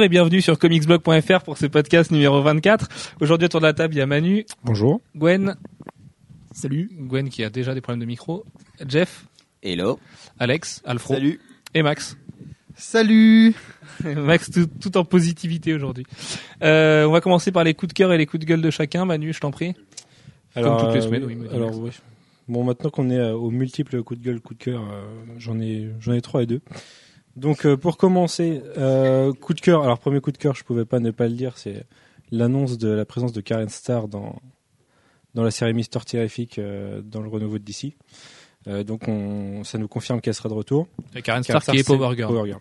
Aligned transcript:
Bonjour 0.00 0.06
et 0.06 0.16
bienvenue 0.16 0.40
sur 0.40 0.58
comicsblog.fr 0.58 1.42
pour 1.44 1.58
ce 1.58 1.66
podcast 1.66 2.10
numéro 2.10 2.40
24. 2.40 2.88
Aujourd'hui 3.20 3.44
autour 3.44 3.60
de 3.60 3.66
la 3.66 3.74
table, 3.74 3.92
il 3.92 3.98
y 3.98 4.00
a 4.00 4.06
Manu, 4.06 4.46
Bonjour. 4.64 5.02
Gwen, 5.14 5.56
Salut. 6.52 6.88
Gwen 6.90 7.28
qui 7.28 7.44
a 7.44 7.50
déjà 7.50 7.74
des 7.74 7.82
problèmes 7.82 8.00
de 8.00 8.06
micro, 8.06 8.46
Jeff, 8.88 9.26
Hello. 9.62 10.00
Alex, 10.38 10.80
Alfro 10.86 11.12
Salut. 11.12 11.38
et 11.74 11.82
Max. 11.82 12.16
Salut. 12.76 13.54
Max 14.16 14.50
tout, 14.50 14.68
tout 14.80 14.96
en 14.96 15.04
positivité 15.04 15.74
aujourd'hui. 15.74 16.06
Euh, 16.62 17.04
on 17.04 17.10
va 17.10 17.20
commencer 17.20 17.52
par 17.52 17.64
les 17.64 17.74
coups 17.74 17.92
de 17.92 17.92
cœur 17.92 18.10
et 18.10 18.16
les 18.16 18.24
coups 18.24 18.40
de 18.40 18.46
gueule 18.46 18.62
de 18.62 18.70
chacun. 18.70 19.04
Manu, 19.04 19.34
je 19.34 19.40
t'en 19.40 19.50
prie. 19.50 19.74
Comme 20.54 20.78
toutes 20.78 20.94
les 20.94 21.02
semaines, 21.02 21.24
oui, 21.24 21.36
dit 21.36 21.54
Alors, 21.54 21.78
oui. 21.78 21.90
Bon, 22.48 22.64
maintenant 22.64 22.88
qu'on 22.88 23.10
est 23.10 23.18
euh, 23.18 23.34
aux 23.34 23.50
multiples 23.50 24.02
coups 24.02 24.18
de 24.18 24.24
gueule, 24.24 24.40
coups 24.40 24.58
de 24.60 24.64
cœur, 24.64 24.80
euh, 24.80 25.04
j'en 25.36 25.60
ai, 25.60 25.90
j'en 26.00 26.14
ai 26.14 26.22
trois 26.22 26.42
et 26.42 26.46
deux. 26.46 26.62
Donc, 27.36 27.64
euh, 27.64 27.76
pour 27.76 27.96
commencer, 27.96 28.62
euh, 28.76 29.32
coup 29.32 29.54
de 29.54 29.60
cœur. 29.60 29.82
Alors, 29.82 29.98
premier 29.98 30.20
coup 30.20 30.32
de 30.32 30.38
cœur, 30.38 30.54
je 30.54 30.64
pouvais 30.64 30.84
pas 30.84 30.98
ne 31.00 31.10
pas 31.10 31.28
le 31.28 31.34
dire, 31.34 31.56
c'est 31.58 31.84
l'annonce 32.30 32.78
de 32.78 32.88
la 32.88 33.04
présence 33.04 33.32
de 33.32 33.40
Karen 33.40 33.68
Starr 33.68 34.08
dans 34.08 34.40
dans 35.34 35.44
la 35.44 35.52
série 35.52 35.72
Mister 35.72 36.00
Terrific 36.00 36.58
euh, 36.58 37.02
dans 37.02 37.20
le 37.20 37.28
renouveau 37.28 37.58
de 37.58 37.64
DC. 37.64 37.94
Donc, 38.86 39.08
on, 39.08 39.64
ça 39.64 39.78
nous 39.78 39.88
confirme 39.88 40.20
qu'elle 40.20 40.34
sera 40.34 40.50
de 40.50 40.54
retour. 40.54 40.86
Et 41.14 41.22
Karen 41.22 41.42
Karen 41.42 41.62
Stark 41.62 41.76
qui 41.76 41.80
est 41.80 41.86
Power 41.86 42.14
Girl. 42.14 42.30
Power 42.34 42.46
Girl, 42.46 42.60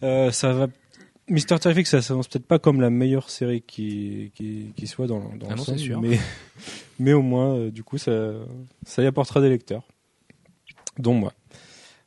voilà. 0.00 0.32
Ça 0.32 0.52
va. 0.52 0.66
Mister 1.28 1.58
Terrific, 1.58 1.86
ça 1.86 2.02
s'annonce 2.02 2.28
peut-être 2.28 2.46
pas 2.46 2.58
comme 2.58 2.80
la 2.80 2.90
meilleure 2.90 3.30
série 3.30 3.62
qui, 3.62 4.32
qui, 4.34 4.72
qui 4.76 4.86
soit 4.86 5.06
dans, 5.06 5.20
dans 5.36 5.46
Ah 5.48 5.54
l'ensemble, 5.54 5.78
c'est 5.78 5.84
sûr. 5.84 6.00
mais 6.00 6.18
mais 6.98 7.12
au 7.12 7.22
moins, 7.22 7.68
du 7.68 7.84
coup, 7.84 7.98
ça 7.98 8.32
ça 8.84 9.02
y 9.02 9.06
apportera 9.06 9.40
des 9.40 9.48
lecteurs, 9.48 9.84
dont 10.98 11.14
moi. 11.14 11.32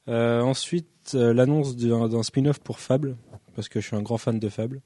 Ensuite, 0.08 0.88
l'annonce 1.14 1.76
d'un 1.76 2.24
spin-off 2.24 2.60
pour 2.60 2.80
Fable, 2.80 3.16
parce 3.56 3.70
que 3.70 3.80
je 3.80 3.88
suis 3.88 3.96
un 3.96 4.02
grand 4.02 4.18
fan 4.18 4.40
de 4.40 4.50
Fable. 4.50 4.82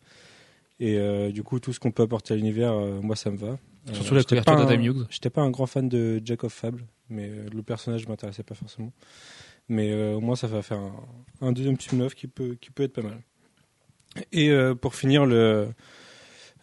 Et 0.79 0.97
euh, 0.97 1.31
du 1.31 1.43
coup, 1.43 1.59
tout 1.59 1.73
ce 1.73 1.79
qu'on 1.79 1.91
peut 1.91 2.03
apporter 2.03 2.33
à 2.33 2.37
l'univers, 2.37 2.73
euh, 2.73 2.99
moi, 3.01 3.15
ça 3.15 3.29
me 3.29 3.37
va. 3.37 3.47
Euh, 3.89 3.93
Surtout 3.93 4.15
la 4.15 4.23
couverture 4.23 4.55
d'Adam 4.55 4.81
Hughes. 4.81 5.05
J'étais 5.11 5.29
pas 5.29 5.41
un 5.41 5.51
grand 5.51 5.67
fan 5.67 5.87
de 5.87 6.19
Jack 6.25 6.43
of 6.43 6.53
Fable, 6.53 6.85
mais 7.09 7.29
euh, 7.29 7.45
le 7.53 7.61
personnage 7.61 8.07
m'intéressait 8.07 8.43
pas 8.43 8.55
forcément. 8.55 8.91
Mais 9.69 9.91
euh, 9.91 10.15
au 10.15 10.21
moins, 10.21 10.35
ça 10.35 10.47
va 10.47 10.63
faire 10.63 10.79
un, 10.79 10.93
un 11.41 11.51
deuxième 11.51 11.79
spin-off 11.79 12.15
qui 12.15 12.27
peut, 12.27 12.57
qui 12.59 12.71
peut 12.71 12.83
être 12.83 12.93
pas 12.93 13.03
mal. 13.03 13.21
Et 14.31 14.49
euh, 14.49 14.73
pour 14.73 14.95
finir, 14.95 15.25
le, 15.25 15.69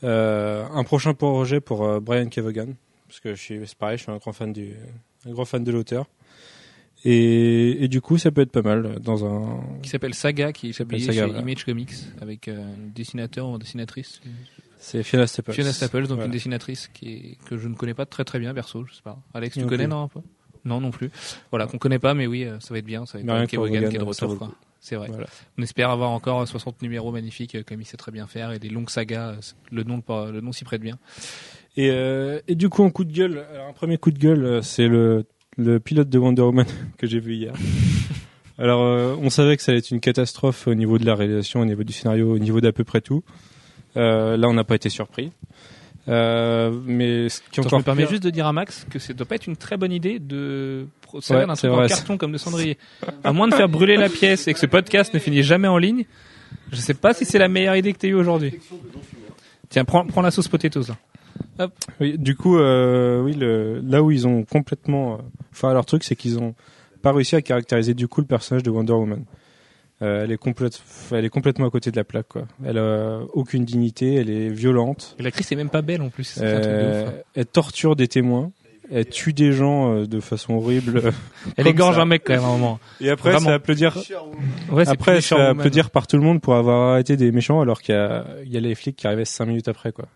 euh, 0.03 0.67
un 0.67 0.85
prochain 0.85 1.15
projet 1.15 1.61
pour 1.61 1.85
euh, 1.85 2.01
Brian 2.01 2.29
Kevogan, 2.29 2.75
parce 3.07 3.21
que 3.21 3.35
je 3.35 3.41
suis, 3.41 3.67
c'est 3.67 3.79
pareil, 3.79 3.99
je 3.99 4.03
suis 4.03 4.13
un 4.13 4.19
grand 4.19 4.33
fan 4.33 4.53
du, 4.53 4.75
un 5.27 5.31
grand 5.31 5.45
fan 5.45 5.63
de 5.63 5.71
l'auteur. 5.71 6.07
Et, 7.05 7.85
et 7.85 7.89
du 7.89 8.01
coup, 8.01 8.19
ça 8.19 8.31
peut 8.31 8.41
être 8.41 8.51
pas 8.51 8.63
mal 8.63 8.99
dans 9.01 9.25
un. 9.25 9.61
Qui 9.83 9.89
s'appelle 9.89 10.15
Saga, 10.15 10.53
qui 10.53 10.71
est 10.71 10.73
s'appelle 10.73 10.99
publié 10.99 11.07
Saga, 11.07 11.21
chez 11.27 11.33
voilà. 11.33 11.41
Image 11.43 11.65
Comics 11.65 11.93
avec 12.21 12.49
euh, 12.49 12.61
un 12.61 12.91
dessinateur 12.95 13.49
ou 13.49 13.57
dessinatrice. 13.59 14.21
C'est 14.79 15.03
Fiona 15.03 15.27
Staples. 15.27 15.53
Fiona 15.53 15.73
Staples, 15.73 16.03
donc 16.03 16.09
Voilà. 16.11 16.25
une 16.27 16.31
dessinatrice 16.33 16.89
qui 16.93 17.09
est, 17.13 17.39
que 17.49 17.57
je 17.57 17.69
ne 17.69 17.75
connais 17.75 17.95
pas 17.95 18.07
très 18.07 18.25
très 18.25 18.39
bien 18.39 18.53
perso, 18.55 18.85
je 18.85 18.95
sais 18.95 19.03
pas. 19.03 19.19
Alex, 19.35 19.55
tu 19.55 19.61
Non 19.61 19.67
connais 19.69 19.85
plus. 19.85 19.91
non 19.91 20.03
un 20.03 20.09
peu? 20.09 20.21
Non 20.65 20.81
non 20.81 20.91
plus. 20.91 21.11
Voilà, 21.51 21.67
qu'on 21.67 21.79
connaît 21.79 21.99
pas, 22.01 22.15
mais 22.15 22.27
oui, 22.27 22.45
euh, 22.45 22.59
ça 22.61 22.75
va 22.75 22.79
être 22.79 22.85
bien, 22.85 23.07
ça 23.07 23.19
va 23.19 23.21
être 23.21 23.27
bien 23.27 23.47
qui 23.47 23.57
est 23.57 23.59
de 23.59 23.99
vaut 24.01 24.11
retour. 24.11 24.53
C'est 24.81 24.95
vrai. 24.97 25.09
Voilà. 25.09 25.27
On 25.59 25.63
espère 25.63 25.91
avoir 25.91 26.11
encore 26.11 26.47
60 26.47 26.83
numéros 26.83 27.11
magnifiques 27.11 27.57
euh, 27.57 27.63
comme 27.67 27.81
il 27.81 27.85
sait 27.85 27.97
très 27.97 28.13
bien 28.13 28.27
faire 28.29 28.53
et 28.53 28.59
des 28.61 28.69
longues 28.69 28.91
sagas. 28.91 29.31
euh, 29.33 29.41
Le 29.73 29.83
nom, 29.83 30.03
le 30.09 30.41
nom 30.41 30.53
s'y 30.53 30.65
prête 30.65 30.81
bien. 30.81 30.99
Et, 31.77 31.91
euh, 31.91 32.41
et 32.49 32.55
du 32.55 32.69
coup, 32.69 32.83
en 32.85 32.91
coup 32.91 33.05
de 33.05 33.13
gueule, 33.13 33.45
alors, 33.53 33.69
un 33.69 33.73
premier 33.73 33.99
coup 33.99 34.11
de 34.13 34.19
gueule, 34.19 34.45
euh, 34.45 34.63
c'est 34.63 34.87
le, 34.89 35.25
le 35.59 35.81
pilote 35.81 36.09
de 36.09 36.19
Wonder 36.19 36.43
Woman 36.43 36.67
que 36.97 37.07
j'ai 37.07 37.21
vu 37.21 37.35
hier. 37.35 37.53
Alors, 38.59 38.83
euh, 38.83 39.15
on 39.21 39.31
savait 39.31 39.57
que 39.57 39.63
ça 39.63 39.71
allait 39.71 39.79
être 39.79 39.91
une 39.91 40.01
catastrophe 40.01 40.67
au 40.67 40.75
niveau 40.75 40.99
de 40.99 41.05
la 41.05 41.15
réalisation, 41.15 41.61
au 41.61 41.65
niveau 41.65 41.85
du 41.85 41.93
scénario, 41.93 42.33
au 42.33 42.39
niveau 42.39 42.61
d'à 42.61 42.73
peu 42.73 42.83
près 42.83 43.01
tout. 43.01 43.23
Euh, 43.97 44.37
là, 44.37 44.49
on 44.49 44.55
n'a 44.55 44.65
pas 44.65 44.75
été 44.75 44.89
surpris. 44.89 45.31
Euh, 46.09 46.73
mais 46.87 47.29
ce 47.29 47.41
qui 47.41 47.61
Attends, 47.61 47.63
je 47.63 47.67
encore 47.69 47.79
me 47.81 47.85
permets 47.85 48.07
juste 48.07 48.23
de 48.23 48.31
dire 48.31 48.47
à 48.47 48.53
Max 48.53 48.87
que 48.91 48.99
ça 48.99 49.13
doit 49.13 49.27
pas 49.27 49.35
être 49.35 49.47
une 49.47 49.57
très 49.57 49.77
bonne 49.77 49.93
idée 49.93 50.19
de 50.19 50.87
procéder 51.03 51.41
Ouais, 51.41 51.47
c'est 51.55 51.69
truc 51.69 51.81
en 51.81 51.87
carton 51.87 52.17
comme 52.17 52.33
de 52.33 52.39
cendrier. 52.39 52.79
À 53.23 53.33
moins 53.33 53.47
de 53.47 53.55
faire 53.55 53.69
brûler 53.69 53.97
la 53.97 54.09
pièce 54.09 54.49
et 54.49 54.55
que 54.55 54.59
ce 54.59 54.67
podcast 54.67 55.13
ne 55.13 55.19
finisse 55.19 55.45
jamais 55.45 55.69
en 55.69 55.77
ligne, 55.77 56.07
je 56.73 56.77
sais 56.77 56.95
pas 56.95 57.13
si 57.13 57.27
c'est 57.27 57.39
la 57.39 57.49
meilleure 57.49 57.77
idée 57.77 57.93
que 57.93 57.99
tu 57.99 58.07
as 58.07 58.09
eue 58.09 58.15
aujourd'hui. 58.15 58.59
Tiens, 59.69 59.85
prends, 59.85 60.07
prends 60.07 60.23
la 60.23 60.31
sauce 60.31 60.49
potatoes 60.49 60.89
là. 60.89 60.97
Oui, 62.01 62.17
du 62.19 62.35
coup, 62.37 62.59
euh, 62.59 63.21
oui, 63.23 63.35
le, 63.35 63.81
là 63.81 64.03
où 64.03 64.11
ils 64.11 64.27
ont 64.27 64.45
complètement, 64.45 65.15
euh, 65.15 65.17
enfin, 65.53 65.73
leur 65.73 65.87
truc, 65.87 66.05
c'est 66.05 66.17
qu'ils 66.17 66.39
ont 66.39 66.55
pas 67.03 67.13
réussi 67.13 67.37
à 67.37 67.43
caractériser 67.43 67.95
du 67.95 68.09
coup 68.09 68.21
le 68.21 68.27
personnage 68.27 68.63
de 68.63 68.71
Wonder 68.71 68.93
Woman. 68.93 69.25
Euh, 70.01 70.23
elle 70.23 70.31
est 70.31 70.37
complète, 70.39 70.81
elle 71.11 71.25
est 71.25 71.29
complètement 71.29 71.67
à 71.67 71.71
côté 71.71 71.91
de 71.91 71.97
la 71.97 72.05
plaque, 72.05 72.29
quoi. 72.29 72.43
Elle 72.65 72.79
a 72.79 73.19
aucune 73.33 73.65
dignité, 73.65 74.15
elle 74.15 74.31
est 74.31 74.49
violente. 74.49 75.17
Et 75.19 75.25
l'actrice 75.25 75.51
est 75.51 75.57
même 75.57 75.71
pas 75.71 75.83
belle 75.83 76.03
en 76.03 76.09
plus. 76.09 76.25
c'est 76.25 76.47
un 76.47 76.61
truc 76.61 76.73
de 76.73 76.79
Euh, 76.79 77.03
ouf, 77.05 77.09
hein. 77.09 77.13
elle 77.35 77.47
torture 77.47 77.97
des 77.97 78.07
témoins. 78.07 78.53
Elle 78.91 79.05
tue 79.07 79.35
des 79.35 79.53
gens 79.53 79.93
euh, 79.93 80.07
de 80.07 80.19
façon 80.21 80.55
horrible. 80.55 81.03
Elle 81.59 81.65
comme 81.65 81.73
égorge 81.75 81.97
ça. 81.97 82.01
un 82.03 82.07
mec 82.07 82.23
quand 82.25 82.33
même 82.33 82.43
à 82.43 82.47
un 82.47 82.53
moment. 82.53 82.81
Et 83.03 83.11
après, 83.11 83.33
Vraiment. 83.33 83.51
ça 83.51 83.55
applaudir. 83.57 83.95
Ouais, 84.71 84.87
c'est 84.87 84.91
Après, 84.93 85.21
Woman. 85.33 85.47
applaudir 85.59 85.91
par 85.91 86.07
tout 86.07 86.17
le 86.17 86.23
monde 86.23 86.41
pour 86.41 86.55
avoir 86.55 86.93
arrêté 86.93 87.19
des 87.19 87.31
méchants, 87.31 87.61
alors 87.61 87.83
qu'il 87.83 87.95
y 87.95 87.99
a, 87.99 88.25
il 88.47 88.51
y 88.51 88.57
a 88.57 88.61
les 88.61 88.75
flics 88.75 88.97
qui 88.97 89.07
arrivaient 89.07 89.27
cinq 89.27 89.45
minutes 89.45 89.69
après, 89.69 89.93
quoi. 89.93 90.07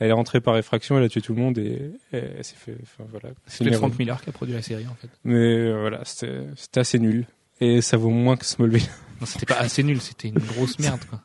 Elle 0.00 0.08
est 0.08 0.12
rentrée 0.12 0.40
par 0.40 0.56
effraction, 0.56 0.98
elle 0.98 1.04
a 1.04 1.08
tué 1.08 1.20
tout 1.20 1.34
le 1.34 1.40
monde 1.40 1.58
et, 1.58 1.92
et 2.12 2.16
elle 2.38 2.44
s'est 2.44 2.56
fait. 2.56 2.76
Enfin 2.82 3.04
voilà. 3.10 3.28
C'est 3.46 3.62
le 3.64 3.72
Frank. 3.72 3.96
Miller 3.98 4.20
qui 4.20 4.30
a 4.30 4.32
produit 4.32 4.54
la 4.54 4.62
série 4.62 4.86
en 4.88 4.94
fait. 4.94 5.08
Mais 5.24 5.36
euh, 5.36 5.78
voilà, 5.80 6.00
c'était 6.04 6.80
assez 6.80 6.98
nul. 6.98 7.26
Et 7.60 7.82
ça 7.82 7.96
vaut 7.98 8.08
moins 8.10 8.36
que 8.36 8.44
Smallville. 8.46 8.82
Non, 9.20 9.26
c'était 9.26 9.44
pas 9.44 9.58
assez 9.60 9.82
nul, 9.82 10.00
c'était 10.00 10.28
une 10.28 10.38
grosse 10.38 10.78
merde 10.78 11.04
quoi. 11.04 11.20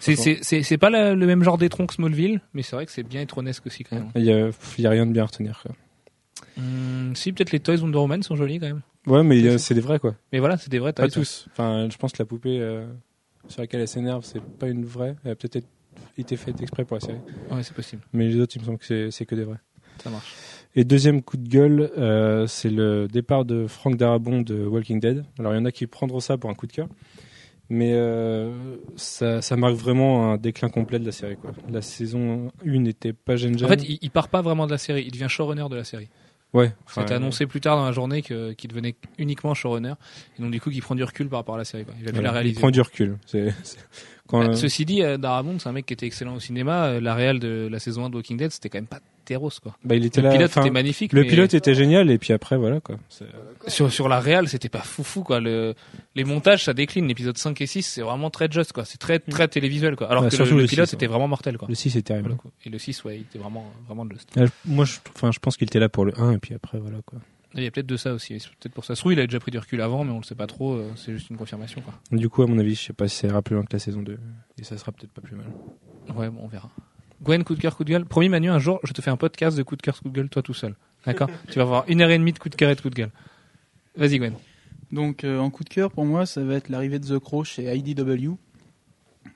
C'est 0.00 0.76
pas 0.76 0.90
la- 0.90 1.14
le 1.14 1.24
même 1.26 1.44
genre 1.44 1.56
d'étron 1.56 1.86
que 1.86 1.94
Smallville, 1.94 2.40
mais 2.52 2.62
c'est 2.62 2.74
vrai 2.74 2.84
que 2.84 2.90
c'est 2.90 3.04
bien 3.04 3.20
étronesque 3.20 3.64
aussi 3.66 3.84
quand 3.84 3.94
même. 3.94 4.10
Il 4.16 4.24
y 4.24 4.32
a, 4.32 4.50
il 4.76 4.82
y 4.82 4.86
a 4.88 4.90
rien 4.90 5.06
de 5.06 5.12
bien 5.12 5.22
à 5.22 5.26
retenir. 5.26 5.60
Quoi. 5.62 5.72
Hum, 6.58 7.12
si 7.14 7.32
peut-être 7.32 7.52
les 7.52 7.60
toys 7.60 7.76
Wonder 7.80 7.98
Woman 7.98 8.22
sont 8.24 8.34
jolis 8.34 8.58
quand 8.58 8.66
même. 8.66 8.82
Ouais, 9.06 9.22
mais 9.22 9.56
c'est 9.58 9.74
des 9.74 9.80
vrais 9.80 10.00
quoi. 10.00 10.16
Mais 10.32 10.40
voilà, 10.40 10.56
c'est 10.58 10.68
des 10.68 10.80
vrais 10.80 10.92
Pas 10.92 11.08
tous. 11.08 11.46
Enfin, 11.52 11.88
je 11.90 11.96
pense 11.96 12.10
que 12.12 12.18
la 12.20 12.26
poupée 12.26 12.58
euh, 12.60 12.86
sur 13.46 13.60
laquelle 13.60 13.80
elle 13.82 13.88
s'énerve, 13.88 14.24
c'est 14.24 14.42
pas 14.42 14.66
une 14.66 14.84
vraie. 14.84 15.14
Elle 15.24 15.30
a 15.30 15.36
peut-être 15.36 15.66
été 16.16 16.36
faite 16.36 16.60
exprès 16.60 16.84
pour 16.84 16.96
la 16.96 17.00
série. 17.00 17.18
Ouais, 17.50 17.62
c'est 17.62 17.74
possible. 17.74 18.02
Mais 18.12 18.28
les 18.28 18.40
autres, 18.40 18.56
il 18.56 18.60
me 18.60 18.66
semble 18.66 18.78
que 18.78 19.10
c'est- 19.10 19.26
que 19.26 19.34
des 19.34 19.44
vrais. 19.44 19.58
Ça 20.02 20.10
marche. 20.10 20.32
Et 20.76 20.84
deuxième 20.84 21.22
coup 21.22 21.36
de 21.36 21.48
gueule, 21.48 21.90
euh, 21.98 22.46
c'est 22.46 22.70
le 22.70 23.08
départ 23.08 23.44
de 23.44 23.66
Frank 23.66 23.96
Darabont 23.96 24.42
de 24.42 24.64
Walking 24.66 25.00
Dead. 25.00 25.24
Alors 25.38 25.52
il 25.54 25.56
y 25.56 25.60
en 25.60 25.64
a 25.64 25.72
qui 25.72 25.86
prendront 25.86 26.20
ça 26.20 26.36
pour 26.38 26.50
un 26.50 26.54
coup 26.54 26.66
de 26.68 26.72
cœur, 26.72 26.88
mais 27.68 27.92
euh, 27.94 28.76
ça, 28.96 29.42
ça 29.42 29.56
marque 29.56 29.74
vraiment 29.74 30.32
un 30.32 30.36
déclin 30.36 30.68
complet 30.68 30.98
de 30.98 31.04
la 31.06 31.12
série. 31.12 31.36
Quoi. 31.36 31.52
La 31.70 31.82
saison 31.82 32.52
1 32.64 32.80
n'était 32.80 33.12
pas 33.12 33.36
gêne 33.36 33.56
En 33.64 33.68
fait, 33.68 33.82
il, 33.88 33.98
il 34.02 34.10
part 34.10 34.28
pas 34.28 34.40
vraiment 34.42 34.66
de 34.66 34.70
la 34.70 34.78
série, 34.78 35.02
il 35.04 35.10
devient 35.10 35.26
showrunner 35.28 35.66
de 35.68 35.76
la 35.76 35.84
série. 35.84 36.08
ouais, 36.52 36.72
enfin, 36.86 37.00
C'était 37.02 37.14
annoncé 37.14 37.46
plus 37.46 37.60
tard 37.60 37.76
dans 37.76 37.84
la 37.86 37.92
journée 37.92 38.22
qu'il 38.22 38.68
devenait 38.68 38.94
uniquement 39.18 39.54
showrunner 39.54 39.94
et 40.38 40.42
donc 40.42 40.50
du 40.52 40.60
coup 40.60 40.70
qu'il 40.70 40.82
prend 40.82 40.94
du 40.94 41.02
recul 41.04 41.28
par 41.28 41.40
rapport 41.40 41.56
à 41.56 41.58
la 41.58 41.64
série 41.64 41.84
quoi. 41.84 41.94
Il 41.98 42.04
va 42.04 42.12
voilà, 42.12 42.28
la 42.28 42.30
il 42.30 42.34
réaliser. 42.34 42.60
prend 42.60 42.70
du 42.70 42.80
recul. 42.82 43.18
C'est- 43.26 43.52
quand, 44.28 44.38
Bah, 44.40 44.50
euh, 44.50 44.54
Ceci 44.54 44.84
dit, 44.84 45.02
euh, 45.02 45.16
Darabont, 45.16 45.58
c'est 45.58 45.68
un 45.68 45.72
mec 45.72 45.86
qui 45.86 45.94
était 45.94 46.06
excellent 46.06 46.34
au 46.36 46.40
cinéma. 46.40 46.84
Euh, 46.84 47.00
La 47.00 47.14
réelle 47.14 47.40
de 47.40 47.68
la 47.70 47.78
saison 47.80 48.04
1 48.04 48.10
de 48.10 48.14
Walking 48.16 48.36
Dead, 48.36 48.50
c'était 48.52 48.68
quand 48.68 48.78
même 48.78 48.86
pas 48.86 49.00
terros 49.24 49.50
quoi. 49.62 49.76
bah, 49.84 49.94
il 49.94 50.06
était 50.06 50.22
Le 50.22 50.28
là. 50.28 50.34
pilote 50.36 50.56
était 50.56 50.70
magnifique. 50.70 51.12
le 51.12 51.20
mais 51.20 51.26
pilote 51.28 51.52
était 51.52 51.74
génial 51.74 52.10
et 52.10 52.16
puis 52.16 52.32
après 52.32 52.56
voilà 52.56 52.80
quoi. 52.80 52.96
C'est- 53.10 53.26
sur 53.66 53.92
sur 53.92 54.08
la 54.08 54.20
réelle, 54.20 54.48
c'était 54.48 54.70
pas 54.70 54.78
foufou 54.80 55.22
quoi. 55.22 55.38
Le, 55.38 55.74
les 56.14 56.24
montages, 56.24 56.64
ça 56.64 56.72
décline. 56.72 57.06
L'épisode 57.06 57.36
5 57.36 57.60
et 57.60 57.66
6, 57.66 57.82
c'est 57.82 58.00
vraiment 58.00 58.30
très 58.30 58.50
just 58.50 58.72
quoi. 58.72 58.86
C'est 58.86 58.96
très 58.96 59.18
très 59.18 59.46
télévisuel 59.48 59.96
quoi. 59.96 60.08
Alors 60.10 60.22
Ouais, 60.22 60.30
que 60.30 60.34
surtout 60.36 60.52
le, 60.52 60.56
le 60.58 60.62
le 60.62 60.68
pilote 60.68 60.88
6, 60.88 60.94
était 60.94 61.06
vraiment 61.08 61.28
mortel 61.28 61.58
quoi. 61.58 61.68
Le 61.68 61.74
6 61.74 61.96
est 61.96 62.02
terrible. 62.02 62.38
Et 62.64 62.70
le 62.70 62.78
6, 62.78 63.04
ouais, 63.04 63.16
il 63.16 63.20
était 63.22 63.38
vraiment 63.38 63.70
vraiment 63.86 64.06
just. 64.10 64.28
Euh, 64.38 64.46
Moi, 64.64 64.86
je, 64.86 64.96
enfin, 65.14 65.30
je 65.30 65.38
pense 65.40 65.58
qu'il 65.58 65.66
était 65.66 65.80
là 65.80 65.90
pour 65.90 66.06
le 66.06 66.18
1 66.18 66.32
et 66.32 66.38
puis 66.38 66.54
après 66.54 66.78
voilà 66.78 66.98
quoi. 67.04 67.18
Il 67.60 67.64
y 67.64 67.66
a 67.66 67.70
peut-être 67.70 67.86
de 67.86 67.96
ça 67.96 68.12
aussi. 68.14 68.38
C'est 68.40 68.48
peut-être 68.50 68.72
pour 68.74 68.84
ça. 68.84 68.94
Se 68.94 69.00
trouve, 69.00 69.12
il 69.12 69.20
a 69.20 69.26
déjà 69.26 69.40
pris 69.40 69.50
du 69.50 69.58
recul 69.58 69.80
avant, 69.80 70.04
mais 70.04 70.10
on 70.12 70.18
le 70.18 70.24
sait 70.24 70.34
pas 70.34 70.46
trop. 70.46 70.74
euh, 70.74 70.90
C'est 70.96 71.12
juste 71.12 71.30
une 71.30 71.36
confirmation 71.36 71.80
quoi. 71.82 71.94
Du 72.12 72.28
coup, 72.28 72.42
à 72.42 72.46
mon 72.46 72.58
avis, 72.58 72.74
je 72.74 72.80
sais 72.82 72.92
pas 72.92 73.08
si 73.08 73.16
ça 73.16 73.28
ira 73.28 73.42
plus 73.42 73.54
loin 73.54 73.64
que 73.64 73.72
la 73.72 73.78
saison 73.78 74.02
2 74.02 74.18
et 74.58 74.64
ça 74.64 74.76
sera 74.78 74.92
peut-être 74.92 75.12
pas 75.12 75.20
plus 75.22 75.36
mal. 75.36 75.46
Ouais, 76.16 76.30
bon, 76.30 76.40
on 76.42 76.48
verra. 76.48 76.70
Gwen, 77.22 77.42
coup 77.44 77.54
de 77.54 77.60
cœur, 77.60 77.76
coup 77.76 77.84
de 77.84 77.90
gueule. 77.90 78.04
Promis 78.04 78.28
Manu, 78.28 78.48
un 78.48 78.58
jour, 78.58 78.78
je 78.84 78.92
te 78.92 79.02
fais 79.02 79.10
un 79.10 79.16
podcast 79.16 79.56
de 79.56 79.62
coup 79.62 79.76
de 79.76 79.82
cœur, 79.82 80.00
coup 80.00 80.08
de 80.08 80.14
gueule, 80.14 80.28
toi 80.28 80.42
tout 80.42 80.54
seul. 80.54 80.74
D'accord 81.04 81.28
Tu 81.50 81.56
vas 81.56 81.62
avoir 81.62 81.84
une 81.88 82.00
heure 82.00 82.10
et 82.10 82.18
demie 82.18 82.32
de 82.32 82.38
coup 82.38 82.48
de 82.48 82.54
cœur 82.54 82.70
et 82.70 82.74
de 82.76 82.80
coup 82.80 82.90
de 82.90 82.94
gueule. 82.94 83.10
Vas-y 83.96 84.18
Gwen. 84.18 84.34
Donc 84.92 85.24
euh, 85.24 85.38
en 85.38 85.50
coup 85.50 85.64
de 85.64 85.68
cœur 85.68 85.90
pour 85.90 86.04
moi, 86.06 86.24
ça 86.26 86.42
va 86.44 86.54
être 86.54 86.68
l'arrivée 86.68 86.98
de 86.98 87.06
The 87.06 87.18
Crow 87.18 87.44
chez 87.44 87.74
IDW. 87.76 88.36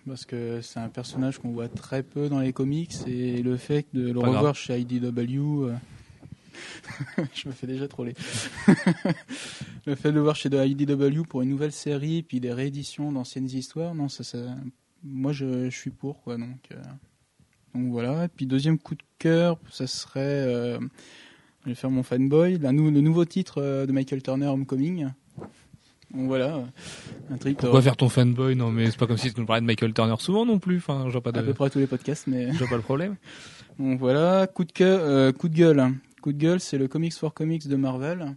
Parce 0.07 0.25
que 0.25 0.61
c'est 0.63 0.81
un 0.81 0.89
personnage 0.89 1.39
qu'on 1.39 1.51
voit 1.51 1.69
très 1.69 2.03
peu 2.03 2.29
dans 2.29 2.41
les 2.41 2.53
comics 2.53 2.93
et 3.07 3.43
le 3.43 3.57
fait 3.57 3.87
de 3.93 4.09
le 4.09 4.15
Pas 4.15 4.27
revoir 4.27 4.43
grave. 4.43 4.57
chez 4.57 4.79
IDW, 4.81 5.65
euh, 5.67 5.75
je 7.35 7.49
me 7.49 7.53
fais 7.53 7.67
déjà 7.67 7.89
troller. 7.89 8.15
le 9.87 9.95
fait 9.95 10.11
de 10.11 10.17
le 10.17 10.21
voir 10.21 10.37
chez 10.37 10.49
de 10.49 10.65
IDW 10.65 11.23
pour 11.29 11.43
une 11.43 11.51
nouvelle 11.51 11.73
série 11.73 12.23
puis 12.23 12.41
des 12.41 12.53
rééditions 12.53 13.13
d'anciennes 13.13 13.47
histoires, 13.47 13.95
non, 13.95 14.09
ça, 14.09 14.25
ça, 14.25 14.39
moi 15.03 15.33
je, 15.33 15.71
je 15.71 15.77
suis 15.77 15.91
pour 15.91 16.23
quoi. 16.23 16.37
Donc, 16.37 16.69
euh, 16.73 16.83
donc 17.75 17.91
voilà. 17.91 18.25
Et 18.25 18.29
puis 18.29 18.47
deuxième 18.47 18.79
coup 18.79 18.95
de 18.95 19.03
cœur, 19.19 19.59
ça 19.71 19.87
serait 19.87 20.21
euh, 20.21 20.79
Je 21.65 21.71
vais 21.71 21.75
faire 21.75 21.91
mon 21.91 22.03
fanboy. 22.03 22.59
La 22.59 22.73
nou- 22.73 22.91
le 22.91 23.01
nouveau 23.01 23.25
titre 23.25 23.63
euh, 23.63 23.87
de 23.87 23.93
Michael 23.93 24.23
Turner, 24.23 24.47
Homecoming. 24.47 25.09
Donc 26.15 26.27
voilà, 26.27 26.63
un 27.31 27.37
truc. 27.39 27.57
Pourquoi 27.57 27.79
euh, 27.79 27.83
faire 27.83 27.97
ton 27.97 28.11
fanboy? 28.11 28.55
Non, 28.55 28.71
mais 28.71 28.91
c'est 28.91 28.99
pas 28.99 29.07
comme 29.07 29.17
si 29.17 29.33
tu 29.33 29.41
nous 29.41 29.47
parlais 29.47 29.63
de 29.63 29.67
Michael 29.67 29.95
Turner 29.95 30.15
souvent 30.19 30.45
non 30.45 30.59
plus. 30.59 30.77
Enfin, 30.77 31.09
pas 31.23 31.31
à 31.31 31.33
peu 31.33 31.43
de, 31.43 31.53
près 31.53 31.71
tous 31.71 31.79
les 31.79 31.87
podcasts, 31.87 32.27
mais 32.27 32.53
je 32.53 32.59
vois 32.59 32.69
pas 32.69 32.77
le 32.77 32.83
problème. 32.83 33.17
donc 33.79 33.99
voilà, 33.99 34.47
coup 34.47 34.65
de 34.65 34.73
euh, 34.81 35.33
coup 35.33 35.49
de 35.49 35.55
gueule. 35.55 35.93
Coup 36.23 36.33
de 36.33 36.39
gueule, 36.39 36.61
c'est 36.61 36.79
le 36.79 36.87
Comics 36.87 37.15
for 37.15 37.35
Comics 37.35 37.67
de 37.67 37.75
Marvel. 37.75 38.37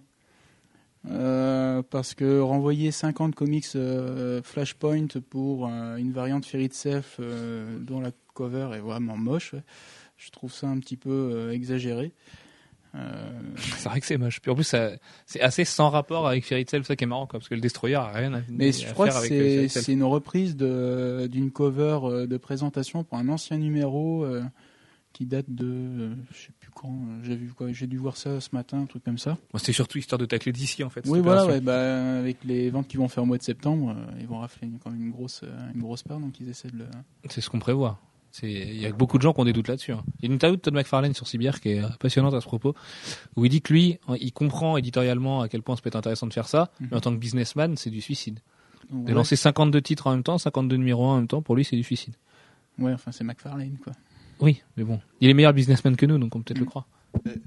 Euh, 1.12 1.84
parce 1.88 2.16
que 2.16 2.40
renvoyer 2.40 2.90
50 2.90 3.36
comics 3.36 3.68
euh, 3.76 4.42
Flashpoint 4.42 5.06
pour 5.30 5.68
euh, 5.68 5.98
une 5.98 6.12
variante 6.12 6.48
Fairy 6.48 6.70
Self 6.72 7.20
dont 7.82 8.00
la 8.00 8.10
cover 8.34 8.70
est 8.74 8.80
vraiment 8.80 9.18
moche, 9.18 9.54
ouais. 9.54 9.62
je 10.18 10.32
trouve 10.32 10.52
ça 10.52 10.68
un 10.68 10.80
petit 10.80 10.98
peu 10.98 11.12
euh, 11.12 11.52
exagéré. 11.52 12.12
C'est 13.58 13.90
vrai 13.90 14.00
que 14.00 14.06
c'est 14.06 14.18
moche. 14.18 14.40
Puis 14.40 14.50
en 14.50 14.56
plus, 14.56 14.74
c'est 15.26 15.42
assez 15.42 15.66
sans 15.66 15.90
rapport 15.90 16.30
avec 16.30 16.46
Fairy 16.46 16.64
Tail, 16.64 16.86
ça 16.86 16.96
qui 16.96 17.04
est 17.04 17.08
marrant, 17.08 17.28
quoi, 17.28 17.40
parce 17.40 17.50
que 17.50 17.56
le 17.56 17.60
Destroyer 17.60 17.96
a 17.96 18.08
rien 18.08 18.34
à, 18.34 18.40
Mais 18.48 18.70
à 18.70 18.72
je 18.72 18.94
crois 18.94 19.10
que 19.10 19.14
faire 19.16 19.70
c'est 19.70 19.92
une 19.92 20.06
reprise 20.06 20.56
d'une 20.56 21.52
cover 21.52 22.26
de 22.26 22.38
présentation 22.38 23.04
pour 23.04 23.18
un 23.18 23.28
ancien 23.28 23.58
numéro 23.58 24.26
qui 25.16 25.26
date 25.26 25.46
de 25.48 25.66
euh, 25.66 26.14
je 26.34 26.38
sais 26.38 26.52
plus 26.60 26.70
quand. 26.76 26.90
euh, 26.90 27.20
J'ai 27.24 27.36
vu 27.36 27.48
quoi 27.54 27.72
J'ai 27.72 27.88
dû 27.88 27.98
voir 27.98 28.18
ça 28.18 28.42
ce 28.42 28.50
matin, 28.54 28.82
un 28.82 28.86
truc 28.86 29.04
comme 29.04 29.18
ça. 29.18 29.38
Bon, 29.54 29.58
C'était 29.58 29.72
surtout 29.74 29.98
histoire 29.98 30.20
de 30.20 30.26
tacler 30.26 30.52
d'ici, 30.52 30.84
en 30.84 30.90
fait. 30.90 31.06
Oui, 31.08 31.22
voilà. 31.22 31.46
Ouais, 31.48 31.62
bah, 31.62 32.18
avec 32.20 32.44
les 32.44 32.70
ventes 32.70 32.88
qu'ils 32.90 33.00
vont 33.00 33.08
faire 33.08 33.24
au 33.24 33.26
mois 33.26 33.38
de 33.38 33.44
septembre, 33.44 33.96
euh, 33.98 34.18
ils 34.20 34.28
vont 34.28 34.40
rafler 34.40 34.70
quand 34.84 34.92
même 34.92 35.02
une 35.02 35.12
grosse 35.12 35.42
euh, 35.44 35.72
une 35.74 35.82
grosse 35.82 36.04
part, 36.04 36.20
donc 36.20 36.40
ils 36.42 36.50
essaient 36.50 36.70
de 36.70 36.80
le. 36.80 36.86
C'est 37.30 37.40
ce 37.42 37.50
qu'on 37.50 37.60
prévoit. 37.60 38.00
Il 38.44 38.76
y 38.82 38.86
a 38.86 38.92
beaucoup 38.92 39.18
de 39.18 39.22
gens 39.24 39.32
qui 39.32 39.40
ont 39.40 39.46
des 39.46 39.54
doutes 39.54 39.70
là-dessus. 39.70 39.94
hein. 39.94 40.04
Il 40.20 40.24
y 40.24 40.26
a 40.26 40.28
une 40.28 40.34
interview 40.34 40.58
de 40.58 40.62
Todd 40.62 40.74
McFarlane 40.74 41.14
sur 41.14 41.26
CBR 41.26 41.62
qui 41.62 41.70
est 41.70 41.98
passionnante 42.00 42.34
à 42.34 42.42
ce 42.42 42.46
propos, 42.46 42.76
où 43.38 43.46
il 43.46 43.50
dit 43.50 43.62
que 43.62 43.72
lui, 43.72 43.98
hein, 44.10 44.16
il 44.20 44.34
comprend 44.34 44.76
éditorialement 44.76 45.40
à 45.40 45.48
quel 45.48 45.62
point 45.62 45.78
ça 45.78 45.82
peut 45.82 45.88
être 45.88 45.96
intéressant 45.96 46.28
de 46.28 46.34
faire 46.34 46.50
ça, 46.50 46.70
Mhm. 46.82 46.88
mais 46.92 46.98
en 46.98 47.00
tant 47.00 47.12
que 47.14 47.18
businessman, 47.18 47.78
c'est 47.78 47.90
du 47.90 48.02
suicide. 48.02 48.42
De 48.92 49.14
lancer 49.14 49.38
52 49.38 49.82
titres 49.82 50.08
en 50.08 50.12
même 50.12 50.24
temps, 50.24 50.38
52 50.38 50.76
numéros 50.76 51.06
en 51.06 51.16
même 51.16 51.28
temps, 51.30 51.42
pour 51.42 51.56
lui, 51.56 51.64
c'est 51.64 51.78
du 51.78 51.84
suicide. 51.84 52.14
Ouais, 52.78 52.92
enfin 52.92 53.14
c'est 53.14 53.24
McFarlane 53.24 53.78
quoi. 53.82 53.94
Oui, 54.42 54.62
mais 54.78 54.84
bon. 54.84 55.00
Il 55.22 55.30
est 55.30 55.34
meilleur 55.34 55.54
businessman 55.54 55.96
que 55.96 56.06
nous, 56.06 56.18
donc 56.18 56.36
on 56.36 56.40
peut 56.40 56.46
peut-être 56.54 56.60
le 56.60 56.66
croire. 56.66 56.88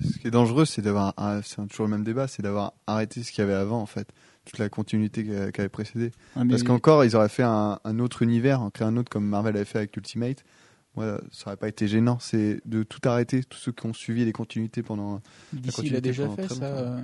Ce 0.01 0.19
qui 0.19 0.27
est 0.27 0.31
dangereux, 0.31 0.65
c'est 0.65 0.81
d'avoir, 0.83 1.13
ah, 1.19 1.41
c'est 1.45 1.67
toujours 1.69 1.87
le 1.87 1.93
même 1.93 2.05
débat, 2.05 2.27
c'est 2.27 2.43
d'avoir 2.43 2.73
arrêté 2.87 3.23
ce 3.23 3.31
qu'il 3.31 3.41
y 3.43 3.45
avait 3.45 3.55
avant, 3.55 3.81
en 3.81 3.87
fait. 3.87 4.09
Toute 4.47 4.59
la 4.59 4.71
continuité 4.71 5.25
qui 5.25 5.61
avait 5.61 5.69
précédé. 5.69 6.11
Mais- 6.37 6.47
Parce 6.49 6.63
qu'encore, 6.63 7.05
ils 7.05 7.15
auraient 7.15 7.29
fait 7.29 7.43
un, 7.43 7.79
un 7.85 7.99
autre 7.99 8.23
univers, 8.23 8.63
en 8.63 8.71
créé 8.71 8.87
un 8.89 8.97
autre 8.97 9.11
comme 9.11 9.27
Marvel 9.27 9.55
avait 9.57 9.67
fait 9.67 9.79
avec 9.79 9.95
Ultimate. 9.95 10.43
Moi, 10.99 11.21
ça 11.33 11.49
aurait 11.49 11.57
pas 11.57 11.69
été 11.69 11.89
gênant. 11.89 12.19
C'est 12.21 12.61
de 12.67 12.83
tout 12.83 13.01
arrêter, 13.09 13.43
tous 13.45 13.59
ceux 13.59 13.73
qui 13.73 13.87
ont 13.87 13.93
suivi 13.95 14.25
les 14.25 14.33
continuités 14.33 14.83
pendant. 14.83 15.21
d'ici 15.53 15.83
il 15.87 15.97
a 15.97 16.01
déjà 16.01 16.29
fait 16.29 16.49
ça. 16.49 16.65
euh, 16.65 17.01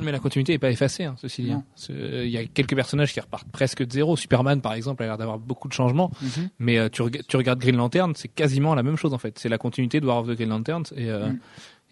Mais 0.00 0.12
la 0.12 0.18
continuité 0.18 0.52
n'est 0.52 0.58
pas 0.58 0.70
effacée, 0.70 1.04
hein, 1.04 1.14
ceci 1.18 1.42
dit. 1.42 1.52
Hein. 1.52 1.64
Euh, 1.90 2.24
Il 2.24 2.30
y 2.30 2.36
a 2.38 2.44
quelques 2.46 2.74
personnages 2.74 3.12
qui 3.12 3.20
repartent 3.20 3.48
presque 3.50 3.84
de 3.84 3.92
zéro. 3.92 4.16
Superman, 4.16 4.60
par 4.60 4.72
exemple, 4.74 5.02
a 5.02 5.06
l'air 5.06 5.18
d'avoir 5.18 5.38
beaucoup 5.38 5.68
de 5.68 5.72
changements. 5.72 6.10
mhm. 6.22 6.48
Mais 6.58 6.78
euh, 6.78 6.88
tu, 6.88 7.02
reg- 7.02 7.22
tu 7.26 7.36
regardes 7.36 7.58
Green 7.60 7.76
Lantern, 7.76 8.14
c'est 8.14 8.28
quasiment 8.28 8.74
la 8.74 8.82
même 8.82 8.96
chose 8.96 9.12
en 9.14 9.18
fait. 9.18 9.38
C'est 9.38 9.48
la 9.48 9.58
continuité 9.58 10.00
de 10.00 10.06
War 10.06 10.18
of 10.18 10.28
the 10.28 10.32
Green 10.32 10.48
Lantern. 10.48 10.84
Et, 10.96 11.10
euh, 11.10 11.28
Mm. 11.30 11.38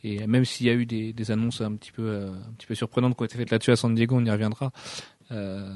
et 0.05 0.27
même 0.29 0.45
s'il 0.45 0.67
y 0.69 0.71
a 0.71 0.75
eu 0.75 0.87
des, 0.87 1.13
des 1.13 1.31
annonces 1.33 1.61
un 1.61 1.75
petit 1.75 1.91
peu, 1.93 2.03
euh, 2.09 2.31
un 2.31 2.53
petit 2.57 2.67
peu 2.69 2.75
surprenantes 2.77 3.17
qui 3.17 3.23
ont 3.23 3.27
été 3.27 3.37
faites 3.37 3.51
là-dessus 3.51 3.73
à 3.73 3.77
San 3.77 3.95
Diego, 3.95 4.17
on 4.17 4.25
y 4.25 4.31
reviendra. 4.31 4.71
Euh, 5.31 5.75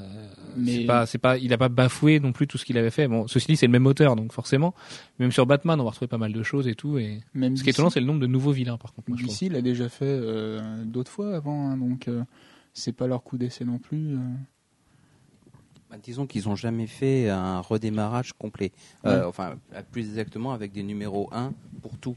Mais- 0.56 0.78
c'est 0.78 0.84
pas, 0.86 1.04
c'est 1.06 1.18
pas, 1.18 1.36
il 1.36 1.52
a 1.52 1.58
pas 1.58 1.68
bafoué 1.68 2.20
non 2.20 2.32
plus 2.32 2.46
tout 2.46 2.56
ce 2.58 2.64
qu'il 2.64 2.78
avait 2.78 2.90
fait. 2.90 3.06
Bon, 3.08 3.26
ceci 3.26 3.48
dit, 3.48 3.56
c'est 3.56 3.66
le 3.66 3.72
même 3.72 3.86
auteur, 3.86 4.16
donc 4.16 4.32
forcément, 4.32 4.74
même 5.18 5.30
sur 5.32 5.44
Batman, 5.46 5.78
on 5.80 5.84
va 5.84 5.90
retrouver 5.90 6.08
pas 6.08 6.18
mal 6.18 6.32
de 6.32 6.42
choses 6.42 6.66
et 6.68 6.74
tout. 6.74 6.96
Et 6.98 7.20
Même 7.34 7.56
ce 7.56 7.62
qui 7.62 7.68
est 7.68 7.72
étonnant, 7.72 7.90
c'est 7.90 8.00
le 8.00 8.06
nombre 8.06 8.20
de 8.20 8.26
nouveaux 8.26 8.52
vilains, 8.52 8.78
par 8.78 8.94
contre. 8.94 9.10
Moi, 9.10 9.18
je 9.18 9.24
trouve. 9.24 9.32
D'ici, 9.32 9.46
il 9.46 9.56
a 9.56 9.60
déjà 9.62 9.88
fait 9.90 10.06
euh, 10.06 10.84
d'autres 10.84 11.10
fois 11.10 11.34
avant, 11.36 11.68
hein, 11.70 11.76
donc 11.76 12.08
euh, 12.08 12.22
c'est 12.72 12.92
pas 12.92 13.06
leur 13.06 13.22
coup 13.22 13.36
d'essai 13.36 13.64
non 13.66 13.78
plus. 13.78 14.14
euh. 14.14 14.18
Bah, 15.90 15.96
disons 16.02 16.26
qu'ils 16.26 16.44
n'ont 16.48 16.56
jamais 16.56 16.86
fait 16.86 17.28
un 17.28 17.60
redémarrage 17.60 18.32
complet. 18.32 18.72
Euh, 19.04 19.20
Ouais. 19.20 19.26
Enfin, 19.26 19.56
plus 19.90 20.06
exactement 20.08 20.52
avec 20.52 20.72
des 20.72 20.82
numéros 20.82 21.28
1 21.32 21.52
pour 21.82 21.98
tout. 21.98 22.16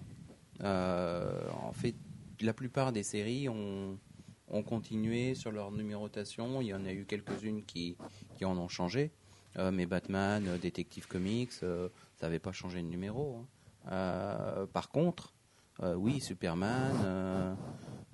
Euh, 0.64 1.30
en 1.68 1.74
fait, 1.74 1.94
la 2.42 2.54
plupart 2.54 2.94
des 2.94 3.04
séries 3.04 3.50
ont, 3.50 3.98
ont 4.56 4.64
continué 4.64 5.36
sur 5.36 5.52
leur 5.52 5.72
numérotation. 5.72 6.62
Il 6.62 6.68
y 6.68 6.74
en 6.74 6.86
a 6.86 6.92
eu 6.94 7.06
quelques-unes 7.06 7.64
qui, 7.66 7.98
qui 8.38 8.46
en 8.46 8.58
ont 8.58 8.68
changé. 8.68 9.12
Euh, 9.58 9.72
mais 9.72 9.86
Batman, 9.86 10.44
euh, 10.48 10.58
Detective 10.58 11.08
Comics, 11.08 11.52
euh, 11.64 11.90
ça 12.16 12.26
n'avait 12.28 12.40
pas 12.40 12.52
changé 12.52 12.82
de 12.82 12.88
numéro. 12.88 13.38
hein. 13.38 13.46
Euh, 13.92 14.66
par 14.66 14.90
contre, 14.90 15.34
euh, 15.84 15.94
oui, 15.96 16.20
Superman, 16.20 16.96
euh, 17.04 17.54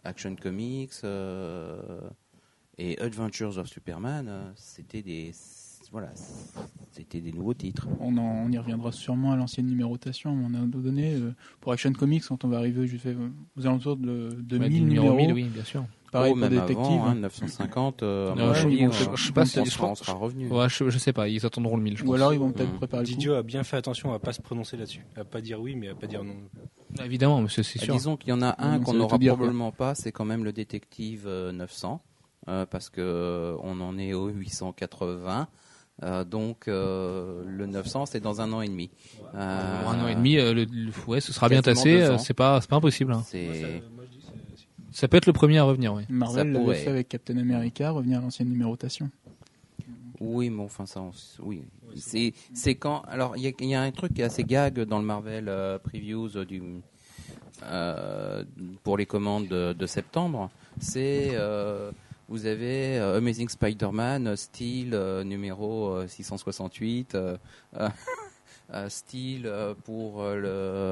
Action 0.03 0.35
Comics 0.35 0.91
euh, 1.03 2.01
et 2.77 2.99
Adventures 2.99 3.57
of 3.57 3.67
Superman, 3.67 4.27
euh, 4.27 4.51
c'était 4.55 5.01
des 5.01 5.31
voilà, 5.91 6.11
c'était 6.91 7.19
des 7.21 7.31
nouveaux 7.33 7.53
titres. 7.53 7.87
On, 7.99 8.17
en- 8.17 8.45
on 8.45 8.51
y 8.51 8.57
reviendra 8.57 8.91
sûrement 8.91 9.31
à 9.33 9.35
l'ancienne 9.35 9.65
numérotation, 9.67 10.33
mais 10.35 10.45
on 10.57 10.63
a 10.63 10.65
donné 10.67 11.15
euh, 11.15 11.33
pour 11.59 11.71
Action 11.73 11.91
Comics 11.91 12.23
quand 12.27 12.43
on 12.45 12.47
va 12.49 12.57
arriver 12.57 12.87
je 12.87 12.97
fais, 12.97 13.15
aux 13.57 13.65
alentours 13.65 13.97
de, 13.97 14.29
de 14.39 14.57
Ouais, 14.57 14.69
1000 14.69 14.85
numéro 14.85 15.07
numéros. 15.07 15.17
1000, 15.17 15.33
oui, 15.33 15.43
bien 15.49 15.63
sûr. 15.63 15.85
Pareil 16.11 16.33
Oh, 16.33 16.35
même 16.35 16.49
Détective. 16.49 16.77
avant, 16.77 17.05
hein, 17.05 17.15
950. 17.15 18.03
euh, 18.03 18.35
Non, 18.35 18.53
je- 18.53 18.69
je- 18.69 18.85
on- 18.85 18.91
je 19.15 19.23
sais 19.27 19.31
pas 19.31 19.45
si- 19.45 19.65
sera, 19.65 19.87
on 19.87 19.95
sera 19.95 20.11
revenu. 20.13 20.49
Ouais, 20.49 20.67
je, 20.67 20.89
je 20.89 20.97
sais 20.97 21.13
pas, 21.13 21.29
ils 21.29 21.45
attendront 21.45 21.77
le 21.77 21.83
1000, 21.83 21.97
je 21.97 22.03
Ou 22.03 22.07
pense. 22.07 22.15
alors 22.15 22.33
ils 22.33 22.39
vont 22.39 22.51
peut-être 22.51 22.73
Mm. 22.73 22.77
préparer 22.77 23.03
le 23.03 23.07
coup. 23.07 23.13
Didio 23.15 23.33
a 23.35 23.43
bien 23.43 23.63
fait 23.63 23.77
attention 23.77 24.13
à 24.13 24.19
pas 24.19 24.33
se 24.33 24.41
prononcer 24.41 24.75
là-dessus, 24.75 25.05
à 25.15 25.23
pas 25.23 25.39
dire 25.39 25.61
oui 25.61 25.75
mais 25.75 25.87
à 25.87 25.95
pas 25.95 26.07
dire 26.07 26.23
non. 26.25 26.33
Ah, 26.99 27.05
Évidemment, 27.05 27.41
mais 27.41 27.47
c'est 27.49 27.63
c'est 27.63 27.79
Ah, 27.81 27.85
sûr. 27.85 27.93
disons 27.95 28.17
qu'il 28.17 28.29
y 28.29 28.33
en 28.33 28.41
a 28.41 28.55
un 28.61 28.79
qu'on 28.81 28.93
n'aura 28.93 29.17
probablement 29.17 29.71
pas, 29.71 29.95
c'est 29.95 30.11
quand 30.11 30.25
même 30.25 30.43
le 30.43 30.51
détective 30.51 31.23
euh, 31.27 31.53
900, 31.53 32.01
euh, 32.49 32.65
parce 32.65 32.89
que 32.89 32.99
euh, 32.99 33.55
on 33.63 33.79
en 33.79 33.97
est 33.97 34.13
au 34.13 34.27
880. 34.27 35.47
euh, 36.03 36.23
donc 36.23 36.67
euh, 36.67 37.43
le 37.45 37.67
900 37.67 38.07
c'est 38.07 38.19
dans 38.19 38.41
un 38.41 38.51
an 38.53 38.61
et 38.61 38.67
demi. 38.67 38.89
Euh, 39.35 39.81
un 39.87 40.03
an 40.03 40.07
et 40.07 40.15
demi, 40.15 40.37
euh, 40.37 40.51
le, 40.53 40.63
le- 40.65 40.91
ouais, 41.07 41.21
ce 41.21 41.31
sera 41.31 41.47
bien 41.47 41.61
tassé. 41.61 42.01
euh. 42.01 42.17
C'est 42.17 42.33
pas, 42.33 42.59
c'est 42.59 42.69
pas 42.69 42.77
impossible. 42.77 43.13
hein. 43.13 43.23
Ça 44.91 45.07
peut 45.07 45.17
être 45.17 45.25
le 45.25 45.33
premier 45.33 45.57
à 45.57 45.63
revenir, 45.63 45.93
oui. 45.93 46.03
Marvel 46.09 46.37
Ça 46.37 46.43
l'avait 46.45 46.59
pourrait. 46.59 46.75
fait 46.75 46.89
avec 46.89 47.09
Captain 47.09 47.37
America, 47.37 47.91
revenir 47.91 48.19
à 48.19 48.21
l'ancienne 48.21 48.49
numérotation. 48.49 49.09
Oui, 50.19 50.49
mais 50.49 50.61
enfin 50.63 50.85
ça, 50.85 51.01
on 51.01 51.11
oui. 51.41 51.63
C'est 52.53 52.75
quand. 52.75 53.01
Alors 53.07 53.35
il 53.37 53.43
y, 53.43 53.47
a- 53.47 53.51
il 53.59 53.67
y 53.67 53.73
a 53.75 53.81
un 53.81 53.91
truc 53.91 54.13
qui 54.13 54.21
est 54.21 54.25
assez 54.25 54.43
gag 54.43 54.79
dans 54.81 54.99
le 54.99 55.05
Marvel 55.05 55.45
euh, 55.49 55.79
Previews 55.79 56.37
euh, 56.37 56.45
du 56.45 56.61
euh, 57.63 58.43
pour 58.83 58.97
les 58.97 59.05
commandes 59.05 59.47
de, 59.47 59.73
de 59.73 59.85
septembre. 59.85 60.49
C'est 60.79 61.29
euh, 61.33 61.91
vous 62.29 62.45
avez 62.45 62.97
euh, 62.99 63.17
Amazing 63.17 63.49
Spider-Man 63.49 64.35
style 64.35 64.91
euh, 64.93 65.23
numéro 65.23 65.89
euh, 65.89 66.07
668, 66.07 67.15
euh, 67.15 67.37
euh, 67.77 67.89
euh, 68.73 68.89
style 68.89 69.43
euh, 69.47 69.73
pour 69.83 70.21
euh, 70.21 70.35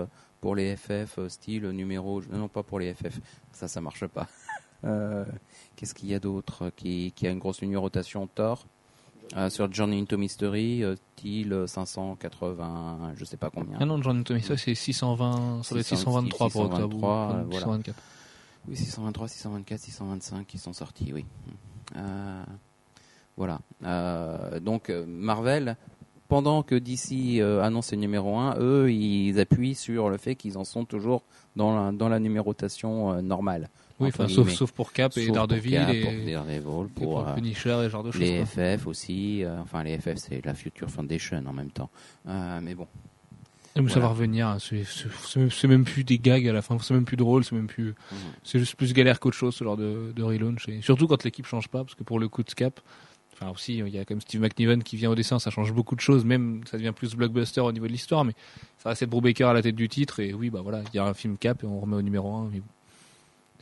le 0.06 0.08
pour 0.42 0.56
les 0.56 0.76
FF, 0.76 1.20
euh, 1.20 1.30
style 1.30 1.70
numéro 1.70 2.22
non 2.32 2.48
pas 2.48 2.64
pour 2.64 2.80
les 2.80 2.94
FF, 2.94 3.20
ça 3.52 3.68
ça 3.68 3.82
marche 3.82 4.08
pas. 4.08 4.28
Euh, 4.86 5.26
Qu'est-ce 5.76 5.94
qu'il 5.94 6.08
y 6.08 6.16
a 6.16 6.20
d'autre 6.22 6.72
qui, 6.74 7.12
qui 7.14 7.28
a 7.28 7.32
une 7.32 7.40
grosse 7.40 7.62
numérotation 7.62 8.28
Thor 8.28 8.66
euh, 9.36 9.50
sur 9.50 9.72
Journey 9.72 10.00
into 10.00 10.18
Mystery, 10.18 10.84
euh, 10.84 10.96
style 11.18 11.54
euh, 11.54 11.68
580, 11.68 13.14
je 13.16 13.26
sais 13.26 13.38
pas 13.38 13.50
combien. 13.50 13.78
Ah 13.80 13.86
non, 13.86 14.02
John 14.02 14.24
Tommy, 14.24 14.42
ça 14.42 14.58
c'est 14.58 14.74
620, 14.74 15.64
ça 15.64 15.76
doit 15.76 15.82
être 15.82 15.86
623 15.86 16.50
pour 16.50 16.62
octobre. 16.62 16.94
623, 16.94 17.10
ou 17.10 17.12
euh, 17.12 17.44
voilà. 17.44 17.60
624. 17.60 18.04
Oui, 18.68 18.76
623, 18.76 19.28
624, 19.28 19.80
625 19.82 20.48
qui 20.48 20.58
sont 20.58 20.74
sortis, 20.74 21.12
oui. 21.14 21.26
Euh, 21.96 22.44
voilà. 23.38 23.60
Euh, 23.84 24.60
donc 24.60 24.90
euh, 24.90 25.06
Marvel, 25.08 25.78
pendant 26.30 26.64
que 26.64 26.76
DC 26.76 27.40
euh, 27.42 27.62
annonce 27.62 27.92
le 27.92 27.98
numéro 27.98 28.38
1, 28.38 28.56
eux, 28.60 28.92
ils 28.92 29.38
appuient 29.40 29.76
sur 29.76 30.10
le 30.10 30.18
fait 30.18 30.36
qu'ils 30.36 30.58
en 30.58 30.64
sont 30.64 30.86
toujours 30.86 31.24
dans 31.58 31.76
la, 31.88 31.92
dans 31.92 32.08
la 32.08 32.20
numérotation 32.20 33.12
euh, 33.12 33.22
normale. 33.22 33.68
Oui, 34.00 34.08
enfin, 34.08 34.30
sauf, 34.30 34.72
pour 34.72 34.94
Cap 34.94 35.12
et 35.18 35.26
Sauf 35.26 35.26
pour 35.28 35.36
Daredevil 35.36 35.72
Cap, 35.72 35.90
et, 35.94 36.02
pour 36.02 36.12
et 36.14 36.32
Daredevil, 36.32 36.62
pour, 36.62 36.88
pour, 36.88 37.28
euh, 37.28 37.34
Punisher 37.34 37.72
et 37.82 37.86
ce 37.86 37.90
genre 37.90 38.04
de 38.04 38.12
choses. 38.12 38.22
les 38.22 38.38
quoi. 38.38 38.46
FF 38.78 38.88
aussi. 38.88 39.44
euh, 39.44 39.60
enfin, 39.62 39.84
les 39.84 39.98
FF, 39.98 40.16
c'est 40.16 40.46
la 40.46 40.54
Future 40.54 40.90
Foundation 40.90 41.44
en 41.46 41.52
même 41.52 41.72
temps. 41.72 41.90
Mais 42.26 42.76
bon. 42.76 42.88
Et 43.76 43.82
mais 43.82 43.88
ça 43.90 43.96
voilà. 43.96 44.08
va 44.08 44.14
revenir. 44.14 44.48
hein, 44.48 44.58
C'est 44.60 45.68
même- 45.68 45.84
plus 45.84 46.04
des 46.04 46.18
gags 46.18 46.48
à 46.48 46.54
la 46.54 46.62
fin. 46.62 46.78
C'est 46.80 46.94
même 46.94 47.06
plus 47.06 47.18
drôle. 47.18 47.44
C'est 47.44 47.56
même 47.56 47.68
plus. 47.68 47.90
Mhm. 47.90 48.18
C'est 48.44 48.60
juste 48.60 48.76
plus 48.76 48.94
galère 48.94 49.20
qu'autre 49.20 49.36
chose 49.38 49.54
ce 49.56 49.64
genre 49.64 49.78
de, 49.78 50.12
de 50.16 50.24
relaunch. 50.24 50.68
Et 50.70 50.82
surtout 50.82 51.08
quand 51.08 51.24
l'équipe 51.24 51.46
change 51.46 51.68
pas, 51.68 51.84
parce 51.84 51.96
que 51.96 52.04
pour 52.04 52.20
le 52.20 52.28
coup 52.30 52.44
de 52.44 52.52
Cap, 52.52 52.80
enfin 53.40 53.52
aussi 53.52 53.78
il 53.78 53.90
y 53.90 54.00
a 54.00 54.06
comme 54.06 54.22
Steve 54.22 54.42
McNiven 54.42 54.84
qui 54.84 54.98
vient 54.98 55.10
au 55.10 55.16
dessin, 55.16 55.40
ça 55.40 55.50
change 55.50 55.74
beaucoup 55.74 55.96
de 55.96 56.02
choses. 56.02 56.26
Même 56.26 56.62
ça 56.70 56.78
devient 56.78 56.94
plus 56.96 57.16
blockbuster 57.16 57.62
au 57.62 57.72
niveau 57.72 57.88
de 57.88 57.92
l'histoire, 57.92 58.26
mais 58.26 58.34
ça 58.78 58.90
reste 58.90 59.06
Brubaker 59.06 59.50
à 59.50 59.54
la 59.54 59.62
tête 59.62 59.76
du 59.76 59.88
titre. 59.88 60.20
Et 60.20 60.34
oui, 60.34 60.50
bah 60.50 60.62
voilà, 60.62 60.82
il 60.94 60.96
y 60.96 61.00
a 61.00 61.06
un 61.06 61.14
film 61.14 61.38
Cap 61.38 61.64
et 61.64 61.68
on 61.68 61.80
remet 61.80 61.96
au 61.96 62.02
numéro 62.02 62.34
1 62.34 62.50
Mais 62.52 62.62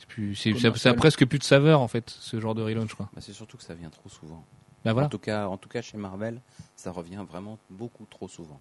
plus, 0.06 0.34
c'est, 0.36 0.56
ça, 0.56 0.74
ça 0.74 0.90
a 0.90 0.94
presque 0.94 1.26
plus 1.26 1.38
de 1.38 1.44
saveur 1.44 1.80
en 1.80 1.88
fait, 1.88 2.08
ce 2.10 2.40
genre 2.40 2.54
de 2.54 2.62
relaunch 2.62 2.94
quoi. 2.94 3.08
Bah, 3.14 3.20
c'est 3.20 3.32
surtout 3.32 3.56
que 3.56 3.64
ça 3.64 3.74
vient 3.74 3.90
trop 3.90 4.08
souvent. 4.08 4.44
Bah 4.84 4.92
voilà. 4.92 5.06
En 5.06 5.10
tout 5.10 5.18
cas, 5.18 5.46
en 5.46 5.56
tout 5.56 5.68
cas 5.68 5.82
chez 5.82 5.98
Marvel, 5.98 6.40
ça 6.76 6.92
revient 6.92 7.24
vraiment 7.28 7.58
beaucoup 7.68 8.06
trop 8.08 8.28
souvent. 8.28 8.60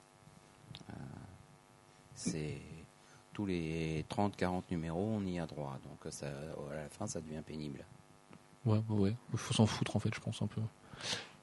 Euh, 0.90 0.94
c'est 2.16 2.58
tous 3.34 3.46
les 3.46 4.04
30-40 4.10 4.64
numéros, 4.72 5.14
on 5.16 5.26
y 5.26 5.40
a 5.40 5.46
droit. 5.46 5.78
Donc 5.84 6.12
ça, 6.12 6.28
à 6.28 6.76
la 6.76 6.90
fin, 6.90 7.06
ça 7.06 7.22
devient 7.22 7.42
pénible. 7.46 7.86
Ouais, 8.66 8.82
ouais. 8.90 9.16
Il 9.32 9.38
faut 9.38 9.54
s'en 9.54 9.66
foutre 9.66 9.96
en 9.96 10.00
fait, 10.00 10.14
je 10.14 10.20
pense 10.20 10.42
un 10.42 10.48
peu. 10.48 10.62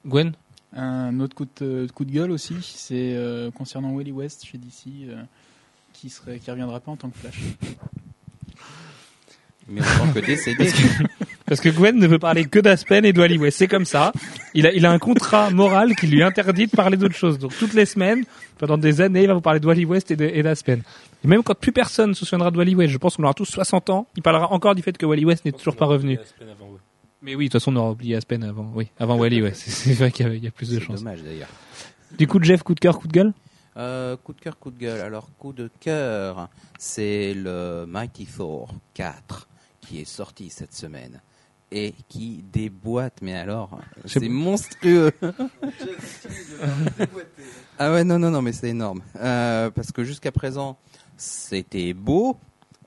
Gwen 0.05 0.33
Un 0.73 1.19
autre 1.19 1.35
coup 1.35 1.47
de, 1.61 1.87
coup 1.93 2.05
de 2.05 2.11
gueule 2.11 2.31
aussi, 2.31 2.55
c'est 2.61 3.13
euh, 3.15 3.49
concernant 3.51 3.91
Wally 3.91 4.11
West 4.11 4.45
chez 4.45 4.57
DC, 4.57 5.07
euh, 5.09 5.21
qui 5.93 6.09
serait, 6.09 6.39
qui 6.39 6.51
reviendra 6.51 6.79
pas 6.79 6.91
en 6.91 6.95
tant 6.97 7.09
que 7.09 7.17
Flash. 7.17 7.39
Mais 9.67 9.81
en 9.81 10.05
tant 10.07 10.13
que 10.13 10.19
décédé. 10.19 10.69
Parce 11.47 11.59
que 11.59 11.69
Gwen 11.69 11.97
ne 11.97 12.05
veut 12.07 12.19
parler 12.19 12.45
que 12.45 12.59
d'Aspen 12.59 13.03
et 13.05 13.13
de 13.13 13.19
Wally 13.19 13.37
West. 13.39 13.57
C'est 13.57 13.67
comme 13.67 13.85
ça. 13.85 14.11
Il 14.53 14.67
a, 14.67 14.73
il 14.73 14.85
a 14.85 14.91
un 14.91 14.99
contrat 14.99 15.49
moral 15.49 15.95
qui 15.95 16.05
lui 16.07 16.21
interdit 16.21 16.67
de 16.67 16.71
parler 16.71 16.97
d'autre 16.97 17.15
chose. 17.15 17.39
Donc 17.39 17.55
toutes 17.57 17.73
les 17.73 17.85
semaines, 17.85 18.25
pendant 18.59 18.77
des 18.77 19.01
années, 19.01 19.21
il 19.23 19.27
va 19.27 19.33
vous 19.33 19.41
parler 19.41 19.59
de 19.59 19.65
Wally 19.65 19.85
West 19.85 20.11
et 20.11 20.15
de- 20.15 20.25
et 20.25 20.43
d'Aspen. 20.43 20.81
Et 21.23 21.27
même 21.27 21.41
quand 21.41 21.55
plus 21.55 21.71
personne 21.71 22.13
se 22.13 22.25
souviendra 22.25 22.51
de 22.51 22.57
Wally 22.57 22.75
West, 22.75 22.91
je 22.93 22.97
pense 22.99 23.15
qu'on 23.17 23.23
aura 23.23 23.33
tous 23.33 23.45
60 23.45 23.89
ans, 23.89 24.07
il 24.15 24.21
parlera 24.21 24.51
encore 24.51 24.75
du 24.75 24.83
fait 24.83 24.95
que 24.95 25.05
Wally 25.07 25.25
West 25.25 25.45
n'est 25.45 25.51
toujours 25.51 25.75
pas 25.75 25.85
revenu. 25.85 26.19
Mais 27.25 27.33
oui, 27.33 27.45
de 27.45 27.51
toute 27.53 27.59
façon, 27.61 27.73
on 27.73 27.79
aura 27.79 27.91
oublié 27.91 28.15
Aspen 28.15 28.43
avant. 28.43 28.69
Oui, 28.75 28.89
avant 28.99 29.17
Wally, 29.17 29.41
ouais. 29.41 29.51
C'est 29.55 29.93
vrai 29.93 30.11
qu'il 30.11 30.27
y 30.27 30.29
a- 30.29 30.33
il 30.35 30.43
y 30.43 30.47
a 30.47 30.51
plus 30.51 30.69
de 30.69 30.77
C'est 30.79 30.85
chances. 30.85 30.99
dommage 30.99 31.23
d'ailleurs. 31.23 31.49
Du 32.19 32.27
coup, 32.27 32.39
Jeff, 32.41 32.61
coup 32.61 32.75
de 32.75 32.79
cœur, 32.79 32.99
coup 32.99 33.07
de 33.07 33.13
gueule? 33.13 33.33
Euh, 33.77 34.15
coup 34.15 34.33
de 34.33 34.39
cœur, 34.39 34.59
coup 34.59 34.69
de 34.69 34.77
gueule. 34.77 35.01
Alors, 35.01 35.27
coup 35.39 35.51
de 35.51 35.71
cœur, 35.79 36.49
c'est 36.77 37.33
le 37.33 37.85
Mighty 37.87 38.27
Thor 38.27 38.71
4 38.93 39.47
qui 39.81 40.01
est 40.01 40.05
sorti 40.05 40.51
cette 40.51 40.75
semaine 40.75 41.19
et 41.71 41.95
qui 42.07 42.43
déboîte, 42.53 43.17
mais 43.23 43.33
alors, 43.33 43.79
C'est 44.05 44.19
c'est 44.19 44.27
bon. 44.27 44.33
monstrueux. 44.35 45.11
ah 47.79 47.91
ouais, 47.91 48.03
non, 48.03 48.19
non, 48.19 48.29
non, 48.29 48.41
mais 48.41 48.53
c'est 48.53 48.69
énorme. 48.69 49.01
Euh, 49.17 49.71
parce 49.71 49.91
que 49.91 50.03
jusqu'à 50.03 50.31
présent, 50.31 50.77
c'était 51.17 51.93
beau, 51.93 52.37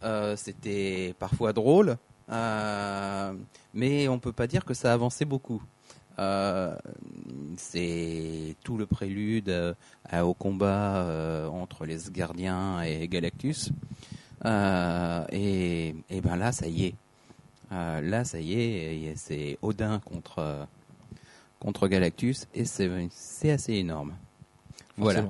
euh, 0.05 0.37
c'était 0.37 1.15
parfois 1.19 1.53
drôle, 1.53 1.97
euh, 2.31 3.33
mais 3.75 4.09
on 4.09 4.19
peut 4.19 4.33
pas 4.33 4.47
dire 4.47 4.65
que 4.65 4.75
ça 4.75 4.93
avançait 4.93 5.25
beaucoup. 5.25 5.63
Euh, 6.19 6.75
c'est 7.57 8.57
tout 8.65 8.77
le 8.77 8.87
prélude 8.87 9.51
euh, 9.51 9.75
à- 10.09 10.27
au 10.27 10.35
combat 10.35 11.07
entre 11.53 11.85
les 11.87 11.99
Gardiens 12.11 12.83
et 12.83 13.07
Galactus. 13.09 13.71
Et, 14.45 15.95
et 16.11 16.21
ben 16.21 16.37
là, 16.37 16.53
ça 16.53 16.67
y 16.69 16.87
est. 16.87 16.95
Là, 17.71 18.25
ça 18.25 18.41
y 18.41 18.55
est, 18.55 19.13
c'est 19.17 19.59
Odin 19.63 20.01
contre, 20.01 20.67
contre 21.61 21.87
Galactus, 21.89 22.47
et 22.55 22.65
c'est 22.65 23.51
assez 23.51 23.75
énorme. 23.75 24.15
Voilà. 24.97 25.21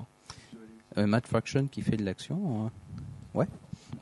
Euh, 0.97 1.07
Matt 1.07 1.27
Fraction 1.27 1.67
qui 1.67 1.83
fait 1.83 1.97
de 1.97 2.05
l'action. 2.05 2.67
hein. 2.67 2.71
Ouais, 3.35 3.47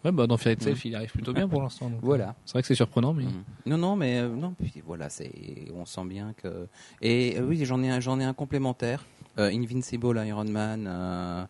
bah, 0.05 0.27
dans 0.27 0.37
Fear 0.37 0.55
Itself, 0.55 0.85
il 0.85 0.95
arrive 0.95 1.11
plutôt 1.11 1.33
bien 1.33 1.49
pour 1.49 1.63
l'instant. 1.63 1.91
donc, 1.91 2.01
Voilà. 2.03 2.29
euh, 2.29 2.33
C'est 2.45 2.53
vrai 2.53 2.63
que 2.63 2.69
c'est 2.69 2.75
surprenant, 2.75 3.13
mais. 3.13 3.25
Mhm. 3.25 3.45
Non, 3.67 3.79
non, 3.79 3.97
mais 3.97 4.19
euh, 4.19 4.29
non, 4.29 4.55
puis 4.59 4.83
voilà, 4.87 5.09
c'est, 5.09 5.33
on 5.75 5.85
sent 5.85 6.05
bien 6.07 6.33
que. 6.37 6.69
Et 7.03 7.37
euh, 7.39 7.43
oui, 7.47 7.65
j'en 7.65 7.83
ai 7.83 8.01
j'en 8.01 8.19
ai 8.21 8.25
un 8.25 8.35
complémentaire, 8.35 9.05
euh, 9.39 9.51
Invincible 9.53 10.23
Iron 10.27 10.45
Man, 10.45 10.87
euh, 10.89 11.45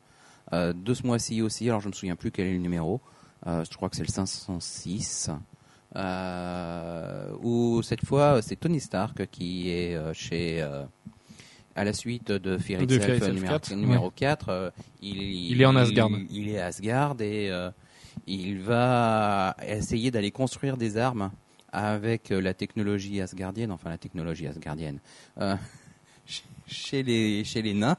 euh, 0.52 0.72
de 0.72 0.94
ce 0.94 1.06
mois-ci 1.06 1.42
aussi. 1.42 1.68
Alors 1.68 1.80
je 1.80 1.88
me 1.88 1.92
souviens 1.92 2.16
plus 2.16 2.30
quel 2.30 2.46
est 2.46 2.52
le 2.54 2.58
numéro. 2.58 3.00
Euh, 3.46 3.64
je 3.70 3.76
crois 3.76 3.88
que 3.90 3.96
c'est 3.96 4.02
le 4.06 4.08
506. 4.12 5.30
Euh, 5.94 7.30
où 7.42 7.80
cette 7.82 8.04
fois 8.04 8.42
c'est 8.42 8.56
Tony 8.56 8.80
Stark 8.80 9.26
qui 9.30 9.70
est 9.70 9.94
euh, 9.94 10.12
chez 10.12 10.60
euh, 10.60 10.84
à 11.74 11.84
la 11.84 11.92
suite 11.92 12.28
de 12.32 12.58
Fear 12.58 12.82
De 12.86 12.98
Fear 12.98 13.14
Itself, 13.16 13.16
Itself 13.16 13.34
numéro, 13.34 13.52
4, 13.54 13.74
numéro 13.76 14.10
4 14.10 14.48
euh, 14.48 14.70
il, 15.00 15.52
Il 15.52 15.62
est 15.62 15.64
en 15.66 15.76
Asgard. 15.76 16.10
il, 16.10 16.26
il 16.30 16.48
est 16.50 16.58
à 16.58 16.66
Asgard 16.66 17.16
et 17.20 17.50
euh, 17.50 17.70
il 18.26 18.58
va 18.60 19.56
essayer 19.66 20.10
d'aller 20.10 20.30
construire 20.30 20.76
des 20.76 20.96
armes 20.96 21.30
avec 21.72 22.30
euh, 22.30 22.40
la 22.40 22.54
technologie 22.54 23.20
asgardienne, 23.20 23.70
enfin 23.70 23.90
la 23.90 23.98
technologie 23.98 24.46
asgardienne, 24.46 24.98
euh, 25.40 25.54
ch- 26.26 26.44
chez 26.66 27.02
les 27.02 27.44
chez 27.44 27.62
les 27.62 27.74
nains. 27.74 27.96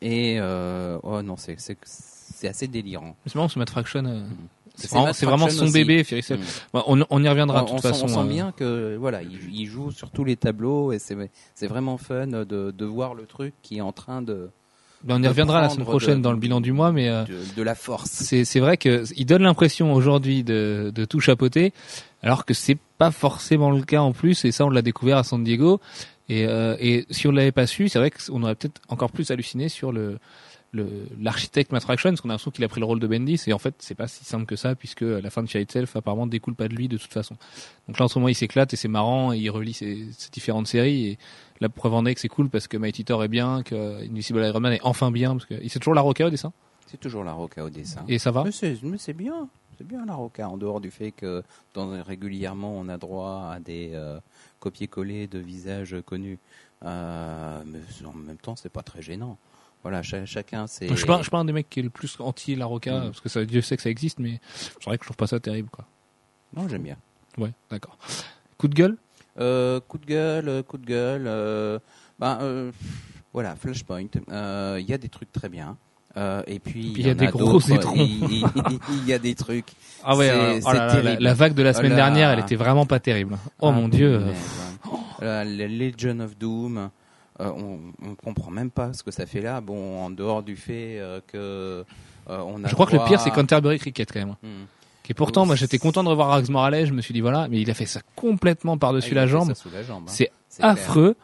Et 0.00 0.36
euh, 0.38 0.98
oh 1.02 1.22
non, 1.22 1.36
c'est 1.36 1.58
c'est 1.58 1.76
c'est 1.84 2.48
assez 2.48 2.68
délirant. 2.68 3.16
C'est 3.26 3.34
marrant, 3.34 3.48
ce 3.48 3.58
Matt 3.58 3.70
Fraction, 3.70 4.04
euh, 4.04 4.24
c'est 4.76 4.86
C'est 5.12 5.26
vraiment, 5.26 5.48
c'est 5.48 5.56
son 5.56 5.64
aussi. 5.64 5.72
bébé, 5.72 6.04
Fear 6.04 6.20
Itself. 6.20 6.40
Mm. 6.40 6.68
Bah, 6.72 6.84
on, 6.86 7.04
on 7.10 7.22
y 7.24 7.28
reviendra 7.28 7.62
de 7.62 7.66
toute 7.66 7.78
on 7.78 7.82
façon. 7.82 8.06
sent, 8.06 8.14
on 8.14 8.22
sent 8.22 8.26
euh, 8.28 8.32
bien 8.32 8.52
que 8.52 8.96
voilà, 8.96 9.22
il, 9.22 9.38
il 9.52 9.66
joue 9.66 9.90
sur 9.90 10.10
tous 10.10 10.22
les 10.24 10.36
tableaux 10.36 10.92
et 10.92 11.00
c'est 11.00 11.16
c'est 11.56 11.66
vraiment 11.66 11.98
fun 11.98 12.28
de, 12.28 12.44
de 12.44 12.84
voir 12.84 13.14
le 13.14 13.26
truc 13.26 13.54
qui 13.62 13.78
est 13.78 13.80
en 13.80 13.90
train 13.92 14.22
de 14.22 14.50
on 15.06 15.22
y 15.22 15.28
reviendra 15.28 15.60
la 15.60 15.68
semaine 15.68 15.84
prochaine 15.86 16.18
de- 16.18 16.22
dans 16.22 16.32
le 16.32 16.38
bilan 16.38 16.60
du 16.60 16.72
mois, 16.72 16.90
mais 16.92 17.08
euh, 17.08 17.24
de, 17.24 17.38
de 17.56 17.62
la 17.62 17.74
force. 17.74 18.10
c'est 18.10 18.60
vrai 18.60 18.76
que 18.76 19.04
il 19.16 19.26
donne 19.26 19.42
l'impression 19.42 19.92
aujourd'hui 19.92 20.42
de, 20.44 20.90
de 20.94 21.04
tout 21.04 21.20
chapeauter, 21.20 21.72
alors 22.22 22.44
que 22.44 22.54
c'est 22.54 22.78
pas 22.98 23.10
forcément 23.10 23.70
le 23.70 23.82
cas 23.82 24.00
en 24.00 24.12
plus. 24.12 24.44
Et 24.44 24.52
ça, 24.52 24.64
on 24.66 24.70
l'a 24.70 24.82
découvert 24.82 25.18
à 25.18 25.24
San 25.24 25.42
Diego. 25.44 25.80
Et, 26.28 26.44
euh, 26.46 26.76
et 26.80 27.06
si 27.10 27.26
on 27.26 27.32
l'avait 27.32 27.52
pas 27.52 27.66
su, 27.66 27.88
c'est 27.88 27.98
vrai 27.98 28.10
qu'on 28.10 28.42
aurait 28.42 28.54
peut-être 28.54 28.80
encore 28.88 29.10
plus 29.12 29.30
halluciné 29.30 29.68
sur 29.68 29.92
le 29.92 30.18
l'architecte 31.20 31.72
Matt 31.72 31.82
Fraction, 31.82 32.10
parce 32.10 32.20
qu'on 32.20 32.28
a 32.28 32.32
l'impression 32.32 32.50
qu'il 32.50 32.62
a 32.62 32.68
pris 32.68 32.78
le 32.80 32.84
rôle 32.86 33.00
de 33.00 33.06
Bendis, 33.06 33.40
et 33.46 33.54
en 33.54 33.58
fait, 33.58 33.74
c'est 33.78 33.94
pas 33.94 34.06
si 34.06 34.24
simple 34.24 34.44
que 34.44 34.54
ça, 34.54 34.74
puisque 34.74 35.00
la 35.00 35.30
fin 35.30 35.42
de 35.42 35.48
Fear 35.48 35.62
Itself 35.62 35.96
apparemment 35.96 36.26
découle 36.26 36.54
pas 36.54 36.68
de 36.68 36.74
lui 36.74 36.88
de 36.88 36.98
toute 36.98 37.12
façon. 37.12 37.36
Donc 37.88 37.98
là, 37.98 38.04
en 38.04 38.08
ce 38.08 38.18
moment, 38.18 38.28
il 38.28 38.34
s'éclate 38.34 38.74
et 38.74 38.76
c'est 38.76 38.86
marrant, 38.86 39.32
et 39.32 39.38
il 39.38 39.48
relie 39.50 39.72
ses, 39.72 40.06
ses 40.16 40.30
différentes 40.30 40.66
séries, 40.66 41.06
et 41.06 41.18
la 41.60 41.68
preuve 41.68 41.94
en 41.94 42.04
est 42.06 42.14
que 42.14 42.20
c'est 42.20 42.28
cool 42.28 42.48
parce 42.48 42.68
que 42.68 42.76
Mighty 42.76 43.04
Thor 43.04 43.24
est 43.24 43.28
bien, 43.28 43.62
que 43.62 44.02
Invisible 44.04 44.44
Iron 44.44 44.60
Man 44.60 44.72
est 44.72 44.80
enfin 44.82 45.10
bien, 45.10 45.32
parce 45.32 45.46
que 45.46 45.54
c'est 45.68 45.78
toujours 45.78 45.94
la 45.94 46.00
Roca 46.02 46.26
au 46.26 46.30
dessin, 46.30 46.52
C'est 46.86 46.98
toujours 47.00 47.24
la 47.24 47.32
roca 47.32 47.64
au 47.64 47.70
dessin. 47.70 48.04
et 48.08 48.18
ça 48.18 48.30
va? 48.30 48.44
Mais 48.44 48.52
c'est 48.52 49.12
bien, 49.12 49.48
c'est 49.76 49.86
bien 49.86 50.04
la 50.06 50.14
roca, 50.14 50.48
en 50.48 50.56
dehors 50.56 50.80
du 50.80 50.90
fait 50.90 51.10
que 51.12 51.42
dans, 51.74 52.02
régulièrement 52.02 52.72
on 52.76 52.88
a 52.88 52.96
droit 52.98 53.50
à 53.54 53.60
des 53.60 53.90
euh, 53.94 54.18
copier-coller 54.60 55.26
de 55.26 55.38
visages 55.38 55.96
connus. 56.06 56.38
Euh, 56.84 57.62
mais 57.66 57.80
en 58.06 58.12
même 58.14 58.36
temps, 58.36 58.54
c'est 58.56 58.68
pas 58.68 58.82
très 58.82 59.02
gênant. 59.02 59.36
Voilà, 59.82 60.02
cha- 60.02 60.26
chacun 60.26 60.66
c'est. 60.66 60.88
Je 60.88 60.94
suis 60.94 61.06
pas, 61.06 61.18
je 61.18 61.22
suis 61.22 61.30
pas 61.30 61.38
un 61.38 61.44
des 61.44 61.52
mecs 61.52 61.68
qui 61.68 61.80
est 61.80 61.82
le 61.84 61.90
plus 61.90 62.16
anti 62.20 62.54
la 62.56 62.66
Roca, 62.66 62.98
Mm. 63.00 63.04
parce 63.06 63.20
que 63.20 63.28
ça, 63.28 63.44
Dieu 63.44 63.60
sait 63.62 63.76
que 63.76 63.82
ça 63.82 63.90
existe, 63.90 64.18
mais 64.20 64.40
c'est 64.54 64.84
vrai 64.84 64.96
que 64.98 65.04
je 65.04 65.08
trouve 65.08 65.16
pas 65.16 65.26
ça 65.26 65.38
terrible, 65.40 65.68
quoi. 65.70 65.84
Non, 66.54 66.68
j'aime 66.68 66.82
bien. 66.82 66.96
Ouais, 67.36 67.52
d'accord. 67.70 67.96
Coup 68.58 68.68
de 68.68 68.74
gueule? 68.74 68.96
Euh, 69.38 69.80
coup 69.80 69.98
de 69.98 70.06
gueule, 70.06 70.48
euh, 70.48 70.62
coup 70.62 70.78
de 70.78 70.86
gueule. 70.86 71.24
euh, 71.26 71.78
ben, 72.18 72.38
euh, 72.42 72.72
voilà, 73.32 73.54
Flashpoint. 73.56 74.06
Il 74.28 74.84
y 74.88 74.92
a 74.92 74.98
des 74.98 75.08
trucs 75.08 75.32
très 75.32 75.48
bien. 75.48 75.76
Et 76.48 76.58
puis 76.58 76.94
il 76.96 77.06
y 77.06 77.10
a 77.10 77.14
des 77.14 77.28
gros 77.28 77.60
étrons. 77.60 77.94
Il 77.96 79.06
y 79.06 79.12
a 79.12 79.18
des 79.18 79.34
trucs. 79.34 79.72
Ah 80.04 80.16
ouais, 80.16 80.30
oh 80.64 80.72
là 80.72 81.18
la, 81.18 81.34
vague 81.34 81.54
de 81.54 81.62
la 81.62 81.72
semaine 81.72 81.92
Oh 81.92 81.96
là. 81.96 82.04
dernière, 82.04 82.30
elle 82.30 82.38
était 82.38 82.54
vraiment 82.54 82.86
pas 82.86 83.00
terrible. 83.00 83.36
Oh 83.60 83.66
Ah, 83.68 83.72
mon 83.72 83.88
dieu. 83.88 84.22
La, 85.20 85.44
Legion 85.44 86.20
of 86.20 86.38
Doom. 86.38 86.88
on, 87.40 87.78
on 88.00 88.14
comprend 88.14 88.52
même 88.52 88.70
pas 88.70 88.92
ce 88.92 89.02
que 89.02 89.10
ça 89.10 89.26
fait 89.26 89.40
là. 89.40 89.60
Bon, 89.60 90.00
en 90.04 90.10
dehors 90.10 90.44
du 90.44 90.54
fait 90.54 91.00
que 91.26 91.84
on 92.28 92.62
a. 92.64 92.68
Je 92.68 92.74
crois 92.74 92.86
que 92.86 92.96
le 92.96 93.04
pire, 93.06 93.20
c'est 93.20 93.30
Canterbury 93.32 93.78
Cricket 93.80 94.10
quand 94.12 94.20
même. 94.20 94.36
Hmm. 94.42 94.66
Et 95.08 95.14
pourtant, 95.14 95.46
moi, 95.46 95.56
j'étais 95.56 95.78
content 95.78 96.04
de 96.04 96.08
revoir 96.08 96.28
Rax 96.28 96.48
Morales. 96.50 96.86
Je 96.86 96.92
me 96.92 97.00
suis 97.00 97.14
dit 97.14 97.20
voilà, 97.20 97.48
mais 97.48 97.60
il 97.60 97.70
a 97.70 97.74
fait 97.74 97.86
ça 97.86 98.00
complètement 98.16 98.74
Ah, 98.74 98.78
par-dessus 98.78 99.10
il 99.12 99.14
la 99.14 99.26
jambe. 99.26 99.50
hein. 99.50 99.54
C'est 100.08 100.30
clair. 100.58 100.70
affreux. 100.70 101.16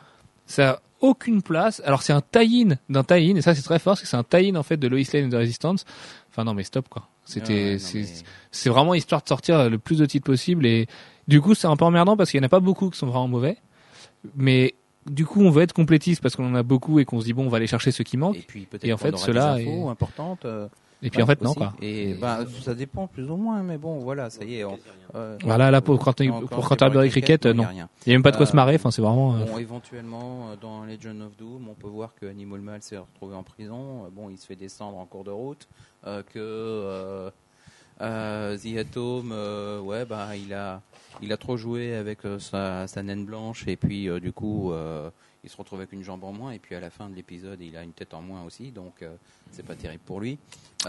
Ça 0.47 0.71
a 0.71 0.81
aucune 1.01 1.43
place. 1.43 1.83
Alors 1.85 2.03
c'est 2.03 2.13
un 2.15 2.23
tie-in 2.23 2.77
d'un 2.89 3.05
tie-in 3.05 3.37
et 3.37 3.43
ça 3.43 3.55
c'est 3.55 3.63
très 3.63 3.79
fort 3.79 3.93
parce 3.93 4.01
que 4.01 4.07
c'est 4.07 4.17
un 4.17 4.23
tie-in 4.25 4.57
en 4.57 4.63
fait 4.63 4.77
de 4.79 4.89
Lois 4.89 5.01
Lane 5.13 5.27
et 5.27 5.29
de 5.29 5.37
Resistance. 5.37 5.85
Enfin 6.31 6.45
non 6.45 6.55
mais 6.55 6.63
stop 6.65 6.89
quoi. 6.89 7.09
C'était 7.27 7.73
Ouais, 7.75 7.79
c'est 7.79 8.05
mais- 8.67 8.71
vraiment 8.71 8.95
histoire 8.95 9.23
de 9.23 9.29
sortir 9.29 9.69
le 9.69 9.79
plus 9.79 9.99
de 9.99 10.07
titres 10.07 10.25
possible 10.25 10.65
et 10.67 10.87
du 11.29 11.41
coup 11.43 11.55
c'est 11.55 11.67
un 11.67 11.77
peu 11.77 11.85
emmerdant 11.85 12.17
parce 12.17 12.31
qu'il 12.31 12.39
y 12.39 12.43
en 12.43 12.47
a 12.47 12.49
pas 12.51 12.61
beaucoup 12.61 12.89
qui 12.91 12.99
sont 12.99 13.07
vraiment 13.07 13.29
mauvais. 13.29 13.57
Mais 14.35 14.75
du 15.07 15.27
coup 15.27 15.43
on 15.43 15.51
veut 15.51 15.63
être 15.63 15.73
complétiste 15.75 16.23
parce 16.23 16.37
qu'on 16.37 16.47
en 16.47 16.55
a 16.55 16.63
beaucoup 16.63 16.99
et 17.01 17.05
qu'on 17.05 17.21
se 17.21 17.27
dit 17.27 17.33
bon 17.35 17.45
on 17.47 17.49
va 17.51 17.59
aller 17.59 17.67
chercher 17.67 17.91
ceux 17.91 18.05
qui 18.05 18.17
manquent. 18.17 18.37
Et 18.37 18.45
puis 18.47 18.65
peut-être 18.67 18.91
en 18.93 18.97
fait, 18.97 19.17
cela 19.19 19.61
est- 19.61 19.83
importantes. 19.87 20.47
Et 21.05 21.11
puis 21.11 21.23
en 21.23 21.27
fait 21.27 21.41
non 21.43 21.51
aussi. 21.51 21.59
quoi. 21.59 21.75
Et 21.83 22.15
bah, 22.15 22.41
ça 22.63 22.75
dépend 22.75 23.07
plus 23.07 23.31
ou 23.31 23.37
moins, 23.37 23.63
mais 23.63 23.77
bon, 23.79 23.99
voilà, 23.99 24.31
ça 24.31 24.43
y 24.45 24.57
est. 24.57 24.65
on- 24.65 24.79
euh, 25.15 25.37
Voilà 25.45 25.71
là 25.71 25.81
pour, 25.81 25.95
non, 26.27 26.41
pour 26.41 26.69
quand 26.69 26.77
Cricket, 27.11 27.47
non, 27.47 27.67
il 27.73 27.77
y 27.79 27.81
a 27.81 27.89
même 28.15 28.23
pas 28.23 28.31
de 28.33 28.37
quoi 28.37 28.47
Euh, 28.47 28.51
se 28.51 28.57
marrer. 28.57 28.75
Enfin 28.77 28.91
c'est 28.91 29.03
vraiment. 29.03 29.37
euh, 29.37 29.45
Bon, 29.45 29.59
éventuellement, 29.59 30.49
euh, 30.49 30.57
dans 30.61 30.85
Legend 30.85 31.21
of 31.23 31.37
Doom, 31.37 31.69
on 31.69 31.75
peut 31.75 31.87
voir 31.89 32.15
que 32.15 32.27
Animal 32.27 32.61
Mal 32.61 32.83
s'est 32.83 32.97
retrouvé 32.99 33.37
en 33.37 33.43
prison. 33.43 34.09
Bon, 34.13 34.31
il 34.31 34.39
se 34.39 34.47
fait 34.47 34.57
descendre 34.57 34.97
en 34.99 35.05
cours 35.07 35.25
de 35.25 35.31
route. 35.31 35.69
que 36.33 37.31
The 38.01 38.77
Atom, 38.79 39.33
ouais, 39.85 40.05
bah, 40.05 40.37
il 40.37 40.53
a, 40.53 40.81
il 41.23 41.33
a 41.33 41.37
trop 41.37 41.57
joué 41.57 41.95
avec 41.95 42.19
sa, 42.39 42.87
sa 42.87 43.03
naine 43.03 43.25
blanche 43.25 43.67
et 43.69 43.77
puis 43.77 44.09
du 44.21 44.33
coup, 44.33 44.73
il 45.45 45.51
se 45.51 45.57
retrouve 45.57 45.79
avec 45.81 45.93
une 45.93 46.03
jambe 46.03 46.25
en 46.25 46.33
moins. 46.33 46.51
Et 46.53 46.59
puis 46.59 46.75
à 46.75 46.81
la 46.81 46.91
fin 46.91 47.09
de 47.09 47.15
l'épisode, 47.15 47.61
il 47.61 47.77
a 47.77 47.83
une 47.83 47.93
tête 47.93 48.15
en 48.15 48.21
moins 48.23 48.43
aussi, 48.45 48.71
donc 48.73 49.05
c'est 49.53 49.65
pas 49.65 49.75
terrible 49.75 50.03
pour 50.05 50.21
lui. 50.21 50.39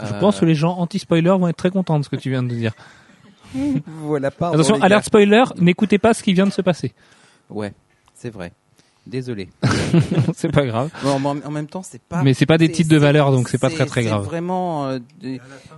Je 0.02 0.12
Euh, 0.14 0.18
pense 0.20 0.40
que 0.40 0.44
les 0.44 0.54
gens 0.54 0.76
anti-spoiler 0.78 1.30
vont 1.30 1.48
être 1.48 1.56
très 1.56 1.70
contents 1.70 1.98
de 1.98 2.04
ce 2.04 2.08
que 2.08 2.16
tu 2.16 2.30
viens 2.30 2.42
de 2.42 2.48
dire. 2.54 2.72
voilà. 4.02 4.28
Attention, 4.28 4.80
alerte 4.82 5.04
spoiler, 5.06 5.44
n'écoutez 5.58 5.98
pas 5.98 6.14
ce 6.14 6.22
qui 6.22 6.34
vient 6.34 6.46
de 6.46 6.52
se 6.52 6.62
passer. 6.62 6.94
Ouais, 7.50 7.72
c'est 8.14 8.30
vrai. 8.30 8.52
Désolé. 9.06 9.48
c'est 10.34 10.50
pas 10.50 10.66
grave. 10.66 10.90
Bon, 11.04 11.20
mais 11.20 11.44
en 11.46 11.50
même 11.52 11.68
temps, 11.68 11.84
c'est 11.84 12.02
pas. 12.02 12.22
Mais 12.24 12.34
c'est 12.34 12.44
pas 12.44 12.58
des 12.58 12.72
titres 12.72 12.90
de 12.90 12.96
valeur, 12.96 13.30
donc 13.30 13.48
c'est 13.48 13.58
pas 13.58 13.70
très 13.70 13.86
très 13.86 14.02
c'est 14.02 14.08
grave. 14.08 14.24
vraiment. 14.24 14.88
euh, 14.88 14.98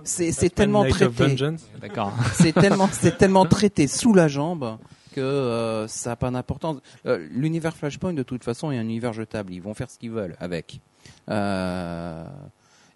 c'est 0.03 0.31
c'est 0.31 0.49
tellement 0.49 0.83
traité. 0.83 1.05
Vengeance. 1.27 1.61
D'accord. 1.79 2.11
C'est 2.33 2.53
tellement, 2.53 2.89
c'est 2.91 3.17
tellement 3.19 3.45
traité 3.45 3.85
sous 3.87 4.15
la 4.15 4.27
jambe 4.27 4.77
que 5.13 5.21
euh, 5.21 5.87
ça 5.87 6.09
n'a 6.11 6.15
pas 6.15 6.31
d'importance. 6.31 6.77
Euh, 7.05 7.27
L'univers 7.31 7.75
Flashpoint, 7.77 8.13
de 8.13 8.23
toute 8.23 8.43
façon, 8.43 8.71
est 8.71 8.77
un 8.79 8.81
univers 8.81 9.13
jetable. 9.13 9.53
Ils 9.53 9.61
vont 9.61 9.75
faire 9.75 9.91
ce 9.91 9.99
qu'ils 9.99 10.09
veulent 10.11 10.35
avec. 10.39 10.81
Euh, 11.29 12.23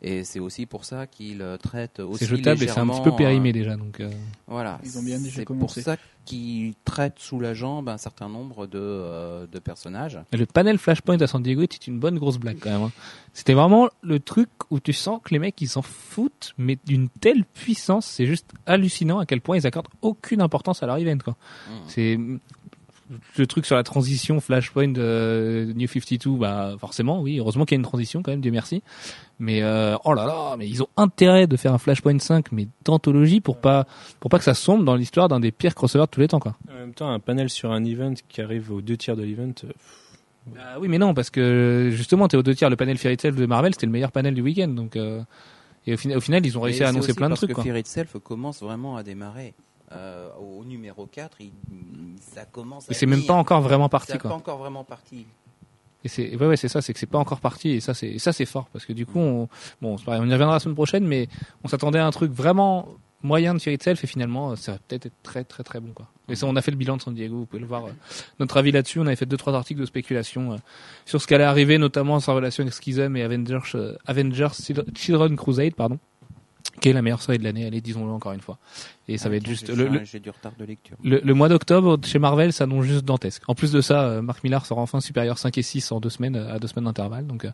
et 0.04 0.26
c'est 0.26 0.40
aussi 0.40 0.66
pour 0.66 0.84
ça 0.84 1.08
qu'ils 1.08 1.42
euh, 1.42 1.56
traitent 1.58 2.00
aussi 2.02 2.26
C'est 2.26 2.30
jetable 2.30 2.62
et 2.64 2.68
c'est 2.68 2.80
un 2.80 2.88
petit 2.88 3.02
peu 3.02 3.16
périmé 3.16 3.50
euh, 3.50 3.54
déjà. 3.54 3.78
Donc, 3.78 4.02
euh, 4.02 4.10
voilà. 4.48 4.80
Ils 4.84 4.98
ont 5.00 5.04
bien 5.04 5.18
déjà 5.18 5.38
C'est 5.38 5.46
pour 5.46 5.72
ça 5.72 5.96
qu'ils 6.26 6.74
traitent 6.86 7.20
sous 7.20 7.40
la 7.40 7.54
jambe 7.54 7.88
un 7.90 7.98
certain 7.98 8.28
nombre 8.30 8.68
de, 8.68 8.80
euh, 8.80 9.48
de 9.48 9.60
personnages. 9.60 10.20
Et 10.34 10.38
Le 10.38 10.46
panel 10.46 10.78
Flashpoint 10.78 11.20
à 11.22 11.28
San 11.28 11.42
Diego 11.42 11.62
était 11.62 11.78
une 11.78 12.00
bonne 12.00 12.20
grosse 12.20 12.38
blague 12.38 12.58
quand 12.60 12.70
même. 12.70 12.82
hein. 12.84 12.92
C'était 13.34 13.54
vraiment 13.54 13.90
le 14.02 14.20
truc 14.20 14.50
où 14.70 14.80
tu 14.80 14.92
sens 14.94 15.22
que 15.24 15.34
les 15.34 15.40
mecs 15.40 15.60
ils 15.62 15.68
s'en 15.70 15.82
foutent, 15.82 16.54
mais 16.58 16.78
d'une 16.86 17.08
telle 17.10 17.46
puissance, 17.46 18.06
c'est 18.06 18.26
juste 18.26 18.52
hallucinant 18.66 19.20
à 19.20 19.26
quel 19.26 19.40
point 19.42 19.58
ils 19.58 19.66
accordent 19.66 19.88
aucune 20.02 20.42
importance 20.42 20.84
à 20.84 20.86
leur 20.86 20.98
event. 20.98 21.18
Quoi. 21.24 21.36
Mm. 21.70 21.72
C'est 21.88 22.20
le 23.38 23.48
truc 23.48 23.66
sur 23.66 23.76
la 23.76 23.84
transition 23.84 24.40
Flashpoint 24.40 24.90
de 24.90 25.74
New 25.76 25.88
52, 25.88 26.38
bah 26.38 26.76
forcément 26.80 27.22
oui, 27.22 27.40
heureusement 27.40 27.66
qu'il 27.66 27.76
y 27.76 27.78
a 27.78 27.82
une 27.82 27.86
transition 27.86 28.22
quand 28.22 28.32
même, 28.32 28.42
Dieu 28.42 28.52
merci. 28.52 28.84
Mais 29.40 29.62
euh, 29.64 29.96
oh 30.06 30.14
là 30.14 30.26
là, 30.26 30.56
mais 30.58 30.68
ils 30.68 30.84
ont 30.84 30.90
intérêt 30.98 31.48
de 31.48 31.58
faire 31.58 31.74
un 31.74 31.78
Flashpoint 31.78 32.20
5 32.20 32.52
mais 32.52 32.68
d'anthologie 32.86 33.42
pour 33.42 33.58
pas 33.58 33.86
pour 34.20 34.30
pas 34.30 34.38
que 34.38 34.44
ça 34.44 34.54
sombre 34.54 34.84
dans 34.84 34.96
l'histoire 34.96 35.28
d'un 35.28 35.40
des 35.40 35.52
pires 35.52 35.76
crossovers 35.76 36.06
de 36.06 36.12
tous 36.12 36.20
les 36.20 36.28
temps 36.28 36.40
quoi. 36.40 36.56
En 36.70 36.76
même 36.76 36.94
temps, 36.94 37.10
un 37.10 37.20
panel 37.20 37.50
sur 37.50 37.72
un 37.72 37.84
event 37.84 38.14
qui 38.30 38.42
arrive 38.42 38.72
aux 38.72 38.82
deux 38.82 38.98
tiers 38.98 39.16
de 39.16 39.24
l'event, 39.24 39.54
euh, 39.64 39.72
Ah 40.60 40.80
oui, 40.80 40.88
mais 40.88 40.98
non, 40.98 41.14
parce 41.14 41.30
que 41.30 41.90
justement, 41.92 42.28
t'es 42.28 42.38
aux 42.38 42.44
deux 42.44 42.56
tiers. 42.56 42.70
Le 42.70 42.76
panel 42.76 42.98
Fairy 42.98 43.18
Tail 43.18 43.32
de 43.34 43.46
Marvel, 43.46 43.74
c'était 43.74 43.86
le 43.86 43.92
meilleur 43.92 44.12
panel 44.12 44.34
du 44.34 44.42
week-end. 44.42 44.68
Donc, 44.68 44.96
euh, 44.96 45.22
et 45.86 45.94
au, 45.94 45.98
final, 45.98 46.18
au 46.18 46.22
final, 46.22 46.46
ils 46.46 46.58
ont 46.58 46.62
réussi 46.62 46.84
à 46.84 46.90
annoncer 46.90 47.14
plein 47.14 47.28
de 47.28 47.32
parce 47.32 47.40
trucs. 47.40 47.50
que 47.52 47.56
Quoi. 47.56 47.64
Fear 47.64 47.78
Itself 47.78 48.18
commence 48.24 48.62
vraiment 48.62 48.96
à 48.96 49.04
démarrer. 49.04 49.54
Euh, 49.96 50.30
au 50.40 50.64
numéro 50.66 51.06
4, 51.06 51.38
il- 51.42 51.52
ça 52.20 52.46
commence 52.46 52.90
Et 52.90 52.94
c'est 52.94 53.06
même 53.06 53.24
pas 53.26 53.34
encore 53.34 53.62
vraiment 53.62 53.90
parti. 53.90 54.14
C'est 54.14 54.22
pas 54.22 54.30
encore 54.34 54.58
vraiment 54.58 54.84
parti. 54.84 55.26
Et 56.06 56.10
c'est 56.10 56.36
ouais, 56.36 56.48
ouais, 56.48 56.58
c'est 56.58 56.68
ça, 56.68 56.82
c'est 56.82 56.92
que 56.94 57.00
c'est 57.00 57.06
pas 57.06 57.20
encore 57.20 57.40
parti. 57.40 57.70
Et 57.70 57.80
ça, 57.80 57.94
c'est 57.94 58.08
et 58.10 58.20
ça, 58.20 58.34
c'est 58.34 58.46
fort 58.46 58.68
parce 58.74 58.86
que 58.86 58.92
du 58.94 59.06
coup, 59.06 59.20
on, 59.20 59.48
bon, 59.82 59.98
pareil, 59.98 60.20
on 60.22 60.28
y 60.28 60.32
reviendra 60.34 60.56
la 60.56 60.60
semaine 60.60 60.76
prochaine, 60.76 61.06
mais 61.08 61.28
on 61.64 61.68
s'attendait 61.68 62.00
à 62.00 62.06
un 62.06 62.12
truc 62.12 62.32
vraiment 62.32 62.90
moyen 63.22 63.54
de 63.54 63.60
Fear 63.60 63.74
Itself 63.76 64.04
et 64.04 64.08
finalement, 64.08 64.58
ça 64.58 64.74
va 64.74 64.78
peut-être 64.86 65.06
être 65.06 65.14
très, 65.24 65.46
très, 65.46 65.64
très 65.64 65.80
bon. 65.80 65.94
Quoi. 65.94 66.08
Et 66.28 66.36
ça, 66.36 66.46
on 66.46 66.58
a 66.58 66.62
fait 66.62 66.72
le 66.72 66.78
bilan 66.78 66.98
de 66.98 67.02
San 67.02 67.14
Diego. 67.14 67.38
Vous 67.38 67.46
pouvez 67.46 67.62
le 67.62 67.66
voir. 67.68 67.86
euh, 67.86 67.92
notre 68.40 68.58
avis 68.58 68.74
là-dessus, 68.74 69.00
on 69.00 69.06
avait 69.08 69.16
fait 69.16 69.26
deux, 69.26 69.38
trois 69.38 69.54
articles 69.54 69.80
de 69.80 69.86
spéculation 69.86 70.52
euh, 70.54 70.58
sur 71.06 71.22
ce 71.22 71.28
qu'allait 71.28 71.46
arriver, 71.46 71.78
notamment 71.78 72.20
sa 72.20 72.34
relation 72.34 72.64
avec 72.64 72.74
Schism 72.74 73.16
et 73.16 73.24
Avengers, 73.24 73.60
euh, 73.76 73.96
Avengers 74.06 74.50
Children 74.96 75.38
Crusade, 75.38 75.76
pardon. 75.76 76.00
Qui 76.82 76.90
est 76.90 76.94
la 76.94 77.02
meilleure 77.02 77.22
série 77.22 77.38
de 77.38 77.44
l'année, 77.44 77.66
allez, 77.66 77.82
disons-le 77.82 78.12
encore 78.12 78.32
une 78.34 78.42
fois. 78.42 78.58
Et 79.08 79.18
ça 79.18 79.30
va 79.30 79.36
être 79.36 79.46
juste 79.46 79.68
j'ai- 79.68 79.76
le, 79.76 80.20
du 80.20 80.30
retard 80.30 80.54
de 80.58 80.66
lecture. 80.66 80.98
le, 81.04 81.20
le 81.24 81.34
mois 81.34 81.48
d'octobre 81.48 81.98
chez 82.04 82.18
Marvel 82.20 82.52
s'annonce 82.52 82.86
juste 82.86 83.06
dantesque. 83.06 83.44
En 83.48 83.54
plus 83.56 83.72
de 83.72 83.80
ça, 83.80 84.04
euh, 84.04 84.22
Mark 84.22 84.44
Millar 84.44 84.66
sera 84.66 84.82
enfin 84.82 85.00
supérieur 85.00 85.38
5 85.38 85.58
et 85.58 85.62
6 85.62 85.92
en 85.92 86.00
deux 86.00 86.10
semaines 86.10 86.36
euh, 86.36 86.54
à 86.56 86.60
deux 86.60 86.68
semaines 86.68 86.86
d'intervalle. 86.86 87.28
Donc 87.28 87.46
euh, 87.46 87.52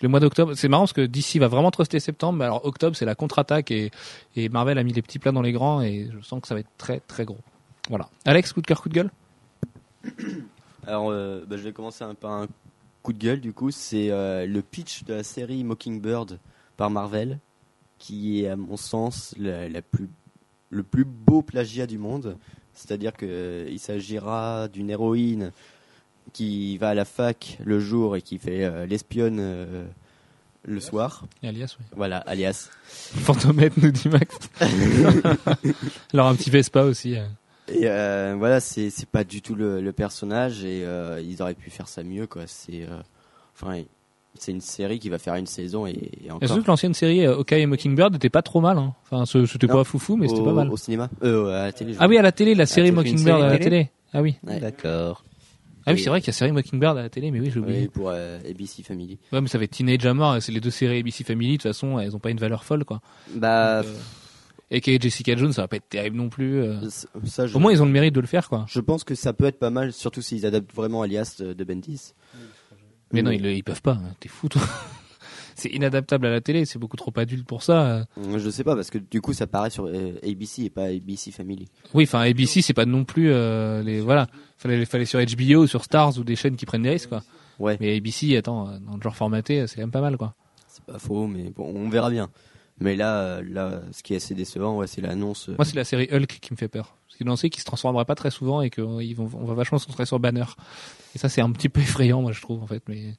le 0.00 0.08
mois 0.08 0.20
d'octobre, 0.20 0.54
c'est 0.54 0.68
marrant 0.68 0.82
parce 0.84 0.92
que 0.92 1.04
DC 1.04 1.36
va 1.38 1.48
vraiment 1.48 1.70
truster 1.70 1.98
septembre. 2.00 2.38
Mais 2.38 2.44
alors 2.44 2.64
octobre, 2.64 2.96
c'est 2.96 3.04
la 3.06 3.14
contre-attaque 3.16 3.70
et, 3.70 3.90
et 4.36 4.48
Marvel 4.48 4.78
a 4.78 4.82
mis 4.84 4.92
les 4.92 5.02
petits 5.02 5.18
plats 5.18 5.32
dans 5.32 5.42
les 5.42 5.52
grands 5.52 5.82
et 5.82 6.08
je 6.16 6.24
sens 6.24 6.40
que 6.40 6.46
ça 6.48 6.54
va 6.54 6.60
être 6.60 6.70
très 6.78 7.00
très 7.00 7.24
gros. 7.24 7.38
Voilà. 7.88 8.08
Alex, 8.24 8.52
coup 8.52 8.60
de 8.62 8.66
cœur, 8.66 8.80
coup 8.80 8.88
de 8.88 8.94
gueule? 8.94 9.10
Alors, 10.86 11.10
euh, 11.10 11.44
bah, 11.46 11.56
je 11.56 11.62
vais 11.62 11.72
commencer 11.72 12.04
un, 12.04 12.14
par 12.14 12.32
un 12.32 12.46
coup 13.02 13.12
de 13.12 13.18
gueule, 13.18 13.40
du 13.40 13.52
coup. 13.52 13.70
C'est 13.70 14.10
euh, 14.10 14.46
le 14.46 14.62
pitch 14.62 15.04
de 15.04 15.14
la 15.14 15.22
série 15.22 15.64
Mockingbird 15.64 16.38
par 16.76 16.90
Marvel, 16.90 17.38
qui 18.00 18.42
est, 18.42 18.48
à 18.48 18.56
mon 18.56 18.76
sens, 18.76 19.32
la, 19.38 19.68
la 19.68 19.80
plus, 19.82 20.08
le 20.70 20.82
plus 20.82 21.04
beau 21.04 21.42
plagiat 21.42 21.86
du 21.86 21.98
monde. 21.98 22.36
C'est-à-dire 22.74 23.12
qu'il 23.16 23.78
s'agira 23.78 24.66
d'une 24.68 24.90
héroïne 24.90 25.52
qui 26.32 26.76
va 26.78 26.88
à 26.90 26.94
la 26.94 27.04
fac 27.04 27.58
le 27.64 27.78
jour 27.78 28.16
et 28.16 28.22
qui 28.22 28.38
fait 28.38 28.64
euh, 28.64 28.86
l'espionne 28.86 29.38
euh, 29.40 29.84
le 30.64 30.80
soir. 30.80 31.24
Et 31.42 31.48
alias, 31.48 31.76
oui. 31.78 31.84
Voilà, 31.96 32.18
alias. 32.18 32.70
Fantomètre 32.84 33.76
nous 33.82 33.90
dit 33.90 34.08
Max. 34.08 34.36
alors 36.12 36.26
un 36.28 36.34
petit 36.34 36.50
Vespa 36.50 36.82
aussi. 36.82 37.16
euh. 37.16 37.26
Et 37.68 37.82
euh, 37.88 38.34
voilà, 38.36 38.58
c'est 38.60 38.90
c'est 38.90 39.08
pas 39.08 39.22
du 39.24 39.42
tout 39.42 39.54
le, 39.54 39.80
le 39.80 39.92
personnage 39.92 40.64
et 40.64 40.84
euh, 40.84 41.20
ils 41.20 41.40
auraient 41.40 41.54
pu 41.54 41.70
faire 41.70 41.86
ça 41.86 42.02
mieux 42.02 42.26
quoi. 42.26 42.42
C'est 42.46 42.82
euh, 42.82 42.98
enfin 43.54 43.82
c'est 44.38 44.52
une 44.52 44.60
série 44.60 44.98
qui 44.98 45.08
va 45.10 45.18
faire 45.18 45.34
une 45.34 45.46
saison 45.46 45.86
et, 45.86 46.10
et 46.24 46.30
encore 46.30 46.48
surtout 46.48 46.62
que 46.62 46.68
l'ancienne 46.68 46.94
série 46.94 47.26
euh, 47.26 47.36
Hawkeye 47.36 47.60
et 47.60 47.66
Mockingbird 47.66 48.14
était 48.14 48.30
pas 48.30 48.42
trop 48.42 48.60
mal. 48.60 48.78
Hein. 48.78 48.94
Enfin, 49.10 49.26
ce- 49.26 49.44
c'était 49.46 49.66
pas 49.66 49.84
foufou, 49.84 50.16
mais 50.16 50.28
c'était 50.28 50.42
pas 50.44 50.52
mal. 50.52 50.70
au 50.70 50.76
cinéma, 50.76 51.08
euh, 51.22 51.48
à 51.62 51.66
la 51.66 51.72
télé. 51.72 51.94
Ah 51.98 52.08
oui, 52.08 52.16
à 52.18 52.22
la 52.22 52.32
télé, 52.32 52.54
la 52.54 52.66
série 52.66 52.92
Mockingbird 52.92 53.24
série 53.38 53.42
à 53.42 53.48
la 53.48 53.58
télé. 53.58 53.90
Ah 54.12 54.22
oui. 54.22 54.36
D'accord. 54.42 55.24
Ah 55.86 55.92
oui, 55.92 55.98
c'est 55.98 56.10
vrai 56.10 56.20
qu'il 56.20 56.28
y 56.28 56.30
a 56.30 56.34
série 56.34 56.52
Mockingbird 56.52 56.96
à 56.98 57.02
la 57.02 57.08
télé, 57.08 57.30
mais 57.30 57.40
oui, 57.40 57.50
j'ai 57.52 57.58
oublié. 57.60 57.80
Oui, 57.82 57.88
pour 57.88 58.10
euh, 58.10 58.38
ABC 58.48 58.82
Family. 58.82 59.18
Ouais, 59.32 59.40
mais 59.40 59.48
ça 59.48 59.56
va 59.58 59.64
être 59.64 59.70
Teenage 59.70 60.04
Amor, 60.06 60.36
et 60.36 60.40
c'est 60.40 60.52
les 60.52 60.60
deux 60.60 60.70
séries 60.70 60.98
ABC 61.00 61.24
Family, 61.24 61.52
de 61.52 61.56
toute 61.56 61.62
façon, 61.62 61.98
elles 61.98 62.14
ont 62.14 62.18
pas 62.20 62.30
une 62.30 62.38
valeur 62.38 62.64
folle, 62.64 62.84
quoi. 62.84 63.00
Bah, 63.34 63.82
Donc, 63.82 63.90
euh, 63.90 63.96
Et 64.72 64.80
que 64.82 65.00
Jessica 65.00 65.34
Jones, 65.36 65.52
ça 65.52 65.62
va 65.62 65.68
pas 65.68 65.76
être 65.76 65.88
terrible 65.88 66.16
non 66.16 66.28
plus. 66.28 66.60
euh. 66.60 66.88
c- 66.90 67.08
ça, 67.24 67.46
je, 67.46 67.56
Au 67.56 67.58
moins, 67.58 67.72
ils 67.72 67.82
ont 67.82 67.86
le 67.86 67.90
mérite 67.92 68.14
de 68.14 68.20
le 68.20 68.26
faire, 68.26 68.48
quoi. 68.48 68.66
je 68.68 68.78
pense 68.80 69.04
que 69.04 69.14
ça 69.14 69.32
peut 69.32 69.46
être 69.46 69.58
pas 69.58 69.70
mal, 69.70 69.92
surtout 69.92 70.22
s'ils 70.22 70.44
adaptent 70.46 70.72
vraiment 70.74 71.02
Alias 71.02 71.36
de, 71.40 71.52
de 71.54 71.64
Bendis. 71.64 72.12
Mais 73.12 73.22
non, 73.22 73.30
ils, 73.30 73.44
ils 73.46 73.64
peuvent 73.64 73.82
pas. 73.82 73.92
hein. 73.92 74.14
T'es 74.20 74.28
fou, 74.28 74.48
toi. 74.48 74.62
c'est 75.56 75.68
inadaptable 75.70 76.26
à 76.26 76.30
la 76.30 76.40
télé, 76.40 76.64
c'est 76.64 76.78
beaucoup 76.78 76.96
trop 76.96 77.12
adulte 77.16 77.46
pour 77.46 77.62
ça. 77.62 78.06
Je 78.36 78.50
sais 78.50 78.64
pas 78.64 78.74
parce 78.74 78.90
que 78.90 78.98
du 78.98 79.20
coup 79.20 79.32
ça 79.32 79.46
paraît 79.46 79.70
sur 79.70 79.86
euh, 79.86 80.12
ABC 80.22 80.62
et 80.64 80.70
pas 80.70 80.84
ABC 80.84 81.32
Family. 81.32 81.68
Oui, 81.92 82.04
enfin, 82.04 82.20
ABC, 82.20 82.62
c'est 82.62 82.72
pas 82.74 82.86
non 82.86 83.04
plus 83.04 83.30
euh, 83.30 83.82
les. 83.82 84.00
Voilà. 84.00 84.26
Fallait, 84.58 84.84
fallait 84.84 85.04
sur 85.04 85.20
HBO, 85.20 85.66
sur 85.66 85.84
Stars 85.84 86.18
ou 86.18 86.24
des 86.24 86.36
chaînes 86.36 86.56
qui 86.56 86.66
prennent 86.66 86.82
des 86.82 86.90
risques, 86.90 87.08
quoi. 87.08 87.22
Ouais, 87.58 87.76
Mais 87.80 87.94
ABC, 87.96 88.36
attends, 88.36 88.68
euh, 88.68 88.78
dans 88.78 88.96
le 88.96 89.02
genre 89.02 89.16
formaté, 89.16 89.66
c'est 89.66 89.76
quand 89.76 89.82
même 89.82 89.90
pas 89.90 90.00
mal, 90.00 90.16
quoi. 90.16 90.34
c'est 90.68 90.84
pas 90.84 90.98
faux, 90.98 91.26
mais 91.26 91.50
bon, 91.50 91.70
on 91.74 91.88
verra 91.90 92.08
bien. 92.10 92.30
Mais 92.78 92.96
là, 92.96 93.42
là, 93.42 93.82
ce 93.92 94.02
qui 94.02 94.14
est 94.14 94.16
assez 94.16 94.34
décevant, 94.34 94.78
ouais, 94.78 94.86
c'est 94.86 95.02
l'annonce. 95.02 95.48
Moi, 95.48 95.66
c'est 95.66 95.76
la 95.76 95.84
série 95.84 96.08
Hulk 96.10 96.38
qui 96.40 96.54
me 96.54 96.56
fait 96.56 96.68
peur. 96.68 96.96
Parce 97.06 97.18
qu'ils 97.18 97.26
ont 97.26 97.30
annoncé 97.30 97.50
qu'ils 97.50 97.60
se 97.60 97.66
transformeraient 97.66 98.06
pas 98.06 98.14
très 98.14 98.30
souvent 98.30 98.62
et 98.62 98.70
qu'on 98.70 98.96
va 98.96 99.54
vachement 99.54 99.76
se 99.78 99.84
concentrer 99.84 100.06
sur 100.06 100.18
Banner. 100.18 100.44
Et 101.14 101.18
ça, 101.18 101.28
c'est 101.28 101.40
un 101.40 101.50
petit 101.52 101.68
peu 101.68 101.80
effrayant, 101.82 102.22
moi, 102.22 102.32
je 102.32 102.40
trouve, 102.40 102.62
en 102.62 102.66
fait. 102.66 102.82
Mais 102.88 103.14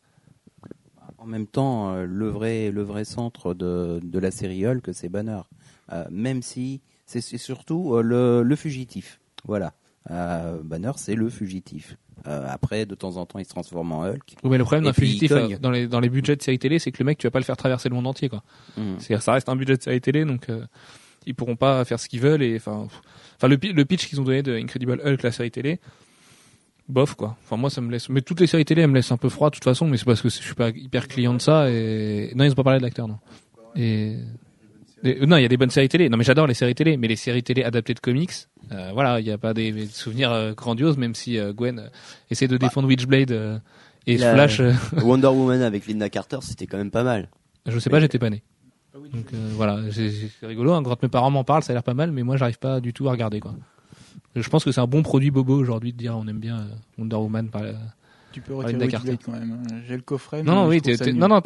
En 1.17 1.25
même 1.25 1.47
temps, 1.47 1.93
euh, 1.93 2.05
le 2.05 2.29
vrai, 2.29 2.71
le 2.71 2.81
vrai 2.83 3.05
centre 3.05 3.53
de, 3.53 3.99
de 4.03 4.19
la 4.19 4.31
série 4.31 4.65
Hulk, 4.65 4.89
c'est 4.93 5.09
Banner. 5.09 5.41
Euh, 5.91 6.05
même 6.09 6.41
si 6.41 6.81
c'est 7.05 7.21
surtout 7.37 7.95
euh, 7.95 8.01
le, 8.01 8.43
le 8.43 8.55
fugitif. 8.55 9.19
Voilà. 9.45 9.73
Euh, 10.09 10.59
Banner, 10.63 10.91
c'est 10.95 11.15
le 11.15 11.29
fugitif. 11.29 11.97
Après, 12.23 12.85
de 12.85 12.93
temps 12.93 13.17
en 13.17 13.25
temps, 13.25 13.39
il 13.39 13.45
se 13.45 13.49
transforme 13.49 13.91
en 13.93 14.03
Hulk. 14.03 14.35
Oui, 14.43 14.51
mais 14.51 14.59
le 14.59 14.63
problème 14.63 14.83
d'un 14.83 14.93
fugitif 14.93 15.31
dans 15.59 15.71
les, 15.71 15.87
dans 15.87 15.99
les 15.99 16.09
budgets 16.09 16.35
de 16.35 16.41
série 16.43 16.59
télé, 16.59 16.77
c'est 16.77 16.91
que 16.91 16.99
le 16.99 17.05
mec, 17.05 17.17
tu 17.17 17.25
vas 17.25 17.31
pas 17.31 17.39
le 17.39 17.45
faire 17.45 17.57
traverser 17.57 17.89
le 17.89 17.95
monde 17.95 18.05
entier, 18.05 18.29
quoi. 18.29 18.43
C'est-à-dire, 18.75 19.23
ça 19.23 19.33
reste 19.33 19.49
un 19.49 19.55
budget 19.55 19.75
de 19.75 19.81
série 19.81 20.01
télé, 20.01 20.23
donc 20.23 20.47
ils 21.25 21.33
pourront 21.33 21.55
pas 21.55 21.83
faire 21.83 21.99
ce 21.99 22.07
qu'ils 22.07 22.21
veulent. 22.21 22.43
Et 22.43 22.57
enfin, 22.57 22.87
le, 23.47 23.55
le 23.55 23.85
pitch 23.85 24.07
qu'ils 24.07 24.21
ont 24.21 24.23
donné 24.23 24.43
de 24.43 24.55
Incredible 24.55 25.01
Hulk, 25.03 25.23
la 25.23 25.31
série 25.31 25.49
télé, 25.49 25.79
bof, 26.91 27.15
quoi. 27.15 27.37
Enfin, 27.43 27.57
moi, 27.57 27.69
ça 27.69 27.81
me 27.81 27.89
laisse. 27.91 28.09
Mais 28.09 28.21
toutes 28.21 28.39
les 28.39 28.47
séries 28.47 28.65
télé, 28.65 28.81
elles 28.83 28.89
me 28.89 28.95
laissent 28.95 29.11
un 29.11 29.17
peu 29.17 29.29
froid, 29.29 29.49
de 29.49 29.55
toute 29.55 29.63
façon. 29.63 29.87
Mais 29.87 29.97
c'est 29.97 30.05
parce 30.05 30.21
que 30.21 30.29
je 30.29 30.35
suis 30.41 30.53
pas 30.55 30.69
hyper 30.69 31.07
client 31.07 31.33
de 31.33 31.39
ça. 31.41 31.69
Et 31.69 32.31
non, 32.35 32.43
ils 32.43 32.51
ont 32.51 32.55
pas 32.55 32.63
parlé 32.63 32.79
de 32.79 32.83
l'acteur, 32.83 33.07
non. 33.07 33.17
Et 33.75 34.17
non, 35.25 35.37
il 35.37 35.41
y 35.41 35.45
a 35.45 35.47
des 35.47 35.57
bonnes 35.57 35.69
séries 35.71 35.89
télé. 35.89 36.09
Non, 36.09 36.17
mais 36.17 36.23
j'adore 36.23 36.45
les 36.47 36.53
séries 36.53 36.75
télé. 36.75 36.97
Mais 36.97 37.07
les 37.07 37.15
séries 37.15 37.41
télé 37.43 37.63
adaptées 37.63 37.93
de 37.95 37.99
comics, 37.99 38.31
euh, 38.71 38.91
voilà, 38.93 39.19
il 39.19 39.25
y 39.25 39.31
a 39.31 39.37
pas 39.37 39.53
des, 39.53 39.71
des 39.71 39.87
souvenirs 39.87 40.31
euh, 40.31 40.53
grandioses, 40.53 40.97
même 40.97 41.15
si 41.15 41.37
euh, 41.39 41.53
Gwen 41.53 41.89
essaie 42.29 42.47
de 42.47 42.57
défendre 42.57 42.87
Witchblade. 42.87 43.61
et 44.07 44.17
La- 44.17 44.33
Flash, 44.33 44.61
Wonder 45.03 45.27
Woman 45.27 45.61
avec 45.61 45.87
Linda 45.87 46.09
Carter, 46.09 46.37
c'était 46.41 46.67
quand 46.67 46.77
même 46.77 46.91
pas 46.91 47.03
mal. 47.03 47.29
je 47.65 47.79
sais 47.79 47.89
pas, 47.89 47.99
j'étais 47.99 48.19
pas 48.19 48.29
né. 48.29 48.43
Donc 48.93 49.31
voilà, 49.55 49.79
c'est 49.91 50.11
c'est 50.11 50.45
rigolo. 50.45 50.73
hein, 50.73 50.83
quand 50.83 51.01
mes 51.01 51.09
parents 51.09 51.31
m'en 51.31 51.43
parlent, 51.45 51.63
ça 51.63 51.71
a 51.71 51.75
l'air 51.75 51.83
pas 51.83 51.93
mal, 51.93 52.11
mais 52.11 52.23
moi 52.23 52.35
j'arrive 52.37 52.59
pas 52.59 52.79
du 52.81 52.91
tout 52.93 53.07
à 53.07 53.11
regarder 53.11 53.39
quoi. 53.39 53.55
Je 54.35 54.49
pense 54.49 54.63
que 54.63 54.71
c'est 54.71 54.81
un 54.81 54.87
bon 54.87 55.03
produit 55.03 55.31
bobo 55.31 55.55
aujourd'hui 55.57 55.91
de 55.91 55.97
dire 55.97 56.15
on 56.17 56.27
aime 56.27 56.39
bien 56.39 56.59
euh, 56.59 56.65
Wonder 56.97 57.17
Woman. 57.17 57.49
Par, 57.49 57.63
euh, 57.63 57.73
Tu 58.31 58.39
peux 58.39 58.55
retirer 58.55 58.87
Linda 58.87 59.11
quand 59.25 59.33
même. 59.33 59.59
hein. 59.69 59.75
J'ai 59.87 59.95
le 59.97 60.01
coffret. 60.01 60.41
Non 60.41 60.55
non 60.55 60.67
oui, 60.67 60.81
non 61.15 61.27
non, 61.27 61.41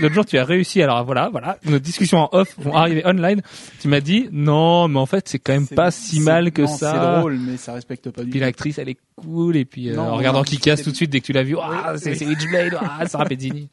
l'autre 0.00 0.14
jour 0.14 0.24
tu 0.26 0.36
as 0.36 0.44
réussi. 0.44 0.82
Alors 0.82 1.04
voilà 1.04 1.28
voilà, 1.30 1.58
nos 1.64 1.78
discussions 1.78 2.18
en 2.18 2.28
off 2.32 2.56
vont 2.58 2.74
arriver 2.74 3.06
online. 3.06 3.40
Tu 3.80 3.86
m'as 3.86 4.00
dit 4.00 4.28
non, 4.32 4.88
mais 4.88 4.98
en 4.98 5.06
fait 5.06 5.28
c'est 5.28 5.38
quand 5.38 5.52
même 5.52 5.68
pas 5.68 5.92
si 5.92 6.18
mal 6.20 6.50
que 6.50 6.62
non, 6.62 6.66
ça. 6.68 6.92
C'est 6.92 7.18
drôle, 7.20 7.38
mais 7.38 7.56
ça 7.56 7.72
respecte 7.74 8.10
pas 8.10 8.24
du 8.24 8.30
Puis 8.30 8.40
tout. 8.40 8.44
l'actrice 8.44 8.78
elle 8.78 8.88
est 8.88 8.98
cool 9.14 9.56
et 9.56 9.64
puis 9.64 9.90
euh, 9.90 9.94
Non, 9.94 10.08
en 10.08 10.16
regardant 10.16 10.42
qui 10.42 10.58
casse 10.58 10.82
tout 10.82 10.90
de 10.90 10.96
suite 10.96 11.10
dès 11.10 11.20
que 11.20 11.26
tu 11.26 11.32
l'as 11.32 11.44
vu, 11.44 11.56
ah 11.60 11.92
Oui, 11.94 12.00
c'est 12.16 12.26
Witchblade, 12.26 12.76
ah 12.80 13.06
Sarah 13.06 13.26
Pezzini. 13.26 13.68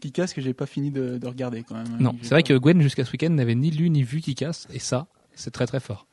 Qui 0.00 0.10
casse 0.12 0.34
que 0.34 0.40
j'ai 0.40 0.52
pas 0.52 0.66
fini 0.66 0.90
de, 0.90 1.16
de 1.18 1.26
regarder 1.28 1.62
quand 1.62 1.76
même. 1.76 1.86
hein. 1.92 1.98
Non, 2.00 2.16
c'est 2.22 2.30
vrai 2.30 2.42
que 2.42 2.54
Gwen 2.54 2.82
jusqu'à 2.82 3.04
ce 3.04 3.12
week-end 3.12 3.30
n'avait 3.30 3.54
ni 3.54 3.70
lu 3.70 3.88
ni 3.88 4.02
vu 4.02 4.20
casse 4.20 4.66
et 4.72 4.80
ça 4.80 5.06
c'est 5.36 5.52
très 5.52 5.66
très 5.66 5.78
fort. 5.80 6.05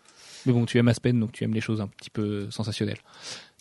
Mais 0.45 0.53
bon, 0.53 0.65
tu 0.65 0.77
aimes 0.77 0.87
Aspen 0.87 1.19
donc 1.19 1.31
tu 1.31 1.43
aimes 1.43 1.53
les 1.53 1.61
choses 1.61 1.81
un 1.81 1.87
petit 1.87 2.09
peu 2.09 2.49
sensationnelles. 2.51 2.97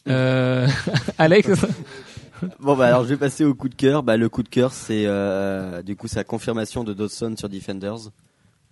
Euh, 0.08 0.66
Alex, 1.18 1.48
Bon 2.58 2.76
bah 2.76 2.88
alors 2.88 3.04
je 3.04 3.10
vais 3.10 3.16
passer 3.16 3.44
au 3.44 3.54
coup 3.54 3.68
de 3.68 3.74
cœur. 3.76 4.02
Bah 4.02 4.16
le 4.16 4.28
coup 4.28 4.42
de 4.42 4.48
cœur 4.48 4.72
c'est 4.72 5.04
euh, 5.06 5.80
du 5.82 5.94
coup 5.94 6.08
sa 6.08 6.24
confirmation 6.24 6.82
de 6.82 6.92
Dawson 6.92 7.36
sur 7.38 7.48
Defenders 7.48 8.10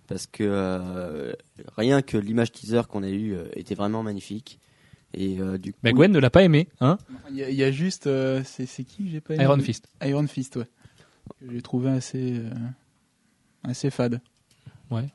parce 0.07 0.27
que 0.27 0.43
euh, 0.43 1.31
rien 1.77 2.01
que 2.01 2.17
l'image 2.17 2.51
teaser 2.51 2.81
qu'on 2.89 3.01
a 3.03 3.07
eu 3.09 3.33
euh, 3.33 3.45
était 3.55 3.75
vraiment 3.75 4.03
magnifique 4.03 4.59
Et 5.13 5.39
euh, 5.39 5.57
du 5.57 5.71
coup, 5.71 5.79
Bah, 5.83 5.93
Gwen 5.93 6.11
ne 6.11 6.19
l'a 6.19 6.29
pas 6.29 6.43
aimé, 6.43 6.67
hein? 6.81 6.97
Il 7.29 7.37
y, 7.37 7.43
a- 7.43 7.49
il 7.49 7.55
y 7.55 7.63
a 7.63 7.71
juste, 7.71 8.07
euh, 8.07 8.41
c'est 8.43 8.65
c'est 8.65 8.83
qui 8.83 9.05
que 9.05 9.09
j'ai 9.09 9.21
pas 9.21 9.35
aimé? 9.35 9.43
Iron 9.45 9.59
Fist. 9.59 9.87
Iron 10.03 10.27
Fist, 10.27 10.57
ouais. 10.57 10.67
Que 11.39 11.53
J'ai 11.53 11.61
trouvé 11.61 11.91
assez, 11.91 12.39
euh, 12.39 12.49
assez 13.63 13.89
fade. 13.89 14.19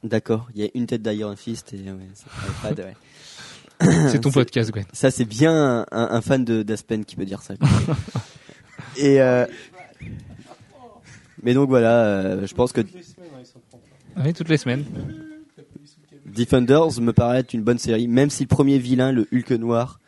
D'accord, 0.04 0.48
il 0.54 0.62
y 0.62 0.64
a 0.66 0.70
une 0.74 0.86
tête 0.86 1.02
d'Iron 1.02 1.36
Fist 1.36 1.72
et 1.72 1.76
ouais, 1.76 1.92
c'est 2.14 2.84
ouais. 2.84 4.18
Ton 4.20 4.30
podcast, 4.30 4.70
Gwen. 4.70 4.86
Ça, 4.92 5.10
c'est 5.10 5.24
bien 5.26 5.84
un, 5.90 6.10
un 6.10 6.20
fan 6.22 6.44
d'Aspen 6.44 7.04
qui 7.04 7.14
peut 7.16 7.24
dire 7.26 7.42
ça. 7.42 7.56
quoi. 7.56 7.68
et 8.96 9.20
euh, 9.20 9.44
mais 11.42 11.52
donc 11.54 11.68
voilà, 11.68 12.04
euh, 12.04 12.46
je 12.46 12.54
pense 12.54 12.72
que 12.72 12.80
Oui, 14.16 14.32
toutes 14.32 14.48
les 14.48 14.56
semaines. 14.56 14.84
Defenders 16.24 17.00
me 17.00 17.12
paraît 17.12 17.40
être 17.40 17.54
une 17.54 17.62
bonne 17.62 17.78
série, 17.78 18.08
même 18.08 18.30
si 18.30 18.42
le 18.44 18.48
premier 18.48 18.78
vilain, 18.78 19.12
le 19.12 19.26
Hulk 19.32 19.50
noir, 19.52 20.00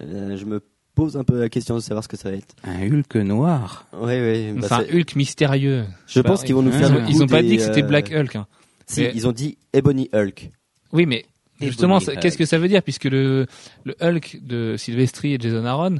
euh, 0.00 0.36
je 0.36 0.44
me 0.46 0.62
pose 0.94 1.16
un 1.16 1.24
peu 1.24 1.38
la 1.40 1.48
question 1.48 1.74
de 1.74 1.80
savoir 1.80 2.02
ce 2.04 2.08
que 2.08 2.16
ça 2.16 2.30
va 2.30 2.36
être. 2.36 2.54
Un 2.64 2.80
Hulk 2.88 3.16
noir. 3.16 3.86
Ouais, 3.92 4.20
ouais. 4.20 4.52
bah, 4.56 4.66
c'est 4.68 4.74
un 4.74 4.98
Hulk 4.98 5.16
mystérieux. 5.16 5.84
je 6.06 6.20
pense 6.20 6.40
Bah, 6.40 6.46
qu'ils 6.46 6.54
vont 6.54 6.62
nous 6.62 6.70
ils 6.72 6.78
faire. 6.78 6.90
ont- 6.92 6.94
le 7.02 7.08
Ils 7.10 7.22
ont 7.22 7.26
pas 7.26 7.42
des, 7.42 7.48
dit 7.48 7.56
que 7.56 7.62
c'était 7.62 7.82
Black 7.82 8.10
Hulk. 8.12 8.36
hein. 8.36 8.46
Si, 8.86 9.00
Mais- 9.02 9.12
ils 9.14 9.26
ont 9.26 9.32
dit 9.32 9.56
Ebony 9.72 10.08
Hulk. 10.12 10.50
Oui, 10.92 11.06
mais 11.06 11.24
justement, 11.60 11.98
qu'est-ce 11.98 12.38
que 12.38 12.44
ça 12.44 12.58
veut 12.58 12.68
dire? 12.68 12.82
Puisque 12.82 13.04
le, 13.04 13.46
le 13.84 13.96
Hulk 14.00 14.38
de 14.42 14.76
Sylvestri 14.78 15.34
et 15.34 15.38
Jason 15.40 15.64
Aaron, 15.64 15.96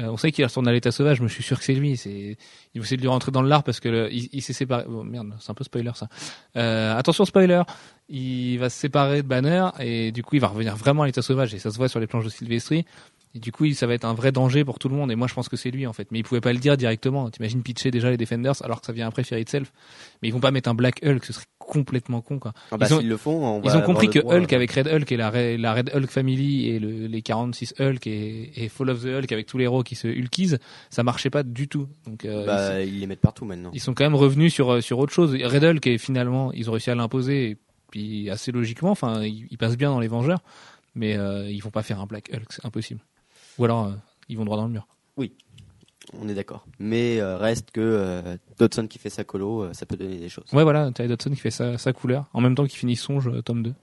euh, 0.00 0.04
on 0.10 0.16
sait 0.16 0.30
qu'il 0.30 0.44
retourne 0.44 0.68
à 0.68 0.72
l'état 0.72 0.92
sauvage, 0.92 1.20
mais 1.20 1.26
je 1.28 1.32
suis 1.34 1.42
sûr 1.42 1.58
que 1.58 1.64
c'est 1.64 1.74
lui. 1.74 1.92
Il 2.04 2.36
va 2.80 2.84
essayer 2.84 2.96
de 2.96 3.02
lui 3.02 3.08
rentrer 3.08 3.32
dans 3.32 3.42
le 3.42 3.48
lard 3.48 3.64
parce 3.64 3.80
que 3.80 3.88
le- 3.88 4.12
il, 4.12 4.28
il 4.32 4.42
s'est 4.42 4.52
séparé. 4.52 4.84
Oh, 4.88 5.02
merde, 5.02 5.34
c'est 5.40 5.50
un 5.50 5.54
peu 5.54 5.64
spoiler 5.64 5.90
ça. 5.94 6.08
Euh, 6.56 6.96
attention 6.96 7.24
spoiler. 7.24 7.62
Il 8.08 8.58
va 8.58 8.70
se 8.70 8.78
séparer 8.78 9.22
de 9.22 9.26
Banner 9.28 9.66
et 9.80 10.12
du 10.12 10.22
coup 10.22 10.36
il 10.36 10.40
va 10.40 10.48
revenir 10.48 10.76
vraiment 10.76 11.02
à 11.02 11.06
l'état 11.06 11.20
sauvage 11.22 11.52
et 11.54 11.58
ça 11.58 11.70
se 11.70 11.76
voit 11.76 11.88
sur 11.88 11.98
les 12.00 12.06
planches 12.06 12.24
de 12.24 12.30
Sylvestri. 12.30 12.84
Et 13.34 13.40
du 13.40 13.52
coup, 13.52 13.66
il- 13.66 13.74
ça 13.74 13.86
va 13.86 13.94
être 13.94 14.04
un 14.06 14.14
vrai 14.14 14.32
danger 14.32 14.64
pour 14.64 14.78
tout 14.78 14.88
le 14.88 14.94
monde. 14.96 15.12
Et 15.12 15.14
moi, 15.16 15.26
je 15.28 15.34
pense 15.34 15.48
que 15.48 15.56
c'est 15.56 15.70
lui, 15.70 15.86
en 15.86 15.92
fait. 15.92 16.08
Mais 16.10 16.18
il 16.18 16.22
pouvait 16.22 16.40
pas 16.40 16.52
le 16.52 16.58
dire 16.58 16.76
directement. 16.76 17.28
T'imagines 17.30 17.62
pitcher 17.62 17.90
déjà 17.90 18.10
les 18.10 18.16
Defenders 18.16 18.54
alors 18.64 18.80
que 18.80 18.86
ça 18.86 18.92
vient 18.92 19.06
après 19.06 19.22
Fear 19.22 19.38
Itself. 19.40 19.70
Mais 20.22 20.28
ils 20.28 20.32
vont 20.32 20.40
pas 20.40 20.50
mettre 20.50 20.68
un 20.70 20.74
Black 20.74 21.00
Hulk. 21.04 21.24
Ce 21.24 21.32
serait 21.34 21.44
complètement 21.58 22.22
con, 22.22 22.38
quoi. 22.38 22.52
Ah 22.72 22.78
bah, 22.78 22.86
Ils 22.88 22.94
ont- 22.94 23.00
le 23.02 23.16
font, 23.18 23.44
on 23.44 23.62
Ils 23.62 23.76
ont 23.76 23.82
compris 23.82 24.08
que 24.08 24.20
droit. 24.20 24.36
Hulk 24.36 24.50
avec 24.54 24.72
Red 24.72 24.88
Hulk 24.88 25.12
et 25.12 25.16
la, 25.18 25.30
Re- 25.30 25.56
la 25.58 25.74
Red 25.74 25.90
Hulk 25.94 26.10
Family 26.10 26.70
et 26.70 26.78
le- 26.78 27.06
les 27.06 27.20
46 27.20 27.74
Hulk 27.78 28.06
et, 28.06 28.64
et 28.64 28.68
Fall 28.70 28.88
of 28.88 29.02
the 29.02 29.06
Hulk 29.08 29.30
avec 29.32 29.44
tous 29.46 29.58
les 29.58 29.64
héros 29.64 29.82
qui 29.82 29.94
se 29.94 30.08
Hulkisent, 30.08 30.58
ça 30.88 31.02
marchait 31.02 31.28
pas 31.28 31.42
du 31.42 31.68
tout. 31.68 31.86
Donc 32.06 32.24
euh, 32.24 32.46
Bah, 32.46 32.82
ils 32.82 32.98
les 33.00 33.06
mettent 33.06 33.20
partout 33.20 33.44
maintenant. 33.44 33.70
ils, 33.74 33.80
sont 33.80 33.92
quand 33.92 34.04
même 34.04 34.14
revenus 34.14 34.54
sur 34.54 34.72
euh, 34.72 34.80
sur 34.80 34.98
autre 34.98 35.12
chose. 35.12 35.34
Red 35.34 35.62
Hulk 35.64 35.86
et 35.86 35.98
finalement 35.98 36.50
ils 36.54 36.70
ont 36.70 36.72
réussi 36.72 36.90
à 36.90 36.94
l'imposer 36.94 37.50
et 37.50 37.56
puis 37.90 38.30
assez 38.30 38.50
logiquement. 38.50 38.90
Enfin, 38.90 39.22
ils, 39.22 39.46
ils 39.50 39.58
passent 39.58 39.76
bien 39.76 39.90
dans 39.90 40.00
les 40.00 40.08
Vengeurs, 40.08 40.40
mais 40.94 41.18
euh, 41.18 41.50
ils 41.50 41.60
vont 41.62 41.70
pas 41.70 41.82
faire 41.82 42.00
un 42.00 42.06
Black 42.06 42.30
Hulk, 42.32 42.46
c'est 42.50 42.64
impossible. 42.64 43.00
Ou 43.58 43.64
alors 43.64 43.86
euh, 43.86 43.92
ils 44.28 44.36
vont 44.36 44.44
droit 44.44 44.56
dans 44.56 44.66
le 44.66 44.72
mur. 44.72 44.86
On 46.18 46.26
est 46.26 46.34
d'accord. 46.34 46.66
Mais 46.78 47.20
euh, 47.20 47.36
reste 47.36 47.70
que 47.70 47.80
euh, 47.82 48.38
Dodson 48.58 48.86
qui 48.86 48.98
fait 48.98 49.10
sa 49.10 49.24
colo, 49.24 49.64
euh, 49.64 49.72
ça 49.74 49.84
peut 49.84 49.96
donner 49.96 50.16
des 50.16 50.30
choses. 50.30 50.46
Ouais, 50.54 50.62
voilà, 50.62 50.90
Terry 50.90 51.06
Dodson 51.06 51.28
qui 51.30 51.36
fait 51.36 51.50
sa, 51.50 51.76
sa 51.76 51.92
couleur 51.92 52.30
en 52.32 52.40
même 52.40 52.54
temps 52.54 52.64
qu'il 52.64 52.78
finit 52.78 52.96
Songe 52.96 53.30
tome 53.44 53.62
2. 53.62 53.74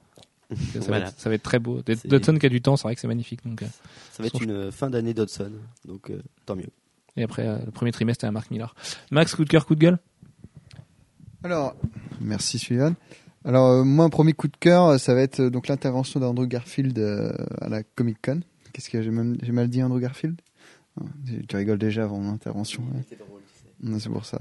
Ça, 0.50 0.56
ça 0.82 0.92
va 0.92 0.98
être, 1.00 1.20
ça 1.20 1.30
va 1.30 1.36
être 1.36 1.44
très 1.44 1.60
beau. 1.60 1.82
Dodson 2.06 2.36
qui 2.38 2.46
a 2.46 2.50
du 2.50 2.62
temps, 2.62 2.78
c'est 2.78 2.84
vrai 2.84 2.96
que 2.96 3.02
c'est 3.02 3.08
magnifique. 3.08 3.46
Donc, 3.46 3.62
euh, 3.62 3.68
Ça 4.12 4.24
va 4.24 4.28
être 4.28 4.42
une 4.42 4.72
fin 4.72 4.90
d'année 4.90 5.14
Dodson, 5.14 5.52
donc 5.86 6.10
euh, 6.10 6.22
tant 6.46 6.56
mieux. 6.56 6.70
Et 7.18 7.24
après, 7.24 7.48
euh, 7.48 7.58
le 7.64 7.72
premier 7.72 7.92
trimestre, 7.92 8.22
c'est 8.22 8.28
à 8.28 8.32
Marc 8.32 8.52
Millar. 8.52 8.76
Max, 9.12 9.36
coup 9.36 9.46
de 9.46 9.50
cœur, 9.50 9.66
coup 9.66 9.76
de 9.76 9.80
gueule? 9.80 10.00
Alors, 11.44 11.76
merci 12.20 12.58
Sullivan. 12.58 12.96
Alors, 13.46 13.68
euh, 13.68 13.84
moi, 13.84 14.06
un 14.06 14.10
premier 14.10 14.34
coup 14.34 14.48
de 14.48 14.58
cœur, 14.58 15.00
ça 15.00 15.14
va 15.14 15.22
être 15.22 15.40
euh, 15.40 15.50
donc 15.52 15.68
l'intervention 15.68 16.20
d'Andrew 16.20 16.48
Garfield 16.48 16.98
euh, 16.98 17.32
à 17.62 17.70
la 17.70 17.84
Comic 17.84 18.18
Con. 18.24 18.40
Qu'est-ce 18.76 18.90
que 18.90 19.02
j'ai 19.02 19.10
même- 19.10 19.38
mal 19.54 19.70
dit, 19.70 19.82
Andrew 19.82 20.00
Garfield? 20.02 20.36
Ah, 21.00 21.04
Tu 21.48 21.56
rigoles 21.56 21.78
déjà 21.78 22.04
avant 22.04 22.20
mon 22.20 22.34
intervention. 22.34 22.82
ouais. 22.94 23.18
Non, 23.82 24.00
C'est 24.00 24.10
pour 24.10 24.26
ça. 24.26 24.40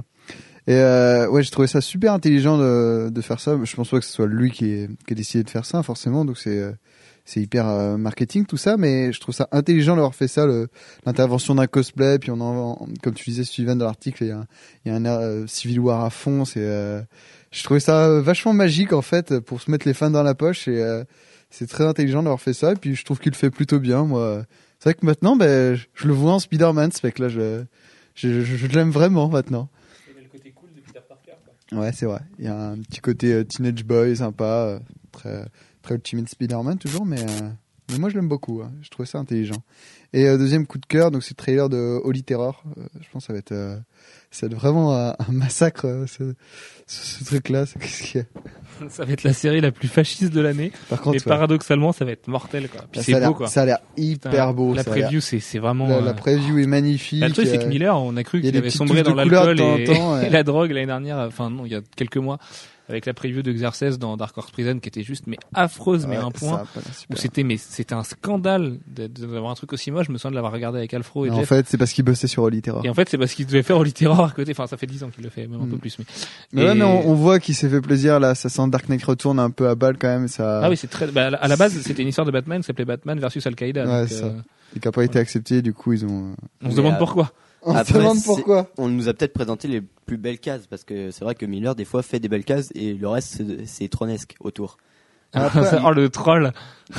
Et 0.67 0.75
euh, 0.75 1.29
ouais, 1.29 1.45
j'ai 1.45 1.51
trouvé 1.51 1.69
ça 1.69 1.81
super 1.81 2.13
intelligent 2.13 2.59
de, 2.59 3.11
de 3.11 3.21
faire 3.21 3.39
ça. 3.39 3.57
Je 3.63 3.77
pense 3.77 3.91
pas 3.91 4.01
que 4.01 4.05
ce 4.05 4.13
soit 4.13 4.27
lui 4.27 4.51
qui, 4.51 4.67
ait- 4.71 4.89
qui 5.07 5.13
a 5.13 5.15
décidé 5.15 5.45
de 5.45 5.51
faire 5.51 5.65
ça, 5.67 5.83
forcément. 5.85 6.25
Donc 6.25 6.37
c'est 6.39 6.59
euh, 6.59 6.73
c'est 7.25 7.41
hyper 7.41 7.69
euh, 7.69 7.97
marketing 7.97 8.45
tout 8.45 8.57
ça, 8.57 8.77
mais 8.77 9.13
je 9.13 9.21
trouve 9.21 9.35
ça 9.35 9.49
intelligent 9.53 9.95
d'avoir 9.95 10.15
fait 10.17 10.27
ça, 10.29 10.47
l'intervention 11.07 11.55
d'un 11.55 11.67
cosplay. 11.69 12.19
Puis 12.19 12.31
on 12.33 12.41
en, 12.41 12.89
comme 13.03 13.15
tu 13.15 13.25
disais, 13.31 13.45
Steven 13.45 13.79
dans 13.79 13.85
l'article, 13.87 14.25
il 14.25 14.29
y 14.29 14.33
a, 14.33 14.39
un- 14.39 14.47
il 14.85 14.89
y 14.91 14.95
a 14.95 14.97
un 14.97 15.05
air 15.05 15.19
euh, 15.21 15.47
Civil 15.47 15.79
War 15.81 16.03
à 16.05 16.11
fond. 16.11 16.45
C'est 16.45 16.61
euh, 16.65 17.01
je 17.53 17.63
trouvais 17.63 17.81
ça 17.81 18.21
vachement 18.21 18.53
magique 18.53 18.93
en 18.93 19.03
fait 19.03 19.39
pour 19.41 19.61
se 19.61 19.71
mettre 19.71 19.87
les 19.87 19.95
fans 19.95 20.11
dans 20.11 20.23
la 20.25 20.35
poche 20.35 20.67
et 20.67 20.83
c'est 21.55 21.69
très 21.69 21.85
intelligent 21.85 22.23
d'avoir 22.23 22.41
fait 22.41 22.53
ça. 22.53 22.73
Et 22.73 22.77
puis 22.77 22.95
je 22.95 23.05
trouve 23.05 23.21
qu'il 23.21 23.33
le 23.33 23.37
fait 23.37 23.51
plutôt 23.51 23.79
bien. 23.79 24.05
Moi, 24.05 24.45
c'est 24.79 24.91
vrai 24.91 24.95
que 24.95 25.07
maintenant, 25.07 25.37
ben, 25.37 25.75
je, 25.75 25.87
je 25.95 26.07
le 26.07 26.13
vois 26.13 26.33
en 26.33 26.39
Spider-Man, 26.39 26.93
ce 26.93 27.07
mec 27.07 27.19
là, 27.19 27.29
je 27.29 27.65
je, 28.15 28.43
je, 28.43 28.67
l'aime 28.69 28.91
vraiment 28.91 29.29
maintenant. 29.29 29.69
Ouais, 31.73 31.93
c'est 31.93 32.07
vrai. 32.07 32.21
Il 32.39 32.45
y 32.45 32.49
a 32.49 32.71
un 32.71 32.79
petit 32.79 33.01
côté 33.01 33.33
euh, 33.33 33.45
teenage 33.45 33.85
boy 33.85 34.17
sympa, 34.17 34.45
euh, 34.45 34.79
très 35.11 35.45
très 35.83 35.95
Ultimate 35.97 36.29
Spider-Man 36.29 36.79
toujours, 36.79 37.05
mais, 37.05 37.21
euh, 37.21 37.51
mais 37.91 37.99
moi 37.99 38.09
je 38.11 38.15
l'aime 38.17 38.29
beaucoup. 38.29 38.63
hein. 38.63 38.73
Je 38.83 38.89
trouvais 38.91 39.07
ça 39.07 39.19
intelligent. 39.19 39.63
Et 40.13 40.27
euh, 40.29 40.39
deuxième 40.39 40.67
coup 40.67 40.79
de 40.79 40.87
cœur, 40.87 41.11
donc 41.11 41.23
c'est 41.25 41.33
le 41.33 41.37
trailer 41.37 41.69
de 41.69 42.01
Holy 42.05 42.23
Terror. 42.23 42.63
Euh, 42.79 42.83
je 43.01 43.09
pense 43.13 43.25
que 43.25 43.27
ça 43.27 43.33
va 43.33 43.39
être 43.41 43.53
euh, 43.53 43.77
ça 44.31 44.47
va 44.47 44.53
être 44.53 44.59
vraiment 44.61 44.95
un, 44.97 45.11
un 45.11 45.33
massacre 45.33 45.87
euh, 45.87 46.07
ce, 46.07 46.35
ce, 46.87 47.19
ce 47.19 47.25
truc-là. 47.25 47.67
C'est- 47.67 47.79
Qu'est-ce 47.81 48.03
qu'il 48.03 48.21
y 48.21 48.25
a? 48.25 48.89
Ça 48.91 49.05
va 49.05 49.13
être 49.13 49.23
la 49.23 49.33
série 49.33 49.61
la 49.61 49.71
plus 49.71 49.87
fasciste 49.87 50.33
de 50.33 50.41
l'année. 50.41 50.73
Par 50.89 50.99
Et 50.99 51.03
contre, 51.03 51.17
ouais. 51.19 51.23
paradoxalement, 51.25 51.93
ça 51.93 52.05
va 52.05 52.11
être 52.11 52.27
mortel, 52.27 52.69
quoi. 52.69 52.83
Puis 52.91 52.99
Là, 52.99 53.05
c'est 53.05 53.13
ça 53.13 53.17
a 53.19 53.21
l'air- 53.21 53.29
beau, 53.31 53.35
quoi. 53.37 53.47
Ça 53.49 53.63
a 53.63 53.65
l'air 53.67 53.79
Putain, 53.97 54.03
hyper 54.31 54.55
beau. 54.55 54.75
La 54.75 54.83
preview, 54.85 55.21
c'est, 55.21 55.39
c'est 55.41 55.59
vraiment. 55.61 55.87
la, 55.87 55.97
euh, 55.99 56.01
la 56.05 56.15
preview 56.15 56.59
est 56.59 56.67
magnifique. 56.67 57.21
bah, 57.21 57.29
le 57.29 57.35
truc, 57.35 57.47
c'est 57.47 57.59
que 57.59 57.65
euh, 57.65 57.69
Miller, 57.69 57.97
on 58.01 58.17
a 58.17 58.23
cru 58.25 58.41
qu'il 58.41 58.57
avait 58.57 58.71
sombré 58.71 59.03
dans 59.05 59.15
l'alcool 59.15 59.61
et, 59.61 59.85
temps, 59.85 60.15
ouais. 60.15 60.27
et 60.27 60.31
la 60.31 60.43
drogue 60.43 60.71
l'année 60.73 60.87
dernière. 60.87 61.19
Enfin, 61.19 61.51
non, 61.51 61.67
il 61.67 61.73
y 61.73 61.77
a 61.77 61.81
quelques 61.97 62.17
mois. 62.17 62.39
Avec 62.89 63.07
la 63.07 63.15
preview 63.15 63.41
de 63.43 63.51
Xerxes 63.51 63.99
dans 63.99 64.15
Dark 64.19 64.37
Horse 64.37 64.51
Prison 64.51 64.79
qui 64.79 64.89
était 64.91 65.03
juste, 65.03 65.25
mais 65.27 65.39
affreuse, 65.55 66.07
mais 66.07 66.19
ouais, 66.19 66.25
un 66.25 66.31
point. 66.31 66.65
Où 67.11 67.17
c'était, 67.17 67.43
mais 67.43 67.57
c'était 67.57 67.95
un 67.95 68.05
scandale 68.05 68.77
d'avoir 68.87 69.51
un 69.51 69.55
truc 69.55 69.73
aussi 69.73 69.91
moche. 69.91 70.07
Je 70.09 70.13
me 70.13 70.19
souviens 70.19 70.33
de 70.33 70.35
l'avoir 70.35 70.53
regardé 70.53 70.79
avec 70.79 70.93
Alfro 70.93 71.25
et 71.25 71.31
En 71.31 71.43
fait, 71.45 71.67
c'est 71.67 71.79
parce 71.79 71.93
qu'il 71.95 72.05
bossait 72.05 72.27
sur 72.27 72.43
Holy 72.43 72.61
Terror. 72.61 72.85
Et 72.85 72.91
en 72.91 72.95
fait, 72.95 73.09
c'est 73.09 73.17
parce 73.17 73.33
qu'il 73.33 73.47
devait 73.47 73.63
faire 73.63 73.79
Holy 73.79 73.95
Terror 73.95 74.21
à 74.27 74.31
côté. 74.33 74.51
Enfin, 74.53 74.67
ça 74.67 74.77
fait 74.77 74.87
10 74.87 75.03
ans 75.03 75.09
qu'il 75.09 75.25
le 75.25 75.31
fait, 75.31 75.47
même 75.47 75.63
un 75.63 75.65
Mm. 75.65 75.71
peu 75.71 75.79
plus. 75.79 75.99
Mais, 75.99 76.05
Mais 76.53 76.63
Et- 76.63 76.65
ouais, 76.67 76.75
mais 76.75 76.85
on, 76.85 77.09
on 77.09 77.15
voit 77.15 77.39
qu'il 77.41 77.55
s'est 77.55 77.71
fait 77.71 77.81
plaisir 77.81 78.21
là. 78.21 78.35
Ça 78.35 78.51
sent 78.51 78.69
Dark 78.69 78.87
Knight 78.91 79.03
retourne 79.05 79.39
un 79.39 79.51
peu 79.51 79.67
à 79.69 79.75
balle 79.75 79.97
quand 79.99 80.09
même. 80.09 80.29
Ça... 80.29 80.61
Ah 80.63 80.69
oui, 80.69 80.77
c'est 80.77 80.91
très. 80.91 81.07
Bah, 81.07 81.29
à 81.41 81.49
la 81.49 81.57
base, 81.57 81.73
c'était 81.81 82.03
une 82.03 82.09
histoire 82.09 82.27
de 82.27 82.33
Batman 82.33 82.61
qui 82.61 82.67
s'appelait 82.67 82.85
Batman 82.85 83.19
versus. 83.19 83.45
Ouais, 83.47 83.51
donc, 83.73 84.09
c'est 84.09 84.15
ça. 84.17 84.27
euh, 84.27 84.33
Et 84.77 84.81
qui 84.81 84.89
a 84.89 84.93
pas 84.93 85.05
été 85.05 85.19
accepté. 85.19 85.63
Du 85.63 85.73
coup, 85.73 85.95
ils 85.95 86.05
ont. 86.05 86.35
on 86.63 86.71
se 86.71 86.77
demande 86.77 86.95
euh, 86.95 86.99
pourquoi. 86.99 87.33
On 87.67 87.73
se 87.73 87.79
Après, 87.79 87.99
demande 87.99 88.23
pourquoi. 88.25 88.69
On 88.79 88.89
nous 88.89 89.09
a 89.09 89.15
peut-être 89.15 89.33
présenté 89.33 89.69
les 89.69 89.81
plus 89.81 90.17
belles 90.19 90.39
cases 90.39 90.67
parce 90.67 90.85
que 90.85 91.11
c'est 91.11 91.25
vrai 91.25 91.35
que 91.35 91.47
Miller 91.47 91.75
des 91.75 91.85
fois 91.85 92.03
fait 92.03 92.21
des 92.21 92.29
belles 92.29 92.45
cases 92.45 92.71
et 92.75 92.93
le 92.95 93.09
reste 93.09 93.43
c'est- 93.67 93.89
tronesque 93.89 94.35
autour. 94.41 94.77
Après- 95.33 95.79
oh 95.85 95.91
le 95.93 96.09
troll. 96.11 96.53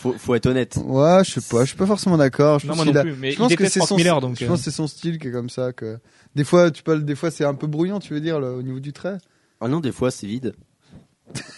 Faut, 0.00 0.12
faut 0.18 0.34
être 0.34 0.46
honnête. 0.46 0.76
Ouais, 0.84 1.22
je 1.24 1.38
sais 1.38 1.48
pas. 1.48 1.60
Je 1.62 1.68
suis 1.68 1.76
pas 1.76 1.86
forcément 1.86 2.16
d'accord. 2.18 2.58
Je 2.58 2.66
Non, 2.66 2.74
pense 2.74 2.84
moi 2.84 2.92
non 2.92 3.00
a- 3.00 3.02
plus. 3.04 3.14
Mais 3.18 3.30
je 3.30 3.38
pense 3.38 3.54
que 3.54 3.68
c'est 3.68 3.80
son. 3.80 3.96
Miller, 3.96 4.20
donc. 4.20 4.36
je 4.38 4.44
euh, 4.44 4.48
pense 4.48 4.58
que 4.58 4.64
c'est 4.64 4.70
son 4.76 4.86
style 4.88 5.18
qui 5.18 5.28
est 5.28 5.32
comme 5.32 5.48
ça. 5.48 5.72
Que 5.72 5.98
des 6.34 6.44
fois, 6.44 6.70
tu 6.72 6.82
peux. 6.82 6.98
Des 7.00 7.14
fois, 7.14 7.30
c'est 7.30 7.44
un 7.44 7.54
peu 7.54 7.66
brouillon. 7.68 7.98
Tu 8.00 8.12
veux 8.12 8.20
dire 8.20 8.40
là, 8.40 8.50
au 8.50 8.62
niveau 8.62 8.80
du 8.80 8.92
trait. 8.92 9.16
Ah 9.60 9.68
non, 9.68 9.78
des 9.80 9.92
fois 9.92 10.10
c'est 10.10 10.26
vide. 10.26 10.54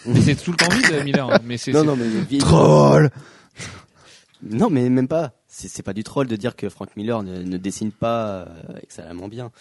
Mais 0.05 0.21
c'est 0.21 0.35
tout 0.35 0.51
le 0.51 0.57
temps 0.57 0.69
vide, 0.69 1.03
Miller. 1.03 1.27
hein. 1.29 1.39
Mais 1.43 1.57
c'est. 1.57 1.71
Non, 1.73 1.83
non, 1.83 1.95
mais 1.97 2.07
vide. 2.07 2.41
Troll. 2.41 3.09
Non, 4.43 4.69
mais 4.69 4.87
même 4.89 5.07
pas. 5.07 5.33
C'est 5.57 5.69
c'est 5.69 5.83
pas 5.83 5.93
du 5.93 6.03
troll 6.03 6.27
de 6.27 6.35
dire 6.35 6.57
que 6.57 6.67
Frank 6.67 6.89
Miller 6.97 7.23
ne, 7.23 7.41
ne 7.41 7.55
dessine 7.57 7.91
pas 7.93 8.39
euh, 8.39 8.45
excellemment 8.83 9.29
bien. 9.29 9.51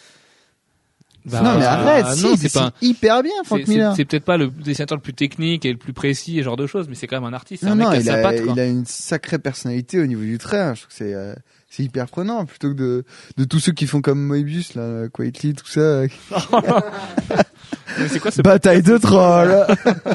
Bah, 1.25 1.41
non 1.41 1.57
mais 1.57 1.65
arrête. 1.65 2.05
ah, 2.09 2.15
si, 2.17 2.23
non, 2.25 2.33
il 2.35 2.39
c'est 2.39 2.53
pas. 2.53 2.73
hyper 2.83 3.23
bien, 3.23 3.33
Frank 3.45 3.61
c'est- 3.65 3.71
Miller. 3.71 3.95
c'est 3.97 4.05
peut-être 4.05 4.25
pas 4.25 4.37
le 4.37 4.49
dessinateur 4.49 4.99
le 4.99 5.03
plus 5.03 5.15
technique 5.15 5.65
et 5.65 5.71
le 5.73 5.79
plus 5.79 5.93
précis 5.93 6.39
et 6.39 6.43
genre 6.43 6.57
de 6.57 6.67
choses, 6.67 6.89
mais 6.89 6.97
c'est 6.97 7.07
quand 7.07 7.17
même 7.21 7.33
un 7.33 7.33
artiste. 7.33 7.63
C'est 7.63 7.67
Non, 7.69 7.73
un 7.73 7.77
mec 7.77 7.87
non, 7.87 7.93
il 7.95 8.11
a, 8.11 8.23
patte, 8.23 8.41
il 8.47 8.59
a 8.61 8.67
une 8.67 8.85
sacrée 8.85 9.39
personnalité 9.39 10.01
au 10.01 10.07
niveau 10.07 10.23
du 10.23 10.37
trait. 10.39 10.61
hein. 10.61 10.75
Je 10.75 10.81
trouve 10.81 10.89
que 10.91 10.95
c'est, 10.97 11.15
euh, 11.15 11.35
c'est 11.71 11.85
hyper 11.85 12.09
prenant 12.09 12.45
plutôt 12.45 12.71
que 12.71 12.75
de, 12.77 13.05
de 13.37 13.45
tous 13.45 13.61
ceux 13.61 13.73
qui 13.73 13.87
font 13.87 14.03
comme 14.03 14.21
Moebius, 14.21 14.75
là, 14.75 15.09
Quietly, 15.11 15.55
tout 15.55 15.67
ça. 15.69 16.03
Mais 17.99 18.09
c'est 18.09 18.19
quoi 18.21 18.31
ce 18.31 18.43
Bataille 18.43 18.83
de 18.83 18.97
trolls. 18.99 19.67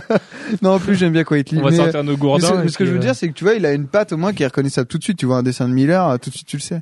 non, 0.61 0.71
en 0.73 0.79
plus 0.79 0.95
j'aime 0.95 1.13
bien 1.13 1.23
Quietly. 1.23 1.57
On 1.59 1.63
va 1.63 1.69
mais- 1.71 1.77
sortir 1.77 2.03
nos 2.03 2.17
gourdins. 2.17 2.63
mais 2.63 2.69
ce 2.69 2.77
que 2.77 2.85
je 2.85 2.91
veux 2.91 2.97
euh, 2.97 3.01
dire, 3.01 3.15
c'est 3.15 3.27
que 3.27 3.33
tu 3.33 3.43
vois, 3.43 3.53
il 3.53 3.65
a 3.65 3.73
une 3.73 3.87
patte 3.87 4.13
au 4.13 4.17
moins 4.17 4.33
qui 4.33 4.43
est 4.43 4.47
reconnaissable 4.47 4.87
tout 4.87 4.97
de 4.97 5.03
suite. 5.03 5.17
Tu 5.17 5.25
vois 5.25 5.37
un 5.37 5.43
dessin 5.43 5.67
de 5.67 5.73
Miller, 5.73 6.07
euh, 6.09 6.17
tout 6.17 6.29
de 6.29 6.35
suite 6.35 6.47
tu 6.47 6.57
le 6.57 6.61
sais. 6.61 6.81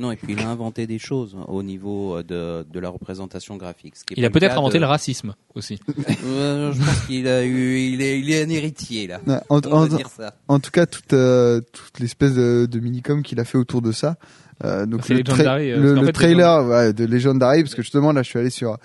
Non, 0.00 0.12
et 0.12 0.16
puis 0.16 0.32
il 0.34 0.40
a 0.40 0.48
inventé 0.48 0.86
des 0.86 1.00
choses 1.00 1.36
au 1.48 1.60
niveau 1.64 2.18
euh, 2.18 2.22
de, 2.22 2.64
de 2.72 2.78
la 2.78 2.88
représentation 2.88 3.56
graphique. 3.56 3.96
ce 3.96 4.04
qui 4.04 4.14
est 4.14 4.16
Il 4.18 4.24
a 4.24 4.30
peut-être 4.30 4.52
inventé 4.56 4.74
de- 4.78 4.82
le 4.82 4.86
racisme 4.86 5.34
aussi. 5.56 5.80
Euh, 6.24 6.72
je 6.72 6.78
pense 6.78 7.00
qu'il 7.06 7.26
a 7.26 7.44
eu, 7.44 7.78
il 7.80 8.00
est, 8.00 8.20
il 8.20 8.30
est 8.30 8.44
un 8.44 8.48
héritier 8.48 9.08
là. 9.08 9.20
Ouais, 9.26 9.38
En, 9.48 9.58
On 9.66 9.72
en- 9.72 9.86
va 9.86 9.96
dire 9.96 10.08
ça. 10.08 10.34
en 10.46 10.60
tout 10.60 10.70
cas, 10.70 10.86
toute, 10.86 11.12
euh, 11.14 11.60
toute 11.72 11.98
l'espèce 11.98 12.34
de, 12.34 12.66
de 12.70 12.78
minicom 12.80 13.22
qu'il 13.24 13.40
a 13.40 13.44
fait 13.44 13.58
autour 13.58 13.82
de 13.82 13.90
ça. 13.90 14.16
Euh, 14.64 14.86
donc 14.86 15.00
C'est 15.04 15.14
le, 15.14 15.20
tra- 15.22 15.30
Legendary, 15.32 15.70
euh, 15.72 15.76
le, 15.80 15.94
le 15.94 16.06
fait, 16.06 16.12
trailer 16.12 16.64
ouais, 16.66 16.92
de 16.92 17.04
Legendary, 17.04 17.62
parce 17.62 17.74
que 17.74 17.82
justement 17.82 18.12
là, 18.12 18.22
je 18.22 18.28
suis 18.28 18.38
allé 18.38 18.50
sur. 18.50 18.76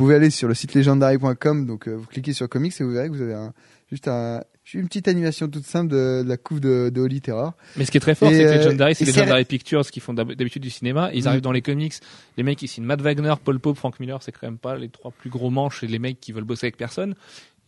Vous 0.00 0.06
pouvez 0.06 0.14
aller 0.14 0.30
sur 0.30 0.48
le 0.48 0.54
site 0.54 0.72
legendary.com, 0.74 1.66
donc 1.66 1.86
euh, 1.86 1.92
vous 1.92 2.06
cliquez 2.06 2.32
sur 2.32 2.48
comics 2.48 2.72
et 2.80 2.84
vous 2.84 2.90
verrez 2.90 3.08
que 3.10 3.14
vous 3.14 3.20
avez 3.20 3.34
un, 3.34 3.52
juste 3.90 4.08
un 4.08 4.42
une 4.72 4.86
petite 4.86 5.08
animation 5.08 5.46
toute 5.48 5.66
simple 5.66 5.90
de, 5.92 6.22
de 6.22 6.28
la 6.28 6.36
couve 6.38 6.60
de, 6.60 6.90
de 6.94 7.00
Holy 7.02 7.20
Terror. 7.20 7.52
Mais 7.76 7.84
ce 7.84 7.90
qui 7.90 7.96
est 7.98 8.00
très 8.00 8.14
fort, 8.14 8.30
c'est 8.30 8.38
que 8.38 8.48
euh, 8.48 8.56
Legendary, 8.56 8.94
c'est 8.94 9.04
Legendary 9.04 9.44
Pictures 9.44 9.84
qui 9.90 9.98
font 10.00 10.14
d'hab- 10.14 10.32
d'habitude 10.32 10.62
du 10.62 10.70
cinéma. 10.70 11.10
Ils 11.12 11.24
Mm. 11.24 11.26
arrivent 11.26 11.40
dans 11.42 11.52
les 11.52 11.60
comics. 11.60 11.92
Les 12.38 12.44
mecs, 12.44 12.62
ils 12.62 12.68
signent 12.68 12.84
Matt 12.84 13.02
Wagner, 13.02 13.34
Paul 13.44 13.58
Pope, 13.58 13.76
Frank 13.76 13.98
Miller, 14.00 14.22
c'est 14.22 14.30
quand 14.32 14.46
même 14.46 14.56
pas 14.58 14.76
les 14.76 14.88
trois 14.88 15.10
plus 15.10 15.28
gros 15.28 15.50
manches 15.50 15.82
et 15.82 15.86
les 15.86 15.98
mecs 15.98 16.18
qui 16.20 16.30
veulent 16.32 16.44
bosser 16.44 16.66
avec 16.66 16.76
personne. 16.78 17.14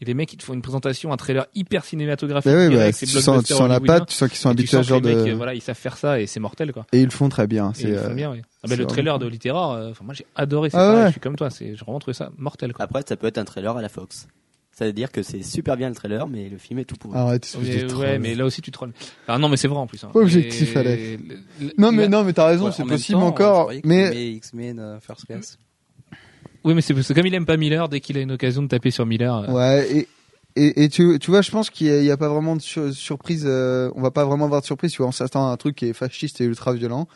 Et 0.03 0.05
les 0.05 0.15
mecs, 0.15 0.33
ils 0.33 0.37
te 0.37 0.43
font 0.43 0.53
une 0.55 0.63
présentation, 0.63 1.13
un 1.13 1.17
trailer 1.17 1.47
hyper 1.55 1.85
cinématographique. 1.85 2.51
Oui, 2.53 2.69
direct, 2.71 2.93
bah, 3.01 3.07
tu 3.07 3.21
sens, 3.23 3.45
tu 3.45 3.53
sens 3.55 3.69
la 3.69 3.79
patte, 3.79 4.09
tu 4.09 4.15
sens 4.17 4.29
qu'ils 4.29 4.37
sont 4.37 4.49
tu 4.53 4.59
habitués 4.59 4.77
à 4.79 4.83
genre 4.83 5.01
mecs, 5.01 5.17
de. 5.17 5.31
euh, 5.31 5.35
voilà, 5.37 5.55
ils 5.55 5.61
savent 5.63 5.79
faire 5.79 5.97
ça 5.97 6.21
et 6.21 6.27
c'est 6.27 6.41
mortel, 6.41 6.73
quoi. 6.73 6.87
Et 6.93 6.99
ils 6.99 7.05
le 7.05 7.11
font 7.11 7.29
très 7.29 7.47
bien. 7.47 7.71
C'est 7.73 7.87
le 7.87 7.99
euh, 7.99 8.09
bien, 8.13 8.33
ouais. 8.33 8.43
Ah, 8.65 8.67
bah, 8.69 8.75
le 8.75 8.85
trailer 8.85 9.21
de 9.21 9.29
Littéraire, 9.29 9.69
euh, 9.71 9.91
enfin, 9.93 10.05
moi 10.05 10.13
j'ai 10.13 10.27
adoré, 10.35 10.71
Ah 10.73 10.77
pareil, 10.77 10.97
ouais. 11.03 11.07
je 11.07 11.11
suis 11.13 11.21
comme 11.21 11.37
toi, 11.37 11.51
c'est, 11.51 11.77
j'ai 11.77 11.85
vraiment 11.85 12.01
trouvé 12.01 12.15
ça 12.15 12.33
mortel, 12.37 12.73
quoi. 12.73 12.85
Après, 12.85 13.03
ça 13.09 13.17
peut 13.17 13.29
être 13.29 13.39
un 13.39 13.45
trailer 13.45 13.77
à 13.77 13.81
la 13.81 13.89
Fox. 13.89 14.27
Ça 14.73 14.87
veut 14.87 14.93
dire 14.93 15.13
que 15.13 15.23
c'est 15.23 15.43
super 15.45 15.77
bien 15.77 15.89
le 15.89 15.95
trailer, 15.95 16.27
mais 16.27 16.49
le 16.49 16.59
film 16.59 16.81
est 16.81 16.85
tout 16.85 16.97
pourri. 16.97 17.17
Arrête, 17.17 17.45
espèce 17.45 17.63
Mais, 17.63 17.83
de 17.85 17.95
ouais, 17.95 18.19
mais 18.19 18.35
là 18.35 18.45
aussi 18.45 18.61
tu 18.61 18.73
trolles. 18.73 18.93
Ah 19.29 19.39
non, 19.39 19.49
mais 19.49 19.57
c'est 19.59 19.69
vrai 19.69 19.79
en 19.79 19.87
plus. 19.87 20.03
Hein. 20.03 20.11
Objectif, 20.15 20.77
allez. 20.77 21.19
le- 21.19 21.37
le- 21.67 21.73
Non 21.79 21.93
mais 21.93 22.05
a- 22.05 22.09
non 22.09 22.25
mais 22.25 22.33
t'as 22.33 22.47
raison, 22.47 22.65
Ouais, 22.67 22.73
c'est 22.73 22.83
en 22.83 22.87
possible 22.87 23.21
temps, 23.21 23.27
encore. 23.27 23.71
Mais 23.85 24.33
X-Men 24.33 24.81
euh, 24.81 24.99
First 24.99 25.27
Class. 25.27 25.59
Oui, 26.65 26.75
mais 26.75 26.81
c'est 26.81 26.95
parce 26.95 27.09
que 27.09 27.13
comme 27.13 27.27
il 27.27 27.35
aime 27.35 27.47
pas 27.47 27.57
Miller, 27.57 27.89
dès 27.89 28.01
qu'il 28.01 28.17
a 28.19 28.21
une 28.21 28.33
occasion 28.33 28.63
de 28.63 28.69
taper 28.69 28.91
sur 28.91 29.05
Miller, 29.07 29.49
euh, 29.49 29.53
ouais 29.53 29.89
et 29.91 30.09
et, 30.55 30.85
et 30.85 30.89
tu 30.91 31.19
tu 31.19 31.31
vois, 31.31 31.41
je 31.41 31.51
pense 31.51 31.71
qu'il 31.71 31.87
y, 32.05 32.11
a- 32.11 32.17
pas 32.19 32.29
vraiment 32.29 32.57
de 32.57 32.61
sur- 32.61 32.93
surprise. 32.93 33.45
euh, 33.47 33.91
on 33.95 34.03
va 34.03 34.11
pas 34.11 34.25
vraiment 34.27 34.45
avoir 34.45 34.61
de 34.61 34.67
surprise. 34.67 34.93
Tu 34.93 34.99
vois, 34.99 35.07
on 35.09 35.13
s'attend 35.13 35.49
à 35.49 35.53
un 35.53 35.57
truc 35.57 35.77
qui 35.77 35.87
est 35.87 35.93
fasciste 35.95 36.43
et 36.43 36.45
ultra 36.45 36.75
violent 36.75 37.09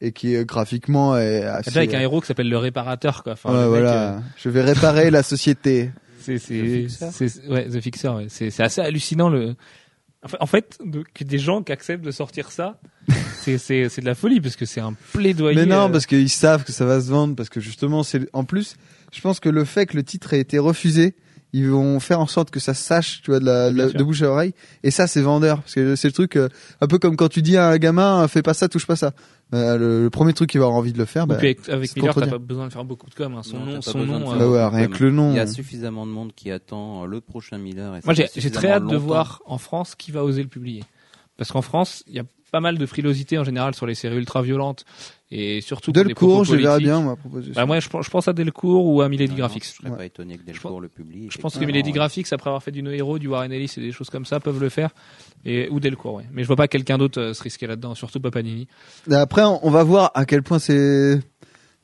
et 0.00 0.12
qui 0.12 0.36
euh, 0.36 0.44
graphiquement 0.44 1.16
est 1.18 1.42
assez. 1.42 1.70
déjà 1.70 1.80
avec 1.80 1.94
un 1.94 2.00
héros 2.00 2.20
qui 2.20 2.28
s'appelle 2.28 2.48
le 2.48 2.56
réparateur, 2.58 3.24
quoi. 3.24 3.32
Enfin, 3.32 3.50
Ouais, 3.50 3.56
le 3.64 3.70
mec, 3.70 3.70
voilà. 3.80 4.14
euh, 4.14 4.18
Je 4.36 4.48
vais 4.48 4.62
réparer 4.62 5.10
la 5.10 5.24
société. 5.24 5.90
c'est, 6.20 6.38
ouais, 7.48 7.68
The 7.68 7.80
Fixer, 7.80 8.08
ouais. 8.08 8.26
C'est 8.28 8.60
assez 8.62 8.80
hallucinant 8.80 9.28
le. 9.28 9.56
En 10.40 10.46
fait, 10.46 10.78
de- 10.84 11.04
que 11.14 11.24
des 11.24 11.38
gens 11.38 11.62
qui 11.62 11.72
acceptent 11.72 12.04
de 12.04 12.10
sortir 12.10 12.50
ça, 12.50 12.80
c'est, 13.42 13.58
c'est, 13.58 13.88
c'est 13.88 14.00
de 14.00 14.06
la 14.06 14.14
folie 14.14 14.40
parce 14.40 14.56
que 14.56 14.64
c'est 14.66 14.80
un 14.80 14.94
plaidoyer. 15.12 15.56
Mais 15.58 15.66
non, 15.66 15.86
euh, 15.86 15.88
parce 15.90 16.06
qu'ils 16.06 16.30
savent 16.30 16.64
que 16.64 16.72
ça 16.72 16.84
va 16.86 17.00
se 17.00 17.10
vendre, 17.10 17.34
parce 17.36 17.48
que 17.50 17.60
justement, 17.60 18.02
c'est 18.02 18.28
en 18.32 18.44
plus, 18.44 18.76
je 19.12 19.20
pense 19.20 19.40
que 19.40 19.48
le 19.48 19.64
fait 19.64 19.86
que 19.86 19.96
le 19.96 20.02
titre 20.02 20.32
ait 20.34 20.40
été 20.40 20.58
refusé, 20.58 21.14
ils 21.56 21.70
vont 21.70 22.00
faire 22.00 22.18
en 22.18 22.26
sorte 22.26 22.50
que 22.50 22.58
ça 22.58 22.74
sache, 22.74 23.22
tu 23.22 23.30
vois, 23.30 23.38
de, 23.38 23.44
la, 23.46 23.70
la- 23.70 23.86
bouche 24.02 24.22
à 24.22 24.26
oreille, 24.30 24.54
et 24.82 24.90
ça, 24.90 25.06
c'est 25.06 25.22
vendeur, 25.22 25.60
parce 25.62 25.74
que 25.74 25.94
c'est 25.94 26.08
le 26.08 26.12
truc, 26.12 26.36
euh, 26.36 26.48
un 26.80 26.88
peu 26.88 26.98
comme 26.98 27.16
quand 27.16 27.28
tu 27.28 27.42
dis 27.42 27.56
à 27.56 27.68
un 27.68 27.78
gamin, 27.78 28.26
fais 28.26 28.42
pas 28.42 28.54
ça, 28.54 28.68
touche 28.68 28.86
pas 28.86 28.96
ça. 28.96 29.12
Euh, 29.54 29.76
le, 29.78 30.02
le 30.02 30.10
premier 30.10 30.32
truc 30.32 30.50
qu'il 30.50 30.58
va 30.58 30.66
avoir 30.66 30.78
envie 30.78 30.92
de 30.92 30.98
le 30.98 31.04
faire, 31.04 31.24
Et 31.24 31.26
bah, 31.28 31.36
puis 31.36 31.56
avec, 31.68 31.94
Miller, 31.96 32.12
t'as 32.14 32.26
pas 32.26 32.38
besoin 32.38 32.66
de 32.66 32.72
faire 32.72 32.84
beaucoup 32.84 33.08
de 33.08 33.14
com. 33.14 33.34
Hein. 33.36 33.42
Son 33.44 33.58
Non, 33.60 33.66
nom, 33.66 33.80
son 33.82 33.98
nom. 34.00 34.32
euh, 34.32 34.38
bah 34.38 34.48
ouais, 34.48 34.66
rien 34.76 34.86
comme- 34.88 34.96
que 34.98 35.04
le 35.04 35.10
nom. 35.12 35.30
Il 35.30 35.36
y 35.36 35.38
a 35.38 35.42
euh, 35.42 35.46
suffisamment 35.46 36.06
de 36.06 36.10
monde 36.10 36.32
qui 36.34 36.50
attend 36.50 37.04
euh, 37.04 37.06
le 37.06 37.20
prochain 37.20 37.58
Miller. 37.58 37.94
et 37.94 38.00
Moi, 38.04 38.14
j'ai, 38.14 38.50
très 38.50 38.70
hâte 38.72 38.86
de 38.88 38.96
voir 38.96 39.42
en 39.46 39.58
France 39.58 39.94
qui 39.94 40.10
va 40.10 40.24
oser 40.24 40.42
le 40.42 40.48
publier. 40.48 40.82
Parce 41.36 41.52
qu'en 41.52 41.62
France, 41.62 42.02
il 42.08 42.14
y 42.14 42.18
a 42.18 42.24
pas 42.50 42.60
mal 42.60 42.78
de 42.78 42.86
frilosité 42.86 43.38
en 43.38 43.44
général 43.44 43.74
sur 43.74 43.86
les 43.86 43.94
séries 43.94 44.16
ultra 44.16 44.42
violentes 44.42 44.84
et 45.36 45.60
surtout 45.60 45.90
Delcourt, 45.90 46.44
je 46.44 46.52
politiques. 46.52 46.78
bien, 46.84 47.00
moi, 47.00 47.16
proposer 47.16 47.52
ça. 47.52 47.60
Bah, 47.60 47.66
moi, 47.66 47.80
je, 47.80 47.88
pense- 47.88 48.04
je 48.06 48.10
pense 48.10 48.28
à 48.28 48.32
Delcourt 48.32 48.86
ou 48.86 49.02
à 49.02 49.08
Milady. 49.08 49.34
Graphics. 49.34 49.64
Je 49.64 49.70
serais 49.70 49.90
Ouais. 49.90 49.96
pas 49.96 50.04
étonné 50.04 50.38
que 50.38 50.44
Delcourt 50.44 50.80
le 50.80 50.88
publie. 50.88 51.28
Je 51.30 51.38
pense 51.38 51.56
que. 51.58 51.64
Milady 51.64 51.90
Graphics, 51.92 52.32
après 52.32 52.50
avoir 52.50 52.62
fait 52.62 52.70
du 52.70 52.82
No 52.82 52.90
Hero, 52.90 53.18
du 53.18 53.26
Warren 53.28 53.50
Ellis 53.52 53.72
et 53.76 53.80
des 53.80 53.90
choses 53.92 54.10
comme 54.10 54.24
ça, 54.24 54.38
peuvent 54.38 54.60
le 54.60 54.68
faire. 54.68 54.90
Et, 55.44 55.68
ou 55.70 55.80
Delcourt, 55.80 56.14
ouais. 56.14 56.26
Mais 56.32 56.42
je 56.42 56.46
vois 56.46 56.56
pas 56.56 56.68
quelqu'un 56.68 56.98
d'autre 56.98 57.20
euh, 57.20 57.34
se 57.34 57.42
risquer 57.42 57.66
là-dedans, 57.66 57.94
surtout 57.94 58.20
pas 58.20 58.30
Panini. 58.30 58.68
Et 59.10 59.14
Après, 59.14 59.42
on 59.44 59.70
va 59.70 59.82
voir 59.82 60.10
à 60.14 60.24
quel 60.24 60.42
point 60.42 60.58
c'est, 60.58 61.20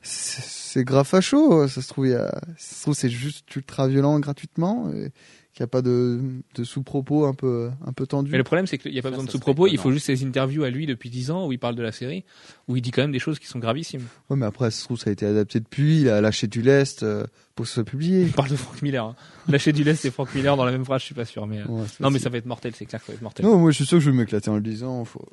c'est 0.01 0.83
grave 0.83 1.05
facho. 1.07 1.67
Ça 1.67 1.81
se 1.81 1.87
trouve, 1.87 2.07
il 2.07 2.11
y 2.11 2.15
a, 2.15 2.31
ça 2.57 2.75
se 2.75 2.81
trouve, 2.83 2.93
c'est 2.93 3.09
juste 3.09 3.53
ultra 3.55 3.87
violent 3.87 4.19
gratuitement, 4.19 4.89
et 4.93 5.09
qu'il 5.53 5.63
n'y 5.63 5.65
a 5.65 5.67
pas 5.67 5.81
de, 5.81 6.19
de 6.55 6.63
sous-propos 6.63 7.25
un 7.25 7.33
peu, 7.33 7.69
un 7.85 7.91
peu 7.91 8.07
tendu. 8.07 8.31
Mais 8.31 8.37
le 8.37 8.43
problème, 8.45 8.67
c'est 8.67 8.77
qu'il 8.77 8.91
n'y 8.93 8.99
a 8.99 9.01
pas 9.01 9.09
Ça, 9.09 9.11
besoin 9.11 9.25
de 9.25 9.31
sous-propos, 9.31 9.67
il 9.67 9.77
faut 9.77 9.91
juste 9.91 10.05
ses 10.05 10.23
interviews 10.25 10.63
à 10.63 10.69
lui 10.69 10.85
depuis 10.85 11.09
10 11.09 11.31
ans 11.31 11.45
où 11.47 11.51
il 11.51 11.59
parle 11.59 11.75
de 11.75 11.81
la 11.83 11.91
série, 11.91 12.23
où 12.69 12.77
il 12.77 12.81
dit 12.81 12.91
quand 12.91 13.01
même 13.01 13.11
des 13.11 13.19
choses 13.19 13.37
qui 13.37 13.47
sont 13.47 13.59
gravissimes. 13.59 14.05
Ouais, 14.29 14.37
mais 14.37 14.45
après, 14.45 14.71
ça 14.71 14.77
se 14.79 14.83
trouve, 14.85 14.97
ça 14.99 15.09
a 15.09 15.13
été 15.13 15.25
adapté 15.25 15.59
depuis, 15.59 16.01
il 16.01 16.09
a 16.09 16.21
lâché 16.21 16.47
du 16.47 16.61
lest 16.61 17.03
euh, 17.03 17.25
pour 17.55 17.63
que 17.63 17.67
ce 17.69 17.75
soit 17.75 17.83
publié. 17.83 18.21
Il 18.21 18.31
parle 18.31 18.49
de 18.49 18.55
Frank 18.55 18.81
Miller. 18.81 19.03
Hein. 19.05 19.15
Lâcher 19.49 19.73
du 19.73 19.83
lest 19.83 20.05
et 20.05 20.11
Frank 20.11 20.33
Miller 20.33 20.55
dans 20.55 20.63
la 20.65 20.71
même 20.71 20.85
phrase, 20.85 21.01
je 21.01 21.05
suis 21.07 21.15
pas 21.15 21.25
sûr. 21.25 21.45
Mais, 21.47 21.59
euh, 21.59 21.65
Ouais, 21.67 21.83
non, 21.99 22.11
mais 22.11 22.19
ça 22.19 22.29
va 22.29 22.37
être 22.37 22.45
mortel, 22.45 22.73
c'est 22.75 22.85
clair 22.85 23.01
que 23.01 23.07
ça 23.07 23.11
va 23.11 23.15
être 23.17 23.21
mortel. 23.21 23.45
Non, 23.45 23.57
moi, 23.57 23.71
je 23.71 23.75
suis 23.75 23.85
sûr 23.85 23.97
que 23.97 24.03
je 24.05 24.09
vais 24.09 24.15
m'éclater 24.17 24.49
en 24.49 24.55
le 24.55 24.61
disant. 24.61 25.03
Faut, 25.05 25.27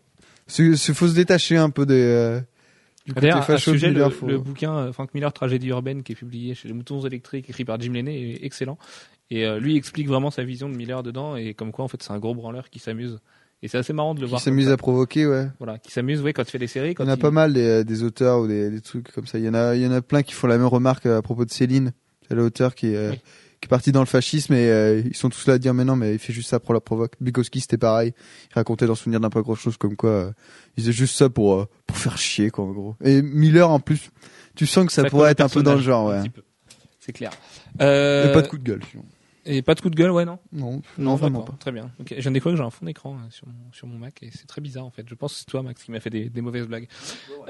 c'est- 0.49 0.75
faut 0.95 1.07
se 1.09 1.15
détacher 1.15 1.57
un 1.57 1.71
peu 1.71 1.87
des, 1.87 1.95
euh, 1.95 2.41
D'ailleurs, 3.15 3.39
à 3.51 3.59
ce 3.59 3.71
sujet, 3.73 3.89
le, 3.89 3.93
Miller, 3.95 4.13
faut- 4.13 4.27
le 4.27 4.39
bouquin 4.39 4.75
euh, 4.77 4.93
Frank 4.93 5.13
Miller 5.15 5.33
Tragédie 5.33 5.69
urbaine 5.69 6.03
qui 6.03 6.13
est 6.13 6.17
publié 6.17 6.55
chez 6.55 6.69
les 6.69 6.75
Moutons 6.75 7.01
électriques, 7.07 7.49
écrit 7.49 7.65
par 7.65 7.81
Jim 7.81 7.93
Lenné, 7.93 8.33
est 8.35 8.45
excellent. 8.45 8.79
Et 9.31 9.45
euh, 9.47 9.59
lui 9.61 9.77
explique 9.77 10.09
vraiment 10.09 10.31
sa 10.31 10.43
vision 10.45 10.69
de 10.69 10.75
Miller 10.75 11.03
dedans 11.03 11.37
et 11.37 11.53
comme 11.55 11.71
quoi 11.73 11.85
en 11.85 11.89
fait 11.89 12.03
c'est 12.03 12.13
un 12.13 12.19
gros 12.19 12.35
branleur 12.35 12.71
qui 12.71 12.79
s'amuse. 12.79 13.19
Et 13.63 13.69
c'est 13.69 13.77
assez 13.79 13.93
marrant 13.93 14.15
de 14.15 14.21
le 14.21 14.27
qui 14.27 14.31
voir. 14.31 14.41
s'amuse 14.41 14.65
comme 14.67 14.71
ça. 14.71 14.75
à 14.75 14.77
provoquer, 14.77 15.27
ouais. 15.27 15.49
Voilà, 15.59 15.79
qui 15.79 15.91
s'amuse, 15.91 16.23
ouais, 16.23 16.33
quand 16.33 16.45
tu 16.45 16.53
fais 16.53 16.59
des 16.59 16.69
séries. 16.69 16.91
Il 16.91 16.95
Quand 16.95 17.05
y 17.05 17.09
en 17.09 17.11
a 17.11 17.15
il- 17.17 17.21
pas 17.21 17.31
mal 17.33 17.53
des, 17.53 17.85
des 17.85 18.03
auteurs 18.05 18.41
ou 18.41 18.47
des, 18.47 18.71
des 18.71 18.81
trucs 18.81 19.11
comme 19.13 19.27
ça. 19.27 19.39
Il 19.39 19.45
y 19.45 19.49
en 19.49 19.55
a, 19.55 19.75
il 19.75 19.83
y 19.83 19.87
en 19.87 19.91
a 19.93 20.01
plein 20.01 20.23
qui 20.23 20.33
font 20.33 20.47
la 20.47 20.57
même 20.59 20.67
remarque 20.69 21.07
à 21.07 21.21
propos 21.23 21.45
de 21.45 21.51
Céline. 21.51 21.93
C'est 22.29 22.35
l'auteur 22.37 22.75
qui 22.75 22.95
euh, 22.95 23.11
Oui. 23.11 23.21
Qui 23.61 23.67
est 23.67 23.69
parti 23.69 23.93
dans 23.93 24.01
le 24.01 24.07
fascisme 24.07 24.55
et 24.55 24.69
euh, 24.71 25.03
ils 25.05 25.17
sont 25.17 25.29
tous 25.29 25.47
là 25.47 25.55
à 25.55 25.59
dire 25.59 25.75
mais 25.75 25.85
non 25.85 25.97
mais 25.97 26.13
il 26.15 26.19
fait 26.19 26.33
juste 26.33 26.49
ça 26.51 26.61
pour 26.61 26.75
la 26.75 26.81
provoque. 26.81 27.15
Bukowski 27.21 27.61
c'était 27.61 27.79
pareil. 27.79 28.13
Il 28.51 28.55
racontait 28.55 28.87
dans 28.87 28.95
Souvenir 28.95 29.21
d'un 29.21 29.31
pas 29.31 29.43
grand 29.43 29.55
chose 29.55 29.77
comme 29.77 29.97
quoi 29.97 30.11
euh, 30.11 30.33
il 30.77 30.83
faisait 30.83 30.93
juste 30.93 31.17
ça 31.17 31.29
pour 31.29 31.55
euh, 31.55 31.69
pour 31.87 31.97
faire 31.97 32.19
chier 32.19 32.51
quoi 32.51 32.65
en 32.65 32.73
gros. 32.73 32.97
Et 33.05 33.21
Miller 33.23 33.69
en 33.71 33.81
plus, 33.81 34.11
tu 34.55 34.67
sens 34.67 34.87
que 34.87 34.93
ça, 34.93 35.05
pourrait 35.05 35.33
être 35.33 35.41
un 35.41 35.49
peu 35.49 35.63
dans 35.63 35.75
le 35.75 35.81
genre 35.81 36.07
ouais. 36.07 36.29
peu. 36.29 36.43
C'est 37.01 37.13
clair. 37.13 37.31
Euh, 37.81 38.31
Et 38.31 38.33
pas 38.33 38.43
de 38.43 38.49
coup 38.49 38.59
de 38.59 38.65
gueule. 38.65 38.81
sinon. 38.91 39.05
Et 39.51 39.63
pas 39.63 39.75
de 39.75 39.81
coup 39.81 39.89
de 39.89 39.97
gueule, 39.97 40.11
ouais, 40.11 40.27
non? 40.27 40.39
Non, 40.53 40.83
non, 40.99 41.15
vraiment 41.15 41.41
pas. 41.41 41.55
Très 41.59 41.73
bien. 41.73 41.91
Ok, 41.99 42.09
Je 42.15 42.21
viens 42.21 42.31
de 42.31 42.35
découvrir 42.35 42.57
que 42.59 42.63
j'ai 42.63 42.67
un 42.67 42.71
fond 42.71 42.85
d'écran 42.85 43.15
euh, 43.15 43.31
sur, 43.31 43.47
mon, 43.47 43.73
sur 43.73 43.87
mon 43.87 43.97
Mac 43.97 44.23
et 44.23 44.31
c'est 44.31 44.47
très 44.47 44.61
bizarre 44.61 44.85
en 44.85 44.91
fait. 44.91 45.07
Je 45.09 45.15
pense 45.15 45.33
que 45.33 45.39
c'est 45.39 45.47
toi, 45.47 45.63
Max, 45.63 45.83
qui 45.83 45.91
m'a 45.91 46.01
fait 46.01 46.11
des, 46.11 46.29
des 46.29 46.43
mauvaises 46.43 46.67
blagues. 46.67 46.87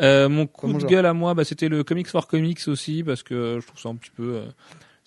Euh, 0.00 0.28
mon 0.28 0.46
coup 0.46 0.72
de 0.72 0.84
gueule 0.86 1.06
à 1.06 1.12
moi, 1.12 1.34
bah, 1.34 1.44
c'était 1.44 1.68
le 1.68 1.82
Comics 1.82 2.06
for 2.06 2.28
Comics 2.28 2.60
aussi 2.68 3.02
parce 3.02 3.24
que 3.24 3.58
je 3.60 3.66
trouve 3.66 3.80
ça 3.80 3.88
un 3.88 3.96
petit 3.96 4.12
peu. 4.12 4.34
euh, 4.36 4.46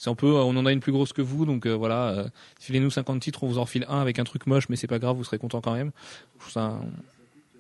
c'est 0.02 0.10
un 0.10 0.16
peu, 0.16 0.26
euh, 0.36 0.40
on 0.44 0.58
en 0.58 0.66
a 0.66 0.72
une 0.72 0.80
plus 0.80 0.92
grosse 0.92 1.14
que 1.14 1.22
vous, 1.22 1.46
donc 1.46 1.68
euh, 1.68 1.74
voilà. 1.76 2.10
Euh, 2.10 2.28
Filez-nous 2.60 2.90
50 2.90 3.22
titres, 3.22 3.44
on 3.44 3.48
vous 3.48 3.60
en 3.60 3.68
file 3.68 3.86
un 3.88 4.00
avec 4.02 4.18
un 4.18 4.24
truc 4.24 4.48
moche, 4.48 4.68
mais 4.68 4.76
c'est 4.76 4.88
pas 4.88 4.98
grave, 4.98 5.16
vous 5.16 5.24
serez 5.24 5.38
content 5.38 5.62
quand 5.62 5.76
même. 5.76 5.92
Ça, 6.50 6.82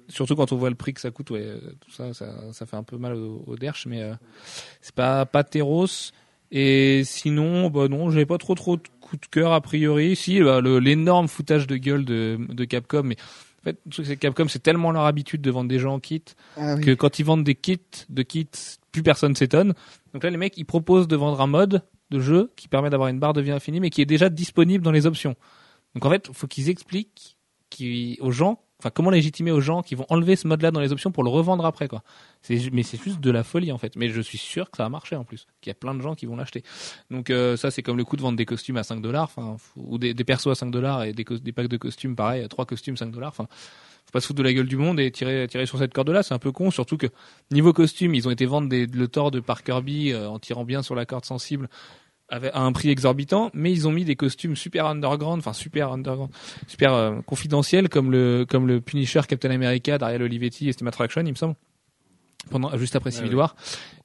surtout 0.07 0.35
quand 0.35 0.51
on 0.51 0.55
voit 0.57 0.71
le 0.71 0.75
prix 0.75 0.91
que 0.95 1.01
ça 1.01 1.11
coûte, 1.11 1.29
ouais, 1.29 1.45
tout 1.79 1.91
ça, 1.91 2.15
ça, 2.15 2.33
ça 2.51 2.65
fait 2.65 2.77
un 2.77 2.81
peu 2.81 2.97
mal 2.97 3.13
au, 3.13 3.43
au 3.45 3.55
derche, 3.57 3.85
mais 3.85 4.01
euh, 4.01 4.15
c'est 4.81 4.95
pas 4.95 5.27
pas 5.27 5.43
terros. 5.43 5.85
Et 6.51 7.03
sinon, 7.05 7.69
bah 7.69 7.87
non, 7.87 8.09
j'ai 8.09 8.25
pas 8.25 8.39
trop 8.39 8.55
trop 8.55 8.75
de 8.75 8.81
coup 9.01 9.17
de 9.17 9.25
cœur 9.27 9.53
a 9.53 9.61
priori. 9.61 10.15
Si, 10.15 10.41
bah, 10.41 10.61
l'énorme 10.61 11.27
foutage 11.27 11.67
de 11.67 11.77
gueule 11.77 12.05
de, 12.05 12.39
de 12.49 12.65
Capcom, 12.65 13.03
mais 13.03 13.17
en 13.59 13.63
fait, 13.65 13.77
le 13.85 13.91
truc 13.91 14.07
c'est 14.07 14.17
Capcom, 14.17 14.47
c'est 14.47 14.63
tellement 14.63 14.89
leur 14.91 15.05
habitude 15.05 15.41
de 15.41 15.51
vendre 15.51 15.69
des 15.69 15.77
jeux 15.77 15.89
en 15.89 15.99
kit 15.99 16.23
Ah 16.57 16.73
oui. 16.75 16.81
que 16.81 16.91
quand 16.95 17.19
ils 17.19 17.23
vendent 17.23 17.43
des 17.43 17.53
kits 17.53 17.79
de 18.09 18.23
kits, 18.23 18.49
plus 18.91 19.03
personne 19.03 19.35
s'étonne. 19.35 19.75
Donc 20.15 20.23
là, 20.23 20.31
les 20.31 20.37
mecs, 20.37 20.57
ils 20.57 20.65
proposent 20.65 21.07
de 21.07 21.15
vendre 21.15 21.39
un 21.39 21.45
mode 21.47 21.83
de 22.11 22.19
jeu 22.19 22.51
qui 22.55 22.67
permet 22.67 22.89
d'avoir 22.89 23.09
une 23.09 23.19
barre 23.19 23.33
de 23.33 23.41
vie 23.41 23.51
infinie, 23.51 23.79
mais 23.79 23.89
qui 23.89 24.01
est 24.01 24.05
déjà 24.05 24.29
disponible 24.29 24.83
dans 24.83 24.91
les 24.91 25.07
options. 25.07 25.35
Donc 25.95 26.05
en 26.05 26.09
fait, 26.09 26.29
faut 26.31 26.47
qu'ils 26.47 26.69
expliquent 26.69 27.37
qui, 27.69 28.17
aux 28.21 28.31
gens, 28.31 28.61
enfin 28.79 28.91
comment 28.93 29.09
légitimer 29.09 29.51
aux 29.51 29.61
gens 29.61 29.81
qui 29.81 29.95
vont 29.95 30.05
enlever 30.09 30.35
ce 30.35 30.47
mode-là 30.47 30.71
dans 30.71 30.79
les 30.79 30.91
options 30.91 31.11
pour 31.11 31.23
le 31.23 31.29
revendre 31.29 31.65
après, 31.65 31.87
quoi. 31.87 32.03
Mais 32.71 32.83
c'est 32.83 33.01
juste 33.01 33.19
de 33.19 33.31
la 33.31 33.43
folie 33.43 33.71
en 33.71 33.77
fait. 33.77 33.95
Mais 33.95 34.09
je 34.09 34.21
suis 34.21 34.37
sûr 34.37 34.69
que 34.69 34.77
ça 34.77 34.83
va 34.83 34.89
marcher 34.89 35.15
en 35.15 35.23
plus, 35.23 35.47
qu'il 35.61 35.69
y 35.69 35.71
a 35.71 35.75
plein 35.75 35.95
de 35.95 36.01
gens 36.01 36.13
qui 36.13 36.25
vont 36.25 36.35
l'acheter. 36.35 36.63
Donc 37.09 37.29
euh, 37.29 37.57
ça, 37.57 37.71
c'est 37.71 37.81
comme 37.81 37.97
le 37.97 38.03
coup 38.03 38.17
de 38.17 38.21
vendre 38.21 38.37
des 38.37 38.45
costumes 38.45 38.77
à 38.77 38.83
5 38.83 39.01
dollars, 39.01 39.31
ou 39.75 39.97
des, 39.97 40.13
des 40.13 40.23
persos 40.23 40.47
à 40.47 40.55
5 40.55 40.69
dollars 40.69 41.03
et 41.03 41.13
des, 41.13 41.23
packs 41.23 41.67
de 41.67 41.77
costumes, 41.77 42.15
pareil, 42.15 42.47
trois 42.49 42.65
costumes 42.65 42.97
5 42.97 43.11
dollars. 43.11 43.29
Enfin, 43.29 43.47
faut 44.05 44.11
pas 44.11 44.19
se 44.19 44.27
foutre 44.27 44.39
de 44.39 44.43
la 44.43 44.53
gueule 44.53 44.67
du 44.67 44.77
monde 44.77 44.99
et 44.99 45.11
tirer, 45.11 45.47
tirer 45.47 45.65
sur 45.65 45.77
cette 45.77 45.93
corde-là, 45.93 46.23
c'est 46.23 46.33
un 46.33 46.39
peu 46.39 46.51
con, 46.51 46.71
surtout 46.71 46.97
que 46.97 47.07
niveau 47.51 47.71
costume, 47.71 48.15
ils 48.15 48.27
ont 48.27 48.31
été 48.31 48.45
vendre 48.45 48.67
le 48.71 49.07
Thor 49.07 49.31
de 49.31 49.39
par 49.39 49.63
Kirby 49.63 50.11
euh, 50.11 50.27
en 50.27 50.39
tirant 50.39 50.65
bien 50.65 50.81
sur 50.81 50.95
la 50.95 51.05
corde 51.05 51.25
sensible 51.25 51.69
avec, 52.31 52.51
à 52.53 52.61
un 52.61 52.71
prix 52.71 52.89
exorbitant, 52.89 53.51
mais 53.53 53.71
ils 53.71 53.87
ont 53.87 53.91
mis 53.91 54.05
des 54.05 54.15
costumes 54.15 54.55
super 54.55 54.87
underground, 54.87 55.39
enfin 55.39 55.53
super 55.53 55.91
underground, 55.91 56.31
super 56.67 56.93
euh, 56.93 57.21
confidentiels 57.21 57.89
comme 57.89 58.11
le 58.11 58.45
comme 58.49 58.67
le 58.67 58.81
Punisher 58.81 59.21
Captain 59.27 59.51
America 59.51 59.97
d'Ariel 59.97 60.23
Olivetti 60.23 60.69
et 60.69 60.71
Steam 60.71 60.87
Attraction, 60.87 61.21
il 61.23 61.31
me 61.31 61.35
semble. 61.35 61.55
Pendant, 62.49 62.75
juste 62.75 62.95
après 62.95 63.11
Civil 63.11 63.29
ouais. 63.29 63.35
War 63.35 63.55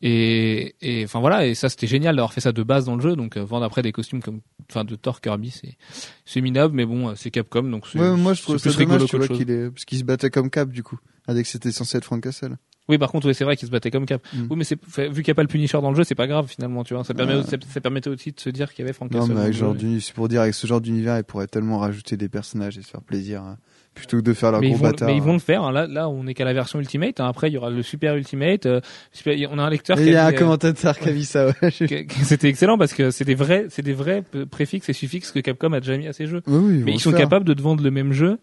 et 0.03 0.75
et 0.83 1.05
enfin 1.05 1.21
voilà 1.21 1.47
et 1.47 1.55
ça 1.55 1.71
c'était 1.71 1.87
génial 1.87 2.17
d'avoir 2.17 2.35
fait 2.35 2.43
ça 2.43 2.53
de 2.53 2.63
base 2.63 2.85
dans 2.85 2.95
le 2.95 3.01
jeu 3.01 3.17
donc 3.17 3.39
euh, 3.39 3.43
vendre 3.43 3.65
après 3.65 3.81
des 3.81 3.93
costumes 3.93 4.21
comme 4.21 4.43
enfin 4.71 4.85
de 4.85 4.95
Thor 4.95 5.23
Kirby 5.23 5.51
c'est 5.51 5.79
c'est 6.27 6.43
minable 6.43 6.75
mais 6.75 6.85
bon 6.85 7.09
euh, 7.09 7.15
c'est 7.17 7.31
Capcom 7.31 7.63
donc 7.63 7.87
c'est 7.87 7.99
Ouais, 7.99 8.15
moi 8.15 8.35
je 8.35 8.43
trouve 8.43 8.59
c'est 8.59 8.71
ça 8.73 8.79
dommage 8.79 9.07
tu 9.07 9.17
vois 9.17 9.27
qu'il 9.27 9.51
est 9.51 9.71
parce 9.71 9.87
qu'il 9.87 9.97
se 9.97 10.05
battait 10.05 10.29
comme 10.29 10.51
Cap 10.51 10.69
du 10.69 10.83
coup 10.83 10.99
avec 11.27 11.47
c'était 11.47 11.73
censé 11.73 11.99
être 11.99 12.05
Frank 12.05 12.23
Castle. 12.23 12.57
Oui, 12.89 12.99
par 12.99 13.11
contre, 13.11 13.27
ouais, 13.27 13.35
c'est 13.35 13.45
vrai 13.45 13.57
qu'il 13.57 13.67
se 13.67 13.73
battait 13.73 13.91
comme 13.91 14.07
Cap. 14.07 14.23
Mm. 14.33 14.47
Oui, 14.51 14.57
mais 14.59 14.65
c'est 14.65 14.79
vu 15.09 15.23
qu'il 15.23 15.29
n'y 15.29 15.31
a 15.31 15.35
pas 15.35 15.43
le 15.43 15.49
Punisher 15.49 15.81
dans 15.81 15.91
le 15.91 15.97
jeu, 15.97 16.05
c'est 16.05 16.15
pas 16.15 16.27
grave 16.27 16.47
finalement, 16.49 16.85
tu 16.85 16.95
vois. 16.95 17.03
Ça, 17.05 17.15
permet, 17.15 17.43
ça, 17.43 17.57
ça 17.69 17.81
permettait 17.81 18.11
aussi 18.11 18.33
de 18.33 18.41
se 18.41 18.51
dire 18.51 18.73
qu'il 18.73 18.85
y 18.85 18.87
avait 18.87 18.93
Frank 18.93 19.11
Non 19.11 19.19
Castle 19.21 19.35
mais 19.35 19.41
avec 19.41 19.53
le 19.55 19.59
genre 19.59 19.75
d'uni- 19.75 20.01
c'est 20.01 20.15
pour 20.15 20.29
dire 20.29 20.41
avec 20.43 20.55
ce 20.55 20.67
genre 20.67 20.81
d'univers 20.81 21.19
il 21.19 21.25
pourrait 21.25 21.47
tellement 21.49 21.79
rajouter 21.79 22.17
des 22.17 22.29
personnages 22.29 22.79
et 22.79 22.83
se 22.83 22.89
faire 22.89 23.03
plaisir. 23.03 23.43
hein. 23.43 23.57
plutôt 23.95 24.19
que 24.19 24.23
de 24.23 24.35
faire 24.35 24.53
leur 24.53 24.61
mais, 24.61 24.67
ils 24.69 24.71
gros 24.73 24.79
vont, 24.81 24.91
bâtard. 24.91 25.09
mais 25.09 25.17
ils 25.17 25.23
vont 25.23 25.33
le 25.33 25.39
faire. 25.39 25.63
hein. 25.65 25.73
Là, 25.73 25.87
là, 25.87 26.09
on 26.11 26.27
est 26.27 26.35
qu'à 26.35 26.45
la 26.45 26.53
version 26.53 26.79
Ultimate. 26.79 27.19
hein. 27.19 27.27
Après, 27.29 27.49
il 27.49 27.55
y 27.55 27.57
aura 27.57 27.71
le 27.71 27.83
Super 27.83 28.15
Ultimate. 28.15 28.67
euh, 28.67 28.81
super- 29.11 29.35
on 29.51 29.59
a 29.59 29.63
un 29.63 29.71
lecteur 29.71 29.99
Il 29.99 30.09
y 30.11 30.15
a 30.17 30.27
un 30.27 30.31
dit, 30.31 30.37
euh, 30.37 30.39
commentateur 30.39 30.99
qui 30.99 31.09
a 31.09 31.13
vu 31.13 31.23
ça. 31.25 31.47
Ouais. 31.47 31.71
c'était 31.71 32.49
excellent 32.49 32.77
parce 32.77 32.93
que 32.93 33.11
c'est 33.11 33.25
des 33.25 33.35
vrais, 33.35 33.67
c'est 33.71 33.81
des 33.83 33.95
vrais 33.95 34.23
préfixes 34.51 34.89
et 34.91 34.93
suffixes 34.93 35.33
que 35.33 35.41
Capcom 35.41 35.73
a 35.73 35.81
déjà 35.81 35.97
mis 35.97 36.07
à 36.09 36.13
ses 36.13 36.27
jeux. 36.27 36.43
Oui, 36.47 36.59
oui, 36.59 36.83
Mais 36.85 36.93
ils 36.93 37.01
sont 37.01 37.11
faire. 37.11 37.21
capables 37.21 37.47
de 37.47 37.55
te 37.55 37.63
vendre 37.63 37.83
le 37.83 37.91
même 37.91 38.13
jeu 38.13 38.39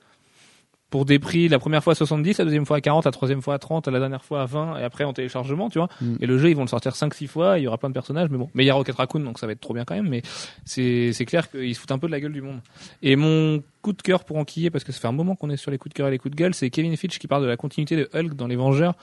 pour 0.94 1.06
des 1.06 1.18
prix 1.18 1.48
la 1.48 1.58
première 1.58 1.84
fois 1.84 1.94
à 1.94 1.96
70, 1.96 2.38
la 2.38 2.46
deuxième 2.46 2.68
fois 2.68 2.78
à 2.78 2.82
40, 2.82 3.06
la 3.06 3.12
troisième 3.12 3.42
fois 3.42 3.56
à 3.56 3.58
30, 3.58 3.88
la 3.88 3.98
dernière 3.98 4.24
fois 4.24 4.44
à 4.44 4.46
20 4.46 4.78
et 4.78 4.84
après 4.84 5.06
en 5.06 5.12
téléchargement, 5.12 5.72
tu 5.72 5.80
vois. 5.80 5.90
Mm. 6.00 6.18
Et 6.20 6.28
le 6.28 6.38
jeu, 6.38 6.52
ils 6.52 6.56
vont 6.56 6.62
le 6.62 6.68
sortir 6.68 6.96
5 6.96 7.16
6 7.16 7.26
fois, 7.26 7.58
il 7.58 7.64
y 7.64 7.68
aura 7.68 7.80
plein 7.80 7.90
de 7.90 7.96
personnages 7.96 8.30
mais 8.30 8.38
bon, 8.38 8.52
mais 8.54 8.64
il 8.64 8.68
y 8.68 8.70
a 8.70 8.76
Rocket 8.76 8.96
Raccoon 8.96 9.22
donc 9.22 9.40
ça 9.40 9.48
va 9.48 9.54
être 9.54 9.60
trop 9.60 9.74
bien 9.74 9.86
quand 9.86 9.96
même 9.96 10.08
mais 10.08 10.22
c'est 10.66 11.12
c'est 11.12 11.26
clair 11.26 11.50
qu'ils 11.50 11.74
se 11.74 11.80
foutent 11.80 11.94
un 11.94 11.98
peu 11.98 12.06
de 12.06 12.12
la 12.12 12.20
gueule 12.20 12.32
du 12.32 12.44
monde. 12.44 12.60
Et 13.02 13.16
mon 13.16 13.64
coup 13.82 13.94
de 13.94 14.04
cœur 14.04 14.24
pour 14.24 14.38
enquiller 14.38 14.70
parce 14.70 14.84
que 14.84 14.92
ça 14.92 15.00
fait 15.00 15.08
un 15.08 15.14
moment 15.14 15.36
qu'on 15.36 15.50
est 15.50 15.58
sur 15.58 15.72
les 15.72 15.80
coups 15.80 15.96
de 15.96 15.98
cœur 15.98 16.10
et 16.10 16.12
les 16.12 16.20
coups 16.20 16.36
de 16.36 16.38
gueule, 16.38 16.54
c'est 16.54 16.70
Kevin 16.70 16.96
Fitch 16.96 17.18
qui 17.18 17.28
parle 17.28 17.42
de 17.42 17.48
la 17.48 17.58
continuité 17.58 17.96
de 17.96 18.08
Hulk 18.14 18.36
dans 18.36 18.46
les 18.46 18.56
Vengeurs 18.56 18.94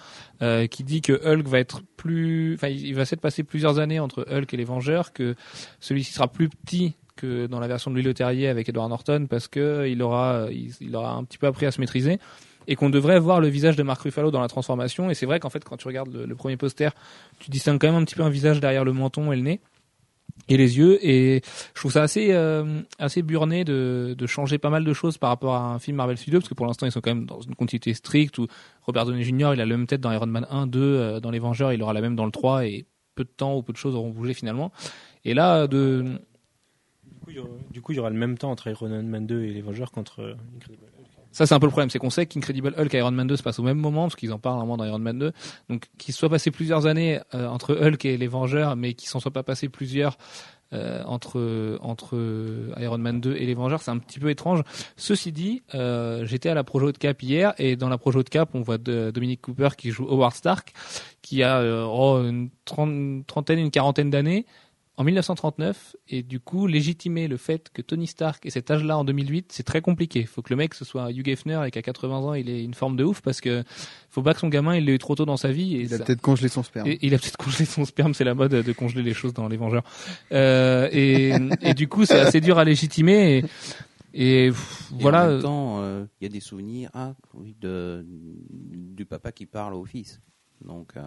euh, 0.43 0.69
qui 0.69 0.85
dit 0.85 1.01
que 1.01 1.13
Hulk 1.13 1.49
va 1.49 1.59
être 1.59 1.83
plus 1.97 2.55
enfin 2.55 2.69
il 2.69 2.87
il 2.87 2.95
va 2.95 3.05
s'être 3.05 3.21
passé 3.21 3.43
plusieurs 3.43 3.81
années 3.81 3.99
entre 3.99 4.25
Hulk 4.31 4.55
et 4.55 4.57
les 4.57 4.65
Vengeurs 4.65 5.13
que 5.13 5.35
celui-ci 5.81 6.13
sera 6.13 6.29
plus 6.29 6.49
petit 6.49 6.95
dans 7.25 7.61
la 7.61 7.69
version 7.69 7.91
de 7.91 7.97
Louis 7.97 8.05
Leterrier 8.05 8.49
avec 8.49 8.69
Edward 8.69 8.89
Norton 8.89 9.27
parce 9.29 9.49
que 9.49 9.89
il 9.89 10.03
aura 10.03 10.49
il, 10.51 10.95
aura 10.95 11.13
un 11.13 11.25
petit 11.25 11.39
peu 11.39 11.47
appris 11.47 11.67
à 11.67 11.71
se 11.71 11.81
maîtriser 11.81 12.19
et 12.67 12.77
qu'on 12.77 12.91
devrait 12.91 13.19
voir 13.19 13.41
le 13.41 13.49
visage 13.49 13.77
de 13.77 13.83
Mark 13.83 14.01
Ruffalo 14.03 14.31
dans 14.31 14.41
la 14.41 14.49
transformation 14.49 15.11
et 15.11 15.15
c'est 15.15 15.27
vrai 15.27 15.41
qu'en 15.41 15.51
fait 15.51 15.65
quand 15.65 15.77
tu 15.77 15.87
regardes 15.87 16.13
le, 16.13 16.35
premier 16.35 16.57
poster 16.57 16.91
tu 17.39 17.51
distingues 17.51 17.81
quand 17.81 17.89
même 17.89 18.01
un 18.01 18.05
petit 18.05 18.15
peu 18.15 18.23
un 18.23 18.31
visage 18.31 18.61
derrière 18.61 18.85
le 18.85 18.93
menton 18.93 19.33
et 19.33 19.37
le 19.37 19.43
nez 19.43 19.61
et 20.49 20.57
les 20.57 20.79
yeux 20.79 21.05
et 21.05 21.43
je 21.75 21.81
trouve 21.81 21.93
ça 21.93 22.03
assez 22.03 22.33
euh, 22.33 22.81
assez 22.99 23.23
burné 23.23 23.65
de, 23.65 24.15
de 24.17 24.27
changer 24.27 24.59
pas 24.59 24.71
mal 24.71 24.85
de 24.85 24.93
choses 24.93 25.19
par 25.19 25.31
rapport 25.31 25.55
à 25.55 25.73
un 25.73 25.79
film 25.79 25.97
Marvel 25.97 26.17
Studios 26.17 26.41
parce 26.41 26.49
que 26.49 26.55
pour 26.55 26.67
l'instant 26.67 26.87
ils 26.87 26.93
sont 26.93 27.01
quand 27.01 27.15
même 27.15 27.27
dans 27.27 27.41
une 27.41 27.55
continuité 27.55 27.95
stricte 27.95 28.39
où 28.39 28.47
Robert 28.83 29.07
Downey 29.07 29.23
Jr. 29.23 29.51
il 29.55 29.61
a 29.61 29.67
la 29.67 29.67
même 29.67 29.87
tête 29.87 30.01
dans 30.01 30.13
Iron 30.13 30.27
Man 30.27 30.47
1 30.51 30.67
2 30.67 30.81
euh, 30.81 31.21
dans 31.21 31.31
les 31.31 31.39
Vengeurs 31.39 31.73
il 31.73 31.83
aura 31.83 31.93
la 31.93 32.01
même 32.01 32.17
dans 32.17 32.27
le 32.27 32.33
3 32.33 32.67
et 32.67 32.87
peu 33.15 33.25
de 33.25 33.31
temps 33.31 33.57
ou 33.57 33.63
peu 33.63 33.73
de 33.73 33.79
choses 33.79 33.95
auront 33.95 34.11
bougé 34.11 34.35
finalement 34.35 34.73
et 35.25 35.35
là 35.35 35.67
de 35.67 36.21
Du 37.71 37.81
coup, 37.81 37.93
il 37.93 37.97
y 37.97 37.99
aura 37.99 38.11
le 38.11 38.17
même 38.17 38.39
temps 38.39 38.51
entre 38.51 38.69
Iron 38.69 38.89
Man 39.03 39.27
2 39.27 39.43
et 39.45 39.53
les 39.53 39.63
Vengeurs 39.63 39.91
qu'entre 39.91 40.21
euh, 40.21 40.35
Incredible 40.57 40.85
Hulk. 40.85 41.07
Ça, 41.33 41.47
c'est 41.47 41.55
un 41.55 41.61
peu 41.61 41.67
le 41.67 41.71
problème, 41.71 41.91
c'est 41.91 42.01
qu'on 42.01 42.11
sait 42.11 42.27
qu'Incredible 42.27 42.75
Hulk 42.77 42.93
et 42.93 42.99
Iron 42.99 43.13
Man 43.13 43.27
2 43.27 43.37
se 43.37 43.43
passent 43.43 43.61
au 43.61 43.63
même 43.63 43.79
moment, 43.79 44.03
parce 44.03 44.17
qu'ils 44.17 44.33
en 44.33 44.39
parlent 44.39 44.59
vraiment 44.59 44.77
dans 44.77 44.85
Iron 44.85 44.99
Man 44.99 45.19
2. 45.19 45.33
Donc, 45.69 45.87
qu'il 45.97 46.13
soit 46.13 46.29
passé 46.29 46.51
plusieurs 46.51 46.87
années 46.87 47.21
euh, 47.35 47.47
entre 47.47 47.77
Hulk 47.77 48.05
et 48.05 48.17
les 48.17 48.27
Vengeurs, 48.27 48.75
mais 48.75 48.95
qu'il 48.95 49.09
s'en 49.09 49.21
soit 49.21 49.31
pas 49.31 49.45
passé 49.45 49.69
plusieurs 49.69 50.19
euh, 50.73 51.03
entre 51.05 51.79
entre 51.83 52.17
Iron 52.79 52.99
Man 52.99 53.21
2 53.21 53.35
et 53.37 53.47
les 53.47 53.55
Vengeurs, 53.55 53.81
c'est 53.83 53.91
un 53.93 53.99
petit 53.99 54.19
peu 54.19 54.31
étrange. 54.31 54.63
Ceci 54.97 55.31
dit, 55.31 55.63
j'étais 56.23 56.49
à 56.49 56.55
la 56.55 56.65
Projo 56.65 56.91
de 56.91 56.99
Cap 56.99 57.23
hier, 57.23 57.55
et 57.59 57.77
dans 57.77 57.89
la 57.89 57.99
Projo 57.99 58.25
de 58.25 58.29
Cap, 58.29 58.51
on 58.55 58.63
voit 58.63 58.79
de- 58.79 59.13
Dominique 59.13 59.41
Cooper 59.41 59.71
qui 59.77 59.91
joue 59.93 60.09
Howard 60.09 60.35
Stark, 60.35 60.73
qui 61.23 61.45
a 61.45 61.63
oh, 61.87 62.25
une 62.25 62.51
trentaine, 62.65 63.59
une 63.61 63.71
quarantaine 63.71 64.11
d'années. 64.11 64.47
En 64.97 65.05
1939, 65.05 65.97
et 66.09 66.23
du 66.23 66.41
coup, 66.41 66.67
légitimer 66.67 67.27
le 67.27 67.39
fait 67.39 67.71
que 67.73 67.81
Tony 67.81 68.07
Stark 68.07 68.45
ait 68.45 68.51
cet 68.51 68.71
âge-là 68.71 68.99
en 68.99 69.05
2008, 69.05 69.51
c'est 69.51 69.63
très 69.63 69.81
compliqué. 69.81 70.27
Faut 70.27 70.43
que 70.43 70.51
le 70.53 70.57
mec, 70.57 70.75
ce 70.75 70.85
soit 70.85 71.11
Hugh 71.11 71.27
Hefner 71.27 71.63
et 71.67 71.71
qu'à 71.71 71.81
80 71.81 72.19
ans, 72.19 72.35
il 72.35 72.51
ait 72.51 72.63
une 72.63 72.75
forme 72.75 72.97
de 72.97 73.05
ouf 73.05 73.23
parce 73.23 73.41
que 73.41 73.65
faut 74.11 74.21
pas 74.23 74.35
que 74.35 74.41
son 74.41 74.49
gamin, 74.49 74.77
il 74.77 74.85
l'ait 74.85 74.95
eu 74.95 74.99
trop 74.99 75.15
tôt 75.15 75.25
dans 75.25 75.39
sa 75.39 75.53
vie. 75.53 75.77
Et 75.77 75.83
Il 75.83 75.95
a 75.95 75.99
ça- 75.99 76.05
peut-être 76.05 76.21
congelé 76.21 76.49
son 76.49 76.63
sperme. 76.63 76.87
et 76.87 76.99
il 77.01 77.15
a 77.15 77.19
peut-être 77.19 77.39
congelé 77.39 77.65
son 77.65 77.87
sperme, 77.87 78.13
c'est 78.13 78.25
la 78.25 78.35
mode 78.35 78.51
de 78.53 78.73
congeler 78.73 79.03
les 79.03 79.15
choses 79.15 79.33
dans 79.33 79.49
les 79.49 79.57
Vengeurs. 79.57 79.85
Euh, 80.33 80.87
et, 80.93 81.33
et 81.63 81.73
du 81.73 81.89
coup, 81.89 82.05
c'est 82.05 82.21
assez 82.21 82.43
dur 82.43 82.59
à 82.59 82.65
légitimer. 82.65 83.39
Et, 84.13 84.47
et 84.47 84.49
pff, 84.51 84.91
Et 84.93 85.03
voilà. 85.03 85.25
En 85.25 85.31
même 85.31 85.43
temps, 85.43 85.77
euh, 85.81 86.05
il 86.21 86.25
y 86.25 86.27
a 86.27 86.31
des 86.31 86.41
souvenirs 86.41 86.91
ah, 86.93 87.15
oui, 87.33 87.57
de, 87.59 88.05
du 88.51 89.07
papa 89.07 89.33
qui 89.33 89.47
parle 89.47 89.73
au 89.73 89.85
fils. 89.87 90.21
Donc, 90.63 90.91
euh, 90.99 91.01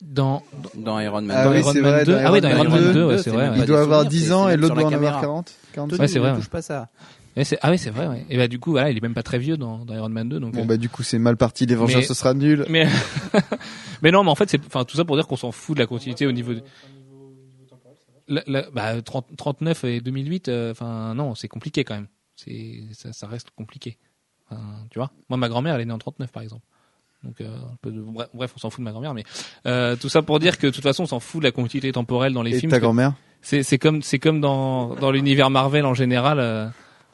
Dans, 0.00 0.42
dans 0.76 1.00
Iron 1.00 1.22
Man 1.22 1.36
Ah 1.38 1.44
dans 1.44 1.50
oui, 1.50 1.56
2, 1.56 1.60
Iron 1.62 1.72
c'est 1.72 1.80
Man 1.82 1.90
vrai, 1.92 2.04
2. 2.04 2.12
dans 2.12 2.18
Ah 2.18 2.32
oui, 2.32 2.38
Iron 2.38 2.40
dans 2.40 2.48
Man 2.48 2.58
Iron 2.66 2.70
Man 2.76 2.82
2, 2.84 2.92
2, 2.92 3.06
ouais, 3.06 3.18
c'est 3.18 3.30
vrai. 3.30 3.48
ouais. 3.50 3.56
Il 3.58 3.64
doit 3.64 3.80
avoir 3.80 4.00
souvenirs, 4.02 4.10
10 4.20 4.26
c'est- 4.26 4.32
ans 4.32 4.48
et 4.48 4.56
l'autre 4.56 4.74
doit 4.74 4.84
en 4.84 4.86
avoir 4.86 5.00
caméra. 5.00 5.20
40. 5.20 5.52
40. 5.72 5.90
Tony 5.90 6.00
Ouais, 6.00 6.08
c'est 6.08 6.18
ne 6.20 6.24
vrai, 6.24 6.34
touche 6.36 6.48
pas 6.48 6.62
ça. 6.62 6.88
Ah 7.62 7.70
oui, 7.70 7.78
c'est 7.78 7.90
vrai. 7.90 8.06
Ouais. 8.08 8.24
Et 8.30 8.36
bah 8.36 8.48
du 8.48 8.58
coup, 8.58 8.70
voilà, 8.72 8.90
il 8.90 8.96
est 8.96 9.00
même 9.00 9.14
pas 9.14 9.22
très 9.22 9.38
vieux 9.38 9.56
dans, 9.56 9.84
dans 9.84 9.94
Iron 9.94 10.08
Man 10.08 10.28
2. 10.28 10.40
Donc, 10.40 10.54
Bon 10.54 10.62
euh, 10.62 10.64
bah 10.64 10.76
du 10.76 10.88
coup 10.88 11.02
c'est 11.02 11.18
mal 11.18 11.36
parti, 11.36 11.66
les 11.66 11.74
Vengeurs 11.74 11.98
Mais- 11.98 12.04
ce 12.04 12.14
sera 12.14 12.34
nul. 12.34 12.64
mais 12.68 12.86
mais 14.02 14.10
non, 14.10 14.24
mais 14.24 14.30
en 14.30 14.34
fait, 14.34 14.48
c'est 14.50 14.64
enfin 14.66 14.84
tout 14.84 14.96
ça 14.96 15.04
pour 15.04 15.16
dire 15.16 15.26
qu'on 15.26 15.36
s'en 15.36 15.52
fout 15.52 15.76
de 15.76 15.80
la 15.82 15.86
continuité 15.86 16.26
au 16.26 16.32
niveau. 16.32 16.54
de- 16.54 16.62
La- 18.28 18.42
la- 18.46 18.70
bah, 18.70 19.00
30 19.00 19.26
39 19.36 19.84
et 19.84 20.00
2008, 20.00 20.48
euh, 20.48 20.72
enfin 20.72 21.14
non, 21.14 21.34
c'est 21.34 21.48
compliqué 21.48 21.82
quand 21.84 21.94
même. 21.94 22.08
C'est 22.36 22.82
ça, 22.92 23.12
ça 23.12 23.26
reste 23.26 23.48
compliqué. 23.56 23.96
Enfin, 24.50 24.60
tu 24.90 24.98
vois, 24.98 25.10
moi 25.30 25.38
ma 25.38 25.48
grand-mère 25.48 25.74
elle 25.76 25.80
est 25.80 25.86
née 25.86 25.92
en 25.92 25.98
39 25.98 26.30
par 26.30 26.42
exemple. 26.42 26.62
Donc 27.24 27.40
euh, 27.40 27.48
de- 27.84 28.04
bref, 28.34 28.52
on 28.54 28.58
s'en 28.58 28.70
fout 28.70 28.80
de 28.80 28.84
ma 28.84 28.92
grand-mère, 28.92 29.14
mais 29.14 29.24
euh, 29.66 29.96
tout 29.96 30.08
ça 30.08 30.22
pour 30.22 30.38
dire 30.38 30.56
que 30.58 30.66
de 30.68 30.72
toute 30.72 30.82
façon 30.84 31.02
on 31.02 31.06
s'en 31.06 31.20
fout 31.20 31.40
de 31.40 31.44
la 31.46 31.50
continuité 31.52 31.90
temporelle 31.92 32.32
dans 32.32 32.42
les 32.42 32.56
Et 32.56 32.60
films. 32.60 32.70
ta 32.70 32.78
grand-mère? 32.80 33.14
C'est 33.42 33.62
c'est 33.62 33.78
comme 33.78 34.02
c'est 34.02 34.18
comme 34.18 34.40
dans 34.40 34.94
dans 34.96 35.10
l'univers 35.10 35.50
Marvel 35.50 35.84
en 35.86 35.94
général. 35.94 36.38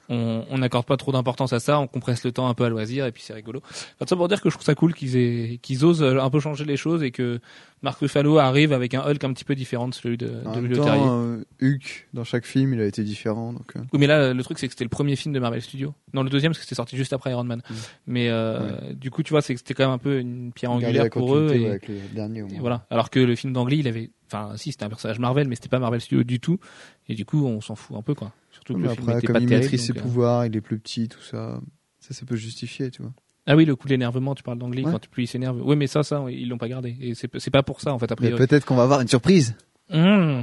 On 0.08 0.58
n'accorde 0.58 0.86
pas 0.86 0.96
trop 0.96 1.12
d'importance 1.12 1.52
à 1.52 1.60
ça, 1.60 1.78
on 1.78 1.86
compresse 1.86 2.24
le 2.24 2.32
temps 2.32 2.48
un 2.48 2.54
peu 2.54 2.64
à 2.64 2.68
loisir 2.68 3.06
et 3.06 3.12
puis 3.12 3.22
c'est 3.22 3.32
rigolo. 3.32 3.60
Enfin, 3.64 3.80
tout 4.00 4.08
ça 4.08 4.16
pour 4.16 4.28
dire 4.28 4.40
que 4.40 4.50
je 4.50 4.54
trouve 4.54 4.64
ça 4.64 4.74
cool 4.74 4.94
qu'ils 4.94 5.16
aient 5.16 5.58
qu'ils 5.62 5.84
osent 5.84 6.02
euh, 6.02 6.20
un 6.20 6.30
peu 6.30 6.40
changer 6.40 6.64
les 6.64 6.76
choses 6.76 7.02
et 7.02 7.10
que 7.10 7.40
Mark 7.84 7.98
Ruffalo 7.98 8.38
arrive 8.38 8.72
avec 8.72 8.94
un 8.94 9.02
Hulk 9.02 9.22
un 9.22 9.32
petit 9.34 9.44
peu 9.44 9.54
différent 9.54 9.88
de 9.88 9.94
celui 9.94 10.16
de, 10.16 10.30
En 10.46 10.56
de 10.56 10.60
même 10.62 10.72
temps, 10.72 11.20
euh, 11.20 11.44
Hulk, 11.62 12.08
dans 12.14 12.24
chaque 12.24 12.46
film, 12.46 12.72
il 12.72 12.80
a 12.80 12.86
été 12.86 13.04
différent. 13.04 13.52
Donc, 13.52 13.76
euh, 13.76 13.80
Oui, 13.92 13.98
mais 13.98 14.06
là, 14.06 14.32
le 14.32 14.42
truc, 14.42 14.58
c'est 14.58 14.66
que 14.66 14.72
c'était 14.72 14.86
le 14.86 14.90
premier 14.90 15.16
film 15.16 15.34
de 15.34 15.38
Marvel 15.38 15.60
Studios. 15.60 15.92
Non, 16.14 16.22
le 16.22 16.30
deuxième, 16.30 16.52
parce 16.52 16.60
que 16.60 16.64
c'était 16.64 16.76
sorti 16.76 16.96
juste 16.96 17.12
après 17.12 17.30
Iron 17.30 17.44
Man. 17.44 17.60
Mm. 17.68 17.74
Mais 18.06 18.28
euh, 18.30 18.94
du 18.94 19.10
coup, 19.10 19.22
tu 19.22 19.30
vois, 19.30 19.42
c'est 19.42 19.52
que 19.52 19.60
c'était 19.60 19.74
quand 19.74 19.84
même 19.84 19.92
un 19.92 19.98
peu 19.98 20.18
une 20.18 20.50
pierre 20.52 20.70
angulaire 20.70 21.04
la 21.04 21.10
pour 21.10 21.36
eux. 21.36 21.52
Et, 21.54 21.68
avec 21.68 21.88
le 21.88 21.96
dernier 22.14 22.42
au 22.42 22.46
et 22.46 22.52
moins. 22.52 22.60
voilà. 22.60 22.86
Alors 22.88 23.10
que 23.10 23.20
le 23.20 23.36
film 23.36 23.52
d'Angly, 23.52 23.80
il 23.80 23.88
avait, 23.88 24.10
enfin, 24.34 24.56
si, 24.56 24.72
c'était 24.72 24.84
un 24.84 24.88
personnage 24.88 25.18
Marvel, 25.18 25.48
mais 25.48 25.54
c'était 25.54 25.68
pas 25.68 25.78
Marvel 25.78 26.00
Studios 26.00 26.24
du 26.24 26.40
tout. 26.40 26.58
Et 27.08 27.14
du 27.14 27.24
coup, 27.24 27.44
on 27.46 27.60
s'en 27.60 27.74
fout 27.76 27.96
un 27.96 28.02
peu, 28.02 28.14
quoi. 28.14 28.32
Surtout 28.50 28.74
que 28.74 28.78
le 28.80 28.88
film 28.90 29.08
après, 29.08 29.22
comme 29.22 29.34
pas 29.34 29.40
il 29.40 29.48
maîtrise 29.48 29.80
ses 29.82 29.92
donc, 29.92 29.98
euh, 29.98 30.02
pouvoirs, 30.02 30.46
il 30.46 30.56
est 30.56 30.60
plus 30.60 30.78
petit, 30.78 31.08
tout 31.08 31.20
ça, 31.22 31.60
ça, 32.00 32.14
ça 32.14 32.26
peut 32.26 32.36
justifier, 32.36 32.90
tu 32.90 33.02
vois. 33.02 33.12
Ah 33.46 33.56
oui, 33.56 33.64
le 33.66 33.76
coup 33.76 33.86
de 33.86 33.92
l'énervement, 33.92 34.34
tu 34.34 34.42
parles 34.42 34.58
d'Angly, 34.58 34.84
Ouais. 34.84 34.92
quand 34.92 35.06
plus 35.08 35.24
il 35.24 35.26
s'énerve. 35.26 35.60
Oui, 35.62 35.76
mais 35.76 35.86
ça, 35.86 36.02
ça, 36.02 36.24
ils 36.30 36.48
l'ont 36.48 36.56
pas 36.58 36.68
gardé. 36.68 36.96
Et 37.00 37.14
c'est 37.14 37.50
pas 37.50 37.62
pour 37.62 37.80
ça, 37.80 37.92
en 37.92 37.98
fait, 37.98 38.10
a 38.10 38.16
Mais 38.18 38.30
priori. 38.30 38.46
peut-être 38.46 38.64
qu'on 38.64 38.76
va 38.76 38.84
avoir 38.84 39.00
une 39.00 39.08
surprise. 39.08 39.54
Mmh. 39.90 40.42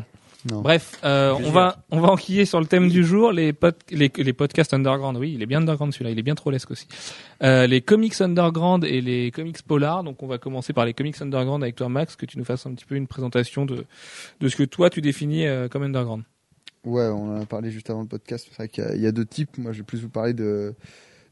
Non. 0.49 0.61
Bref, 0.61 0.99
euh, 1.03 1.33
on 1.33 1.51
va 1.51 1.83
on 1.91 1.99
va 1.99 2.09
enquiller 2.09 2.45
sur 2.45 2.59
le 2.59 2.65
thème 2.65 2.89
du 2.89 3.03
jour, 3.03 3.31
les, 3.31 3.53
pod- 3.53 3.75
les 3.91 4.11
les 4.15 4.33
podcasts 4.33 4.73
underground. 4.73 5.17
Oui, 5.17 5.33
il 5.35 5.43
est 5.43 5.45
bien 5.45 5.59
underground 5.59 5.93
celui-là, 5.93 6.11
il 6.11 6.17
est 6.17 6.23
bien 6.23 6.35
trop 6.35 6.49
lesque 6.49 6.71
aussi. 6.71 6.87
Euh, 7.43 7.67
les 7.67 7.81
comics 7.81 8.19
underground 8.21 8.83
et 8.83 9.01
les 9.01 9.29
comics 9.31 9.61
polar. 9.61 10.03
Donc 10.03 10.23
on 10.23 10.27
va 10.27 10.39
commencer 10.39 10.73
par 10.73 10.85
les 10.85 10.93
comics 10.93 11.21
underground 11.21 11.61
avec 11.61 11.75
toi 11.75 11.89
Max, 11.89 12.15
que 12.15 12.25
tu 12.25 12.39
nous 12.39 12.45
fasses 12.45 12.65
un 12.65 12.73
petit 12.73 12.85
peu 12.85 12.95
une 12.95 13.07
présentation 13.07 13.65
de 13.65 13.85
de 14.39 14.47
ce 14.49 14.55
que 14.55 14.63
toi 14.63 14.89
tu 14.89 15.01
définis 15.01 15.45
euh, 15.45 15.67
comme 15.67 15.83
underground. 15.83 16.23
Ouais, 16.83 17.05
on 17.05 17.37
en 17.37 17.41
a 17.41 17.45
parlé 17.45 17.69
juste 17.69 17.89
avant 17.91 18.01
le 18.01 18.07
podcast. 18.07 18.47
C'est 18.49 18.55
vrai 18.57 18.67
qu'il 18.67 18.99
y 18.99 19.03
y, 19.03 19.07
a 19.07 19.11
deux 19.11 19.25
types. 19.25 19.57
Moi, 19.59 19.71
je 19.71 19.77
vais 19.79 19.83
plus 19.83 20.01
vous 20.01 20.09
parler 20.09 20.33
de, 20.33 20.73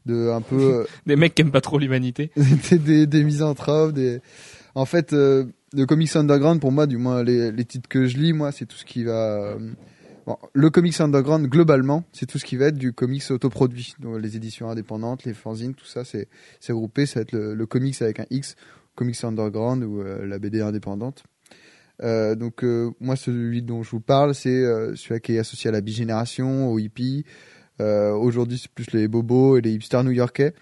de 0.06 0.30
un 0.30 0.42
peu 0.42 0.86
Des 1.06 1.16
mecs 1.16 1.34
qui 1.34 1.42
aiment 1.42 1.50
pas 1.50 1.60
trop 1.60 1.78
l'humanité. 1.78 2.30
des, 2.70 2.78
des, 2.78 3.06
des 3.08 3.24
misanthropes. 3.24 3.92
Des... 3.92 4.20
En 4.74 4.84
fait, 4.84 5.12
euh, 5.12 5.46
le 5.72 5.86
comics 5.86 6.14
underground, 6.16 6.60
pour 6.60 6.72
moi, 6.72 6.86
du 6.86 6.96
moins 6.96 7.22
les, 7.22 7.64
titres 7.64 7.88
que 7.88 8.06
je 8.06 8.18
lis, 8.18 8.32
moi, 8.32 8.52
c'est 8.52 8.66
tout 8.66 8.76
ce 8.76 8.84
qui 8.84 9.04
va. 9.04 9.12
euh, 9.12 9.58
bon, 10.26 10.36
le 10.52 10.70
comics 10.70 11.00
underground, 11.00 11.46
globalement, 11.46 12.04
c'est 12.12 12.26
tout 12.26 12.38
ce 12.38 12.44
qui 12.44 12.56
va 12.56 12.66
être 12.66 12.78
du 12.78 12.92
comics 12.92 13.30
autoproduit. 13.30 13.94
Donc, 13.98 14.20
les 14.20 14.36
éditions 14.36 14.70
indépendantes, 14.70 15.24
les 15.24 15.34
fanzines, 15.34 15.74
tout 15.74 15.86
ça, 15.86 16.04
c'est 16.04 16.28
groupé. 16.68 17.06
Ça 17.06 17.20
va 17.20 17.22
être 17.22 17.32
le, 17.32 17.54
le 17.54 17.66
comics 17.66 18.00
avec 18.02 18.20
un 18.20 18.26
X, 18.30 18.56
comics 18.94 19.22
underground 19.24 19.82
ou 19.84 20.00
euh, 20.00 20.26
la 20.26 20.38
BD 20.38 20.60
indépendante. 20.60 21.24
Euh, 22.02 22.34
donc 22.34 22.64
euh, 22.64 22.90
moi 23.00 23.16
celui 23.16 23.62
dont 23.62 23.82
je 23.82 23.90
vous 23.90 24.00
parle 24.00 24.34
c'est 24.34 24.48
euh, 24.48 24.94
celui 24.96 25.20
qui 25.20 25.34
est 25.34 25.38
associé 25.38 25.68
à 25.68 25.72
la 25.72 25.80
bigénération, 25.80 26.70
aux 26.72 26.78
hippies. 26.78 27.24
Euh, 27.80 28.12
Aujourd'hui 28.12 28.58
c'est 28.58 28.70
plus 28.70 28.90
les 28.92 29.08
bobos 29.08 29.58
et 29.58 29.60
les 29.60 29.72
hipsters 29.72 30.04
new-yorkais. 30.04 30.54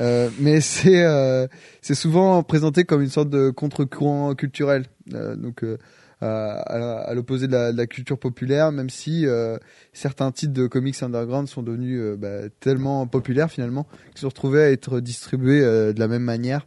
Euh, 0.00 0.30
mais 0.38 0.60
c'est 0.60 1.04
euh, 1.04 1.46
c'est 1.80 1.94
souvent 1.94 2.42
présenté 2.42 2.84
comme 2.84 3.02
une 3.02 3.10
sorte 3.10 3.30
de 3.30 3.50
contre-courant 3.50 4.34
culturel. 4.34 4.86
Euh, 5.14 5.36
donc 5.36 5.62
euh, 5.62 5.78
à, 6.20 7.08
à- 7.08 7.14
l'opposé 7.14 7.46
de 7.46 7.52
la, 7.52 7.86
culture 7.86 8.18
populaire, 8.18 8.72
même 8.72 8.88
si 8.88 9.26
euh, 9.26 9.58
certains 9.92 10.32
titres 10.32 10.54
de 10.54 10.66
comics 10.66 11.02
underground 11.02 11.46
sont 11.46 11.62
devenus 11.62 12.16
bah, 12.16 12.48
tellement 12.60 13.06
populaires 13.06 13.50
finalement 13.50 13.86
qu'ils 14.12 14.20
se 14.20 14.26
retrouvaient 14.26 14.64
à 14.64 14.70
être 14.70 15.00
distribués 15.00 15.60
de 15.60 15.98
la 15.98 16.08
même 16.08 16.22
manière 16.22 16.66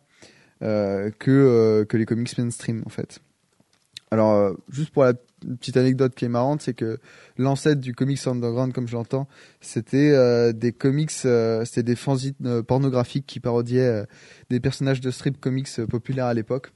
que 0.61 1.84
que 1.89 1.97
les 1.97 2.05
comics 2.05 2.38
mainstream 2.38 2.84
en 2.86 2.89
fait. 2.89 3.19
Alors, 4.11 4.55
juste 4.69 4.91
pour 4.91 5.03
la 5.03 5.13
une 5.45 5.57
petite 5.57 5.77
anecdote 5.77 6.13
qui 6.15 6.25
est 6.25 6.29
marrante, 6.29 6.61
c'est 6.61 6.73
que 6.73 6.99
l'ancêtre 7.37 7.79
du 7.81 7.93
comics 7.93 8.19
underground, 8.27 8.73
comme 8.73 8.87
je 8.87 8.95
l'entends, 8.95 9.27
c'était 9.61 10.11
euh, 10.13 10.51
des 10.53 10.71
comics, 10.71 11.11
euh, 11.25 11.65
c'était 11.65 11.83
des 11.83 11.95
fanzines 11.95 12.33
euh, 12.45 12.61
pornographiques 12.63 13.25
qui 13.25 13.39
parodiaient 13.39 14.03
des 14.49 14.59
personnages 14.59 15.01
de 15.01 15.11
strip 15.11 15.39
comics 15.39 15.69
populaires 15.89 16.25
à 16.25 16.33
l'époque. 16.33 16.71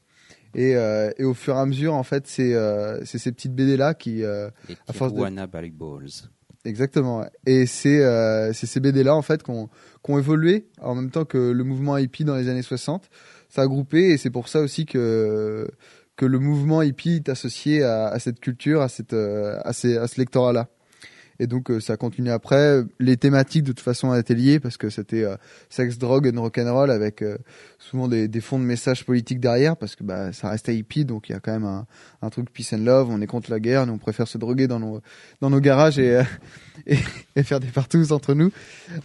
Et, 0.56 0.74
et 1.18 1.24
au 1.24 1.34
fur 1.34 1.56
et 1.56 1.60
à 1.60 1.66
mesure, 1.66 1.96
en 1.96 2.04
fait, 2.04 2.28
c'est 2.28 2.54
ces 3.06 3.32
petites 3.32 3.56
BD 3.56 3.76
là 3.76 3.96
qui, 3.96 4.18
Les 4.18 4.26
À 4.88 4.94
force 4.94 5.12
de- 5.12 5.18
Tijuana 5.18 5.48
Balls. 5.48 6.10
Exactement. 6.66 7.26
Et 7.46 7.66
c'est 7.66 8.04
euh, 8.04 8.54
ces 8.54 8.80
BD 8.80 9.04
là 9.04 9.16
en 9.16 9.22
fait 9.22 9.44
qui 9.44 9.52
ont 9.52 9.70
qui 10.04 10.12
ont 10.12 10.18
évolué 10.18 10.68
en 10.82 10.96
même 10.96 11.12
temps 11.12 11.26
que 11.26 11.38
le 11.52 11.64
mouvement 11.64 11.98
hippie 11.98 12.24
dans 12.24 12.36
les 12.36 12.48
années 12.48 12.62
60. 12.62 13.10
Ça 13.50 13.64
a 13.64 13.68
groupé 13.68 14.12
et 14.12 14.18
c'est 14.18 14.30
pour 14.30 14.48
ça 14.48 14.62
aussi 14.62 14.86
que 14.86 15.68
que 16.16 16.26
le 16.26 16.40
mouvement 16.40 16.82
hippie 16.82 17.16
est 17.16 17.30
associé 17.30 17.84
à, 17.84 18.18
cette 18.20 18.40
culture, 18.40 18.82
à 18.82 18.90
cette 18.90 19.14
euh, 19.14 19.60
à, 19.64 19.70
à 19.70 19.74
ce 19.74 20.20
lectorat 20.20 20.54
là. 20.54 20.70
Et 21.40 21.48
donc 21.48 21.72
euh, 21.72 21.80
ça 21.80 21.98
continue 21.98 22.30
après. 22.30 22.82
Les 23.00 23.18
thématiques 23.18 23.64
de 23.64 23.72
toute 23.72 23.80
façon 23.80 24.14
étaient 24.14 24.36
liées 24.36 24.60
parce 24.60 24.78
que 24.78 24.90
c'était 24.90 25.24
euh, 25.24 25.36
sexe, 25.70 25.98
drogue 25.98 26.32
and 26.34 26.40
rock'n'roll 26.42 26.92
avec 26.92 27.22
euh, 27.22 27.38
souvent 27.80 28.08
des, 28.08 28.28
des 28.28 28.42
fonds 28.42 28.60
de 28.60 28.64
messages 28.66 29.04
politiques 29.06 29.40
derrière 29.40 29.76
parce 29.76 29.96
que 29.96 30.04
bah, 30.04 30.32
ça 30.32 30.50
restait 30.50 30.76
hippie 30.76 31.06
donc 31.06 31.30
il 31.30 31.34
y 31.34 31.36
a 31.36 31.40
quand 31.40 31.52
même 31.52 31.66
un, 31.66 31.86
un 32.22 32.30
truc 32.30 32.52
peace 32.52 32.74
and 32.74 32.84
love. 32.84 33.10
On 33.10 33.22
est 33.22 33.28
contre 33.28 33.50
la 33.52 33.60
guerre, 33.60 33.86
nous 33.88 33.94
on 33.94 33.98
préfère 33.98 34.28
se 34.28 34.38
droguer 34.38 34.68
dans 34.68 34.80
nos 34.80 35.02
dans 35.42 35.50
nos 35.50 35.60
garages 35.60 35.98
et 36.00 36.18
euh, 36.18 36.24
et, 36.88 36.98
et 37.36 37.44
faire 37.44 37.60
des 37.60 37.68
partous 37.68 38.12
entre 38.12 38.34
nous 38.34 38.52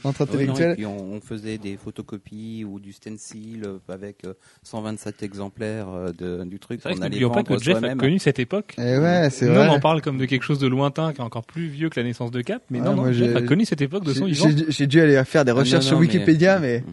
entre 0.04 0.22
Oui, 0.34 0.46
non, 0.46 0.52
intellectuels. 0.52 0.72
et 0.72 0.74
puis 0.76 0.86
on, 0.86 1.12
on 1.14 1.20
faisait 1.20 1.58
des 1.58 1.76
photocopies 1.76 2.64
ou 2.64 2.78
du 2.80 2.92
stencil 2.92 3.66
avec 3.88 4.24
euh, 4.24 4.34
127 4.64 5.22
exemplaires 5.22 5.88
euh, 5.88 6.12
de, 6.12 6.44
du 6.44 6.58
truc. 6.58 6.80
C'est 6.82 6.90
vrai 6.94 7.08
n'oublions 7.08 7.30
pas 7.30 7.42
que 7.42 7.58
Jeff 7.58 7.82
a 7.82 7.94
connu 7.94 8.18
cette 8.18 8.38
époque. 8.38 8.74
Et 8.78 8.98
ouais, 8.98 9.28
c'est 9.30 9.46
Nous, 9.46 9.54
vrai. 9.54 9.68
on 9.68 9.72
en 9.72 9.80
parle 9.80 10.02
comme 10.02 10.18
de 10.18 10.24
quelque 10.26 10.42
chose 10.42 10.58
de 10.58 10.66
lointain, 10.66 11.12
qui 11.12 11.20
est 11.20 11.24
encore 11.24 11.44
plus 11.46 11.68
vieux 11.68 11.88
que 11.88 11.98
la 11.98 12.04
naissance 12.04 12.17
de 12.26 12.40
Cap. 12.42 12.62
Mais 12.70 12.78
Ouais, 12.80 12.84
non, 12.84 12.94
non, 12.94 13.02
moi, 13.02 13.12
Jeff 13.12 13.30
j'ai- 13.30 13.36
a 13.36 13.42
connu 13.42 13.64
cette 13.64 13.80
époque 13.82 14.04
de 14.04 14.12
son 14.12 14.26
J'ai- 14.26 14.32
vivant. 14.32 14.48
J'ai 14.50 14.64
j'ai 14.70 14.86
dû 14.86 15.00
aller 15.00 15.22
faire 15.24 15.44
des 15.44 15.50
Ah, 15.52 15.54
non, 15.54 15.60
recherches 15.60 15.84
sur 15.86 15.94
non, 15.96 16.00
mais- 16.00 16.06
Wikipédia, 16.06 16.58
mais 16.58 16.84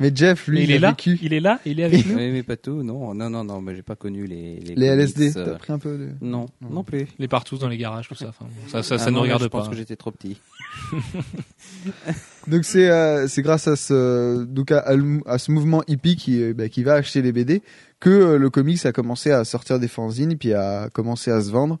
mais 0.00 0.10
Jeff 0.14 0.48
lui 0.48 0.58
Mais 0.58 0.64
il 0.64 0.70
il 0.70 0.74
est 0.74 0.78
là, 0.80 0.90
vécu 0.90 1.18
il 1.22 1.32
est 1.32 1.38
là, 1.40 1.60
il 1.64 1.78
est 1.78 1.84
avec 1.84 2.04
nous. 2.06 2.16
Oui, 2.16 2.30
mais 2.32 2.42
pas 2.42 2.56
tout, 2.56 2.82
non, 2.82 3.14
non, 3.14 3.30
non, 3.30 3.44
non, 3.44 3.60
mais 3.60 3.76
j'ai 3.76 3.82
pas 3.82 3.94
connu 3.94 4.26
les 4.26 4.58
les, 4.60 4.74
les 4.74 4.86
LSD. 4.86 5.36
euh, 5.36 5.44
T'as 5.52 5.54
pris 5.58 5.72
un 5.72 5.78
peu 5.78 5.96
de. 5.96 6.08
Non, 6.20 6.46
non 6.68 6.82
plus. 6.82 7.06
Les 7.20 7.28
partous 7.28 7.58
dans 7.58 7.68
les 7.68 7.78
garages, 7.78 8.08
tout 8.08 8.14
ça. 8.16 8.26
Enfin, 8.30 8.46
ça, 8.66 8.82
ça, 8.82 8.98
ça 8.98 9.04
Ah 9.06 9.10
ne 9.10 9.14
non, 9.14 9.20
là, 9.20 9.22
regarde 9.24 9.42
je 9.44 9.48
pas. 9.48 9.58
pense 9.58 9.68
que 9.68 9.76
j'étais 9.76 9.94
trop 9.96 10.10
petit. 10.10 10.36
Donc 12.48 12.64
c'est 12.64 12.90
euh, 12.90 13.26
c'est 13.28 13.42
grâce 13.42 13.68
à 13.68 13.76
ce 13.76 14.44
donc 14.44 14.70
à, 14.70 14.84
à 15.26 15.38
ce 15.38 15.50
mouvement 15.50 15.82
hippie 15.88 16.16
qui 16.16 16.42
euh, 16.42 16.52
bah, 16.54 16.68
qui 16.68 16.82
va 16.82 16.94
acheter 16.94 17.22
les 17.22 17.32
BD 17.32 17.62
que 18.00 18.10
euh, 18.10 18.38
le 18.38 18.50
comics 18.50 18.84
a 18.84 18.92
commencé 18.92 19.30
à 19.30 19.44
sortir 19.44 19.78
des 19.78 19.88
fanzines 19.88 20.36
puis 20.36 20.52
a 20.52 20.88
commencé 20.92 21.30
à 21.30 21.40
se 21.40 21.50
vendre 21.50 21.78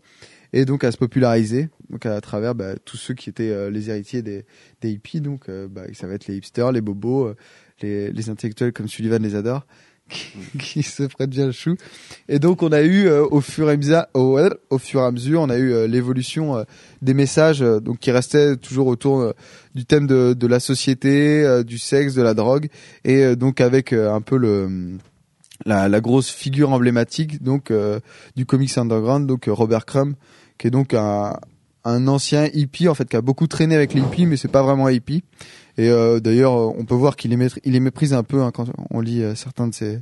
et 0.54 0.64
donc 0.64 0.84
à 0.84 0.92
se 0.92 0.96
populariser 0.96 1.68
donc 1.90 2.06
à 2.06 2.20
travers 2.20 2.54
bah, 2.54 2.76
tous 2.84 2.96
ceux 2.96 3.12
qui 3.12 3.28
étaient 3.28 3.50
euh, 3.50 3.70
les 3.70 3.90
héritiers 3.90 4.22
des 4.22 4.46
des 4.80 4.90
hippies. 4.90 5.20
Donc 5.20 5.48
euh, 5.48 5.68
bah, 5.68 5.82
ça 5.92 6.06
va 6.06 6.14
être 6.14 6.26
les 6.26 6.36
hipsters 6.36 6.72
les 6.72 6.80
bobos 6.80 7.26
euh, 7.26 7.36
les 7.82 8.10
les 8.10 8.30
intellectuels 8.30 8.72
comme 8.72 8.88
Sullivan 8.88 9.22
les 9.22 9.34
adore 9.34 9.66
qui, 10.58 10.82
se 10.82 11.02
prêtent 11.02 11.30
bien 11.30 11.46
le 11.46 11.52
chou. 11.52 11.76
Et 12.28 12.38
donc 12.38 12.62
on 12.62 12.72
a 12.72 12.82
eu 12.82 13.08
au 13.08 13.40
fur 13.40 13.68
et 13.68 13.72
à 13.72 13.76
mesure 13.76 14.06
au, 14.14 14.38
au 14.70 14.78
fur 14.78 15.00
et 15.00 15.04
à 15.04 15.10
mesure 15.10 15.40
on 15.40 15.50
a 15.50 15.56
eu 15.56 15.88
l'évolution 15.88 16.64
des 17.00 17.14
messages 17.14 17.60
donc 17.60 17.98
qui 17.98 18.10
restaient 18.10 18.56
toujours 18.56 18.86
autour 18.86 19.32
du 19.74 19.86
thème 19.86 20.06
de, 20.06 20.34
de 20.34 20.46
la 20.46 20.60
société, 20.60 21.62
du 21.64 21.78
sexe, 21.78 22.14
de 22.14 22.20
la 22.20 22.34
drogue, 22.34 22.68
et 23.04 23.34
donc 23.34 23.62
avec 23.62 23.94
un 23.94 24.20
peu 24.20 24.36
le 24.36 24.98
la, 25.64 25.88
la 25.88 26.00
grosse 26.02 26.28
figure 26.28 26.70
emblématique 26.72 27.42
donc 27.42 27.72
du 28.36 28.44
comics 28.44 28.76
underground, 28.76 29.26
donc 29.26 29.46
Robert 29.48 29.86
Crumb, 29.86 30.16
qui 30.58 30.66
est 30.66 30.70
donc 30.70 30.94
un, 30.94 31.34
ancien 31.84 32.46
hippie 32.52 32.88
en 32.88 32.94
fait 32.94 33.08
qui 33.08 33.16
a 33.16 33.20
beaucoup 33.20 33.46
traîné 33.46 33.74
avec 33.74 33.94
les 33.94 34.00
hippies, 34.00 34.26
mais 34.26 34.36
c'est 34.36 34.48
pas 34.48 34.62
vraiment 34.62 34.86
un 34.86 34.92
hippie. 34.92 35.22
Et 35.76 35.88
euh, 35.90 36.20
d'ailleurs, 36.20 36.54
euh, 36.54 36.72
on 36.78 36.84
peut 36.84 36.94
voir 36.94 37.16
qu'il 37.16 37.32
les, 37.32 37.36
maîtrise- 37.36 37.60
il 37.64 37.80
méprise 37.80 38.14
un 38.14 38.22
peu 38.22 38.42
hein, 38.42 38.52
quand 38.52 38.66
on 38.90 39.00
lit 39.00 39.22
euh, 39.22 39.34
certains 39.34 39.66
de 39.66 39.74
ses, 39.74 40.00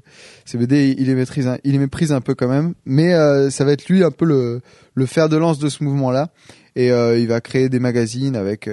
BD. 0.55 0.95
Il 0.99 1.07
les 1.07 1.15
maîtrise, 1.15 1.47
un- 1.49 1.59
il 1.65 1.81
méprise 1.81 2.13
un 2.13 2.21
peu 2.21 2.35
quand 2.35 2.49
même. 2.49 2.75
Mais 2.85 3.11
ça 3.51 3.65
va 3.65 3.73
être 3.73 3.89
lui 3.89 4.05
un 4.05 4.11
peu 4.11 4.27
le, 4.27 5.07
fer 5.07 5.29
de 5.31 5.37
lance 5.37 5.59
de 5.59 5.69
ce 5.71 5.83
mouvement-là. 5.83 6.29
Et 6.77 6.91
euh, 6.93 7.19
il 7.19 7.27
va 7.27 7.41
créer 7.41 7.69
des 7.71 7.79
magazines 7.81 8.37
avec. 8.37 8.69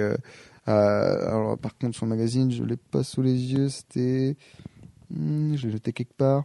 alors 0.66 1.56
par 1.58 1.76
contre, 1.78 1.96
son 1.96 2.06
magazine, 2.06 2.52
je 2.52 2.62
l'ai 2.62 2.76
pas 2.76 3.02
sous 3.02 3.22
les 3.22 3.52
yeux. 3.54 3.68
C'était, 3.70 4.36
Hmm, 5.10 5.56
je 5.56 5.66
l'ai 5.66 5.72
jeté 5.72 5.92
quelque 5.92 6.14
part. 6.16 6.44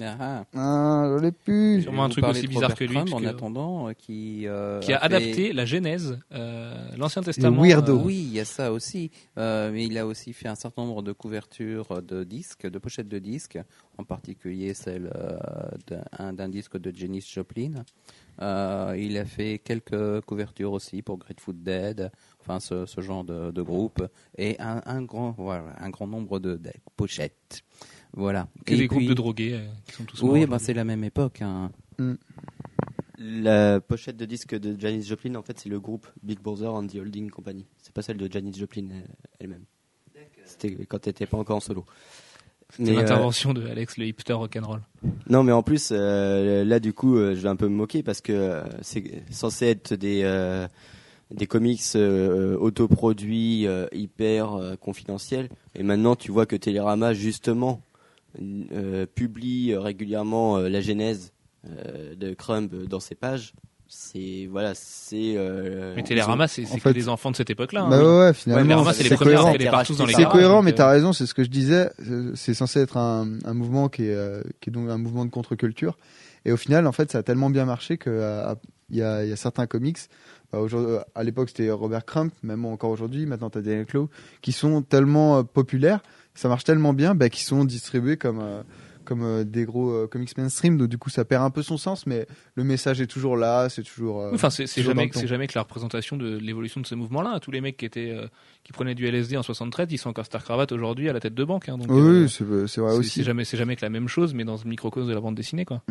Ah, 0.00 0.16
ah. 0.18 0.44
Ah, 0.54 1.16
je 1.18 1.22
l'ai 1.22 1.32
plus. 1.32 1.82
Sûrement 1.82 2.04
un 2.04 2.08
truc 2.08 2.24
aussi 2.24 2.46
bizarre 2.48 2.74
que 2.74 2.84
lui, 2.84 2.94
parce 2.94 3.12
en 3.12 3.24
attendant, 3.24 3.88
euh, 3.88 3.92
qui 3.92 4.46
euh, 4.46 4.80
Qui 4.80 4.92
a 4.94 4.98
fait- 5.00 5.04
adapté 5.04 5.52
la 5.52 5.66
Genèse, 5.66 6.18
euh, 6.32 6.74
l'Ancien 6.96 7.22
Testament. 7.22 7.60
weirdo. 7.62 7.98
euh, 7.98 8.02
Oui, 8.02 8.16
il 8.16 8.32
y 8.32 8.40
a 8.40 8.44
ça 8.46 8.72
aussi. 8.72 9.10
Euh, 9.38 9.70
mais 9.70 9.84
il 9.84 9.98
a 9.98 10.06
aussi 10.06 10.32
fait 10.32 10.48
un 10.48 10.54
certain 10.54 10.84
nombre 10.86 11.02
de 11.02 11.12
couvertures 11.12 12.00
de 12.02 12.24
disques, 12.24 12.66
de 12.66 12.78
pochettes 12.78 13.08
de 13.08 13.18
disques, 13.18 13.58
en 13.98 14.04
particulier 14.04 14.72
celle 14.72 15.10
euh, 15.14 15.36
d'un 15.88 16.02
un- 16.18 16.32
d'un 16.32 16.48
disque 16.48 16.78
de 16.78 16.90
Janis 16.94 17.26
Joplin. 17.30 17.84
Euh, 18.40 18.96
il 18.98 19.18
a 19.18 19.26
fait 19.26 19.58
quelques 19.62 20.22
couvertures 20.22 20.72
aussi 20.72 21.02
pour 21.02 21.18
Grateful 21.18 21.54
Dead, 21.62 22.10
enfin 22.40 22.60
ce, 22.60 22.86
ce 22.86 23.00
genre 23.02 23.24
de, 23.24 23.50
de 23.50 23.62
groupe, 23.62 24.02
et 24.38 24.56
un, 24.58 24.80
un 24.86 25.02
grand, 25.02 25.32
voilà, 25.36 25.74
un 25.78 25.90
grand 25.90 26.06
nombre 26.06 26.38
de, 26.40 26.56
de 26.56 26.70
pochettes. 26.96 27.62
Voilà. 28.14 28.48
que 28.66 28.74
Et 28.74 28.76
des 28.76 28.86
groupes 28.86 29.04
de 29.04 29.14
drogués 29.14 29.54
euh, 29.54 29.66
qui 29.86 29.92
sont 29.94 30.04
tous 30.04 30.22
morts 30.22 30.32
Oui, 30.34 30.40
aujourd'hui. 30.44 30.64
c'est 30.66 30.74
la 30.74 30.84
même 30.84 31.02
époque. 31.04 31.40
hein. 31.42 31.70
La 33.18 33.80
pochette 33.80 34.16
de 34.16 34.24
disque 34.24 34.58
de 34.58 34.78
Janis 34.78 35.04
Joplin, 35.04 35.34
en 35.36 35.42
fait, 35.42 35.58
c'est 35.58 35.68
le 35.68 35.78
groupe 35.78 36.06
Big 36.22 36.40
Brother 36.40 36.72
and 36.74 36.86
the 36.88 36.96
Holding 36.96 37.30
Company. 37.30 37.66
C'est 37.78 37.92
pas 37.92 38.02
celle 38.02 38.16
de 38.16 38.30
Janis 38.30 38.54
Joplin 38.58 38.88
euh, 38.90 39.00
elle-même. 39.38 39.64
C'était 40.44 40.74
quand 40.86 41.06
elle 41.06 41.10
était 41.12 41.26
pas 41.26 41.36
encore 41.38 41.56
en 41.56 41.60
solo. 41.60 41.84
C'est 42.70 42.82
Mais, 42.82 42.90
euh, 42.90 42.94
l'intervention 42.96 43.52
de 43.54 43.64
Alex 43.66 43.96
le 43.96 44.06
hipster 44.06 44.32
rock'n'roll. 44.32 44.80
Non, 45.28 45.44
mais 45.44 45.52
en 45.52 45.62
plus, 45.62 45.90
euh, 45.92 46.64
là, 46.64 46.80
du 46.80 46.92
coup, 46.94 47.16
euh, 47.16 47.34
je 47.36 47.40
vais 47.40 47.48
un 47.48 47.56
peu 47.56 47.68
me 47.68 47.76
moquer 47.76 48.02
parce 48.02 48.20
que 48.20 48.32
euh, 48.32 48.62
c'est 48.80 49.22
censé 49.30 49.66
être 49.66 49.94
des, 49.94 50.22
euh, 50.24 50.66
des 51.30 51.46
comics 51.46 51.80
euh, 51.94 52.56
autoproduits, 52.56 53.66
euh, 53.66 53.86
hyper 53.92 54.54
euh, 54.54 54.74
confidentiels. 54.76 55.48
Et 55.76 55.82
maintenant, 55.82 56.16
tu 56.16 56.32
vois 56.32 56.46
que 56.46 56.56
Télérama, 56.56 57.12
justement, 57.14 57.82
publie 59.14 59.74
régulièrement 59.76 60.58
euh, 60.58 60.68
la 60.68 60.80
genèse 60.80 61.32
euh, 61.66 62.14
de 62.14 62.34
Crumb 62.34 62.70
dans 62.88 63.00
ses 63.00 63.14
pages. 63.14 63.52
C'est 63.94 64.48
voilà, 64.50 64.72
c'est. 64.74 65.34
Euh, 65.36 65.92
Mais 65.94 66.02
Télérama, 66.02 66.48
c'est 66.48 66.64
c'est 66.64 66.72
en 66.72 66.76
que 66.76 66.80
fait- 66.80 66.94
des 66.94 67.10
enfants 67.10 67.30
de 67.30 67.36
cette 67.36 67.50
époque-là. 67.50 67.82
hein. 67.82 67.90
Bah 67.90 67.98
ouais, 67.98 68.18
ouais, 68.28 68.32
finalement, 68.32 68.62
Télérama, 68.62 68.92
c'est 68.94 69.02
les 69.02 69.10
partout 69.66 69.94
dans 69.94 70.06
les 70.06 70.14
C'est 70.14 70.24
cohérent, 70.24 70.62
mais 70.62 70.72
euh, 70.72 70.76
t'as 70.76 70.88
raison, 70.88 71.12
c'est 71.12 71.26
ce 71.26 71.34
que 71.34 71.44
je 71.44 71.50
disais. 71.50 71.90
euh, 72.08 72.32
C'est 72.34 72.54
censé 72.54 72.80
être 72.80 72.96
un, 72.96 73.28
un 73.44 73.52
mouvement 73.52 73.90
qui 73.90 74.04
est, 74.04 74.14
euh, 74.14 74.42
qui 74.62 74.70
est 74.70 74.72
donc 74.72 74.88
un 74.88 74.96
mouvement 74.96 75.26
de 75.26 75.30
contre-culture. 75.30 75.98
Et 76.46 76.52
au 76.52 76.56
final, 76.56 76.86
en 76.86 76.92
fait, 76.92 77.10
ça 77.12 77.18
a 77.18 77.22
tellement 77.22 77.50
bien 77.50 77.66
marché 77.66 77.98
que 77.98 78.08
euh, 78.08 78.54
il 78.88 78.96
y, 78.96 79.02
a, 79.02 79.24
il 79.24 79.28
y 79.28 79.32
a 79.32 79.36
certains 79.36 79.66
comics. 79.66 79.98
bah, 80.52 80.58
à 81.14 81.22
l'époque, 81.22 81.50
c'était 81.50 81.70
Robert 81.70 82.06
Crump, 82.06 82.32
même 82.42 82.64
encore 82.64 82.90
aujourd'hui. 82.90 83.26
Maintenant, 83.26 83.50
t'as 83.50 83.60
Daniel 83.60 83.84
Clow, 83.84 84.08
qui 84.40 84.52
sont 84.52 84.80
tellement 84.80 85.38
euh, 85.38 85.42
populaires, 85.42 86.02
ça 86.34 86.48
marche 86.48 86.64
tellement 86.64 86.92
bien, 86.94 87.14
bah, 87.14 87.28
qui 87.28 87.42
sont 87.44 87.64
distribués 87.64 88.16
comme 88.16 88.40
euh, 88.40 88.62
comme 89.04 89.24
euh, 89.24 89.42
des 89.42 89.64
gros 89.64 89.90
euh, 89.90 90.06
comics 90.06 90.38
mainstream. 90.38 90.78
Donc 90.78 90.88
du 90.88 90.96
coup, 90.96 91.10
ça 91.10 91.24
perd 91.24 91.42
un 91.42 91.50
peu 91.50 91.62
son 91.62 91.76
sens, 91.76 92.06
mais 92.06 92.24
le 92.54 92.62
message 92.62 93.00
est 93.00 93.08
toujours 93.08 93.36
là. 93.36 93.68
C'est 93.68 93.82
toujours. 93.82 94.20
euh, 94.22 94.30
Enfin, 94.32 94.48
c'est 94.48 94.66
jamais, 94.80 95.06
le 95.06 95.10
c'est 95.12 95.26
jamais 95.26 95.48
que 95.48 95.54
la 95.56 95.62
représentation 95.62 96.16
de 96.16 96.36
l'évolution 96.38 96.80
de 96.80 96.86
ce 96.86 96.94
mouvement-là. 96.94 97.40
Tous 97.40 97.50
les 97.50 97.60
mecs 97.60 97.76
qui 97.76 97.84
étaient, 97.84 98.10
euh, 98.12 98.28
qui 98.62 98.70
prenaient 98.72 98.94
du 98.94 99.04
LSD 99.06 99.36
en 99.36 99.42
73, 99.42 99.88
ils 99.90 99.98
sont 99.98 100.10
encore 100.10 100.24
star 100.26 100.44
cravate 100.44 100.70
aujourd'hui 100.70 101.08
à 101.08 101.12
la 101.12 101.18
tête 101.18 101.34
de 101.34 101.42
banque. 101.44 101.68
Hein, 101.68 101.78
donc, 101.78 101.88
Oui, 101.90 101.98
euh, 102.00 102.28
c'est 102.28 102.80
vrai 102.80 102.94
aussi. 102.94 103.10
c'est 103.10 103.22
jamais, 103.24 103.44
c'est 103.44 103.56
jamais 103.56 103.74
que 103.74 103.84
la 103.84 103.90
même 103.90 104.06
chose, 104.06 104.34
mais 104.34 104.44
dans 104.44 104.56
ce 104.56 104.68
microcosme 104.68 105.08
de 105.08 105.14
la 105.14 105.20
bande 105.20 105.34
dessinée, 105.34 105.64
quoi. 105.64 105.82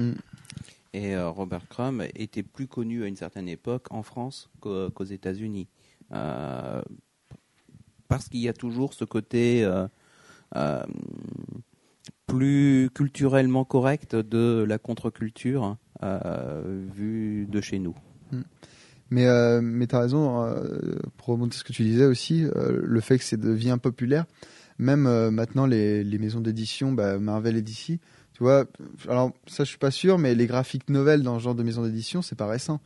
Et 0.93 1.13
euh, 1.15 1.29
Robert 1.29 1.67
Crumb 1.69 2.03
était 2.15 2.43
plus 2.43 2.67
connu 2.67 3.03
à 3.03 3.07
une 3.07 3.15
certaine 3.17 3.49
époque 3.49 3.87
en 3.91 4.03
France 4.03 4.49
qu'au- 4.61 4.89
qu'aux 4.89 5.03
États-Unis. 5.03 5.67
Euh, 6.13 6.81
parce 8.07 8.27
qu'il 8.29 8.41
y 8.41 8.49
a 8.49 8.53
toujours 8.53 8.93
ce 8.93 9.05
côté 9.05 9.63
euh, 9.63 9.87
euh, 10.55 10.83
plus 12.31 12.89
culturellement 12.93 13.65
correct 13.65 14.15
de 14.15 14.65
la 14.67 14.77
contre-culture 14.77 15.77
euh, 16.03 16.85
vu 16.95 17.45
de 17.49 17.59
chez 17.61 17.77
nous. 17.77 17.95
Mais, 19.09 19.27
euh, 19.27 19.59
mais 19.61 19.87
t'as 19.87 19.99
raison, 19.99 20.41
euh, 20.41 20.99
pour 21.17 21.27
remonter 21.27 21.57
ce 21.57 21.65
que 21.65 21.73
tu 21.73 21.83
disais 21.83 22.05
aussi, 22.05 22.45
le 22.55 23.01
fait 23.01 23.17
que 23.17 23.25
c'est 23.25 23.39
devient 23.39 23.77
populaire, 23.81 24.25
même 24.79 25.29
maintenant 25.29 25.65
les, 25.65 26.03
les 26.03 26.17
maisons 26.17 26.39
d'édition, 26.39 26.93
bah, 26.93 27.19
Marvel 27.19 27.57
et 27.57 27.61
DC, 27.61 27.99
tu 28.33 28.43
vois, 28.43 28.65
alors 29.09 29.33
ça 29.47 29.65
je 29.65 29.69
suis 29.69 29.77
pas 29.77 29.91
sûr, 29.91 30.17
mais 30.17 30.33
les 30.33 30.47
graphiques 30.47 30.89
novels 30.89 31.23
dans 31.23 31.37
ce 31.37 31.43
genre 31.43 31.55
de 31.55 31.63
maison 31.63 31.83
d'édition, 31.83 32.21
c'est 32.21 32.37
pas 32.37 32.47
récent. 32.47 32.79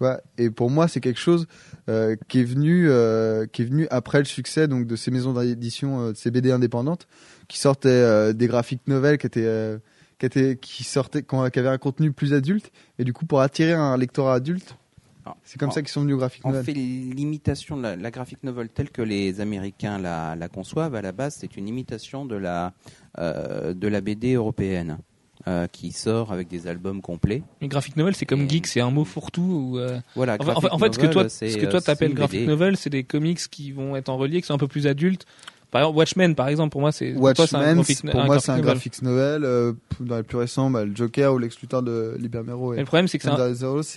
Vois, 0.00 0.20
et 0.38 0.48
pour 0.50 0.70
moi 0.70 0.88
c'est 0.88 1.00
quelque 1.00 1.20
chose 1.20 1.46
euh, 1.88 2.16
qui 2.28 2.40
est 2.40 2.44
venu 2.44 2.88
euh, 2.88 3.46
qui 3.46 3.62
est 3.62 3.64
venu 3.66 3.86
après 3.90 4.18
le 4.18 4.24
succès 4.24 4.66
donc 4.66 4.86
de 4.86 4.96
ces 4.96 5.10
maisons 5.10 5.32
d'édition 5.34 6.00
euh, 6.00 6.12
de 6.12 6.16
ces 6.16 6.30
BD 6.30 6.50
indépendantes 6.50 7.06
qui 7.48 7.58
sortaient 7.58 8.32
des 8.34 8.46
graphiques 8.46 8.88
novels 8.88 9.18
qui 9.18 9.26
étaient 9.26 9.76
qui 10.18 10.24
étaient 10.26 10.56
qui 10.56 10.84
sortaient 10.84 11.22
qui 11.22 11.58
avaient 11.58 11.68
un 11.68 11.76
contenu 11.78 12.12
plus 12.12 12.32
adulte 12.32 12.72
et 12.98 13.04
du 13.04 13.12
coup 13.12 13.26
pour 13.26 13.42
attirer 13.42 13.74
un 13.74 13.96
lectorat 13.98 14.34
adulte 14.36 14.76
Alors, 15.26 15.36
c'est 15.44 15.58
comme 15.58 15.68
en- 15.68 15.72
ça 15.72 15.82
qu'ils 15.82 15.90
sont 15.90 16.00
venus 16.00 16.14
au 16.14 16.18
graphique 16.18 16.46
En 16.46 16.50
novel. 16.52 16.64
fait, 16.64 16.72
l'imitation 16.72 17.76
de 17.76 17.82
la, 17.82 17.96
la 17.96 18.10
graphic 18.10 18.42
novel 18.42 18.68
telle 18.70 18.90
que 18.90 19.02
les 19.02 19.40
Américains 19.42 19.98
la, 19.98 20.34
la 20.34 20.48
conçoivent, 20.48 20.94
à 20.94 21.02
la 21.02 21.12
base, 21.12 21.36
c'est 21.38 21.56
une 21.58 21.68
imitation 21.68 22.24
de 22.24 22.36
la, 22.36 22.72
euh, 23.18 23.74
de 23.74 23.86
la 23.88 24.00
BD 24.00 24.32
européenne. 24.34 24.98
Euh, 25.48 25.66
qui 25.66 25.92
sort 25.92 26.32
avec 26.32 26.48
des 26.48 26.66
albums 26.66 27.00
complets. 27.00 27.42
Mais 27.60 27.68
graphic 27.68 27.96
novel, 27.96 28.14
c'est 28.14 28.26
comme 28.26 28.42
Et- 28.42 28.48
geek, 28.48 28.66
c'est 28.66 28.80
un 28.80 28.90
mot 28.90 29.04
fourre-tout. 29.04 29.40
Ou, 29.72 29.78
euh, 29.78 29.98
Voilà. 30.14 30.36
en, 30.38 30.60
fait- 30.60 30.68
en 30.70 30.78
ce 30.78 30.98
que 30.98 31.06
toi, 31.06 31.28
ce 31.28 31.56
que 31.56 31.66
euh, 31.66 31.70
toi 31.70 31.80
t'appelles 31.80 32.14
graphic 32.14 32.46
novel, 32.46 32.76
c'est 32.76 32.90
des 32.90 33.04
comics 33.04 33.38
qui 33.50 33.72
vont 33.72 33.96
être 33.96 34.08
en 34.08 34.16
relié, 34.16 34.40
qui 34.40 34.46
sont 34.46 34.54
un 34.54 34.58
peu 34.58 34.68
plus 34.68 34.86
adultes. 34.86 35.26
Par 35.70 35.82
exemple, 35.82 35.98
Watchmen, 35.98 36.34
par 36.34 36.48
exemple, 36.48 36.70
pour 36.72 36.80
moi, 36.80 36.92
c'est 36.92 37.12
toi, 37.12 37.20
un 37.20 37.34
Watchmen, 37.34 37.74
graphic, 37.76 38.10
pour 38.10 38.20
moi, 38.24 38.38
c'est 38.40 38.50
un 38.50 38.60
graphics 38.60 39.02
novel. 39.02 39.44
euh, 39.44 39.72
dans 40.00 40.16
les 40.16 40.22
plus 40.22 40.36
récents, 40.38 40.68
bah, 40.70 40.84
le 40.84 40.94
Joker 40.94 41.32
ou 41.32 41.38
Lex 41.38 41.60
Luthor 41.60 41.82
de 41.82 42.16
Libermero 42.18 42.72
Mais 42.72 42.78
et 42.78 42.80
le 42.80 42.86
problème, 42.86 43.06
c'est 43.08 43.18
que 43.18 43.24
c'est 43.24 43.30
un, 43.30 43.48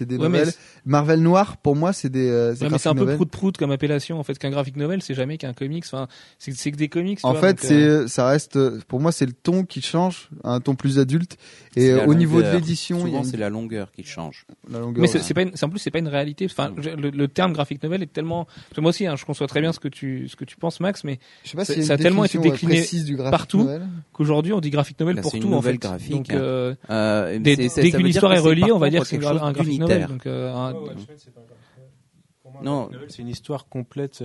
des 0.06 0.18
Ouais, 0.18 0.26
nouvelles. 0.28 0.52
Marvel 0.86 1.22
Noir, 1.22 1.58
pour 1.58 1.76
moi, 1.76 1.94
c'est 1.94 2.10
des, 2.10 2.30
euh, 2.30 2.54
ouais, 2.54 2.70
mais 2.70 2.78
c'est 2.78 2.90
un 2.90 2.94
peu 2.94 3.00
novels. 3.02 3.16
prout-prout 3.16 3.58
comme 3.58 3.72
appellation. 3.72 4.20
En 4.20 4.24
fait, 4.24 4.38
qu'un 4.38 4.52
graphic 4.52 4.76
novel, 4.76 5.02
c'est 5.02 5.14
jamais 5.16 5.38
qu'un 5.38 5.54
comics. 5.54 5.86
Enfin, 5.88 6.08
c'est 6.38 6.72
que 6.72 6.78
des 6.78 6.90
comics. 6.90 7.20
En 7.24 7.32
vois, 7.32 7.42
fait, 7.42 7.60
c'est, 7.62 7.74
euh, 7.74 8.08
ça 8.08 8.28
reste, 8.28 8.60
pour 8.88 9.00
moi, 9.00 9.12
c'est 9.12 9.26
le 9.26 9.34
ton 9.34 9.64
qui 9.64 9.82
change, 9.82 10.30
un 10.44 10.60
ton 10.60 10.76
plus 10.76 11.00
adulte. 11.00 11.38
Et 11.76 11.92
euh, 11.92 12.06
au 12.06 12.14
niveau 12.14 12.42
de 12.42 12.50
l'édition, 12.52 12.98
il 12.98 13.00
y 13.00 13.04
a 13.04 13.06
Souvent, 13.08 13.18
une- 13.24 13.26
c'est 13.26 13.38
la 13.38 13.50
longueur 13.50 13.92
qui 13.92 14.04
change. 14.04 14.46
la 14.70 14.80
longueur. 14.80 15.02
Mais 15.02 15.08
c'est 15.08 15.20
ouais. 15.20 15.34
pas 15.34 15.42
une, 15.42 15.56
c'est- 15.56 15.66
en 15.66 15.70
plus 15.70 15.80
c'est 15.80 15.92
pas 15.92 16.00
une 16.00 16.08
réalité. 16.08 16.46
Enfin, 16.46 16.74
je- 16.78 16.90
le, 16.92 17.10
le 17.10 17.28
terme 17.28 17.54
graphic 17.54 17.82
novel 17.84 18.04
est 18.04 18.12
tellement. 18.14 18.46
parce 18.46 18.76
que 18.76 18.82
moi 18.82 18.90
aussi, 18.90 19.08
hein, 19.08 19.16
je 19.16 19.26
conçois 19.26 19.48
très 19.48 19.62
bien 19.62 19.74
ce 19.74 19.80
que 19.80 19.88
tu 19.88 20.28
ce 20.30 20.36
que 20.36 20.46
tu 20.46 20.56
penses, 20.58 20.80
Max, 20.80 21.04
mais 21.04 21.20
Je 21.44 21.50
sais 21.50 21.58
pas 21.58 21.64
a 21.64 21.66
ça 21.66 21.94
a 21.94 21.98
tellement 21.98 22.26
été 22.26 22.38
euh, 22.38 22.42
décliné 22.42 22.82
du 23.06 23.16
graphic 23.16 23.32
partout. 23.32 23.58
novel. 23.64 23.88
qu'aujourd'hui 24.14 24.54
on 24.54 24.60
dit 24.60 24.70
graphic 24.70 25.00
novel 25.00 25.16
Là, 25.16 25.22
pour 25.22 25.32
tout 25.32 25.38
en 25.54 25.62
fait. 25.82 25.88
graphique, 25.88 26.12
Donc 26.12 26.30
hein. 26.32 26.36
euh, 26.36 26.76
Euh, 26.90 27.40
dès, 27.40 27.56
qu'une 27.92 28.08
histoire 28.08 28.32
que 28.34 28.38
est 28.38 28.40
reliée, 28.40 28.72
on 28.72 28.78
va 28.80 28.90
dire 28.90 29.02
que 29.02 29.08
c'est 29.08 29.18
un 29.26 29.52
novel. 29.80 30.08
Donc 30.08 30.26
euh, 30.28 30.52
Watchmen, 30.74 30.96
c'est 31.18 31.30
un 31.30 31.42
graphic 31.42 32.54
novel. 32.54 32.64
Non. 32.64 32.90
c'est 33.10 33.22
une 33.22 33.30
histoire 33.30 33.68
complète. 33.68 34.22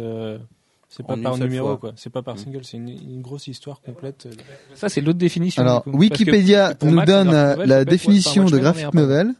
C'est 0.89 1.07
pas 1.07 1.15
En 1.15 1.23
par 1.23 1.37
numéro, 1.39 1.67
fois. 1.69 1.77
quoi. 1.79 1.93
C'est 1.97 2.11
pas 2.11 2.23
par 2.23 2.35
Mm. 2.35 2.39
single, 2.39 2.65
c'est 2.65 2.77
une, 2.79 2.89
une 2.89 3.21
grosse 3.23 3.47
histoire 3.47 3.81
complète. 3.81 4.29
ça 4.75 4.89
c'est 4.89 5.01
l'autre 5.01 5.19
définition. 5.19 5.63
Alors, 5.63 5.85
du 5.85 5.91
coup. 5.91 5.99
Wikipédia 5.99 6.75
nous 6.83 6.91
Max, 6.93 7.07
donne 7.07 7.29
graphic 7.29 7.45
euh, 7.47 7.51
novel, 7.57 7.69
la 7.69 7.85
définition 7.85 8.45
de 8.47 8.59
graphic 8.59 8.95
novel. 8.95 9.35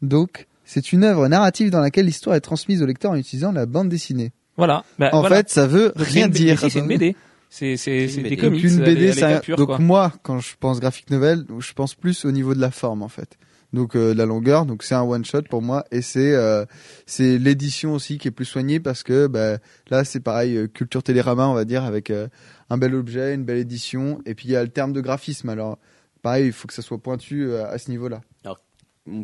Donc, 0.00 0.46
c'est 0.64 0.92
une 0.92 1.04
œuvre 1.04 1.28
narrative 1.28 1.70
dans 1.70 1.80
laquelle 1.80 2.06
l'histoire 2.06 2.36
est 2.36 2.40
transmise 2.40 2.82
au 2.82 2.86
lecteur 2.86 3.10
en 3.12 3.16
utilisant 3.16 3.52
la 3.52 3.66
bande 3.66 3.88
dessinée. 3.88 4.32
Voilà. 4.56 4.84
Bah, 4.98 5.10
En 5.12 5.20
voilà. 5.20 5.36
fait, 5.36 5.50
ça 5.50 5.66
veut 5.66 5.92
Donc, 5.96 6.06
rien 6.06 6.26
une- 6.26 6.32
dire. 6.32 6.58
C'est 6.60 6.78
une 6.78 6.86
BD. 6.86 7.16
C'est 7.50 7.74
des 7.74 8.36
comics. 8.36 8.62
Donc 8.62 8.72
une 8.72 8.78
BD, 8.82 9.12
donc 9.56 9.66
quoi. 9.66 9.78
moi, 9.78 10.12
quand 10.22 10.38
je 10.40 10.54
pense 10.58 10.80
graphic 10.80 11.10
novel, 11.10 11.44
je 11.58 11.72
pense 11.74 11.94
plus 11.94 12.24
au 12.24 12.30
niveau 12.32 12.54
de 12.54 12.60
la 12.60 12.70
forme 12.70 13.02
en 13.02 13.08
fait. 13.08 13.36
Donc 13.72 13.96
euh, 13.96 14.14
la 14.14 14.26
longueur, 14.26 14.66
donc 14.66 14.82
c'est 14.82 14.94
un 14.94 15.02
one 15.02 15.24
shot 15.24 15.42
pour 15.42 15.62
moi. 15.62 15.84
Et 15.90 16.02
c'est 16.02 16.34
euh, 16.34 16.66
c'est 17.06 17.38
l'édition 17.38 17.94
aussi 17.94 18.18
qui 18.18 18.28
est 18.28 18.32
plus 18.32 18.44
soignée 18.44 18.80
parce 18.80 19.02
que 19.02 19.26
bah, 19.26 19.58
là 19.90 20.04
c'est 20.04 20.20
pareil 20.20 20.56
euh, 20.56 20.66
culture 20.66 21.02
télérama 21.02 21.48
on 21.48 21.54
va 21.54 21.64
dire 21.64 21.84
avec 21.84 22.10
un 22.10 22.78
bel 22.78 22.94
objet, 22.94 23.34
une 23.34 23.44
belle 23.44 23.58
édition. 23.58 24.20
Et 24.26 24.34
puis 24.34 24.48
il 24.48 24.52
y 24.52 24.56
a 24.56 24.62
le 24.62 24.70
terme 24.70 24.92
de 24.92 25.00
graphisme. 25.00 25.48
Alors 25.48 25.78
pareil 26.20 26.46
il 26.46 26.52
faut 26.52 26.68
que 26.68 26.74
ça 26.74 26.82
soit 26.82 26.98
pointu 26.98 27.54
à 27.54 27.78
ce 27.78 27.90
niveau-là. 27.90 28.20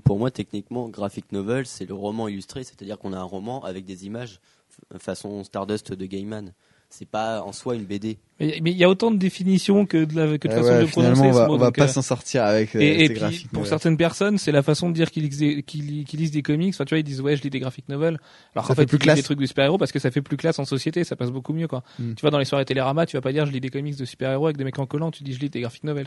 Pour 0.02 0.18
moi, 0.18 0.32
techniquement, 0.32 0.88
graphic 0.88 1.30
novel, 1.30 1.64
c'est 1.64 1.86
le 1.86 1.94
roman 1.94 2.26
illustré, 2.26 2.64
c'est-à-dire 2.64 2.98
qu'on 2.98 3.12
a 3.12 3.16
un 3.16 3.22
roman 3.22 3.62
avec 3.62 3.84
des 3.84 4.06
images 4.06 4.40
façon 4.98 5.44
Stardust 5.44 5.92
de 5.92 6.04
Gaiman. 6.04 6.52
C'est 6.90 7.08
pas 7.08 7.42
en 7.42 7.52
soi 7.52 7.74
une 7.74 7.84
BD. 7.84 8.16
Mais 8.40 8.70
il 8.70 8.76
y 8.76 8.84
a 8.84 8.88
autant 8.88 9.10
de 9.10 9.18
définitions 9.18 9.84
que 9.84 10.04
de, 10.04 10.14
la, 10.16 10.38
que 10.38 10.48
de 10.48 10.52
façons 10.54 10.68
ouais, 10.68 10.80
de 10.82 10.86
finalement 10.86 11.16
prononcer 11.16 11.28
on 11.28 11.32
va, 11.32 11.42
ce 11.44 11.48
mot. 11.48 11.54
on 11.54 11.58
va 11.58 11.70
pas 11.72 11.84
euh, 11.84 11.88
s'en 11.88 12.02
sortir 12.02 12.44
avec 12.44 12.74
euh, 12.74 12.80
Et, 12.80 12.86
et 12.86 12.98
ces 13.00 13.12
puis, 13.12 13.18
graphiques 13.20 13.48
pour 13.48 13.58
novels. 13.58 13.68
certaines 13.68 13.96
personnes, 13.98 14.38
c'est 14.38 14.52
la 14.52 14.62
façon 14.62 14.88
de 14.88 14.94
dire 14.94 15.10
qu'ils 15.10 15.24
lisent, 15.24 15.38
des, 15.38 15.64
lisent 16.14 16.42
comics. 16.42 16.72
Enfin, 16.74 16.84
tu 16.86 16.94
vois, 16.94 17.00
ils 17.00 17.04
disent 17.04 17.20
ouais, 17.20 17.36
je 17.36 17.42
lis 17.42 17.50
des 17.50 17.58
graphic 17.60 17.88
novels. 17.90 18.18
Alors 18.54 18.64
Ça 18.64 18.68
qu'en 18.68 18.74
fait 18.74 18.82
fait, 18.82 18.86
plus 18.86 18.96
ils 18.96 19.00
lisent 19.00 19.04
classe. 19.04 19.16
des 19.18 19.22
trucs 19.24 19.38
de 19.40 19.44
super-héros 19.46 19.76
parce 19.76 19.92
que 19.92 19.98
ça 19.98 20.10
fait 20.10 20.22
plus 20.22 20.36
classe 20.38 20.58
en 20.58 20.64
société. 20.64 21.04
Ça 21.04 21.14
passe 21.14 21.30
beaucoup 21.30 21.52
mieux, 21.52 21.68
quoi. 21.68 21.82
Mm. 21.98 22.14
Tu 22.14 22.20
vois, 22.22 22.30
dans 22.30 22.38
les 22.38 22.44
soirées 22.46 22.64
Télérama, 22.64 23.04
tu 23.06 23.16
vas 23.16 23.20
pas 23.20 23.32
dire 23.32 23.44
je 23.44 23.52
lis 23.52 23.60
des 23.60 23.70
comics 23.70 23.96
de 23.96 24.04
super-héros 24.06 24.46
avec 24.46 24.56
des 24.56 24.64
mecs 24.64 24.78
en 24.78 24.86
collant. 24.86 25.10
Tu 25.10 25.24
dis 25.24 25.34
je 25.34 25.40
lis 25.40 25.50
des 25.50 25.60
graphic 25.60 25.84
novels. 25.84 26.06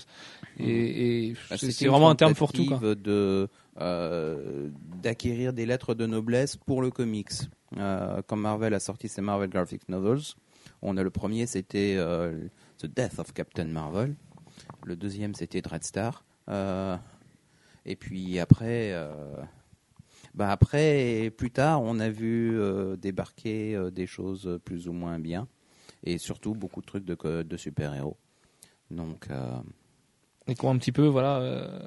Et, 0.59 1.27
et 1.29 1.33
Bah, 1.49 1.57
c'est, 1.59 1.85
vraiment 1.87 2.09
un 2.09 2.15
terme 2.15 2.33
pour 2.33 2.53
tout, 2.53 2.65
quoi. 2.65 2.79
de 2.95 3.47
euh, 3.79 4.69
d'acquérir 5.01 5.53
des 5.53 5.65
lettres 5.65 5.93
de 5.93 6.05
noblesse 6.05 6.55
pour 6.57 6.81
le 6.81 6.89
comics. 6.89 7.29
Euh, 7.77 8.21
quand 8.27 8.35
Marvel 8.35 8.73
a 8.73 8.79
sorti 8.79 9.07
ses 9.07 9.21
Marvel 9.21 9.49
Graphic 9.49 9.87
Novels, 9.87 10.19
on 10.81 10.97
a 10.97 11.03
le 11.03 11.09
premier, 11.09 11.45
c'était 11.45 11.95
euh, 11.97 12.47
The 12.79 12.87
Death 12.87 13.19
of 13.19 13.33
Captain 13.33 13.65
Marvel. 13.65 14.15
Le 14.85 14.95
deuxième, 14.95 15.35
c'était 15.35 15.61
Dreadstar. 15.61 16.23
Euh, 16.49 16.97
et 17.85 17.95
puis 17.95 18.39
après, 18.39 18.91
euh, 18.93 19.35
bah 20.33 20.51
après, 20.51 21.31
plus 21.37 21.51
tard, 21.51 21.81
on 21.83 21.99
a 21.99 22.09
vu 22.09 22.57
débarquer 22.97 23.79
des 23.91 24.07
choses 24.07 24.59
plus 24.65 24.87
ou 24.87 24.93
moins 24.93 25.19
bien, 25.19 25.47
et 26.03 26.17
surtout 26.17 26.53
beaucoup 26.53 26.81
de 26.81 26.85
trucs 26.85 27.05
de, 27.05 27.43
de 27.43 27.57
super-héros. 27.57 28.17
Donc, 28.89 29.27
Et 30.47 30.55
qu'on 30.55 30.71
un 30.71 30.77
petit 30.77 30.91
peu, 30.91 31.05
voilà. 31.05 31.79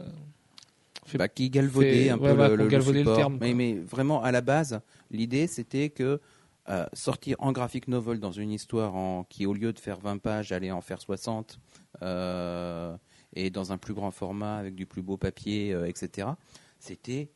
bah, 1.15 1.29
qui 1.29 1.51
galvaudait 1.51 2.11
un 2.11 2.19
ouais, 2.19 2.35
peu 2.35 2.57
le, 2.57 2.69
le, 2.69 3.05
terme, 3.15 3.39
mais, 3.41 3.49
quoi. 3.49 3.55
mais 3.57 3.75
vraiment, 3.75 4.23
à 4.23 4.33
la 4.33 4.41
base, 4.41 4.81
l'idée, 5.11 5.47
c'était 5.47 5.91
que 5.91 6.21
euh, 6.69 6.87
sortir 6.93 7.37
en 7.41 7.53
graphic 7.53 7.89
novel 7.89 8.21
dans 8.21 8.33
une 8.33 8.51
histoire 8.51 9.27
qui, 9.29 9.47
au 9.47 9.53
lieu 9.55 9.73
de 9.73 9.79
faire 9.79 9.99
20 9.99 10.19
pages, 10.19 10.53
allait 10.53 10.71
en 10.71 10.81
faire 10.81 11.01
60, 11.01 11.59
euh, 12.03 12.97
et 13.35 13.51
dans 13.51 13.73
un 13.73 13.79
plus 13.79 13.95
grand 13.95 14.11
format, 14.11 14.57
avec 14.57 14.75
du 14.75 14.87
plus 14.87 15.03
beau 15.03 15.17
papier, 15.17 15.73
euh, 15.73 15.87
etc., 15.87 16.29
c'était 16.79 17.31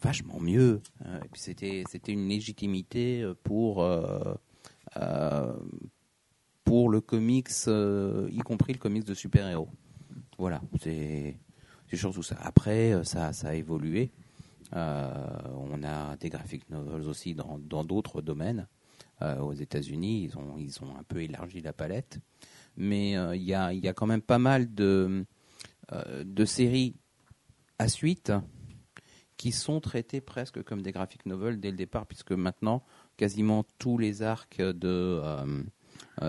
vachement 0.00 0.40
mieux. 0.40 0.80
Puis 1.32 1.40
c'était, 1.40 1.84
une 2.08 2.28
légitimité 2.28 3.22
euh, 3.22 3.34
pour, 3.42 3.86
pour 6.64 6.88
le 6.90 7.00
comics, 7.00 7.48
y 7.66 8.38
compris 8.38 8.72
le 8.72 8.78
comics 8.78 9.04
de 9.04 9.14
super-héros. 9.14 9.70
Voilà, 10.38 10.60
c'est 10.80 11.36
c'est 11.90 11.96
surtout 11.96 12.22
ça. 12.22 12.36
Après, 12.42 13.02
ça, 13.04 13.32
ça 13.32 13.48
a 13.48 13.54
évolué. 13.54 14.10
Euh, 14.74 15.10
on 15.54 15.82
a 15.82 16.16
des 16.16 16.28
graphic 16.28 16.68
novels 16.70 17.08
aussi 17.08 17.34
dans 17.34 17.84
d'autres 17.84 18.22
domaines. 18.22 18.66
Euh, 19.22 19.38
aux 19.40 19.52
États-Unis, 19.52 20.30
ils 20.58 20.80
ont 20.82 20.96
un 20.96 21.02
peu 21.02 21.22
élargi 21.22 21.60
la 21.60 21.72
palette, 21.72 22.20
mais 22.76 23.16
euh, 23.16 23.34
il 23.34 23.42
y 23.42 23.54
a 23.54 23.92
quand 23.92 24.06
même 24.06 24.22
pas 24.22 24.38
mal 24.38 24.72
de 24.74 25.24
séries 26.44 26.94
à 27.78 27.88
suite 27.88 28.32
qui 29.36 29.52
sont 29.52 29.80
traitées 29.80 30.20
presque 30.20 30.62
comme 30.62 30.82
des 30.82 30.92
graphic 30.92 31.26
novels 31.26 31.60
dès 31.60 31.70
le 31.70 31.76
départ, 31.76 32.06
puisque 32.06 32.32
maintenant 32.32 32.82
quasiment 33.16 33.64
tous 33.78 33.98
les 33.98 34.22
arcs 34.22 34.60
de 34.60 35.22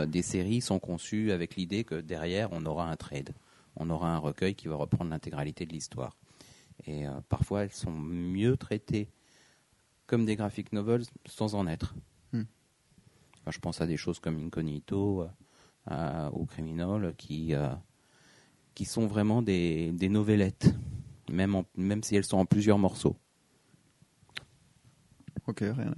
des 0.07 0.21
séries 0.23 0.61
sont 0.61 0.79
conçus 0.79 1.31
avec 1.31 1.55
l'idée 1.55 1.83
que 1.83 1.95
derrière 1.95 2.49
on 2.51 2.65
aura 2.65 2.89
un 2.89 2.95
trade, 2.95 3.33
on 3.75 3.89
aura 3.89 4.15
un 4.15 4.17
recueil 4.17 4.55
qui 4.55 4.67
va 4.67 4.75
reprendre 4.75 5.11
l'intégralité 5.11 5.65
de 5.65 5.73
l'histoire. 5.73 6.18
Et 6.89 7.05
euh, 7.07 7.11
parfois 7.29 7.63
elles 7.63 7.71
sont 7.71 7.91
mieux 7.91 8.57
traitées 8.57 9.09
comme 10.07 10.25
des 10.25 10.35
graphic 10.35 10.73
novels 10.73 11.03
sans 11.27 11.53
en 11.53 11.67
être. 11.67 11.93
Hmm. 12.33 12.43
Enfin, 13.41 13.51
je 13.51 13.59
pense 13.59 13.79
à 13.79 13.85
des 13.85 13.95
choses 13.95 14.19
comme 14.19 14.39
Incognito, 14.43 15.21
euh, 15.21 15.27
euh, 15.91 16.29
ou 16.33 16.45
Criminal, 16.45 17.13
qui 17.15 17.53
euh, 17.53 17.69
qui 18.73 18.85
sont 18.85 19.05
vraiment 19.05 19.41
des, 19.43 19.91
des 19.91 20.09
novellettes, 20.09 20.73
même 21.31 21.53
en- 21.53 21.65
même 21.75 22.01
si 22.01 22.15
elles 22.15 22.23
sont 22.25 22.37
en 22.37 22.45
plusieurs 22.45 22.79
morceaux. 22.79 23.17
Ok, 25.47 25.59
rien, 25.61 25.93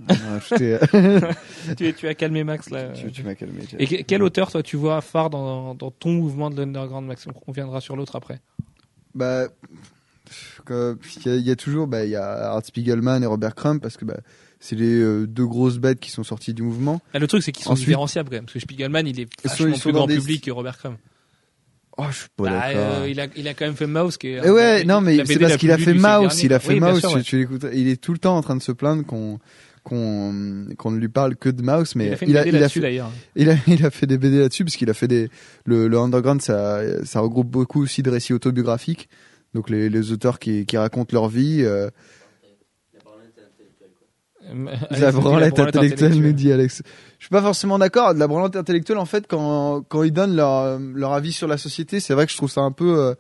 tu, 1.78 1.94
tu 1.94 2.08
as 2.08 2.16
calmé 2.16 2.44
Max 2.44 2.70
là. 2.70 2.92
tu 2.94 3.12
tu 3.12 3.24
m'as 3.24 3.36
calmé. 3.36 3.62
Et 3.80 3.86
que- 3.88 4.02
quel 4.04 4.24
auteur, 4.24 4.52
toi, 4.52 4.64
tu 4.64 4.78
vois 4.78 5.02
phare 5.02 5.30
dans, 5.30 5.76
dans 5.76 5.92
ton 5.92 6.12
mouvement 6.12 6.50
de 6.50 6.56
l'underground, 6.56 7.06
Max? 7.08 7.28
On 7.48 7.52
viendra 7.52 7.82
sur 7.82 7.96
l'autre 7.96 8.16
après. 8.16 8.42
Bah, 9.14 9.48
il 10.70 11.26
y, 11.26 11.30
a- 11.30 11.36
il 11.36 11.46
y 11.48 11.52
a 11.52 11.56
toujours, 11.56 11.88
bah, 11.88 12.04
il 12.06 12.12
y 12.12 12.16
a 12.16 12.52
Art 12.52 12.66
Spiegelman 12.66 13.22
et 13.24 13.26
Robert 13.26 13.56
Crumb 13.56 13.80
parce 13.82 13.98
que 13.98 14.06
bah, 14.06 14.18
c'est 14.60 14.76
les 14.76 15.00
euh, 15.02 15.26
deux 15.28 15.46
grosses 15.46 15.78
bêtes 15.80 16.00
qui 16.00 16.12
sont 16.12 16.24
sorties 16.24 16.54
du 16.54 16.62
mouvement. 16.62 17.02
Ah, 17.14 17.20
le 17.20 17.28
truc, 17.28 17.42
c'est 17.44 17.52
qu'ils 17.52 17.64
sont 17.66 17.72
Ensuite- 17.72 17.88
différenciables 17.88 18.30
quand 18.30 18.36
même. 18.36 18.46
Parce 18.46 18.54
que 18.54 18.60
Spiegelman, 18.60 19.08
il 19.08 19.20
est 19.20 19.28
vachement 19.44 19.78
plus 19.78 19.92
grand 19.92 20.08
des 20.08 20.16
public 20.18 20.44
que 20.46 20.52
Robert 20.52 20.78
Crumb. 20.78 20.96
Oh, 21.98 22.06
je 22.10 22.16
suis 22.20 22.28
pas 22.38 22.44
Bah, 22.44 22.50
d'accord. 22.50 22.74
euh, 23.02 23.08
il, 23.10 23.20
a, 23.20 23.28
il 23.36 23.48
a 23.48 23.54
quand 23.54 23.66
même 23.66 23.76
fait 23.76 23.86
Mouse. 23.88 24.18
Qui 24.18 24.28
est, 24.28 24.46
Et 24.46 24.50
ouais, 24.50 24.84
non, 24.86 25.02
mais 25.02 25.26
c'est 25.26 25.38
parce 25.40 25.58
qu'il 25.58 25.72
a 25.72 25.78
fait 25.78 25.94
Mouse, 25.94 26.42
il 26.44 26.54
a 26.54 26.60
fait 26.60 26.74
Oui, 26.74 26.80
Mouse, 26.80 27.00
sûr, 27.00 27.22
tu, 27.24 27.46
ouais. 27.46 27.58
tu 27.60 27.68
il 27.78 27.88
est 27.90 28.02
tout 28.02 28.14
le 28.14 28.18
temps 28.20 28.38
en 28.38 28.42
train 28.42 28.56
de 28.56 28.62
se 28.62 28.72
plaindre 28.72 29.06
qu'on 29.06 29.40
qu'on 29.84 30.68
qu'on 30.78 30.92
ne 30.92 31.00
lui 31.00 31.10
parle 31.10 31.36
que 31.36 31.50
de 31.50 31.62
Mouse, 31.64 31.96
mais 31.96 32.08
il 32.08 32.14
a 32.14 32.18
fait 32.18 32.26
une 32.26 32.32
il 32.32 32.38
a, 32.38 32.44
BD 32.44 32.50
il 32.52 32.56
a 32.56 32.60
là-dessus 32.62 32.80
fait, 32.80 32.86
d'ailleurs. 32.86 33.12
il 33.36 33.50
a, 33.50 33.56
il 33.68 33.86
a 33.86 33.90
fait 33.90 34.06
des 34.08 34.18
BD 34.20 34.40
là-dessus 34.40 34.64
parce 34.64 34.76
qu'il 34.76 34.90
a 34.90 34.94
fait 34.94 35.08
des 35.08 35.30
le, 35.66 35.88
le 35.88 35.98
underground 35.98 36.40
ça 36.42 36.82
ça 37.04 37.20
regroupe 37.20 37.50
beaucoup 37.50 37.82
aussi 37.82 38.04
de 38.04 38.10
récits 38.12 38.34
autobiographiques 38.34 39.10
donc 39.54 39.70
les, 39.70 39.90
les 39.90 40.12
auteurs 40.12 40.40
qui, 40.40 40.66
qui 40.66 40.78
racontent 40.78 41.14
leur 41.14 41.28
vie 41.28 41.64
euh, 41.64 41.90
la 44.92 45.12
branlette 45.12 45.60
intellectuelle 45.60 46.16
nous 46.20 46.34
dit 46.34 46.52
Alex. 46.52 46.82
Je 47.20 47.26
suis 47.26 47.30
pas 47.30 47.42
forcément 47.42 47.78
d'accord. 47.78 48.14
De 48.14 48.20
la 48.20 48.28
branlette 48.28 48.56
intellectuelle 48.56 48.98
en 48.98 49.06
fait 49.06 49.26
quand 49.28 49.84
quand 49.88 50.04
ils 50.04 50.12
donnent 50.12 50.36
leur 50.36 50.80
leur 50.80 51.14
avis 51.14 51.32
sur 51.32 51.48
la 51.48 51.58
société 51.58 52.00
c'est 52.00 52.14
vrai 52.14 52.26
que 52.26 52.32
je 52.32 52.38
trouve 52.38 52.50
ça 52.50 52.62
un 52.62 52.72
peu 52.72 53.00
euh, 53.00 53.14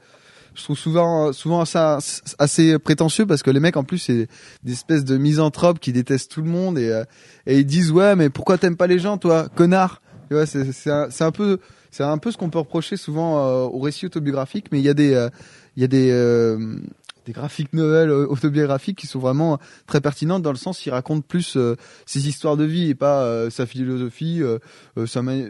je 0.55 0.63
trouve 0.63 0.77
souvent 0.77 1.32
souvent 1.32 1.63
ça 1.65 1.99
assez 2.39 2.79
prétentieux 2.79 3.25
parce 3.25 3.43
que 3.43 3.51
les 3.51 3.59
mecs 3.59 3.77
en 3.77 3.84
plus 3.84 3.99
c'est 3.99 4.27
des 4.63 4.73
espèces 4.73 5.05
de 5.05 5.17
misanthropes 5.17 5.79
qui 5.79 5.93
détestent 5.93 6.32
tout 6.32 6.41
le 6.41 6.49
monde 6.49 6.77
et 6.77 6.89
euh, 6.89 7.03
et 7.45 7.59
ils 7.59 7.65
disent 7.65 7.91
ouais 7.91 8.15
mais 8.15 8.29
pourquoi 8.29 8.57
t'aimes 8.57 8.77
pas 8.77 8.88
les 8.88 8.99
gens 8.99 9.17
toi 9.17 9.47
connard? 9.55 10.01
Tu 10.27 10.36
vois 10.36 10.45
c'est 10.45 10.71
c'est 10.71 10.91
un, 10.91 11.07
un 11.19 11.32
peu 11.32 11.59
c'est 11.91 12.03
un 12.03 12.17
peu 12.17 12.32
ce 12.32 12.38
qu'on 12.38 12.49
peut 12.49 12.59
reprocher 12.59 12.95
souvent 12.95 13.45
euh, 13.45 13.63
aux 13.65 13.79
récits 13.79 14.05
autobiographiques, 14.05 14.67
mais 14.71 14.79
il 14.79 14.86
y 14.86 14.89
a 14.89 14.93
des, 14.93 15.13
euh, 15.13 15.29
il 15.76 15.82
y 15.82 15.84
a 15.86 15.88
des, 15.88 16.11
euh, 16.11 16.78
des 17.26 17.32
graphiques 17.32 17.74
nouvelles 17.74 18.09
euh, 18.09 18.28
autobiographiques 18.28 18.97
qui 18.97 19.07
sont 19.07 19.19
vraiment 19.19 19.59
très 19.88 20.01
pertinentes 20.01 20.41
dans 20.41 20.51
le 20.51 20.57
sens 20.57 20.80
qu'ils 20.80 20.91
racontent 20.91 21.26
plus 21.28 21.55
euh, 21.55 21.76
ses 22.05 22.28
histoires 22.28 22.57
de 22.57 22.63
vie 22.63 22.89
et 22.89 22.95
pas 22.95 23.24
euh, 23.24 23.49
sa 23.49 23.65
philosophie. 23.65 24.41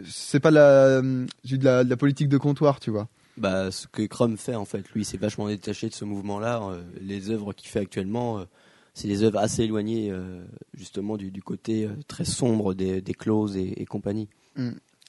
C'est 0.06 0.40
pas 0.40 0.50
de 0.50 0.54
la, 0.54 1.00
de 1.02 1.64
la, 1.64 1.84
de 1.84 1.90
la 1.90 1.96
politique 1.96 2.28
de 2.28 2.38
comptoir, 2.38 2.78
tu 2.80 2.90
vois. 2.90 3.08
Bah, 3.38 3.70
ce 3.70 3.86
que 3.86 4.02
Crum 4.02 4.36
fait 4.36 4.54
en 4.54 4.66
fait, 4.66 4.84
lui, 4.94 5.04
c'est 5.04 5.16
vachement 5.16 5.48
détaché 5.48 5.88
de 5.88 5.94
ce 5.94 6.04
mouvement-là. 6.04 6.60
Euh, 6.62 6.82
les 7.00 7.30
œuvres 7.30 7.52
qu'il 7.54 7.68
fait 7.68 7.80
actuellement, 7.80 8.44
c'est 8.94 9.08
des 9.08 9.22
œuvres 9.22 9.38
assez 9.38 9.62
éloignées 9.62 10.12
justement 10.74 11.16
du, 11.16 11.30
du 11.30 11.42
côté 11.42 11.88
très 12.08 12.26
sombre 12.26 12.74
des, 12.74 13.00
des 13.00 13.14
clauses 13.14 13.56
et, 13.56 13.80
et 13.80 13.86
compagnie. 13.86 14.28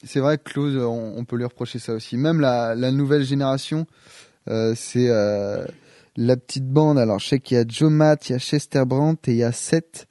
C'est 0.06 0.22
vrai 0.22 0.38
que 0.38 0.44
Close, 0.50 0.78
on, 0.78 1.14
on 1.18 1.26
peut 1.26 1.36
lui 1.36 1.44
reprocher 1.46 1.80
ça 1.80 1.94
aussi. 1.94 2.16
Même 2.16 2.40
la, 2.40 2.76
la 2.76 2.92
nouvelle 2.92 3.24
génération, 3.24 3.86
c'est 4.48 5.10
euh, 5.10 5.66
la 6.16 6.38
petite 6.38 6.68
bande. 6.68 6.98
Alors, 6.98 7.20
je 7.20 7.28
sais 7.28 7.40
qu'il 7.40 7.58
y 7.58 7.60
a 7.60 7.66
Joe 7.68 7.92
Matt, 7.92 8.30
il 8.30 8.34
y 8.34 8.36
a 8.36 8.40
Chester 8.40 8.84
Brandt 8.86 9.30
et 9.32 9.36
il 9.36 9.38
y 9.38 9.44
a 9.44 9.52
Seth. 9.52 10.08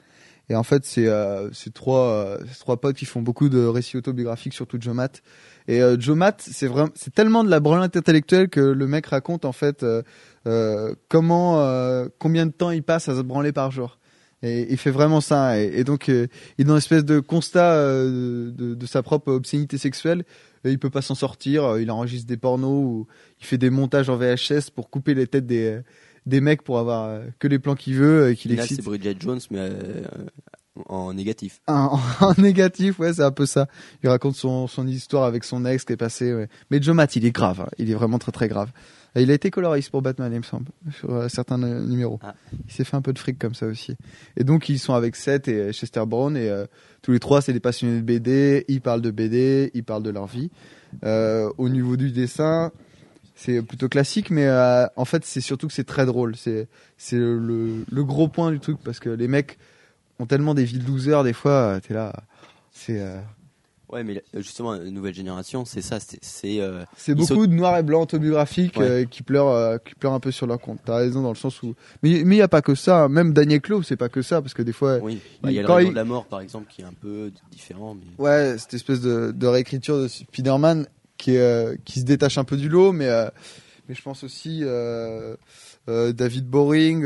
Et 0.48 0.54
en 0.54 0.64
fait, 0.64 0.84
c'est 0.84 1.06
euh, 1.06 1.48
trois, 1.72 2.08
euh, 2.08 2.38
trois 2.60 2.78
potes 2.78 2.96
qui 2.96 3.06
font 3.06 3.22
beaucoup 3.22 3.48
de 3.48 3.64
récits 3.64 3.96
autobiographiques, 3.96 4.52
surtout 4.52 4.76
Joe 4.78 4.94
Matt. 4.94 5.22
Et 5.66 5.80
euh, 5.80 5.96
Joe 5.98 6.16
Matt, 6.16 6.42
c'est 6.46 6.66
vraiment, 6.66 6.90
c'est 6.94 7.14
tellement 7.14 7.44
de 7.44 7.48
la 7.48 7.60
branlette 7.60 7.96
intellectuelle 7.96 8.48
que 8.48 8.60
le 8.60 8.86
mec 8.86 9.06
raconte 9.06 9.44
en 9.44 9.52
fait 9.52 9.82
euh, 9.82 10.02
euh, 10.46 10.94
comment, 11.08 11.60
euh, 11.60 12.08
combien 12.18 12.44
de 12.44 12.50
temps 12.50 12.70
il 12.70 12.82
passe 12.82 13.08
à 13.08 13.16
se 13.16 13.22
branler 13.22 13.52
par 13.52 13.70
jour. 13.70 13.98
Et 14.42 14.66
il 14.70 14.76
fait 14.76 14.90
vraiment 14.90 15.20
ça. 15.20 15.58
Et, 15.60 15.84
donc, 15.84 16.08
euh, 16.08 16.26
il 16.58 16.62
est 16.62 16.64
dans 16.64 16.74
une 16.74 16.78
espèce 16.78 17.04
de 17.04 17.20
constat 17.20 17.74
euh, 17.74 18.50
de, 18.50 18.74
de 18.74 18.86
sa 18.86 19.02
propre 19.02 19.30
obscénité 19.30 19.78
sexuelle. 19.78 20.24
Il 20.64 20.78
peut 20.78 20.90
pas 20.90 21.02
s'en 21.02 21.14
sortir. 21.14 21.64
Euh, 21.64 21.82
Il 21.82 21.90
enregistre 21.90 22.26
des 22.28 22.36
pornos 22.36 22.70
ou 22.84 23.06
il 23.40 23.46
fait 23.46 23.58
des 23.58 23.70
montages 23.70 24.08
en 24.08 24.16
VHS 24.16 24.70
pour 24.74 24.90
couper 24.90 25.14
les 25.14 25.26
têtes 25.26 25.46
des, 25.46 25.80
des 26.26 26.40
mecs 26.40 26.62
pour 26.62 26.78
avoir 26.78 27.04
euh, 27.08 27.24
que 27.38 27.48
les 27.48 27.58
plans 27.58 27.74
qu'il 27.74 27.94
veut 27.94 28.30
et 28.30 28.36
qu'il 28.36 28.54
Là, 28.54 28.62
excite. 28.62 28.78
c'est 28.78 28.84
Bridget 28.84 29.16
Jones, 29.18 29.40
mais 29.50 29.58
euh, 29.60 30.02
en 30.88 31.12
négatif. 31.12 31.60
En, 31.66 31.98
en 32.20 32.34
négatif, 32.38 32.98
ouais, 32.98 33.12
c'est 33.14 33.22
un 33.22 33.30
peu 33.30 33.46
ça. 33.46 33.68
Il 34.02 34.08
raconte 34.08 34.36
son, 34.36 34.66
son 34.66 34.86
histoire 34.86 35.24
avec 35.24 35.44
son 35.44 35.64
ex 35.66 35.84
qui 35.84 35.92
est 35.92 35.96
passé. 35.96 36.32
Ouais. 36.32 36.48
Mais 36.70 36.80
Joe 36.80 36.94
Matt, 36.94 37.14
il 37.16 37.24
est 37.26 37.30
grave. 37.32 37.60
hein. 37.62 37.68
Il 37.78 37.90
est 37.90 37.94
vraiment 37.94 38.18
très 38.18 38.32
très 38.32 38.48
grave. 38.48 38.70
Et 39.14 39.22
il 39.22 39.30
a 39.30 39.34
été 39.34 39.50
coloriste 39.50 39.90
pour 39.90 40.00
Batman, 40.00 40.32
il 40.32 40.38
me 40.38 40.42
semble, 40.42 40.68
sur 40.98 41.12
euh, 41.12 41.28
certains 41.28 41.62
euh, 41.62 41.84
numéros. 41.86 42.18
Ah. 42.22 42.34
Il 42.66 42.72
s'est 42.72 42.84
fait 42.84 42.96
un 42.96 43.02
peu 43.02 43.12
de 43.12 43.18
fric 43.18 43.38
comme 43.38 43.54
ça 43.54 43.66
aussi. 43.66 43.94
Et 44.38 44.44
donc 44.44 44.70
ils 44.70 44.78
sont 44.78 44.94
avec 44.94 45.16
Seth 45.16 45.48
et 45.48 45.70
Chester 45.74 46.04
Brown 46.06 46.34
et 46.34 46.48
euh, 46.48 46.64
tous 47.02 47.12
les 47.12 47.20
trois, 47.20 47.42
c'est 47.42 47.52
des 47.52 47.60
passionnés 47.60 47.96
de 47.98 48.02
BD. 48.06 48.64
Ils 48.68 48.80
parlent 48.80 49.02
de 49.02 49.10
BD, 49.10 49.70
ils 49.74 49.84
parlent 49.84 50.02
de 50.02 50.08
leur 50.08 50.26
vie. 50.26 50.50
Euh, 51.04 51.50
au 51.58 51.68
niveau 51.68 51.98
du 51.98 52.10
dessin, 52.10 52.72
c'est 53.34 53.60
plutôt 53.60 53.90
classique, 53.90 54.30
mais 54.30 54.46
euh, 54.46 54.86
en 54.96 55.04
fait, 55.04 55.26
c'est 55.26 55.42
surtout 55.42 55.66
que 55.66 55.74
c'est 55.74 55.84
très 55.84 56.06
drôle. 56.06 56.34
C'est 56.34 56.68
c'est 56.96 57.18
le, 57.18 57.84
le 57.90 58.04
gros 58.04 58.28
point 58.28 58.50
du 58.50 58.60
truc 58.60 58.78
parce 58.82 58.98
que 58.98 59.10
les 59.10 59.28
mecs 59.28 59.58
ont 60.22 60.26
tellement 60.26 60.54
des 60.54 60.64
vies 60.64 60.78
de 60.78 60.86
losers 60.86 61.24
des 61.24 61.32
fois. 61.32 61.50
euh, 61.76 61.80
T'es 61.80 61.94
là, 61.94 62.12
c'est 62.72 63.00
euh, 63.00 63.18
Ouais, 63.90 64.04
mais 64.04 64.22
euh, 64.34 64.38
justement, 64.40 64.72
la 64.72 64.90
nouvelle 64.90 65.12
génération, 65.14 65.66
c'est 65.66 65.82
ça. 65.82 66.00
C'est 66.00 66.18
c'est, 66.22 66.60
euh, 66.62 66.82
beaucoup 67.08 67.46
de 67.46 67.52
noir 67.52 67.76
et 67.76 67.82
blanc 67.82 68.00
autobiographiques 68.00 68.78
Ouais. 68.78 68.88
euh, 68.88 69.04
qui 69.04 69.22
pleurent 69.22 69.50
euh, 69.50 69.76
qui 69.76 69.94
pleurent 69.94 70.14
un 70.14 70.20
peu 70.20 70.30
sur 70.30 70.46
leur 70.46 70.58
compte. 70.58 70.78
T'as 70.82 70.96
raison 70.96 71.20
dans 71.20 71.28
le 71.28 71.36
sens 71.36 71.62
où 71.62 71.74
mais 72.02 72.22
mais 72.24 72.36
il 72.36 72.38
y 72.38 72.42
a 72.42 72.48
pas 72.48 72.62
que 72.62 72.74
ça. 72.74 73.02
hein. 73.04 73.08
Même 73.10 73.34
Daniel 73.34 73.60
Clove, 73.60 73.82
c'est 73.84 73.98
pas 73.98 74.08
que 74.08 74.22
ça 74.22 74.40
parce 74.40 74.54
que 74.54 74.62
des 74.62 74.72
fois 74.72 74.96
oui. 75.02 75.20
Bah, 75.42 75.50
Il 75.50 75.56
y 75.56 75.58
a 75.58 75.62
le 75.62 75.82
il- 75.84 75.90
de 75.90 75.94
la 75.94 76.04
mort, 76.04 76.24
par 76.24 76.40
exemple, 76.40 76.68
qui 76.70 76.80
est 76.80 76.86
un 76.86 76.94
peu 76.98 77.30
différent. 77.50 77.94
Mais... 77.94 78.24
Ouais, 78.24 78.56
cette 78.56 78.72
espèce 78.72 79.02
de, 79.02 79.30
de 79.30 79.46
réécriture 79.46 79.98
de 79.98 80.08
Spider-Man 80.08 80.86
qui, 81.18 81.36
qui 81.84 82.00
se 82.00 82.04
détache 82.06 82.38
un 82.38 82.44
peu 82.44 82.56
du 82.56 82.70
lot, 82.70 82.92
mais, 82.92 83.10
mais 83.90 83.94
je 83.94 84.00
pense 84.02 84.24
aussi 84.24 84.62
David 85.86 86.46
Boring, 86.48 87.04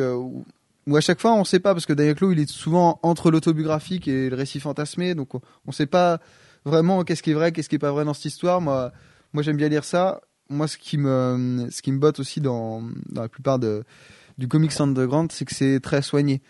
où 0.86 0.96
à 0.96 1.00
chaque 1.00 1.20
fois 1.20 1.34
on 1.34 1.44
sait 1.44 1.60
pas, 1.60 1.74
parce 1.74 1.86
que 1.86 1.92
Daniel 1.92 2.16
il 2.32 2.38
est 2.40 2.48
souvent 2.50 2.98
entre 3.02 3.30
l'autobiographique 3.30 4.08
et 4.08 4.30
le 4.30 4.36
récit 4.36 4.60
fantasmé, 4.60 5.14
donc 5.14 5.34
on, 5.34 5.40
on 5.66 5.72
sait 5.72 5.86
pas 5.86 6.20
vraiment 6.64 7.04
qu'est-ce 7.04 7.22
qui 7.22 7.30
est 7.30 7.34
vrai, 7.34 7.52
qu'est-ce 7.52 7.68
qui 7.68 7.76
est 7.76 7.80
pas 7.80 7.92
vrai 7.92 8.04
dans 8.04 8.14
cette 8.14 8.26
histoire. 8.26 8.60
Moi, 8.60 8.92
moi 9.32 9.42
j'aime 9.42 9.56
bien 9.56 9.68
lire 9.68 9.84
ça. 9.84 10.20
Moi, 10.48 10.68
ce 10.68 10.78
qui 10.78 10.96
me, 10.96 11.66
ce 11.70 11.82
qui 11.82 11.90
me 11.90 11.98
botte 11.98 12.20
aussi 12.20 12.40
dans, 12.40 12.82
dans 13.08 13.22
la 13.22 13.28
plupart 13.28 13.58
de, 13.58 13.82
du 14.38 14.46
comics 14.46 14.80
underground, 14.80 15.32
c'est 15.32 15.44
que 15.44 15.52
c'est 15.54 15.80
très 15.80 16.02
soigné. 16.02 16.40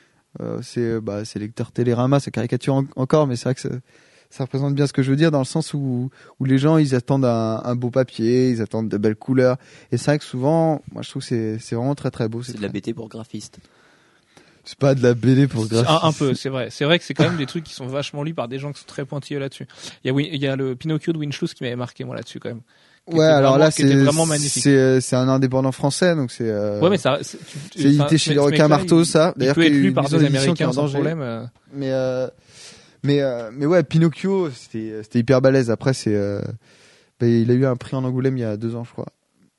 Euh, 0.42 0.58
c'est 0.62 1.00
bah, 1.00 1.24
c'est 1.24 1.38
lecteur 1.38 1.72
Télérama, 1.72 2.20
c'est 2.20 2.30
caricature 2.30 2.74
en- 2.74 2.84
encore, 2.96 3.26
mais 3.26 3.36
c'est 3.36 3.44
vrai 3.44 3.54
que 3.54 3.60
ça, 3.62 3.70
ça 4.28 4.44
représente 4.44 4.74
bien 4.74 4.86
ce 4.86 4.92
que 4.92 5.02
je 5.02 5.08
veux 5.10 5.16
dire 5.16 5.30
dans 5.30 5.38
le 5.38 5.46
sens 5.46 5.72
où, 5.72 6.10
où 6.40 6.44
les 6.44 6.58
gens 6.58 6.76
ils 6.76 6.94
attendent 6.94 7.24
un, 7.24 7.62
un 7.64 7.74
beau 7.74 7.88
papier, 7.90 8.50
ils 8.50 8.60
attendent 8.60 8.90
de 8.90 8.98
belles 8.98 9.16
couleurs. 9.16 9.56
Et 9.92 9.96
c'est 9.96 10.10
vrai 10.10 10.18
que 10.18 10.24
souvent, 10.24 10.82
moi 10.92 11.00
je 11.00 11.08
trouve 11.08 11.22
que 11.22 11.28
c'est 11.28 11.58
c'est 11.58 11.74
vraiment 11.74 11.94
très 11.94 12.10
très 12.10 12.28
beau. 12.28 12.42
C'est 12.42 12.56
de 12.58 12.60
la 12.62 12.68
BT 12.68 12.92
pour 12.94 13.08
graphiste. 13.08 13.60
C'est 14.68 14.78
pas 14.78 14.94
de 14.94 15.02
la 15.02 15.14
BD 15.14 15.46
pour 15.46 15.66
graphiste. 15.68 15.88
Un, 16.02 16.08
un 16.08 16.12
peu, 16.12 16.34
c'est 16.34 16.48
vrai. 16.48 16.68
C'est 16.70 16.84
vrai 16.84 16.98
que 16.98 17.04
c'est 17.04 17.14
quand 17.14 17.24
même 17.24 17.36
des 17.36 17.46
trucs 17.46 17.62
qui 17.64 17.72
sont 17.72 17.86
vachement 17.86 18.22
lus 18.24 18.34
par 18.34 18.48
des 18.48 18.58
gens 18.58 18.72
qui 18.72 18.80
sont 18.80 18.86
très 18.86 19.04
pointilleux 19.04 19.38
là-dessus. 19.38 19.66
Il 20.04 20.10
y 20.10 20.14
a, 20.14 20.20
il 20.20 20.42
y 20.42 20.46
a 20.48 20.56
le 20.56 20.74
Pinocchio 20.74 21.12
de 21.12 21.18
Winchus 21.18 21.46
qui 21.54 21.62
m'avait 21.62 21.76
marqué 21.76 22.02
moi 22.04 22.16
là-dessus 22.16 22.40
quand 22.40 22.48
même. 22.48 22.60
qui 23.08 23.14
Ouais, 23.16 23.24
alors 23.24 23.52
vraiment- 23.52 23.64
là 23.66 23.70
qui 23.70 23.82
c'est 23.82 24.50
c'est 24.60 24.76
euh, 24.76 25.00
c'est 25.00 25.14
un 25.14 25.28
indépendant 25.28 25.70
français 25.70 26.16
donc 26.16 26.32
c'est 26.32 26.50
euh, 26.50 26.80
Ouais, 26.80 26.90
mais 26.90 26.98
ça, 26.98 27.18
c'est 27.22 27.38
édité 27.76 28.18
chez 28.18 28.32
les 28.34 28.40
requins 28.40 28.66
marteaux 28.66 29.04
ça. 29.04 29.32
Il 29.36 29.40
D'ailleurs 29.40 29.58
y 29.58 29.66
a 29.66 29.68
lu 29.68 29.92
par 29.92 30.04
des 30.08 30.10
qui 30.18 30.24
est 30.24 30.26
Américains 30.26 30.68
en 30.68 30.72
sans 30.72 30.88
problème. 30.88 31.20
euh. 31.20 31.44
Mais 31.72 31.92
euh, 31.92 32.26
mais 33.04 33.20
mais 33.52 33.66
ouais, 33.66 33.84
Pinocchio, 33.84 34.50
c'était 34.50 35.00
c'était 35.04 35.20
hyper 35.20 35.40
balèze. 35.40 35.70
Après, 35.70 35.94
c'est 35.94 36.12
bah, 37.20 37.26
il 37.28 37.48
a 37.50 37.54
eu 37.54 37.64
un 37.66 37.76
prix 37.76 37.94
en 37.96 38.02
Angoulême 38.02 38.36
il 38.36 38.40
y 38.40 38.44
a 38.44 38.56
deux 38.56 38.74
ans, 38.74 38.82
je 38.82 38.90
crois. 38.90 39.06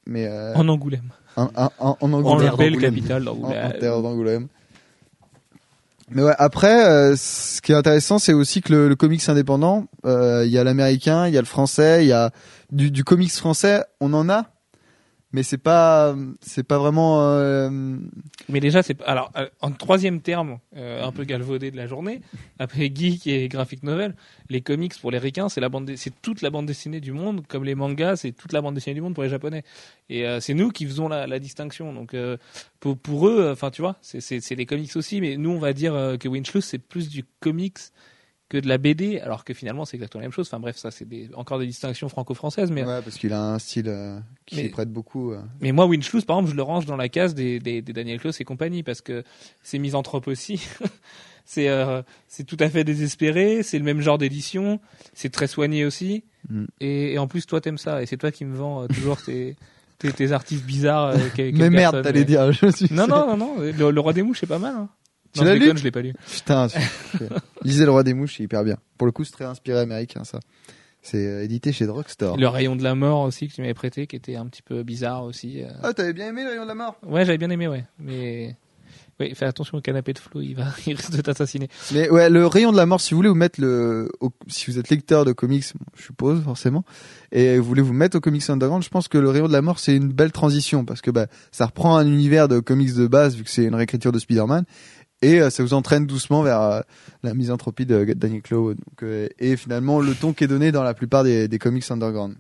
Mais 0.06 0.28
En 0.56 0.68
Angoulême. 0.68 1.10
un- 1.38 1.50
en 1.80 1.98
En 2.02 2.12
Angoulême, 2.14 2.78
capitale 2.78 3.22
en, 3.28 3.34
d'Angoulême. 3.34 3.66
en 3.68 3.80
terre 3.80 4.02
d'Angoulême. 4.02 4.48
Mais 6.10 6.24
ouais, 6.24 6.36
après, 6.38 6.88
euh, 6.88 7.16
ce 7.18 7.62
qui 7.62 7.74
est 7.74 7.76
intéressant, 7.76 8.18
c'est 8.18 8.34
aussi 8.34 8.62
que 8.62 8.74
le, 8.74 8.96
comics 8.96 9.28
indépendant, 9.28 9.88
euh, 10.06 10.44
il 10.46 10.52
y 10.52 10.58
a 10.58 10.64
l'américain, 10.64 11.28
il 11.28 11.34
y 11.34 11.38
a 11.38 11.42
le 11.42 11.48
français, 11.48 12.06
il 12.06 12.08
y 12.08 12.14
a 12.14 12.32
du 12.72 13.04
comics 13.04 13.32
français, 13.32 13.84
on 14.00 14.14
en 14.14 14.30
a, 14.30 14.46
mais 15.32 15.44
c'est 15.44 15.58
pas, 15.58 16.16
c'est 16.42 16.64
pas 16.64 16.78
vraiment. 16.78 17.22
euh, 17.22 17.70
Mais 18.50 18.60
déjà, 18.60 18.82
c'est 18.82 19.02
alors 19.04 19.32
euh, 19.36 19.50
en 19.62 19.72
troisième 19.72 20.22
terme, 20.22 20.60
euh, 20.76 21.04
un 21.04 21.12
peu 21.12 21.26
galvaudé 21.26 21.70
de 21.70 21.78
la 21.78 21.86
journée, 21.88 22.22
après 22.60 22.90
geek 22.94 23.28
et 23.28 23.48
graphic 23.50 23.84
novel, 23.84 24.16
les 24.50 24.62
comics 24.62 24.98
pour 25.00 25.12
les 25.12 25.18
ricains, 25.18 25.50
c'est 25.50 25.60
la 25.62 25.70
bande, 25.70 25.92
c'est 25.96 26.14
toute 26.22 26.42
la 26.42 26.50
bande 26.50 26.66
dessinée 26.66 27.02
du 27.02 27.12
monde, 27.12 27.46
comme 27.48 27.66
les 27.66 27.76
mangas, 27.76 28.18
c'est 28.18 28.32
toute 28.32 28.54
la 28.54 28.62
bande 28.62 28.76
dessinée 28.76 28.96
du 28.96 29.02
monde 29.02 29.14
pour 29.14 29.24
les 29.24 29.30
japonais. 29.30 29.64
Et 30.10 30.26
c'est 30.40 30.54
nous 30.54 30.70
qui 30.70 30.86
faisons 30.86 31.10
la, 31.10 31.28
la 31.28 31.40
distinction. 31.40 31.92
Donc 31.94 32.16
pour, 32.80 32.98
pour 32.98 33.28
eux, 33.28 33.50
enfin 33.52 33.70
tu 33.72 33.82
vois, 33.82 33.98
c'est 34.02 34.22
c'est 34.22 34.56
des 34.56 34.66
comics 34.66 34.96
aussi, 34.96 35.20
mais 35.20 35.36
nous 35.36 35.50
on 35.52 35.60
va 35.60 35.74
dire 35.74 36.16
que 36.20 36.30
Winchlus 36.30 36.62
c'est 36.62 36.80
plus 36.80 37.10
du 37.10 37.26
comics 37.42 37.78
que 38.50 38.58
de 38.58 38.68
la 38.68 38.78
BD, 38.78 39.20
alors 39.20 39.44
que 39.44 39.54
finalement 39.54 39.84
c'est 39.84 39.98
exactement 39.98 40.22
la 40.22 40.28
même 40.28 40.32
chose. 40.34 40.48
Enfin 40.48 40.60
bref, 40.60 40.78
ça 40.78 40.90
c'est 40.92 41.04
des, 41.06 41.30
encore 41.36 41.60
des 41.60 41.66
distinctions 41.68 42.08
franco-françaises, 42.08 42.72
mais 42.72 42.84
ouais, 42.86 43.02
parce 43.04 43.18
qu'il 43.18 43.34
a 43.34 43.42
un 43.42 43.60
style 43.60 43.88
euh, 43.90 44.20
qui 44.46 44.56
Mais- 44.58 44.70
prête 44.70 44.90
beaucoup. 44.92 45.32
euh. 45.34 45.42
mais 45.60 45.72
moi, 45.74 45.86
Winchlus, 45.86 46.22
par 46.24 46.38
exemple, 46.38 46.52
je 46.52 46.56
le 46.56 46.62
range 46.64 46.86
dans 46.86 46.96
la 46.96 47.10
case 47.10 47.36
des, 47.36 47.60
des, 47.60 47.82
des 47.82 47.94
Daniel 47.94 48.20
Close 48.20 48.40
et 48.40 48.46
compagnie 48.46 48.84
parce 48.84 49.02
que 49.02 49.24
c'est 49.64 49.80
misanthrope 49.80 50.28
aussi. 50.28 50.66
c'est 51.46 51.68
euh, 51.70 52.02
c'est 52.28 52.46
tout 52.46 52.58
à 52.60 52.70
fait 52.70 52.84
désespéré. 52.84 53.64
C'est 53.64 53.80
le 53.80 53.84
même 53.86 54.00
genre 54.02 54.18
d'édition. 54.18 54.80
C'est 55.14 55.30
très 55.32 55.48
soigné 55.48 55.84
aussi. 55.86 56.24
Mm. 56.50 56.66
Et, 56.80 57.14
et 57.14 57.18
en 57.20 57.28
plus, 57.28 57.46
toi, 57.48 57.60
t'aimes 57.60 57.78
ça. 57.78 58.02
Et 58.02 58.06
c'est 58.06 58.18
toi 58.18 58.32
qui 58.32 58.46
me 58.46 58.56
vends 58.56 58.88
toujours 58.88 59.22
tes, 59.22 59.56
tes, 60.00 60.12
tes 60.14 60.32
artistes 60.32 60.64
bizarres. 60.66 61.16
Mais 61.38 61.70
merde, 61.70 62.02
t'allais 62.02 62.24
dire, 62.24 62.52
je 62.54 62.68
suis. 62.72 62.88
Non, 62.94 63.08
non, 63.08 63.28
non, 63.28 63.38
non. 63.38 63.56
Le, 63.60 63.92
le 63.92 64.00
Roi 64.00 64.14
des 64.14 64.24
Mouches, 64.24 64.40
c'est 64.40 64.48
pas 64.48 64.60
mal. 64.60 64.74
Hein. 64.76 64.90
Tu 65.34 65.40
Non, 65.42 65.46
l'as 65.48 65.56
je 65.56 65.60
lu 65.60 65.78
je 65.78 65.84
l'ai 65.84 65.92
pas 65.92 66.02
lu. 66.02 66.14
Putain, 66.32 66.68
c'est- 66.70 66.80
lisez 67.68 67.86
le 67.86 67.92
roi 67.92 68.04
des 68.04 68.14
mouches, 68.14 68.36
c'est 68.38 68.44
hyper 68.44 68.64
bien. 68.64 68.78
Pour 68.98 69.06
le 69.06 69.12
coup, 69.12 69.24
c'est 69.24 69.32
très 69.32 69.46
inspiré 69.46 69.80
américain, 69.80 70.24
ça. 70.24 70.40
C'est 71.02 71.26
euh, 71.26 71.44
édité 71.44 71.72
chez 71.72 71.86
Drugstore. 71.86 72.38
Le 72.38 72.48
Rayon 72.48 72.76
de 72.76 72.84
la 72.84 72.96
Mort 72.96 73.22
aussi 73.22 73.48
que 73.48 73.54
tu 73.54 73.62
m'avais 73.62 73.74
prêté, 73.74 74.08
qui 74.08 74.16
était 74.16 74.36
un 74.36 74.46
petit 74.48 74.62
peu 74.64 74.84
bizarre 74.84 75.24
aussi. 75.24 75.62
euh. 75.64 75.68
Ah, 75.84 75.94
t'avais 75.94 76.14
bien 76.14 76.28
aimé 76.30 76.44
le 76.44 76.50
rayon 76.50 76.64
de 76.64 76.68
la 76.68 76.76
mort? 76.76 76.98
Ouais, 77.06 77.24
j'avais 77.26 77.38
bien 77.38 77.50
aimé, 77.50 77.68
ouais. 77.68 77.86
Mais 78.00 78.56
oui, 79.20 79.34
fais 79.34 79.46
attention 79.46 79.78
au 79.78 79.82
canapé 79.82 80.14
de 80.14 80.20
Flo, 80.20 80.42
il 80.42 80.54
va, 80.56 80.66
il 80.86 80.96
risque 80.96 81.12
de 81.12 81.22
t'assassiner. 81.22 81.70
Mais 81.94 82.10
ouais, 82.10 82.30
le 82.30 82.46
rayon 82.46 82.72
de 82.72 82.78
la 82.78 82.86
mort, 82.86 83.00
si 83.00 83.12
vous 83.14 83.18
voulez 83.20 83.30
vous 83.30 83.36
mettre 83.36 83.62
le, 83.62 84.10
au- 84.20 84.32
si 84.48 84.70
vous 84.70 84.78
êtes 84.80 84.90
lecteur 84.90 85.24
de 85.24 85.32
comics, 85.32 85.64
je 85.96 86.04
suppose 86.04 86.44
forcément, 86.44 86.84
et 87.32 87.58
vous 87.58 87.64
voulez 87.64 87.82
vous 87.82 87.94
mettre 87.94 88.18
au 88.18 88.20
comics 88.20 88.48
underground, 88.50 88.84
je 88.84 88.90
pense 88.90 89.08
que 89.08 89.18
le 89.18 89.30
rayon 89.30 89.48
de 89.48 89.54
la 89.54 89.62
mort 89.62 89.80
c'est 89.80 89.96
une 89.96 90.10
belle 90.12 90.32
transition 90.32 90.84
parce 90.86 91.02
que 91.02 91.10
bah 91.12 91.28
ça 91.52 91.66
reprend 91.68 91.96
un 91.98 92.06
univers 92.06 92.48
de 92.48 92.60
comics 92.60 92.94
de 92.94 93.08
base 93.08 93.36
vu 93.36 93.44
que 93.44 93.50
c'est 93.50 93.64
une 93.66 93.76
réécriture 93.76 94.12
de 94.12 94.20
Spider-Man 94.20 94.66
et 95.22 95.42
euh, 95.42 95.50
ça 95.50 95.64
vous 95.64 95.74
entraîne 95.74 96.06
doucement 96.06 96.44
vers 96.44 96.62
euh, 96.62 96.82
la 97.24 97.34
misanthropie 97.34 97.86
de 97.86 98.14
Daniel 98.14 98.42
Clow. 98.42 98.76
Euh, 99.04 99.28
et 99.40 99.58
finalement 99.58 100.00
le 100.00 100.14
ton 100.14 100.34
qui 100.34 100.44
est 100.44 100.48
donné 100.48 100.72
dans 100.72 100.84
la 100.84 100.94
plupart 100.94 101.24
des, 101.24 101.48
des 101.48 101.60
comics 101.60 101.90
underground. 101.90 102.36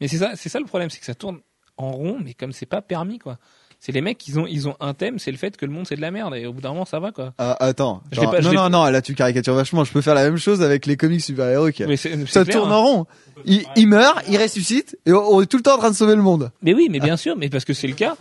Mais 0.00 0.08
c'est 0.08 0.18
ça, 0.18 0.32
c'est 0.36 0.48
ça 0.48 0.60
le 0.60 0.66
problème, 0.66 0.90
c'est 0.90 1.00
que 1.00 1.06
ça 1.06 1.14
tourne 1.14 1.40
en 1.76 1.92
rond, 1.92 2.18
mais 2.22 2.34
comme 2.34 2.52
c'est 2.52 2.66
pas 2.66 2.82
permis, 2.82 3.18
quoi. 3.18 3.38
C'est 3.86 3.92
les 3.92 4.00
mecs, 4.00 4.26
ils 4.26 4.38
ont, 4.38 4.46
ils 4.46 4.66
ont 4.66 4.76
un 4.80 4.94
thème, 4.94 5.18
c'est 5.18 5.30
le 5.30 5.36
fait 5.36 5.58
que 5.58 5.66
le 5.66 5.70
monde 5.70 5.86
c'est 5.86 5.94
de 5.96 6.00
la 6.00 6.10
merde. 6.10 6.34
Et 6.36 6.46
au 6.46 6.54
bout 6.54 6.62
d'un 6.62 6.70
moment, 6.70 6.86
ça 6.86 7.00
va 7.00 7.12
quoi. 7.12 7.34
Ah, 7.36 7.54
attends. 7.60 8.02
Genre, 8.12 8.30
pas- 8.30 8.40
non, 8.40 8.54
non, 8.54 8.70
non, 8.70 8.84
là 8.86 9.02
tu 9.02 9.14
caricatures 9.14 9.52
vachement. 9.54 9.84
Je 9.84 9.92
peux 9.92 10.00
faire 10.00 10.14
la 10.14 10.22
même 10.24 10.38
chose 10.38 10.62
avec 10.62 10.86
les 10.86 10.96
comics 10.96 11.20
c'est- 11.98 12.16
c'est 12.16 12.26
Ça 12.26 12.44
clair, 12.44 12.56
tourne 12.56 12.72
hein. 12.72 12.76
en 12.76 12.82
rond. 12.82 13.06
Il, 13.44 13.62
il 13.76 13.86
meurt, 13.86 14.22
il 14.26 14.38
ressuscite, 14.40 14.96
et 15.04 15.12
on, 15.12 15.42
est 15.42 15.46
tout 15.46 15.58
le 15.58 15.62
temps 15.62 15.74
en 15.74 15.78
train 15.78 15.90
de 15.90 15.96
sauver 15.96 16.16
le 16.16 16.22
monde. 16.22 16.50
Mais 16.62 16.72
oui, 16.72 16.88
mais 16.90 16.98
bien 16.98 17.18
sûr, 17.18 17.36
mais 17.36 17.50
parce 17.50 17.66
que 17.66 17.74
c'est 17.74 17.86
le 17.86 17.92
cas. 17.92 18.16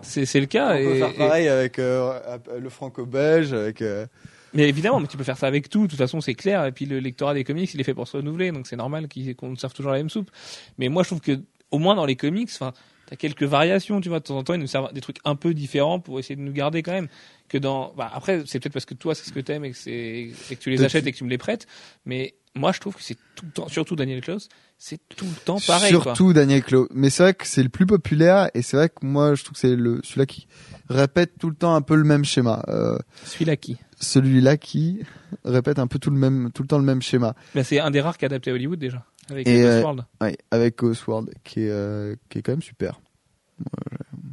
C'est 0.00 0.24
c'est 0.24 0.40
le 0.40 0.46
cas. 0.46 0.70
on 0.74 0.78
peut 0.78 0.94
faire 0.98 1.10
et- 1.10 1.18
pareil 1.18 1.48
avec 1.48 1.78
euh, 1.78 2.18
le 2.58 2.70
franco-belge, 2.70 3.52
avec. 3.52 3.82
euh, 3.82 4.06
Mais 4.54 4.66
évidemment, 4.66 5.00
mais 5.00 5.08
tu 5.08 5.18
peux 5.18 5.24
faire 5.24 5.36
ça 5.36 5.46
avec 5.46 5.68
tout. 5.68 5.82
De 5.82 5.88
toute 5.90 5.98
façon, 5.98 6.22
c'est 6.22 6.32
clair. 6.34 6.64
Et 6.64 6.72
puis 6.72 6.86
le 6.86 7.00
lectorat 7.00 7.34
des 7.34 7.44
comics, 7.44 7.72
il 7.74 7.80
est 7.80 7.84
fait 7.84 7.92
pour 7.92 8.08
se 8.08 8.16
renouveler, 8.16 8.50
donc 8.50 8.66
c'est 8.66 8.76
normal 8.76 9.08
qu'on 9.36 9.56
serve 9.56 9.74
toujours 9.74 9.92
la 9.92 9.98
même 9.98 10.08
soupe. 10.08 10.30
Mais 10.78 10.88
moi, 10.88 11.02
je 11.02 11.08
trouve 11.10 11.20
que 11.20 11.38
au 11.70 11.78
moins 11.78 11.94
dans 11.94 12.06
les 12.06 12.16
comics, 12.16 12.48
enfin, 12.54 12.72
t'as 13.06 13.16
quelques 13.16 13.42
variations, 13.44 14.00
tu 14.00 14.08
vois. 14.08 14.18
De 14.20 14.24
temps 14.24 14.36
en 14.38 14.44
temps, 14.44 14.54
ils 14.54 14.60
nous 14.60 14.66
servent 14.66 14.92
des 14.92 15.00
trucs 15.00 15.18
un 15.24 15.34
peu 15.36 15.54
différents 15.54 16.00
pour 16.00 16.18
essayer 16.18 16.36
de 16.36 16.40
nous 16.40 16.52
garder 16.52 16.82
quand 16.82 16.92
même. 16.92 17.08
Que 17.48 17.58
dans, 17.58 17.94
bah, 17.96 18.10
après, 18.12 18.42
c'est 18.46 18.58
peut-être 18.60 18.72
parce 18.72 18.84
que 18.86 18.94
toi, 18.94 19.14
c'est 19.14 19.24
ce 19.24 19.32
que 19.32 19.40
t'aimes 19.40 19.64
et 19.64 19.70
que 19.70 19.76
c'est 19.76 19.92
et 20.50 20.56
que 20.56 20.60
tu 20.60 20.70
les 20.70 20.82
achètes 20.82 21.06
et 21.06 21.12
que 21.12 21.16
tu 21.16 21.24
me 21.24 21.30
les 21.30 21.38
prêtes. 21.38 21.66
Mais 22.04 22.34
moi, 22.56 22.72
je 22.72 22.80
trouve 22.80 22.96
que 22.96 23.02
c'est 23.02 23.16
tout 23.36 23.44
le 23.46 23.52
temps, 23.52 23.68
surtout 23.68 23.94
Daniel 23.96 24.20
Klaus, 24.20 24.48
c'est 24.78 24.98
tout 25.14 25.26
le 25.26 25.44
temps 25.44 25.58
pareil. 25.66 25.92
quoi. 25.92 26.02
Surtout 26.02 26.32
Daniel 26.32 26.64
Clos. 26.64 26.88
Mais 26.92 27.10
c'est 27.10 27.22
vrai 27.22 27.34
que 27.34 27.46
c'est 27.46 27.62
le 27.62 27.68
plus 27.68 27.86
populaire, 27.86 28.50
et 28.54 28.62
c'est 28.62 28.76
vrai 28.76 28.88
que 28.88 29.04
moi 29.06 29.34
je 29.34 29.44
trouve 29.44 29.54
que 29.54 29.60
c'est 29.60 29.76
le 29.76 30.00
celui-là 30.02 30.26
qui 30.26 30.48
répète 30.88 31.32
tout 31.38 31.50
le 31.50 31.56
temps 31.56 31.74
un 31.74 31.82
peu 31.82 31.94
le 31.96 32.04
même 32.04 32.24
schéma. 32.24 32.64
Euh, 32.68 32.98
Celui-là 33.24 33.56
qui? 33.56 33.76
Celui-là 33.98 34.56
qui 34.56 35.00
répète 35.44 35.78
un 35.78 35.86
peu 35.86 35.98
tout 35.98 36.10
le 36.10 36.18
même, 36.18 36.50
tout 36.54 36.62
le 36.62 36.68
temps 36.68 36.78
le 36.78 36.84
même 36.84 37.02
schéma. 37.02 37.34
bah, 37.54 37.64
C'est 37.64 37.80
un 37.80 37.90
des 37.90 38.00
rares 38.00 38.18
qui 38.18 38.24
a 38.24 38.26
adapté 38.26 38.50
à 38.50 38.54
Hollywood 38.54 38.78
déjà. 38.78 39.04
Avec 39.30 39.46
Et, 39.48 39.64
euh, 39.64 39.80
World. 39.82 40.04
Ouais, 40.20 40.36
avec 40.50 40.82
Oswald, 40.82 41.30
qui 41.42 41.62
est, 41.62 41.70
euh, 41.70 42.14
qui 42.28 42.38
est 42.38 42.42
quand 42.42 42.52
même 42.52 42.62
super. 42.62 43.00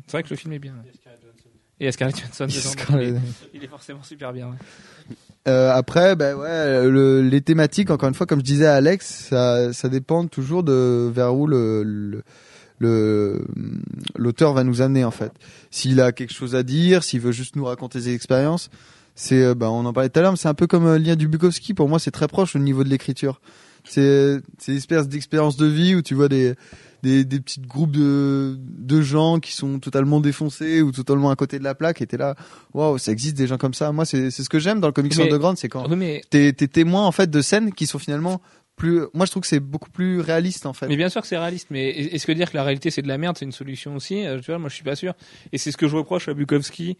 C'est 0.08 0.12
vrai 0.12 0.24
que 0.24 0.30
le 0.30 0.36
film 0.36 0.54
est 0.54 0.60
bien. 0.60 0.76
Et 1.80 1.92
Scarlett 1.92 2.16
Johansson 2.18 2.46
il, 2.48 3.00
est, 3.08 3.16
il 3.56 3.64
est 3.64 3.68
forcément 3.68 4.04
super 4.04 4.32
bien. 4.32 4.48
ouais. 4.50 5.16
Euh, 5.48 5.72
après, 5.74 6.16
ben 6.16 6.36
ouais, 6.38 6.88
le, 6.90 7.22
les 7.22 7.42
thématiques, 7.42 7.90
encore 7.90 8.08
une 8.08 8.16
fois, 8.16 8.26
comme 8.26 8.40
je 8.40 8.46
disais 8.46 8.68
à 8.68 8.76
Alex, 8.76 9.06
ça, 9.30 9.74
ça 9.74 9.90
dépend 9.90 10.26
toujours 10.28 10.64
de 10.64 11.12
vers 11.14 11.36
où 11.36 11.48
le, 11.48 11.84
le, 11.84 12.24
le- 12.80 13.46
l'auteur 14.16 14.54
va 14.54 14.64
nous 14.64 14.82
amener 14.82 15.04
en 15.04 15.12
fait. 15.12 15.32
S'il 15.72 16.00
a 16.00 16.12
quelque 16.14 16.34
chose 16.34 16.56
à 16.56 16.64
dire, 16.64 17.04
s'il 17.04 17.20
veut 17.20 17.32
juste 17.34 17.56
nous 17.58 17.66
raconter 17.66 18.00
ses 18.00 18.14
expériences, 18.14 18.70
c'est, 19.16 19.42
euh, 19.44 19.56
ben, 19.56 19.68
on 19.68 19.86
en 19.86 19.94
parlait 19.94 20.10
tout 20.10 20.20
à 20.20 20.22
l'heure, 20.24 20.32
mais 20.32 20.38
c'est 20.38 20.48
un 20.48 20.54
peu 20.54 20.68
comme 20.68 20.86
euh, 20.88 20.98
Lien 21.00 21.16
du 21.16 21.28
Bukowski. 21.28 21.74
Pour 21.74 21.88
moi, 21.90 22.00
c'est 22.00 22.12
très 22.12 22.28
proche 22.28 22.56
au 22.56 22.60
niveau 22.60 22.84
de 22.84 22.90
l'écriture. 22.90 23.42
C'est, 23.86 24.40
c'est 24.60 24.72
une 24.72 24.78
espèce 24.78 25.08
d'expérience 25.10 25.58
de 25.58 25.66
vie 25.66 25.94
où 25.96 26.02
tu 26.02 26.14
vois 26.16 26.30
des, 26.30 26.56
des, 27.04 27.26
des 27.26 27.40
petits 27.42 27.60
groupes 27.60 27.92
de, 27.92 28.56
de 28.60 29.02
gens 29.02 29.40
qui 29.40 29.52
sont 29.52 29.78
totalement 29.80 30.22
défoncés 30.22 30.82
ou 30.82 30.92
totalement 30.94 31.30
à 31.30 31.36
côté 31.36 31.60
de 31.60 31.66
la 31.66 31.76
plaque. 31.76 32.02
Et 32.02 32.08
t'es 32.08 32.16
là, 32.18 32.36
waouh, 32.74 32.98
ça 32.98 33.12
existe 33.12 33.36
des 33.36 33.46
gens 33.46 33.58
comme 33.58 33.74
ça. 33.74 33.92
Moi, 33.92 34.06
c'est, 34.06 34.32
c'est 34.32 34.44
ce 34.44 34.50
que 34.50 34.58
j'aime 34.58 34.80
dans 34.80 34.88
le 34.88 34.94
comics 34.94 35.14
Mais- 35.18 35.24
underground, 35.26 35.58
c'est 35.58 35.68
quand 35.68 35.86
mais 35.90 36.22
t'es 36.30 36.54
t'es 36.54 36.68
témoin 36.70 37.06
en 37.06 37.12
fait 37.12 37.30
de 37.30 37.42
scènes 37.42 37.74
qui 37.74 37.86
sont 37.86 38.00
finalement 38.00 38.42
plus 38.78 39.02
moi 39.14 39.26
je 39.28 39.32
trouve 39.32 39.42
que 39.42 39.48
c'est 39.48 39.60
beaucoup 39.60 39.92
plus 39.92 40.20
réaliste 40.20 40.66
en 40.66 40.74
fait 40.74 40.88
Mais 40.88 40.96
bien 40.98 41.10
sûr 41.10 41.22
que 41.22 41.28
c'est 41.28 41.38
réaliste, 41.38 41.68
mais 41.70 41.90
est-ce 41.90 42.26
que 42.26 42.32
dire 42.32 42.50
que 42.50 42.58
la 42.58 42.64
réalité 42.64 42.90
c'est 42.90 43.04
de 43.04 43.08
la 43.08 43.20
merde, 43.20 43.38
c'est 43.38 43.46
une 43.46 43.52
solution 43.52 43.96
aussi? 43.98 44.26
Euh, 44.26 44.40
Tu 44.40 44.48
vois, 44.50 44.58
moi 44.58 44.70
je 44.70 44.74
suis 44.76 44.84
pas 44.84 44.96
sûr. 44.96 45.14
Et 45.52 45.58
c'est 45.60 45.72
ce 45.72 45.78
que 45.78 45.88
je 45.88 45.96
reproche 45.96 46.28
à 46.30 46.34
Bukowski 46.34 46.98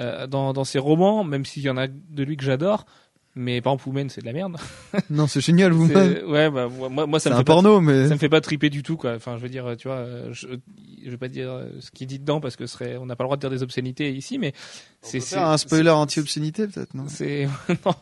euh, 0.00 0.26
dans, 0.26 0.52
dans 0.52 0.64
ses 0.64 0.78
romans, 0.78 1.24
même 1.24 1.44
s'il 1.44 1.62
y 1.62 1.70
en 1.70 1.76
a 1.76 1.86
de 1.88 2.22
lui 2.22 2.36
que 2.36 2.44
j'adore. 2.44 2.84
Mais 3.34 3.62
par 3.62 3.72
exemple, 3.72 3.88
Woman, 3.88 4.10
c'est 4.10 4.20
de 4.20 4.26
la 4.26 4.34
merde. 4.34 4.58
non 5.10 5.26
c'est 5.26 5.40
génial 5.40 5.72
vous 5.72 5.88
C'est- 5.88 6.22
Ouais, 6.24 6.50
bah 6.50 6.68
moi, 6.68 7.06
moi 7.06 7.18
ça 7.18 7.24
c'est 7.24 7.30
me 7.30 7.34
un 7.34 7.38
fait 7.38 7.44
pas, 7.44 7.52
porno 7.54 7.80
mais 7.80 8.06
ça 8.08 8.12
me 8.14 8.18
fait 8.18 8.28
pas 8.28 8.42
triper 8.42 8.68
du 8.68 8.82
tout, 8.82 8.98
quoi. 8.98 9.14
Enfin, 9.14 9.38
je 9.38 9.42
veux 9.42 9.48
dire, 9.48 9.74
tu 9.78 9.88
vois, 9.88 10.04
je, 10.32 10.48
je 11.02 11.10
vais 11.10 11.16
pas 11.16 11.28
dire 11.28 11.50
euh, 11.50 11.70
ce 11.80 11.90
qu'il 11.90 12.06
dit 12.08 12.18
dedans 12.18 12.40
parce 12.42 12.56
que 12.56 12.66
ce 12.66 12.74
serait, 12.74 12.98
on 12.98 13.06
n'a 13.06 13.16
pas 13.16 13.24
le 13.24 13.28
droit 13.28 13.36
de 13.38 13.40
dire 13.40 13.48
des 13.48 13.62
obscénités 13.62 14.12
ici, 14.12 14.36
mais 14.38 14.52
c'est 15.00 15.20
c'est 15.20 15.38
un 15.38 15.56
spoiler 15.56 15.88
anti-obscénité 15.88 16.66
peut-être 16.66 16.92
non? 16.92 17.04
C'est 17.08 17.48
non, 17.86 17.94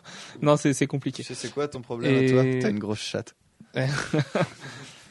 non, 0.43 0.57
c'est 0.57 0.73
c'est 0.73 0.89
compliqué. 0.89 1.23
tu 1.23 1.29
sais 1.29 1.35
c'est 1.41 1.53
quoi 1.55 1.69
ton 1.69 1.81
problème 1.81 2.13
Et- 2.13 2.27
à 2.27 2.33
toi? 2.33 2.45
T'as 2.63 2.71
une 2.71 2.81
grosse 2.81 2.99
chatte 2.99 3.37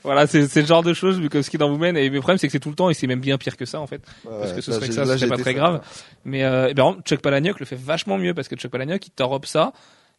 Voilà, 0.03 0.27
c'est 0.27 0.47
c'est 0.47 0.61
le 0.61 0.67
genre 0.67 0.83
de 0.83 0.93
choses 0.93 1.19
Bukowski 1.19 1.57
dans 1.57 1.69
Woman. 1.69 1.97
Et 1.97 2.09
le 2.09 2.19
problème, 2.19 2.37
c'est 2.37 2.47
que 2.47 2.51
c'est 2.53 2.59
tout 2.59 2.69
le 2.69 2.75
temps, 2.75 2.89
et 2.89 2.93
c'est 2.93 3.07
même 3.07 3.19
bien 3.19 3.37
pire 3.37 3.57
que 3.57 3.65
ça 3.65 3.79
en 3.81 3.87
fait. 3.87 4.01
Parce 4.23 4.53
que 4.53 4.61
ce 4.61 4.71
serait 4.71 4.87
que 4.87 4.93
ça, 4.93 5.05
ce 5.05 5.17
serait 5.17 5.29
pas 5.29 5.35
très 5.43 5.53
grave. 5.53 5.81
Mais 6.25 6.43
euh, 6.43 6.73
ben, 6.73 6.97
Chuck 7.05 7.21
Palahniuk 7.21 7.59
le 7.59 7.65
fait 7.65 7.75
vachement 7.79 8.17
mieux 8.17 8.33
parce 8.33 8.47
que 8.47 8.55
Chuck 8.55 8.71
Palahniuk 8.71 9.05
il 9.07 9.11
t'enrobe 9.11 9.45
ça 9.45 9.73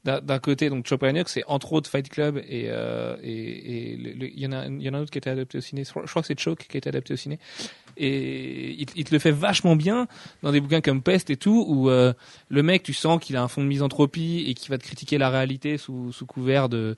d'un 0.05 0.39
côté. 0.39 0.71
Donc 0.71 0.87
Chuck 0.87 0.99
Palahniuk 1.01 1.29
c'est 1.29 1.45
entre 1.47 1.73
autres 1.75 1.91
Fight 1.91 2.09
Club 2.09 2.39
et 2.39 2.67
euh, 2.69 3.17
et 3.23 3.93
et 3.93 3.97
le- 3.97 4.13
le- 4.13 4.29
il 4.31 4.41
y 4.41 4.47
en 4.47 4.53
a 4.53 4.67
il 4.67 4.81
y 4.83 4.89
en 4.89 4.95
a 4.95 4.99
un 4.99 5.01
autre 5.03 5.11
qui 5.11 5.19
a 5.19 5.21
été 5.21 5.31
adapté 5.31 5.59
au 5.59 5.61
ciné. 5.61 5.85
Je 5.85 5.91
crois 5.91 6.23
que 6.23 6.27
c'est 6.27 6.39
Choke 6.41 6.67
qui 6.69 6.77
a 6.77 6.79
été 6.79 6.89
adapté 6.89 7.13
au 7.15 7.17
ciné. 7.17 7.39
Et 7.97 8.71
il, 8.81 8.87
il 8.97 9.05
te 9.05 9.15
le 9.15 9.19
fait 9.19 9.31
vachement 9.31 9.77
bien 9.77 10.07
dans 10.43 10.53
des 10.53 10.61
bouquins 10.61 10.81
comme 10.81 11.03
Pest 11.03 11.31
et 11.31 11.37
tout 11.37 11.65
où 11.69 11.91
euh, 11.91 12.13
le 12.49 12.63
mec 12.63 12.83
tu 12.83 12.93
sens 12.93 13.21
qu'il 13.21 13.37
a 13.37 13.43
un 13.43 13.49
fond 13.49 13.63
de 13.63 13.67
misanthropie 13.67 14.45
et 14.47 14.55
qui 14.55 14.69
va 14.69 14.79
te 14.79 14.85
critiquer 14.85 15.19
la 15.19 15.31
réalité 15.31 15.79
sous 15.79 16.13
sous 16.13 16.27
couvert 16.27 16.69
de 16.69 16.97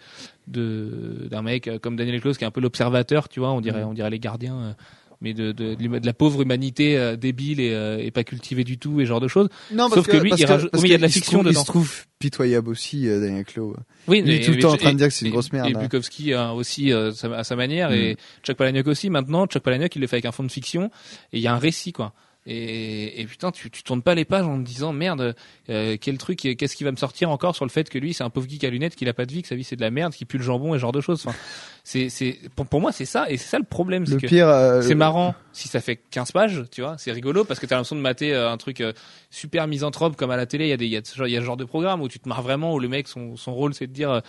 de 0.49 1.29
d'un 1.31 1.43
mec 1.43 1.69
euh, 1.69 1.79
comme 1.79 1.97
Daniel 1.97 2.21
Close 2.21 2.39
qui 2.39 2.45
est 2.45 2.47
un 2.47 2.51
peu 2.51 2.61
l'observateur, 2.61 3.29
tu 3.29 3.41
vois, 3.41 3.53
on 3.53 3.61
dirait 3.61 3.85
on 3.85 3.95
dirait 3.95 4.11
les 4.11 4.19
gardiens. 4.19 4.75
Mais 5.23 5.33
de, 5.33 5.53
de, 5.53 5.75
de 5.75 6.07
la 6.07 6.13
pauvre 6.13 6.43
humanité 6.43 6.99
euh, 6.99 7.17
débile 7.17 7.61
et, 7.61 7.73
euh, 7.73 7.97
et 7.99 8.11
pas 8.11 8.25
cultivée 8.25 8.65
du 8.65 8.77
tout 8.77 9.01
et 9.01 9.07
genre 9.07 9.21
de 9.21 9.29
choses. 9.29 9.49
non 9.73 9.89
Sauf 9.89 10.07
que 10.07 10.17
lui, 10.19 10.33
il 10.37 10.45
rajoute- 10.45 10.71
oui, 10.75 10.81
il 10.85 10.91
y 10.91 10.95
a 10.95 10.97
de 10.99 11.03
la 11.03 11.09
fiction 11.09 11.39
trouve- 11.39 11.47
il 11.47 11.51
dedans. 11.51 11.61
se 11.61 11.67
trouve 11.67 11.93
pitoyable 12.19 12.69
aussi 12.69 13.09
euh, 13.09 13.21
Daniel 13.21 13.45
Clos 13.45 13.75
Oui, 14.09 14.23
Il 14.25 14.31
est 14.31 14.45
tout 14.45 14.51
le 14.53 14.59
temps 14.59 14.73
en 14.73 14.77
train 14.77 14.93
de 14.93 14.99
dire 14.99 15.09
que 15.09 15.15
c'est 15.15 15.25
une 15.25 15.33
grosse 15.33 15.53
merde, 15.53 15.71
Et 15.71 15.75
hein. 15.75 15.81
Bukowski 15.81 16.33
euh, 16.35 16.51
aussi 16.51 16.93
euh, 16.93 17.13
à 17.35 17.45
sa 17.45 17.57
manière 17.57 17.93
et 17.93 18.17
Chuck 18.45 18.57
Palahniuk 18.57 18.87
aussi. 18.89 19.09
Maintenant, 19.11 19.47
Chuck 19.47 19.63
Palahniuk 19.63 19.95
il 19.97 20.01
le 20.01 20.07
fait 20.07 20.17
avec 20.17 20.27
un 20.27 20.33
fond 20.33 20.45
de 20.45 20.51
fiction 20.53 20.91
et 21.33 21.39
il 21.39 21.41
y 21.41 21.47
a 21.47 21.55
un 21.55 21.59
récit 21.59 21.93
quoi. 21.93 22.13
Et, 22.45 23.21
et 23.21 23.27
putain, 23.27 23.53
tu, 23.53 23.71
tu 23.71 23.85
tournes 23.85 24.03
pas 24.03 24.17
les 24.17 24.25
pages 24.25 24.45
en 24.45 24.59
te 24.59 24.65
disant 24.65 24.93
merde, 24.93 25.37
euh, 25.71 25.97
quel 26.01 26.19
truc, 26.19 26.39
qu'est-ce 26.39 26.75
qui 26.75 26.83
va 26.83 26.91
me 26.91 26.97
sortir 26.97 27.31
encore 27.31 27.55
sur 27.55 27.65
le 27.65 27.71
fait 27.71 27.89
que 27.89 27.99
lui 27.99 28.15
c'est 28.15 28.25
un 28.25 28.31
pauvre 28.31 28.49
geek 28.49 28.65
à 28.65 28.71
lunettes, 28.71 28.97
qu'il 28.97 29.09
a 29.09 29.15
pas 29.15 29.27
de 29.27 29.33
vie, 29.33 29.43
que 29.43 29.49
sa 29.49 29.55
vie 29.55 29.63
c'est 29.63 29.77
de 29.77 29.81
la 29.81 29.93
merde, 29.93 30.13
qu'il 30.13 30.27
pue 30.27 30.39
le 30.39 30.43
jambon 30.43 30.75
et 30.75 30.79
ce 30.79 30.81
genre 30.81 30.91
de 30.91 31.01
choses. 31.01 31.23
Enfin, 31.25 31.39
c'est, 31.85 32.09
c'est, 32.09 32.41
pour, 32.57 32.67
pour 32.67 32.81
moi 32.81 32.91
c'est 32.91 33.05
ça 33.05 33.31
et 33.31 33.37
c'est 33.37 33.49
ça 33.49 33.59
le 33.59 33.65
problème, 33.65 34.07
c'est 34.07 34.15
le 34.15 34.21
que 34.21 34.27
pire 34.27 34.49
euh, 34.49 34.83
c'est 34.83 34.97
marrant 34.97 35.37
si 35.53 35.69
ça 35.69 35.81
fait 35.81 36.01
15 36.11 36.33
pages, 36.33 36.65
tu 36.73 36.81
vois, 36.81 36.97
c'est 36.99 37.13
rigolo 37.13 37.45
parce 37.45 37.61
que 37.61 37.67
t'as 37.67 37.77
l'impression 37.77 37.97
de 37.97 38.01
mater 38.01 38.35
euh, 38.35 38.51
un 38.51 38.57
truc 38.57 38.81
euh, 38.81 38.93
super 39.31 39.69
misanthrope 39.69 40.17
comme 40.17 40.33
à 40.33 40.37
la 40.37 40.47
télé, 40.47 40.67
il 40.67 40.71
y 40.71 40.73
a 40.73 40.77
des 40.77 40.87
il 40.87 40.93
y 40.93 40.97
a 40.97 41.01
ce 41.05 41.17
genre 41.17 41.29
il 41.29 41.33
y 41.33 41.37
a 41.37 41.41
ce 41.41 41.45
genre 41.45 41.57
de 41.57 41.65
programme 41.65 42.03
où 42.03 42.09
tu 42.09 42.19
te 42.19 42.29
marres 42.29 42.43
vraiment 42.43 42.75
où 42.75 42.81
le 42.81 42.89
mec 42.89 43.07
son 43.07 43.37
son 43.37 43.55
rôle 43.55 43.73
c'est 43.73 43.87
de 43.87 43.93
dire 43.93 44.21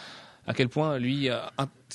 à 0.48 0.54
quel 0.54 0.70
point 0.70 0.98
lui 0.98 1.30
euh, 1.30 1.39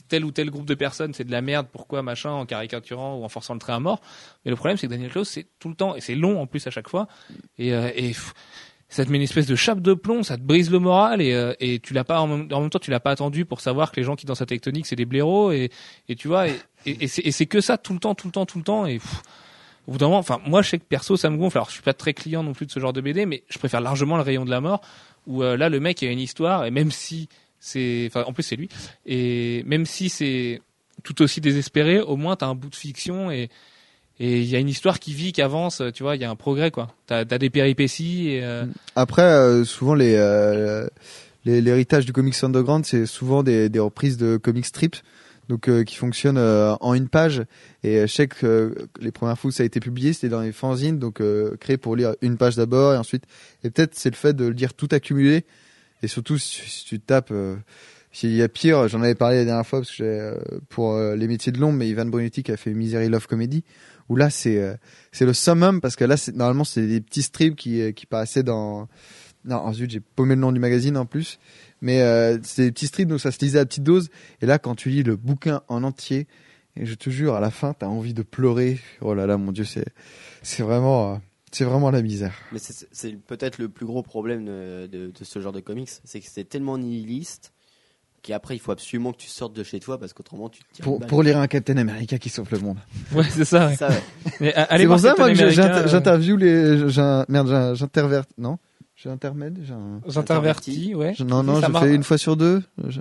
tel 0.09 0.25
ou 0.25 0.31
tel 0.31 0.51
groupe 0.51 0.67
de 0.67 0.75
personnes 0.75 1.13
c'est 1.15 1.25
de 1.25 1.31
la 1.31 1.43
merde, 1.43 1.67
pourquoi 1.71 2.03
machin 2.03 2.31
en 2.31 2.47
caricaturant 2.47 3.17
ou 3.17 3.25
en 3.25 3.29
forçant 3.29 3.55
le 3.55 3.61
trait 3.61 3.73
à 3.73 3.81
mort. 3.81 4.01
Mais 4.45 4.51
le 4.51 4.57
problème 4.57 4.77
c'est 4.77 4.87
que 4.87 4.93
Daniel 4.93 5.11
Close 5.11 5.29
c'est 5.29 5.47
tout 5.59 5.69
le 5.69 5.75
temps 5.75 5.95
et 5.97 6.01
c'est 6.01 6.15
long 6.15 6.41
en 6.41 6.47
plus 6.47 6.67
à 6.67 6.71
chaque 6.71 6.89
fois 6.89 7.09
et 7.59 7.75
euh, 7.75 7.91
et 7.95 8.15
ça 8.89 9.05
te 9.05 9.11
met 9.11 9.19
une 9.19 9.23
espèce 9.23 9.47
de 9.47 9.55
chape 9.55 9.81
de 9.81 9.93
plomb, 9.93 10.23
ça 10.23 10.39
te 10.39 10.43
brise 10.43 10.71
le 10.71 10.79
moral 10.79 11.21
et, 11.21 11.35
euh, 11.35 11.53
et 11.61 11.79
tu 11.79 11.93
l'as 11.93 12.05
pas 12.05 12.21
en 12.21 12.27
même, 12.27 12.49
temps 12.49 12.79
tu 12.79 12.91
l'as 12.91 13.01
pas 13.01 13.11
attendu 13.11 13.45
pour 13.45 13.61
savoir 13.61 13.93
que 13.93 13.97
les 13.97 14.03
gens 14.03 14.17
qui 14.17 14.25
dansent 14.25 14.41
à 14.41 14.47
tectonique 14.47 14.87
c'est 14.87 14.97
des 14.97 15.05
blaireaux 15.05 15.53
et, 15.53 15.71
et 16.09 16.17
tu 16.17 16.29
vois 16.29 16.49
et, 16.49 16.55
et, 16.87 17.03
et 17.03 17.33
c'est 17.33 17.47
que 17.47 17.61
ça 17.61 17.77
tout 17.77 17.93
le 17.93 17.99
temps 17.99 18.15
tout 18.15 18.29
le 18.29 18.33
temps 18.33 18.47
tout 18.47 18.59
le 18.59 18.65
temps 18.65 18.87
et 18.87 18.99
pff, 18.99 19.23
au 19.87 19.93
bout 19.93 20.01
moment 20.01 20.19
enfin 20.19 20.41
moi 20.47 20.63
je 20.63 20.71
sais 20.71 20.79
que 20.79 20.85
perso 20.85 21.17
ça 21.17 21.29
me 21.29 21.37
gonfle 21.37 21.59
alors 21.59 21.69
je 21.69 21.75
suis 21.75 21.83
pas 21.83 21.93
très 21.93 22.15
client 22.15 22.43
non 22.43 22.55
plus 22.55 22.67
de 22.67 22.71
ce 22.71 22.81
genre 22.81 22.95
de 22.95 23.01
BD 23.01 23.27
mais 23.27 23.43
je 23.49 23.59
préfère 23.59 23.81
largement 23.81 24.17
le 24.17 24.23
rayon 24.23 24.45
de 24.47 24.51
la 24.51 24.61
mort 24.61 24.81
où 25.27 25.43
euh, 25.43 25.57
là 25.57 25.69
le 25.69 25.81
mec 25.81 26.03
a 26.03 26.11
une 26.11 26.21
histoire 26.21 26.65
et 26.65 26.71
même 26.71 26.91
si 26.91 27.29
c'est 27.61 28.05
enfin 28.09 28.25
en 28.27 28.33
plus 28.33 28.43
c'est 28.43 28.57
lui 28.57 28.69
et 29.07 29.63
même 29.67 29.85
si 29.87 30.09
c'est 30.09 30.61
tout 31.03 31.21
aussi 31.23 31.41
désespéré 31.41 32.01
au 32.01 32.17
moins 32.17 32.37
t'as 32.37 32.47
un 32.47 32.55
bout 32.55 32.71
de 32.71 32.75
fiction 32.77 33.31
et 33.31 33.49
il 34.21 34.45
y 34.45 34.57
a 34.57 34.59
une 34.59 34.69
histoire 34.69 34.99
qui 34.99 35.15
vit 35.15 35.33
qui 35.33 35.43
avance 35.43 35.81
tu 35.95 36.03
vois 36.03 36.17
il 36.17 36.23
y 36.23 36.25
a 36.25 36.31
un 36.31 36.37
progrès 36.37 36.71
quoi 36.71 36.89
t'as 37.07 37.19
as 37.21 37.25
des 37.39 37.51
péripéties 37.51 38.31
et 38.31 38.45
euh, 38.45 38.65
Après, 38.97 39.23
euh, 39.23 39.65
souvent 39.65 39.97
euh, 39.99 40.89
les- 41.45 41.61
l'héritage 41.61 42.05
du 42.05 42.13
comics 42.13 42.35
underground, 42.43 42.85
c'est 42.85 43.07
souvent 43.07 43.43
des, 43.43 43.69
des 43.69 43.79
reprises 43.79 44.17
de 44.17 44.37
comic 44.37 44.67
strips, 44.67 44.97
donc 45.49 45.71
qui 45.85 45.95
fonctionnent 45.95 46.37
euh, 46.37 46.75
en 46.81 46.95
une 46.95 47.09
page. 47.09 47.43
Et 47.85 47.99
euh, 47.99 48.07
je 48.09 48.13
sais 48.13 48.27
que 48.27 48.75
les 49.01 49.13
premières 49.13 49.39
fois 49.39 49.49
où 49.49 49.53
ça 49.53 49.63
a 49.63 49.67
été 49.67 49.79
publié, 49.81 50.13
c'était 50.13 50.29
dans 50.29 50.41
les 50.43 50.53
fanzines, 50.53 50.99
donc 50.99 51.23
créé 51.61 51.77
pour 51.77 51.95
lire 51.97 52.15
une 52.21 52.37
page 52.37 52.57
d'abord 52.57 52.93
et 52.95 52.97
ensuite. 52.97 53.23
Et 53.65 53.71
peut-être 53.71 53.95
c'est 53.95 54.11
le 54.11 54.17
fait 54.17 54.35
de 54.35 54.45
le 54.47 54.51
lire 54.51 54.75
tout 54.75 54.89
accumulé. 54.91 55.45
Et 56.03 56.09
surtout 56.09 56.39
si, 56.39 56.85
tu 56.85 57.01
tapes. 57.01 57.31
Euh, 57.31 57.57
s'il 58.11 58.35
y 58.35 58.43
a 58.43 58.49
pire, 58.49 58.89
j'en 58.89 59.03
avais 59.03 59.15
parlé 59.15 59.37
la 59.37 59.45
dernière 59.45 59.67
fois 59.67 59.81
parce 59.81 59.95
que 59.95 60.03
euh, 60.03 60.35
pour 60.71 60.95
euh, 60.95 61.15
les 61.15 61.29
métiers 61.29 61.53
de 61.53 61.59
l'ombre, 61.59 61.79
mais 61.79 61.89
Ivan 61.89 62.07
Brunetti 62.07 62.43
qui 62.43 62.53
a 62.53 62.57
fait 62.57 62.73
Misery 62.73 63.09
Love 63.09 63.27
Comedy, 63.27 63.65
où 64.09 64.17
là 64.17 64.31
c'est 64.31 64.59
euh, 64.59 64.75
c'est 65.13 65.27
le 65.27 65.35
summum 65.35 65.81
parce 65.81 65.97
que 65.97 66.05
là 66.05 66.17
c'est 66.17 66.35
normalement 66.35 66.65
c'est 66.65 66.87
des 66.87 67.01
petits 67.01 67.23
strips 67.23 67.55
qui 67.55 67.81
euh, 67.81 67.93
qui 67.93 68.07
paraissaient 68.07 68.43
dans 68.43 68.89
non 69.45 69.73
zut 69.73 69.91
j'ai 69.91 70.01
paumé 70.01 70.35
le 70.35 70.41
nom 70.41 70.53
du 70.53 70.59
magazine 70.59 70.97
en 70.97 71.07
plus 71.07 71.39
mais 71.81 72.01
c'est 72.43 72.65
des 72.65 72.73
petits 72.73 72.89
strips 72.89 73.09
donc 73.09 73.21
ça 73.21 73.31
se 73.31 73.39
lisait 73.39 73.61
à 73.61 73.65
petite 73.65 73.85
dose 73.85 74.11
et 74.43 74.47
là 74.47 74.59
quand 74.59 74.75
tu 74.75 74.91
lis 74.91 75.05
le 75.05 75.15
bouquin 75.15 75.63
en 75.69 75.85
entier 75.85 76.27
et 76.77 76.85
je 76.85 76.95
te 76.95 77.09
jure 77.09 77.35
à 77.35 77.41
la 77.41 77.53
fin 77.53 77.73
t'as 77.73 77.87
envie 77.87 78.15
de 78.15 78.23
pleurer 78.23 78.81
oh 79.01 79.15
là 79.15 79.27
là 79.27 79.39
mon 79.39 79.53
dieu 79.53 79.65
c'est 79.65 79.87
c'est 80.43 80.65
vraiment 80.65 81.21
c'est 81.53 81.65
vraiment 81.65 81.91
la 81.91 82.03
misère 82.03 82.35
Mais 82.53 82.59
c'est 82.59 83.17
peut-être 83.27 83.59
le 83.59 83.69
plus 83.69 83.87
gros 83.87 84.03
problème 84.03 84.45
de, 84.45 84.87
de- 84.91 85.11
de 85.19 85.25
ce 85.25 85.41
genre 85.41 85.53
de 85.53 85.61
comics, 85.61 85.91
c'est 86.05 86.21
que 86.21 86.27
c'est 86.29 86.45
tellement 86.49 86.79
nihiliste 86.79 87.53
Qui 88.23 88.33
après, 88.33 88.57
il 88.57 88.59
faut 88.59 88.73
absolument 88.73 89.13
que 89.13 89.19
tu 89.19 89.29
sortes 89.29 89.55
de 89.55 89.63
chez 89.63 89.79
toi 89.81 89.99
parce 89.99 90.13
qu'autrement, 90.13 90.49
tu 90.49 90.61
te 90.65 90.75
tires 90.75 90.85
Pour, 90.85 90.99
pour 91.07 91.23
lire 91.23 91.39
un 91.39 91.47
Captain 91.47 91.77
America 91.77 92.19
qui 92.19 92.29
sauve 92.29 92.49
le 92.51 92.59
monde. 92.59 92.79
Ouais, 93.13 93.25
c'est 93.31 93.45
ça. 93.45 93.69
ouais. 93.69 93.77
Ça, 93.77 93.89
ouais. 93.91 94.03
Mais, 94.41 94.59
euh, 94.59 94.65
allez 94.69 94.87
pour 94.87 94.99
ça, 94.99 95.15
moi, 95.17 95.33
que 95.33 95.41
euh, 95.43 95.87
j'interviewe 95.89 96.37
les, 96.37 96.77
merde, 97.29 97.49
j'in- 97.49 97.75
j'intervert, 97.75 98.25
non? 98.37 98.59
J'intermède, 98.97 99.61
j'in- 99.63 100.01
J'intervertis, 100.09 100.93
ouais. 100.97 101.15
je- 101.17 101.23
non, 101.23 101.45
non, 101.45 101.61
je 101.61 101.73
fais 101.79 101.95
une 101.95 102.03
fois 102.03 102.19
sur 102.19 102.37
deux. 102.37 102.61
Je- 102.89 102.99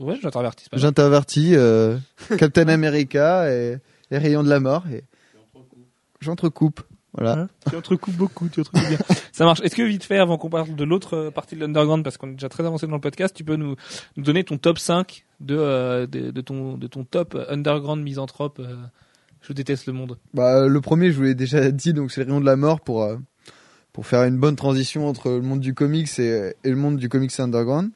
Ouais, 0.00 0.16
j'intervertis. 0.20 0.66
J'intervertis, 0.72 1.54
euh, 1.54 1.96
Captain 2.36 2.66
America 2.66 3.48
et 3.52 3.78
les 4.10 4.18
rayons 4.18 4.42
de 4.42 4.48
la 4.48 4.58
mort 4.58 4.84
et 4.92 5.04
j'entrecoupe. 6.20 6.80
Voilà. 7.14 7.38
Hein 7.40 7.48
tu 7.70 7.76
entrecoupes 7.76 8.14
beaucoup, 8.16 8.48
tu 8.48 8.60
entrecoupes 8.60 8.88
bien. 8.88 8.98
Ça 9.32 9.44
marche. 9.44 9.60
Est-ce 9.62 9.74
que 9.74 9.82
vite 9.82 10.04
fait, 10.04 10.18
avant 10.18 10.36
qu'on 10.36 10.50
parle 10.50 10.74
de 10.74 10.84
l'autre 10.84 11.14
euh, 11.16 11.30
partie 11.30 11.54
de 11.56 11.60
l'underground, 11.60 12.04
parce 12.04 12.16
qu'on 12.18 12.28
est 12.28 12.34
déjà 12.34 12.48
très 12.48 12.64
avancé 12.64 12.86
dans 12.86 12.94
le 12.94 13.00
podcast, 13.00 13.34
tu 13.34 13.44
peux 13.44 13.56
nous, 13.56 13.76
nous 14.16 14.22
donner 14.24 14.44
ton 14.44 14.58
top 14.58 14.78
5 14.78 15.24
de, 15.40 15.56
euh, 15.56 16.06
de, 16.06 16.30
de 16.30 16.40
ton, 16.40 16.76
de 16.76 16.86
ton 16.86 17.04
top 17.04 17.36
underground 17.48 18.02
misanthrope 18.02 18.58
euh, 18.60 18.76
Je 19.40 19.52
déteste 19.52 19.86
le 19.86 19.94
monde. 19.94 20.18
Bah, 20.34 20.66
le 20.68 20.80
premier, 20.80 21.10
je 21.10 21.16
vous 21.16 21.22
l'ai 21.22 21.34
déjà 21.34 21.70
dit, 21.70 21.92
donc 21.94 22.12
c'est 22.12 22.20
le 22.20 22.26
rayon 22.26 22.40
de 22.40 22.46
la 22.46 22.56
mort 22.56 22.80
pour, 22.80 23.02
euh, 23.04 23.16
pour 23.92 24.06
faire 24.06 24.22
une 24.24 24.38
bonne 24.38 24.56
transition 24.56 25.08
entre 25.08 25.30
le 25.30 25.40
monde 25.42 25.60
du 25.60 25.74
comics 25.74 26.10
et, 26.18 26.52
et 26.62 26.70
le 26.70 26.76
monde 26.76 26.98
du 26.98 27.08
comics 27.08 27.32
underground. 27.40 27.90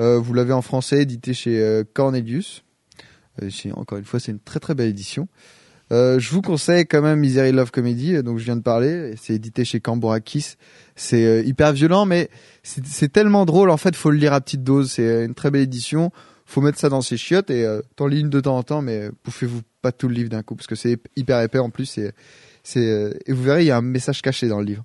Euh, 0.00 0.18
vous 0.18 0.34
l'avez 0.34 0.52
en 0.52 0.62
français, 0.62 1.02
édité 1.02 1.32
chez 1.34 1.60
euh, 1.60 1.84
Cornelius. 1.94 2.64
Euh, 3.40 3.50
chez- 3.50 3.72
encore 3.72 3.98
une 3.98 4.04
fois, 4.04 4.18
c'est 4.20 4.32
une 4.32 4.40
très 4.40 4.58
très 4.58 4.74
belle 4.74 4.88
édition. 4.88 5.28
Euh, 5.92 6.18
je 6.18 6.30
vous 6.30 6.40
conseille 6.40 6.86
quand 6.86 7.02
même 7.02 7.20
Misery 7.20 7.52
Love 7.52 7.70
Comedy, 7.70 8.16
euh, 8.16 8.22
donc 8.22 8.38
je 8.38 8.44
viens 8.44 8.56
de 8.56 8.62
parler. 8.62 9.12
et 9.12 9.16
C'est 9.16 9.34
édité 9.34 9.64
chez 9.64 9.80
Cambourakis. 9.80 10.56
C'est 10.96 11.24
euh, 11.24 11.42
hyper 11.42 11.72
violent, 11.72 12.06
mais 12.06 12.30
c'est 12.62 13.12
tellement 13.12 13.44
drôle. 13.44 13.68
En 13.68 13.76
fait, 13.76 13.94
faut 13.94 14.10
le 14.10 14.16
lire 14.16 14.32
à 14.32 14.40
petite 14.40 14.64
dose. 14.64 14.92
C'est 14.92 15.24
une 15.24 15.34
très 15.34 15.50
belle 15.50 15.62
édition. 15.62 16.10
Faut 16.46 16.60
mettre 16.60 16.78
ça 16.78 16.88
dans 16.88 17.02
ses 17.02 17.16
chiottes 17.16 17.50
et 17.50 17.64
euh, 17.64 17.82
t'en 17.96 18.06
lis 18.06 18.20
une 18.20 18.30
de 18.30 18.40
temps 18.40 18.56
en 18.56 18.62
temps, 18.62 18.82
mais 18.82 19.10
bouffez-vous 19.24 19.60
pas 19.82 19.92
tout 19.92 20.08
le 20.08 20.14
livre 20.14 20.30
d'un 20.30 20.42
coup 20.42 20.54
parce 20.54 20.66
que 20.66 20.74
c'est 20.74 20.98
hyper 21.16 21.40
épais 21.40 21.58
en 21.58 21.70
plus. 21.70 21.98
Euh, 21.98 23.14
et 23.26 23.32
vous 23.32 23.42
verrez, 23.42 23.62
il 23.62 23.66
y 23.66 23.70
a 23.70 23.76
un 23.76 23.82
message 23.82 24.22
caché 24.22 24.48
dans 24.48 24.60
le 24.60 24.66
livre. 24.66 24.84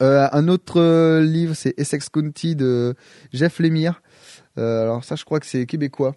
Un 0.00 0.48
autre 0.48 1.20
livre, 1.20 1.54
c'est 1.54 1.78
Essex 1.78 2.08
County 2.08 2.56
de 2.56 2.94
Jeff 3.32 3.58
Lemire. 3.58 4.02
Alors 4.56 5.04
ça, 5.04 5.14
je 5.14 5.24
crois 5.24 5.40
que 5.40 5.46
c'est 5.46 5.66
québécois. 5.66 6.14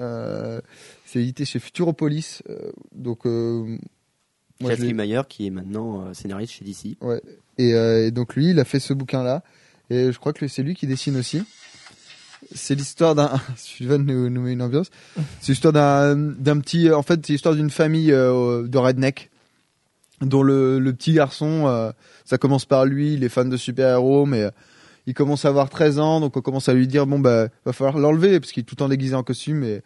Euh, 0.00 0.60
c'est 1.14 1.20
édité 1.22 1.44
chez 1.44 1.58
Futuropolis. 1.60 2.42
Euh, 2.50 2.72
donc, 2.92 3.24
euh, 3.26 3.78
Kathleen 4.60 4.88
l'ai- 4.88 4.94
Mayer, 4.94 5.22
qui 5.28 5.46
est 5.46 5.50
maintenant 5.50 6.06
euh, 6.06 6.12
scénariste 6.14 6.52
chez 6.54 6.64
DC. 6.64 6.96
et, 7.58 7.74
euh, 7.74 8.06
et 8.06 8.10
donc 8.10 8.34
lui, 8.34 8.50
il 8.50 8.58
a 8.60 8.64
fait 8.64 8.80
ce 8.80 8.92
bouquin-là. 8.92 9.42
Et 9.90 10.10
je 10.12 10.18
crois 10.18 10.32
que 10.32 10.46
c'est 10.48 10.62
lui 10.62 10.74
qui 10.74 10.86
dessine 10.86 11.16
aussi. 11.16 11.42
C'est 12.54 12.74
l'histoire 12.74 13.14
d'un. 13.14 13.30
Sylvain 13.56 13.98
nous, 13.98 14.28
nous 14.28 14.40
met 14.42 14.52
une 14.52 14.62
ambiance. 14.62 14.90
C'est 15.40 15.52
l'histoire 15.52 15.72
d'un 15.72 16.16
d'un 16.16 16.58
petit. 16.60 16.90
En 16.90 17.02
fait, 17.02 17.24
c'est 17.24 17.32
l'histoire 17.34 17.54
d'une 17.54 17.70
famille 17.70 18.12
euh, 18.12 18.66
de 18.66 18.78
redneck, 18.78 19.30
dont 20.20 20.42
le, 20.42 20.78
le 20.78 20.92
petit 20.92 21.12
garçon, 21.12 21.66
euh, 21.66 21.90
ça 22.24 22.38
commence 22.38 22.64
par 22.64 22.84
lui, 22.86 23.14
il 23.14 23.24
est 23.24 23.28
fan 23.28 23.48
de 23.48 23.56
super-héros, 23.56 24.26
mais 24.26 24.42
euh, 24.42 24.50
il 25.06 25.14
commence 25.14 25.44
à 25.44 25.48
avoir 25.48 25.68
13 25.70 25.98
ans, 25.98 26.20
donc 26.20 26.36
on 26.36 26.40
commence 26.40 26.68
à 26.68 26.74
lui 26.74 26.86
dire 26.88 27.06
bon 27.06 27.18
bah 27.18 27.48
va 27.66 27.72
falloir 27.74 27.98
l'enlever 27.98 28.40
parce 28.40 28.52
qu'il 28.52 28.62
est 28.62 28.64
tout 28.64 28.74
le 28.74 28.78
temps 28.78 28.88
déguisé 28.88 29.14
en 29.14 29.22
costume 29.22 29.62
et 29.64 29.82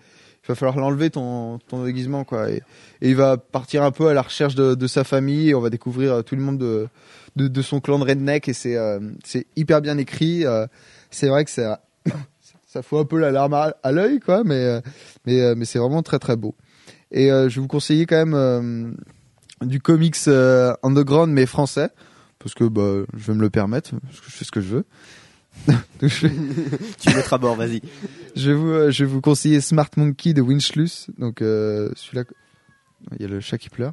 va 0.48 0.54
falloir 0.54 0.76
l'enlever 0.78 1.10
ton 1.10 1.58
ton 1.58 1.84
déguisement 1.84 2.24
quoi. 2.24 2.50
Et, 2.50 2.62
il 3.00 3.16
va 3.16 3.36
partir 3.36 3.82
un 3.82 3.90
peu 3.90 4.08
à 4.08 4.14
la 4.14 4.22
recherche 4.22 4.54
de, 4.54 4.86
sa 4.86 5.04
famille 5.04 5.50
et 5.50 5.54
on 5.54 5.60
va 5.60 5.70
découvrir 5.70 6.12
euh, 6.14 6.22
tout 6.22 6.36
le 6.36 6.42
monde 6.42 6.58
de 6.58 6.88
de, 7.36 7.62
son 7.62 7.80
clan 7.80 7.98
de 8.00 8.04
redneck 8.04 8.48
et 8.48 8.52
c'est 8.52 8.76
euh, 8.76 8.98
c'est 9.24 9.46
hyper 9.54 9.80
bien 9.80 9.98
écrit. 9.98 10.44
euh, 10.44 10.66
c'est 11.10 11.28
vrai 11.28 11.44
que 11.44 11.50
ça 11.50 11.82
ça 12.66 12.82
fout 12.82 13.00
un 13.00 13.04
peu 13.04 13.18
la 13.18 13.30
larme 13.30 13.54
à, 13.54 13.92
l'œil 13.92 14.20
quoi, 14.20 14.42
mais 14.44 14.80
mais 15.26 15.54
mais 15.54 15.64
c'est 15.64 15.78
vraiment 15.78 16.02
très 16.02 16.18
très 16.18 16.36
beau. 16.36 16.54
Et 17.10 17.28
je 17.28 17.54
vais 17.54 17.60
vous 17.60 17.68
conseiller 17.68 18.06
quand 18.06 18.26
même 18.26 18.96
du 19.62 19.80
comics 19.80 20.16
underground 20.82 21.32
mais 21.32 21.46
français 21.46 21.90
parce 22.38 22.54
que 22.54 22.64
bah 22.64 23.06
je 23.16 23.26
vais 23.26 23.34
me 23.34 23.40
le 23.40 23.50
permettre 23.50 23.92
je 24.10 24.30
fais 24.30 24.44
ce 24.44 24.50
que 24.50 24.60
je 24.60 24.68
veux. 24.68 24.84
Donc, 25.66 26.10
je, 26.10 26.26
vais, 26.28 26.34
tu 27.00 27.14
mettras 27.14 27.36
à 27.36 27.38
bord, 27.38 27.56
vas-y. 27.56 27.82
je 28.36 28.50
vais 28.50 28.56
vous 28.56 28.70
euh, 28.70 28.90
je 28.90 29.04
vais 29.04 29.10
vous 29.10 29.20
conseiller 29.20 29.60
Smart 29.60 29.90
Monkey 29.96 30.32
de 30.32 30.40
Winchlus. 30.40 31.08
Donc 31.18 31.42
euh, 31.42 31.90
celui-là 31.96 32.24
il 33.16 33.22
y 33.22 33.24
a 33.24 33.28
le 33.28 33.40
chat 33.40 33.58
qui 33.58 33.68
pleure. 33.68 33.92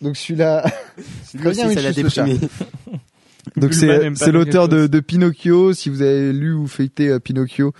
Donc 0.00 0.16
celui-là 0.16 0.64
Lui 1.34 1.46
aussi, 1.48 1.60
bien, 1.64 1.74
ça 1.74 1.82
le 1.82 2.08
chat. 2.08 2.24
déprimé. 2.24 2.40
Donc 3.56 3.74
c'est 3.74 4.10
c'est 4.14 4.32
l'auteur 4.32 4.68
Pinocchio. 4.68 4.82
de, 4.82 4.86
de 4.86 5.00
Pinocchio. 5.00 5.72
Si 5.74 5.90
vous 5.90 6.02
avez 6.02 6.32
lu 6.32 6.54
ou 6.54 6.66
feuilleté 6.66 7.08
euh, 7.08 7.18
Pinocchio, 7.18 7.72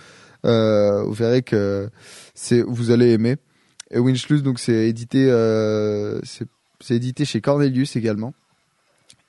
euh, 0.45 1.03
vous 1.03 1.13
verrez 1.13 1.41
que 1.41 1.89
c'est 2.33 2.61
vous 2.61 2.91
allez 2.91 3.11
aimer. 3.11 3.37
Et 3.91 3.99
Winchlus 3.99 4.41
donc 4.41 4.59
c'est 4.59 4.87
édité 4.87 5.27
euh, 5.29 6.19
c'est 6.23 6.47
c'est 6.81 6.95
édité 6.95 7.25
chez 7.25 7.41
Cornelius 7.41 7.95
également. 7.95 8.33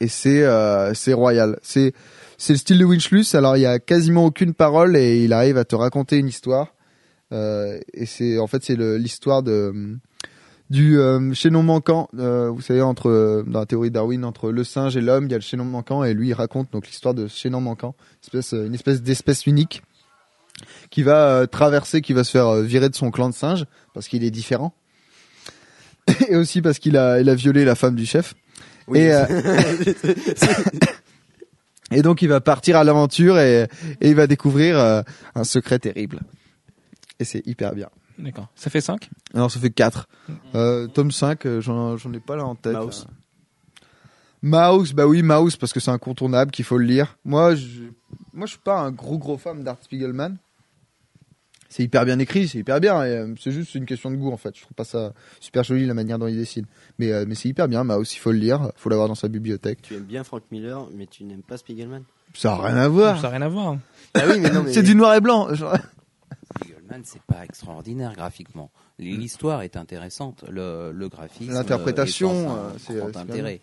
Et 0.01 0.09
c'est 0.09 0.43
euh, 0.43 0.93
c'est 0.95 1.13
royal. 1.13 1.59
C'est 1.63 1.93
c'est 2.39 2.53
le 2.53 2.59
style 2.59 2.79
de 2.79 2.85
Winchlus. 2.85 3.35
Alors 3.35 3.57
il 3.57 3.61
y 3.61 3.67
a 3.67 3.79
quasiment 3.79 4.27
aucune 4.27 4.55
parole 4.55 4.97
et 4.97 5.25
il 5.25 5.33
arrive 5.33 5.57
à 5.57 5.65
te 5.65 5.75
raconter 5.75 6.19
une 6.19 6.29
histoire. 6.29 6.75
Euh, 7.33 7.79
et 7.93 8.07
c'est 8.07 8.39
en 8.39 8.47
fait 8.47 8.63
c'est 8.65 8.77
l'histoire 8.77 9.43
de 9.43 9.99
du 10.71 10.99
euh, 10.99 11.33
chaînon 11.33 11.63
manquant. 11.63 12.09
Euh, 12.19 12.51
vous 12.51 12.61
savez 12.61 12.83
entre 12.83 13.45
dans 13.47 13.61
la 13.61 13.67
théorie 13.67 13.91
Darwin 13.91 14.25
entre 14.25 14.51
le 14.51 14.65
singe 14.65 14.97
et 14.97 15.01
l'homme, 15.01 15.27
il 15.27 15.31
y 15.31 15.35
a 15.35 15.39
le 15.39 15.43
chaînon 15.43 15.65
manquant 15.65 16.05
et 16.05 16.15
lui 16.15 16.29
il 16.29 16.35
raconte 16.35 16.73
donc 16.73 16.87
l'histoire 16.87 17.15
de 17.15 17.27
chaînon 17.27 17.61
manquant, 17.61 17.95
espèce, 18.23 18.55
euh, 18.55 18.67
une 18.67 18.75
espèce 18.75 19.03
d'espèce 19.03 19.47
unique 19.47 19.83
qui 20.91 21.03
va 21.03 21.29
euh, 21.29 21.47
traverser, 21.47 22.01
qui 22.01 22.13
va 22.13 22.25
se 22.25 22.31
faire 22.31 22.57
virer 22.63 22.89
de 22.89 22.95
son 22.95 23.11
clan 23.11 23.29
de 23.29 23.35
singes 23.35 23.67
parce 23.95 24.09
qu'il 24.09 24.25
est 24.25 24.31
différent. 24.31 24.75
Et 26.29 26.37
aussi 26.37 26.63
parce 26.63 26.79
qu'il 26.79 26.97
a, 26.97 27.21
il 27.21 27.29
a 27.29 27.35
violé 27.35 27.65
la 27.65 27.75
femme 27.75 27.95
du 27.95 28.07
chef. 28.07 28.35
Oui. 28.89 29.01
Et, 29.01 29.13
euh, 29.13 29.25
Et 31.93 32.03
donc 32.03 32.23
il 32.23 32.29
va 32.29 32.41
partir 32.41 32.77
à 32.77 32.85
l'aventure 32.85 33.39
et, 33.39 33.69
et 34.01 34.09
il 34.09 34.15
va 34.17 34.27
découvrir 34.27 34.79
euh, 34.79 35.03
un 35.35 35.45
secret 35.45 35.79
terrible. 35.79 36.21
Et 37.21 37.25
c'est 37.25 37.47
hyper 37.47 37.75
bien. 37.75 37.89
D'accord. 38.19 38.49
Ça 38.57 38.71
fait 38.71 38.81
5 38.81 39.09
Alors 39.35 39.51
ça 39.51 39.61
fait 39.61 39.71
4. 39.71 40.09
Euh, 40.55 40.87
tome 40.89 41.11
5, 41.11 41.47
euh, 41.47 41.61
j'en 41.61 41.97
j'en 41.97 42.13
ai 42.13 42.21
pas 42.21 42.37
là 42.37 42.45
en 42.45 42.55
tête. 42.55 42.75
Mouse. 42.75 43.07
Mouse, 44.43 44.93
bah 44.93 45.07
oui, 45.07 45.23
Mouse, 45.23 45.57
parce 45.57 45.73
que 45.73 45.81
c'est 45.81 45.91
incontournable, 45.91 46.51
qu'il 46.51 46.65
faut 46.65 46.79
le 46.79 46.85
lire. 46.85 47.17
Moi, 47.25 47.55
je, 47.55 47.83
moi, 48.33 48.47
je 48.47 48.53
suis 48.53 48.61
pas 48.63 48.79
un 48.79 48.91
gros 48.91 49.19
gros 49.19 49.39
fan 49.39 49.63
d'Art 49.63 49.79
Spiegelman. 49.83 50.37
C'est 51.77 51.83
hyper 51.83 52.07
bien 52.07 52.19
écrit, 52.19 52.49
c'est 52.49 52.57
hyper 52.59 52.81
bien. 52.81 53.03
euh, 53.03 53.35
C'est 53.39 53.51
juste 53.51 53.75
une 53.75 53.85
question 53.85 54.11
de 54.11 54.17
goût 54.17 54.33
en 54.33 54.39
fait. 54.39 54.57
Je 54.57 54.63
trouve 54.63 54.73
pas 54.73 54.85
ça 54.85 55.13
super 55.41 55.63
joli 55.63 55.85
la 55.85 55.93
manière 55.93 56.19
dont 56.19 56.27
il 56.27 56.35
dessine. 56.39 56.65
Mais, 56.99 57.13
euh, 57.13 57.27
mais 57.29 57.35
c'est 57.35 57.51
hyper 57.51 57.69
bien. 57.69 57.85
Mouse, 57.85 58.15
il 58.15 58.19
faut 58.19 58.33
le 58.33 58.39
lire, 58.39 58.73
faut 58.77 58.89
l'avoir 58.89 59.09
dans 59.09 59.15
sa 59.15 59.29
bibliothèque. 59.29 59.83
Tu 59.83 59.95
aimes 59.95 60.05
bien 60.05 60.25
Frank 60.25 60.43
Miller, 60.51 60.89
mais 60.95 61.07
tu 61.07 61.25
n'aimes 61.25 61.43
pas 61.43 61.59
Spiegelman? 61.59 62.05
Ça 62.33 62.53
a 62.55 62.67
rien 62.69 62.77
à 62.79 62.89
voir. 62.89 63.17
Ça 63.17 63.25
n'a 63.25 63.29
rien 63.37 63.43
à 63.43 63.49
voir. 63.49 63.77
Ah 64.15 64.23
oui, 64.27 64.41
mais 64.41 64.49
non, 64.51 64.63
mais 64.65 64.73
C'est 64.73 64.83
du 64.83 64.95
noir 64.95 65.15
et 65.17 65.21
blanc. 65.21 65.53
genre. 65.55 65.77
Spiegelman, 66.63 67.03
c'est 67.05 67.21
pas 67.23 67.45
extraordinaire 67.45 68.15
graphiquement. 68.15 68.71
L'histoire 68.99 69.61
est 69.61 69.77
intéressante, 69.77 70.45
le, 70.51 70.93
le 70.93 71.09
graphisme. 71.11 71.53
L'interprétation, 71.53 72.57
euh, 72.57 72.71
c'est- 72.79 73.17
intérêt. 73.19 73.61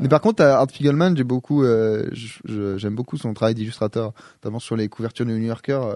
Mais 0.00 0.08
par 0.08 0.20
contre, 0.20 0.42
à 0.44 0.58
Art 0.58 0.70
Spiegelman, 0.70 1.16
j'ai 1.16 1.24
beaucoup, 1.24 1.64
euh, 1.64 2.08
j'aime 2.44 2.94
beaucoup 2.94 3.16
son 3.16 3.34
travail 3.34 3.54
d'illustrateur, 3.54 4.12
notamment 4.42 4.60
sur 4.60 4.76
les 4.76 4.88
couvertures 4.88 5.26
de 5.26 5.32
New 5.32 5.38
Yorker 5.46 5.72
euh, 5.82 5.94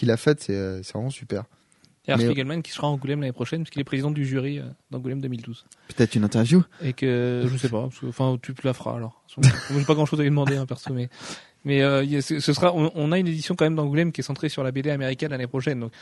qu'il 0.00 0.10
a 0.10 0.16
faites. 0.16 0.40
C'est, 0.40 0.54
euh, 0.54 0.82
c'est 0.82 0.94
vraiment 0.94 1.10
super. 1.10 1.44
Et 2.08 2.12
Art 2.12 2.18
Spiegelman 2.18 2.62
qui 2.62 2.72
sera 2.72 2.86
à 2.86 2.90
Angoulême 2.90 3.20
l'année 3.20 3.32
prochaine, 3.32 3.62
parce 3.62 3.70
qu'il 3.70 3.80
est 3.80 3.84
président 3.84 4.10
du 4.10 4.24
jury 4.24 4.58
euh, 4.58 4.64
d'Angoulême 4.90 5.20
2012. 5.20 5.66
Peut-être 5.94 6.14
une 6.14 6.24
interview. 6.24 6.64
Et 6.82 6.94
que, 6.94 7.46
je 7.46 7.56
sais 7.58 7.68
pas, 7.68 7.82
parce 7.82 8.00
que, 8.00 8.06
enfin, 8.06 8.38
tu 8.42 8.54
la 8.64 8.72
feras 8.72 8.96
alors. 8.96 9.22
J'ai 9.38 9.84
pas 9.84 9.94
grand 9.94 10.06
chose 10.06 10.18
à 10.18 10.22
lui 10.22 10.30
demander, 10.30 10.56
hein, 10.56 10.64
perso, 10.64 10.92
mais, 10.94 11.10
mais, 11.64 11.82
euh, 11.82 12.20
ce 12.22 12.40
sera, 12.40 12.74
on, 12.74 12.90
on 12.94 13.12
a 13.12 13.18
une 13.18 13.28
édition 13.28 13.54
quand 13.54 13.66
même 13.66 13.76
d'Angoulême 13.76 14.12
qui 14.12 14.22
est 14.22 14.24
centrée 14.24 14.48
sur 14.48 14.64
la 14.64 14.72
BD 14.72 14.90
américaine 14.90 15.30
l'année 15.30 15.46
prochaine. 15.46 15.78
Donc, 15.80 15.92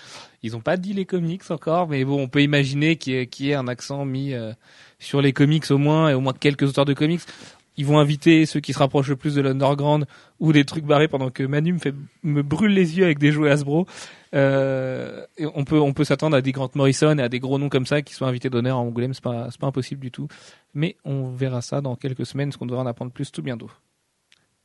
ils 0.44 0.54
ont 0.54 0.60
pas 0.60 0.76
dit 0.76 0.92
les 0.92 1.04
comics 1.04 1.42
encore, 1.50 1.88
mais 1.88 2.04
bon, 2.04 2.22
on 2.22 2.28
peut 2.28 2.42
imaginer 2.42 2.96
qu'il 2.96 3.14
y 3.14 3.16
ait, 3.16 3.26
qu'il 3.26 3.46
y 3.46 3.50
ait 3.50 3.54
un 3.54 3.66
accent 3.66 4.04
mis 4.04 4.34
euh, 4.34 4.52
sur 5.00 5.20
les 5.20 5.32
comics 5.32 5.68
au 5.70 5.78
moins, 5.78 6.10
et 6.10 6.14
au 6.14 6.20
moins 6.20 6.32
quelques 6.32 6.62
auteurs 6.62 6.84
de 6.84 6.94
comics. 6.94 7.22
Ils 7.78 7.86
vont 7.86 7.98
inviter 7.98 8.44
ceux 8.44 8.60
qui 8.60 8.72
se 8.72 8.78
rapprochent 8.78 9.08
le 9.08 9.16
plus 9.16 9.34
de 9.36 9.40
l'underground 9.40 10.04
ou 10.40 10.52
des 10.52 10.64
trucs 10.64 10.84
barrés 10.84 11.08
pendant 11.08 11.30
que 11.30 11.44
Manu 11.44 11.72
me 11.72 11.78
fait 11.78 11.94
me 12.24 12.42
brûle 12.42 12.72
les 12.72 12.98
yeux 12.98 13.04
avec 13.04 13.18
des 13.18 13.32
jouets 13.32 13.50
Hasbro. 13.50 13.86
Euh, 14.34 15.24
et 15.38 15.46
on 15.54 15.64
peut 15.64 15.80
on 15.80 15.94
peut 15.94 16.04
s'attendre 16.04 16.36
à 16.36 16.42
des 16.42 16.52
Grant 16.52 16.68
Morrison 16.74 17.16
et 17.16 17.22
à 17.22 17.28
des 17.30 17.38
gros 17.38 17.56
noms 17.58 17.70
comme 17.70 17.86
ça 17.86 18.02
qui 18.02 18.12
sont 18.14 18.26
invités 18.26 18.50
d'honneur 18.50 18.76
à 18.76 18.80
Angoulême. 18.80 19.14
C'est 19.14 19.22
pas 19.22 19.46
c'est 19.50 19.60
pas 19.60 19.68
impossible 19.68 20.00
du 20.00 20.10
tout. 20.10 20.28
Mais 20.74 20.96
on 21.04 21.30
verra 21.30 21.62
ça 21.62 21.80
dans 21.80 21.94
quelques 21.96 22.26
semaines, 22.26 22.52
ce 22.52 22.58
qu'on 22.58 22.66
devra 22.66 22.82
en 22.82 22.86
apprendre 22.86 23.12
plus 23.12 23.30
tout 23.30 23.42
bientôt. 23.42 23.70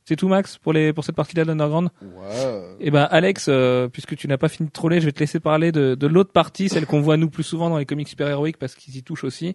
C'est 0.06 0.16
tout 0.16 0.28
Max 0.28 0.58
pour 0.58 0.74
les 0.74 0.92
pour 0.92 1.02
cette 1.02 1.16
partie-là 1.16 1.44
de 1.44 1.48
l'underground? 1.48 1.88
Ouais. 2.02 2.76
Eh 2.78 2.90
ben 2.90 3.04
Alex, 3.10 3.46
euh, 3.48 3.88
puisque 3.88 4.16
tu 4.16 4.28
n'as 4.28 4.36
pas 4.36 4.48
fini 4.48 4.68
de 4.68 4.72
troller, 4.72 5.00
je 5.00 5.06
vais 5.06 5.12
te 5.12 5.20
laisser 5.20 5.40
parler 5.40 5.72
de, 5.72 5.94
de 5.94 6.06
l'autre 6.06 6.30
partie, 6.30 6.68
celle 6.68 6.84
qu'on 6.84 7.00
voit 7.00 7.16
nous 7.16 7.30
plus 7.30 7.42
souvent 7.42 7.70
dans 7.70 7.78
les 7.78 7.86
comics 7.86 8.08
super-héroïques 8.08 8.58
parce 8.58 8.74
qu'ils 8.74 8.98
y 8.98 9.02
touchent 9.02 9.24
aussi, 9.24 9.54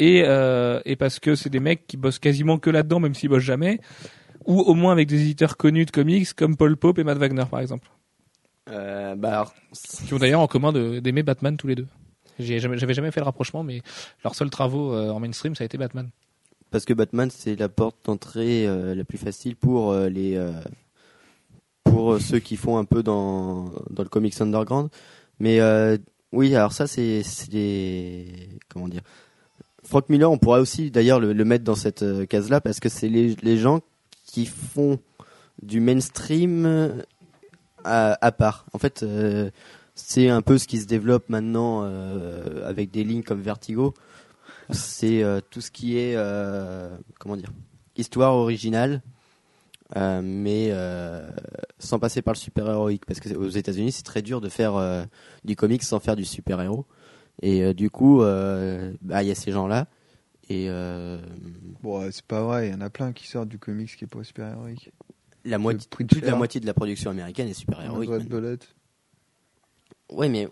et, 0.00 0.22
euh, 0.26 0.80
et 0.84 0.96
parce 0.96 1.20
que 1.20 1.34
c'est 1.36 1.50
des 1.50 1.60
mecs 1.60 1.86
qui 1.86 1.96
bossent 1.96 2.18
quasiment 2.18 2.58
que 2.58 2.70
là-dedans, 2.70 2.98
même 2.98 3.14
s'ils 3.14 3.28
bossent 3.28 3.42
jamais, 3.44 3.78
ou 4.46 4.58
au 4.60 4.74
moins 4.74 4.90
avec 4.92 5.06
des 5.06 5.20
éditeurs 5.20 5.56
connus 5.56 5.84
de 5.86 5.90
comics 5.92 6.32
comme 6.34 6.56
Paul 6.56 6.76
Pope 6.76 6.98
et 6.98 7.04
Matt 7.04 7.18
Wagner 7.18 7.44
par 7.48 7.60
exemple. 7.60 7.88
Euh, 8.70 9.14
bah 9.14 9.28
alors, 9.28 9.54
Qui 10.06 10.14
ont 10.14 10.18
d'ailleurs 10.18 10.40
en 10.40 10.46
commun 10.46 10.72
d'aimer 11.00 11.22
Batman 11.22 11.56
tous 11.56 11.66
les 11.66 11.74
deux. 11.76 11.86
J'ai 12.38 12.58
jamais- 12.58 12.78
J'avais 12.78 12.94
jamais 12.94 13.10
fait 13.10 13.20
le 13.20 13.24
rapprochement, 13.26 13.62
mais 13.62 13.82
leurs 14.24 14.34
seuls 14.34 14.50
travaux 14.50 14.92
euh, 14.94 15.10
en 15.10 15.20
mainstream, 15.20 15.54
ça 15.54 15.62
a 15.62 15.66
été 15.66 15.76
Batman. 15.78 16.08
parce 16.70 16.84
que 16.84 16.94
Batman 16.94 17.28
c'est 17.30 17.56
la 17.56 17.68
porte 17.68 17.96
d'entrée 18.06 18.66
euh, 18.66 18.94
la 18.94 19.04
plus 19.04 19.18
facile 19.18 19.56
pour 19.56 19.90
euh, 19.92 20.08
les 20.08 20.36
euh, 20.36 20.52
pour 21.84 22.20
ceux 22.20 22.38
qui 22.38 22.56
font 22.56 22.78
un 22.78 22.84
peu 22.84 23.02
dans 23.02 23.70
dans 23.90 24.02
le 24.02 24.08
comics 24.08 24.40
underground. 24.40 24.88
Mais 25.40 25.60
euh, 25.60 25.96
oui, 26.32 26.54
alors 26.54 26.72
ça 26.72 26.86
c'est 26.86 27.22
c'est 27.24 27.50
des 27.50 28.26
comment 28.68 28.88
dire. 28.88 29.02
Frank 29.90 30.08
Miller, 30.08 30.30
on 30.30 30.38
pourrait 30.38 30.60
aussi 30.60 30.92
d'ailleurs 30.92 31.18
le, 31.18 31.34
mettre 31.44 31.64
dans 31.64 31.74
cette 31.74 32.04
euh, 32.04 32.24
case-là 32.24 32.60
parce 32.60 32.78
que 32.78 32.88
c'est 32.88 33.08
les 33.08 33.58
gens 33.58 33.80
qui 34.24 34.46
font 34.46 35.00
du 35.62 35.80
mainstream 35.80 36.64
euh, 36.64 37.02
à, 37.82 38.30
part. 38.30 38.66
En 38.72 38.78
fait, 38.78 39.02
euh, 39.02 39.50
c'est 39.96 40.28
un 40.28 40.42
peu 40.42 40.58
ce 40.58 40.68
qui 40.68 40.78
se 40.78 40.86
développe 40.86 41.28
maintenant 41.28 41.82
avec 42.64 42.92
des 42.92 43.02
lignes 43.02 43.24
comme 43.24 43.40
Vertigo. 43.40 43.92
C'est 44.70 45.24
tout 45.50 45.60
ce 45.60 45.72
qui 45.72 45.98
est 45.98 46.16
comment 47.18 47.36
dire 47.36 47.50
histoire 47.96 48.34
originale, 48.34 49.02
mais 49.96 50.72
sans 51.80 51.98
passer 51.98 52.22
par 52.22 52.34
le 52.34 52.38
super 52.38 52.68
héroïque 52.68 53.04
parce 53.06 53.18
que 53.18 53.34
aux 53.34 53.48
États-Unis 53.48 53.92
c'est 53.92 54.04
très 54.04 54.22
dur 54.22 54.40
de 54.40 54.48
faire 54.48 55.06
du 55.44 55.56
comics 55.56 55.82
sans 55.82 55.98
faire 55.98 56.14
du 56.16 56.24
super 56.24 56.62
héros. 56.62 56.86
Et 57.42 57.62
euh, 57.62 57.72
du 57.74 57.90
coup, 57.90 58.22
euh, 58.22 58.92
bah, 59.02 59.22
il 59.22 59.28
y 59.28 59.30
a 59.30 59.34
ces 59.34 59.50
gens-là. 59.52 59.86
Et 60.48 60.66
euh, 60.68 61.18
Bon, 61.82 62.06
c'est 62.10 62.24
pas 62.24 62.42
vrai, 62.42 62.68
il 62.68 62.72
y 62.72 62.74
en 62.74 62.80
a 62.80 62.90
plein 62.90 63.12
qui 63.12 63.26
sortent 63.26 63.48
du 63.48 63.58
comics 63.58 63.94
qui 63.96 64.04
est 64.04 64.08
pas 64.08 64.22
super 64.24 64.48
héroïque. 64.48 64.90
la 65.44 65.58
moitié, 65.58 65.86
de 66.20 66.26
la 66.26 66.34
moitié 66.36 66.60
de 66.60 66.66
la 66.66 66.74
production 66.74 67.10
américaine 67.10 67.48
est 67.48 67.54
super 67.54 67.80
héroïque. 67.82 68.10
Ouais, 70.10 70.28
mais 70.28 70.48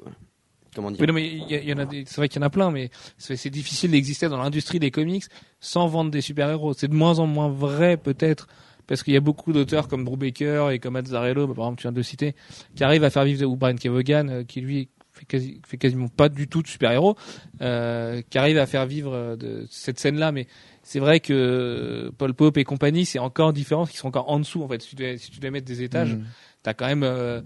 comment 0.74 0.90
dire? 0.90 1.00
Oui, 1.00 1.06
non, 1.08 1.12
mais 1.14 1.26
il 1.26 1.50
y, 1.50 1.54
a- 1.54 1.62
y 1.62 1.72
en 1.72 1.78
a 1.78 1.84
des- 1.84 2.04
c'est 2.06 2.16
vrai 2.16 2.28
qu'il 2.28 2.40
y 2.40 2.44
en 2.44 2.46
a 2.46 2.50
plein, 2.50 2.70
mais 2.70 2.90
c'est 3.18 3.36
c'est 3.36 3.50
difficile 3.50 3.90
d'exister 3.90 4.28
dans 4.28 4.38
l'industrie 4.38 4.78
des 4.78 4.90
comics 4.90 5.24
sans 5.60 5.88
vendre 5.88 6.10
des 6.10 6.20
super-héros. 6.20 6.74
C'est 6.74 6.88
de 6.88 6.94
moins 6.94 7.18
en 7.18 7.26
moins 7.26 7.48
vrai, 7.48 7.96
peut-être, 7.96 8.46
parce 8.86 9.02
qu'il 9.02 9.14
y 9.14 9.16
a 9.16 9.20
beaucoup 9.20 9.52
d'auteurs 9.52 9.88
comme 9.88 10.04
Brubaker 10.04 10.70
et 10.70 10.78
comme 10.78 10.96
Azzarello, 10.96 11.46
bah, 11.48 11.54
par 11.54 11.64
exemple, 11.66 11.78
tu 11.80 11.82
viens 11.82 11.92
de 11.92 11.96
le 11.96 12.02
citer, 12.04 12.34
qui 12.76 12.84
arrivent 12.84 13.04
à 13.04 13.10
faire 13.10 13.24
vivre, 13.24 13.44
ou 13.46 13.56
Brian 13.56 13.74
Kevogan, 13.76 14.44
qui 14.46 14.60
lui 14.60 14.88
fait, 15.18 15.26
quasi, 15.26 15.60
fait 15.66 15.76
quasiment 15.76 16.08
pas 16.08 16.28
du 16.28 16.48
tout 16.48 16.62
de 16.62 16.68
super-héros, 16.68 17.16
euh, 17.60 18.22
qui 18.28 18.38
arrive 18.38 18.58
à 18.58 18.66
faire 18.66 18.86
vivre 18.86 19.12
euh, 19.14 19.36
de 19.36 19.66
cette 19.70 19.98
scène-là, 19.98 20.32
mais 20.32 20.46
c'est 20.82 21.00
vrai 21.00 21.20
que 21.20 22.10
Paul 22.16 22.34
Pope 22.34 22.56
et 22.56 22.64
compagnie, 22.64 23.04
c'est 23.04 23.18
encore 23.18 23.52
différent, 23.52 23.86
ils 23.86 23.96
sont 23.96 24.08
encore 24.08 24.30
en 24.30 24.38
dessous, 24.38 24.62
en 24.62 24.68
fait. 24.68 24.80
Si 24.82 24.90
tu 24.90 24.96
dois, 24.96 25.16
si 25.18 25.30
tu 25.30 25.40
dois 25.40 25.50
mettre 25.50 25.66
des 25.66 25.82
étages, 25.82 26.16
Mm. 26.18 26.24
T'as 26.62 26.74
quand 26.74 26.86
même 26.86 27.02
euh, 27.02 27.40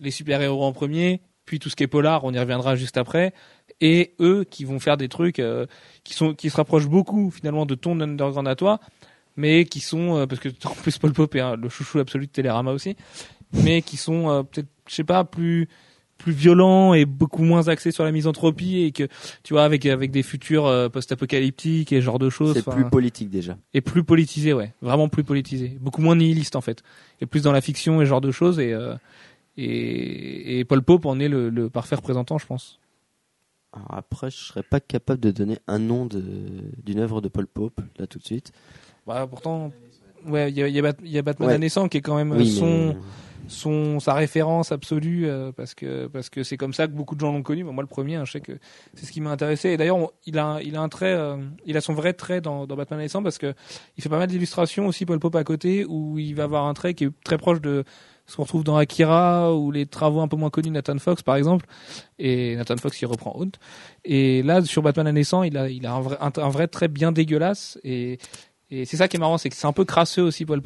les 0.00 0.10
super-héros 0.10 0.64
en 0.64 0.72
premier, 0.72 1.20
puis 1.44 1.58
tout 1.58 1.68
ce 1.68 1.76
qui 1.76 1.82
est 1.82 1.88
polar, 1.88 2.24
on 2.24 2.32
y 2.32 2.38
reviendra 2.38 2.76
juste 2.76 2.96
après, 2.96 3.32
et 3.80 4.14
eux 4.20 4.44
qui 4.48 4.64
vont 4.64 4.78
faire 4.78 4.96
des 4.96 5.08
trucs 5.08 5.38
euh, 5.40 5.66
qui 6.04 6.14
sont 6.14 6.34
qui 6.34 6.50
se 6.50 6.56
rapprochent 6.56 6.88
beaucoup 6.88 7.30
finalement 7.30 7.66
de 7.66 7.74
ton 7.74 8.00
underground 8.00 8.46
à 8.46 8.54
toi, 8.54 8.80
mais 9.36 9.64
qui 9.64 9.80
sont 9.80 10.16
euh, 10.16 10.26
parce 10.26 10.40
que 10.40 10.48
en 10.64 10.74
plus 10.74 10.98
Paul 10.98 11.12
Pop 11.12 11.34
est 11.34 11.56
le 11.56 11.68
chouchou 11.68 11.98
absolu 11.98 12.26
de 12.26 12.32
Télérama 12.32 12.72
aussi, 12.72 12.96
mais 13.52 13.82
qui 13.82 13.96
sont 13.96 14.46
peut-être 14.50 14.68
je 14.88 14.94
sais 14.94 15.04
pas 15.04 15.24
plus 15.24 15.68
plus 16.22 16.32
violents 16.32 16.94
et 16.94 17.04
beaucoup 17.04 17.42
moins 17.42 17.68
axés 17.68 17.90
sur 17.92 18.04
la 18.04 18.12
misanthropie 18.12 18.78
et 18.82 18.92
que 18.92 19.08
tu 19.42 19.52
vois 19.54 19.64
avec 19.64 19.84
avec 19.86 20.10
des 20.10 20.22
futurs 20.22 20.66
euh, 20.66 20.88
post-apocalyptiques 20.88 21.92
et 21.92 21.96
ce 22.00 22.04
genre 22.04 22.18
de 22.18 22.30
choses 22.30 22.54
C'est 22.54 22.64
plus 22.70 22.84
politique 22.88 23.28
déjà. 23.30 23.56
et 23.74 23.80
plus 23.80 24.04
politisé, 24.04 24.52
ouais, 24.52 24.72
vraiment 24.80 25.08
plus 25.08 25.24
politisé, 25.24 25.76
beaucoup 25.80 26.00
moins 26.02 26.16
nihiliste 26.16 26.56
en 26.56 26.60
fait, 26.60 26.82
et 27.20 27.26
plus 27.26 27.42
dans 27.42 27.52
la 27.52 27.60
fiction 27.60 28.00
et 28.00 28.04
ce 28.04 28.08
genre 28.08 28.20
de 28.20 28.30
choses. 28.30 28.58
Et 28.58 28.72
euh, 28.72 28.94
et, 29.58 30.60
et 30.60 30.64
Paul 30.64 30.82
Pope 30.82 31.04
en 31.04 31.18
est 31.20 31.28
le, 31.28 31.50
le 31.50 31.68
parfait 31.68 31.96
représentant, 31.96 32.38
je 32.38 32.46
pense. 32.46 32.78
Alors 33.74 33.94
après, 33.98 34.30
je 34.30 34.36
serais 34.36 34.62
pas 34.62 34.80
capable 34.80 35.20
de 35.20 35.30
donner 35.30 35.58
un 35.66 35.78
nom 35.78 36.06
de 36.06 36.22
d'une 36.82 36.98
œuvre 37.00 37.20
de 37.20 37.28
Paul 37.28 37.46
Pope 37.46 37.80
là 37.98 38.06
tout 38.06 38.18
de 38.18 38.24
suite. 38.24 38.52
Bah, 39.06 39.26
pourtant, 39.28 39.72
ouais, 40.26 40.50
il 40.50 40.58
y 40.58 40.62
a, 40.62 40.68
il 40.68 40.74
y 40.74 40.78
a 40.78 40.82
Bat- 40.82 41.00
il 41.04 41.10
y 41.10 41.18
a 41.18 41.22
Batman 41.22 41.48
Ouais. 41.48 41.54
la 41.54 41.58
naissance 41.58 41.88
qui 41.88 41.98
est 41.98 42.02
quand 42.02 42.16
même 42.16 42.32
euh, 42.32 42.36
Oui, 42.38 42.50
son 42.50 42.88
mais 42.88 42.96
son 43.48 43.98
sa 44.00 44.14
référence 44.14 44.70
absolue 44.72 45.26
euh, 45.26 45.50
parce 45.52 45.74
que 45.74 46.06
parce 46.06 46.30
que 46.30 46.42
c'est 46.44 46.56
comme 46.56 46.72
ça 46.72 46.86
que 46.86 46.92
beaucoup 46.92 47.14
de 47.16 47.20
gens 47.20 47.32
l'ont 47.32 47.42
connu. 47.42 47.64
Moi, 47.64 47.74
le 47.82 47.88
premier, 47.88 48.14
hein, 48.14 48.24
je 48.24 48.32
sais 48.32 48.40
que 48.40 48.52
c'est 48.94 49.04
ce 49.04 49.10
qui 49.12 49.20
m'a 49.20 49.30
intéressé. 49.30 49.70
Et 49.70 49.76
d'ailleurs, 49.76 49.98
il 50.26 50.38
a 50.38 50.60
il 50.64 50.76
a 50.76 50.80
un 50.80 50.88
trait, 50.88 51.12
euh, 51.12 51.36
il 51.66 51.76
a 51.76 51.80
son 51.80 51.92
vrai 51.92 52.12
trait 52.12 52.40
dans, 52.40 52.66
dans 52.66 52.76
Batman 52.76 53.00
naissant 53.00 53.22
parce 53.22 53.38
que 53.38 53.52
il 53.96 54.02
fait 54.02 54.08
pas 54.08 54.18
mal 54.18 54.28
d'illustrations 54.28 54.86
aussi 54.86 55.04
Paul 55.06 55.18
Pope 55.18 55.34
à 55.34 55.44
côté 55.44 55.84
où 55.84 56.18
il 56.18 56.34
va 56.36 56.44
avoir 56.44 56.66
un 56.66 56.72
trait 56.74 56.94
qui 56.94 57.04
est 57.04 57.10
très 57.24 57.36
proche 57.36 57.60
de 57.60 57.84
ce 58.26 58.36
qu'on 58.36 58.44
retrouve 58.44 58.62
dans 58.62 58.76
Akira 58.76 59.52
ou 59.54 59.72
les 59.72 59.84
travaux 59.86 60.20
un 60.20 60.28
peu 60.28 60.36
moins 60.36 60.48
connus 60.48 60.68
de 60.68 60.74
Nathan 60.74 60.96
Fox 60.98 61.22
par 61.22 61.34
exemple. 61.34 61.66
Et 62.20 62.54
Nathan 62.54 62.76
Fox 62.76 63.02
il 63.02 63.06
reprend 63.06 63.32
Haunt. 63.36 63.50
Et 64.04 64.42
là 64.44 64.62
sur 64.64 64.82
Batman 64.82 65.04
la 65.06 65.12
naissant, 65.12 65.42
il 65.42 65.58
a 65.58 65.68
il 65.68 65.84
a 65.84 65.92
un 65.92 66.00
vrai 66.00 66.16
un, 66.20 66.30
un 66.36 66.48
vrai 66.48 66.68
trait 66.68 66.88
bien 66.88 67.10
dégueulasse 67.10 67.76
et 67.82 68.18
et 68.80 68.84
c'est 68.84 68.96
ça 68.96 69.06
qui 69.08 69.16
est 69.16 69.20
marrant, 69.20 69.38
c'est 69.38 69.48
que 69.50 69.54
c'est 69.56 69.66
un 69.66 69.72
peu 69.72 69.84
crasseux 69.84 70.22
aussi 70.22 70.44
Paul 70.44 70.60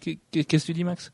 qu'est- 0.00 0.18
Qu'est-ce 0.30 0.46
que 0.64 0.66
tu 0.66 0.72
dis 0.74 0.84
Max? 0.84 1.10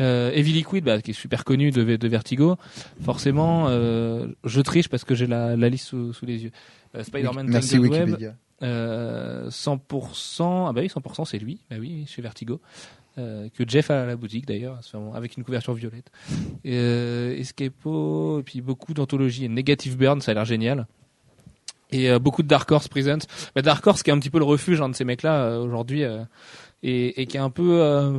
Euh, 0.00 0.30
Heavy 0.32 0.52
Liquid, 0.52 0.84
bah, 0.84 1.02
qui 1.02 1.10
est 1.10 1.14
super 1.14 1.44
connu 1.44 1.72
de, 1.72 1.96
de 1.96 2.08
Vertigo, 2.08 2.56
forcément, 3.02 3.66
euh, 3.68 4.28
je 4.44 4.60
triche 4.60 4.88
parce 4.88 5.02
que 5.04 5.16
j'ai 5.16 5.26
la, 5.26 5.56
la 5.56 5.68
liste 5.68 5.88
sous, 5.88 6.12
sous 6.12 6.24
les 6.24 6.44
yeux. 6.44 6.52
Euh, 6.94 7.02
Spider-Man 7.02 7.46
Tangled 7.50 7.90
Web, 7.90 8.10
euh, 8.62 9.50
100%, 9.50 10.66
ah 10.68 10.72
bah 10.72 10.82
oui, 10.82 10.86
100% 10.88 11.24
c'est 11.24 11.38
lui, 11.38 11.58
bah 11.68 11.76
oui, 11.80 12.04
chez 12.06 12.22
Vertigo, 12.22 12.60
euh, 13.18 13.48
que 13.52 13.68
Jeff 13.68 13.90
a 13.90 14.02
à 14.02 14.06
la 14.06 14.14
boutique 14.14 14.46
d'ailleurs, 14.46 14.78
avec 15.14 15.36
une 15.36 15.42
couverture 15.42 15.74
violette. 15.74 16.12
Et, 16.64 16.74
euh, 16.76 17.36
Escapo, 17.36 18.38
et 18.38 18.42
puis 18.44 18.60
beaucoup 18.60 18.94
d'anthologies, 18.94 19.46
et 19.46 19.48
Negative 19.48 19.96
Burn, 19.96 20.20
ça 20.20 20.30
a 20.30 20.34
l'air 20.34 20.44
génial. 20.44 20.86
Et 21.90 22.10
euh, 22.10 22.18
beaucoup 22.18 22.42
de 22.42 22.48
Dark 22.48 22.70
Horse 22.70 22.88
Presents. 22.88 23.26
Bah, 23.54 23.62
Dark 23.62 23.86
Horse 23.86 24.02
qui 24.02 24.10
est 24.10 24.12
un 24.12 24.18
petit 24.18 24.30
peu 24.30 24.38
le 24.38 24.44
refuge 24.44 24.80
hein, 24.80 24.88
de 24.88 24.94
ces 24.94 25.04
mecs-là 25.04 25.42
euh, 25.42 25.58
aujourd'hui, 25.58 26.04
euh, 26.04 26.22
et, 26.82 27.22
et 27.22 27.26
qui 27.26 27.36
est 27.36 27.40
un 27.40 27.50
peu... 27.50 27.80
euh, 27.80 28.18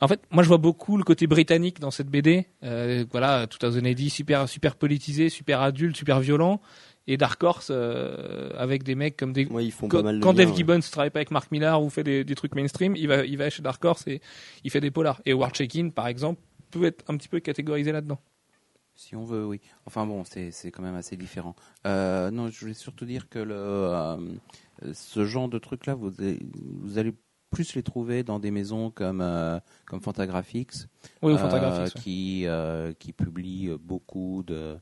en 0.00 0.08
fait, 0.08 0.20
moi 0.32 0.42
je 0.42 0.48
vois 0.48 0.58
beaucoup 0.58 0.96
le 0.96 1.04
côté 1.04 1.28
britannique 1.28 1.78
dans 1.78 1.92
cette 1.92 2.08
BD. 2.08 2.46
Euh, 2.64 3.04
voilà, 3.12 3.46
tout 3.46 3.64
à 3.64 3.70
dit 3.70 4.10
super 4.10 4.48
super 4.48 4.74
politisé, 4.74 5.28
super 5.28 5.60
adulte, 5.60 5.96
super 5.96 6.18
violent. 6.18 6.60
Et 7.06 7.16
Dark 7.16 7.42
Horse 7.42 7.68
euh, 7.70 8.50
avec 8.56 8.82
des 8.82 8.96
mecs 8.96 9.16
comme 9.16 9.32
des 9.32 9.46
ouais, 9.46 9.64
ils 9.64 9.72
font 9.72 9.86
quand, 9.88 9.98
pas 9.98 10.02
mal. 10.04 10.20
quand 10.20 10.30
lien, 10.30 10.38
Dave 10.38 10.50
ouais. 10.50 10.56
Gibbons 10.56 10.80
travaille 10.80 11.10
pas 11.10 11.20
avec 11.20 11.30
Mark 11.30 11.50
Millar 11.52 11.82
ou 11.82 11.88
fait 11.88 12.04
des, 12.04 12.24
des 12.24 12.34
trucs 12.34 12.54
mainstream, 12.56 12.96
il 12.96 13.06
va 13.06 13.24
il 13.24 13.38
va 13.38 13.48
chez 13.48 13.62
Dark 13.62 13.84
Horse 13.84 14.06
et 14.08 14.20
il 14.64 14.70
fait 14.72 14.80
des 14.80 14.90
polars. 14.90 15.20
Et 15.24 15.32
War 15.32 15.50
Check-in 15.52 15.90
par 15.90 16.08
exemple 16.08 16.40
peut 16.72 16.84
être 16.84 17.04
un 17.08 17.16
petit 17.16 17.28
peu 17.28 17.38
catégorisé 17.38 17.92
là-dedans. 17.92 18.18
Si 18.94 19.16
on 19.16 19.24
veut, 19.24 19.46
oui. 19.46 19.60
Enfin 19.86 20.06
bon, 20.06 20.22
c'est 20.24 20.52
quand 20.70 20.82
même 20.82 20.94
assez 20.94 21.16
différent. 21.16 21.56
Euh, 21.86 22.30
non, 22.30 22.48
je 22.50 22.60
voulais 22.60 22.74
surtout 22.74 23.04
dire 23.04 23.28
que 23.28 23.38
le, 23.38 23.54
euh, 23.56 24.16
ce 24.92 25.24
genre 25.24 25.48
de 25.48 25.58
trucs-là, 25.58 25.94
vous, 25.94 26.12
allez- 26.20 26.46
vous 26.54 26.98
allez 26.98 27.14
plus 27.50 27.74
les 27.74 27.82
trouver 27.82 28.22
dans 28.22 28.38
des 28.38 28.50
maisons 28.50 28.90
comme 28.90 29.20
euh, 29.20 29.58
comme 29.86 30.00
Fantagraphics, 30.00 30.72
Oui, 31.22 31.36
Fantagraphics, 31.36 31.94
ouais. 31.96 32.00
qui 32.00 32.46
qui 32.98 33.12
publie 33.12 33.70
beaucoup 33.80 34.42
de 34.46 34.78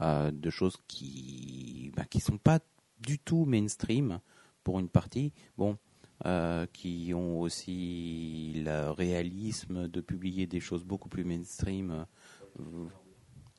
de 0.00 0.50
choses 0.50 0.76
qui 0.88 1.92
bah, 1.96 2.04
qui 2.04 2.20
sont 2.20 2.38
pas 2.38 2.60
du 3.00 3.18
tout 3.18 3.44
mainstream 3.44 4.20
pour 4.64 4.78
une 4.78 4.88
partie. 4.88 5.32
Bon. 5.58 5.76
euh, 6.24 6.66
qui 6.72 7.12
ont 7.14 7.40
aussi 7.40 8.62
le 8.64 8.90
réalisme 8.92 9.88
de 9.88 10.00
publier 10.00 10.46
des 10.46 10.60
choses 10.60 10.84
beaucoup 10.84 11.08
plus 11.08 11.24
mainstream 11.24 12.06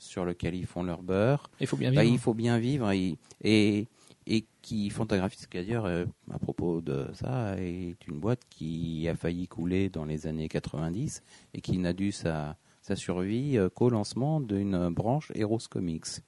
sur 0.03 0.25
lequel 0.25 0.55
ils 0.55 0.65
font 0.65 0.83
leur 0.83 1.01
beurre. 1.03 1.49
Il 1.59 1.67
faut 1.67 1.77
bien 1.77 1.91
Bah, 1.93 2.01
vivre. 2.03 2.13
il 2.13 2.19
faut 2.19 2.33
bien 2.33 2.57
vivre 2.59 2.91
et, 2.91 3.17
et, 3.43 3.87
et 4.27 4.45
qui 4.61 4.89
Fantagraphics 4.89 5.51
d'ailleurs 5.51 5.85
euh, 5.85 6.05
à 6.31 6.39
propos 6.39 6.81
de 6.81 7.07
ça 7.13 7.55
est 7.59 7.95
une 8.07 8.19
boîte 8.19 8.41
qui 8.49 9.07
a 9.09 9.15
failli 9.15 9.47
couler 9.47 9.89
dans 9.89 10.05
les 10.05 10.27
années 10.27 10.47
90 10.49 11.21
et 11.53 11.61
qui 11.61 11.77
n'a 11.77 11.93
dû 11.93 12.11
sa, 12.11 12.57
sa 12.81 12.95
survie 12.95 13.57
euh, 13.57 13.69
qu'au 13.69 13.89
lancement 13.89 14.39
d'une 14.39 14.89
branche 14.89 15.31
Heroes 15.35 15.67
Comics 15.69 16.21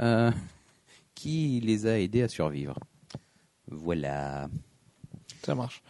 euh, 0.00 0.30
qui 1.14 1.60
les 1.60 1.86
a 1.86 1.98
aidés 2.00 2.22
à 2.22 2.28
survivre. 2.28 2.78
Voilà. 3.68 4.48
Ça 5.42 5.54
marche. 5.54 5.82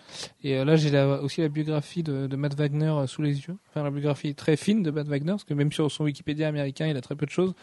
Et 0.45 0.57
euh, 0.57 0.65
là, 0.65 0.77
j'ai 0.77 0.97
aussi 1.23 1.41
la 1.41 1.49
biographie 1.49 2.03
de, 2.03 2.27
de 2.27 2.37
Matt 2.37 2.55
Wagner 2.55 2.87
euh, 2.87 3.07
sous 3.07 3.23
les 3.23 3.41
yeux. 3.41 3.57
Enfin, 3.69 3.83
la 3.83 3.91
biographie 3.91 4.35
très 4.35 4.57
fine 4.57 4.83
de 4.83 4.91
Matt 4.91 5.09
Wagner, 5.09 5.33
parce 5.33 5.45
que 5.45 5.55
même 5.55 5.73
sur 5.73 5.91
son 5.91 6.05
Wikipédia 6.05 6.49
américain, 6.49 6.87
il 6.87 6.97
a 6.97 7.01
très 7.01 7.17
peu 7.17 7.27
de 7.27 7.31
choses. 7.31 7.55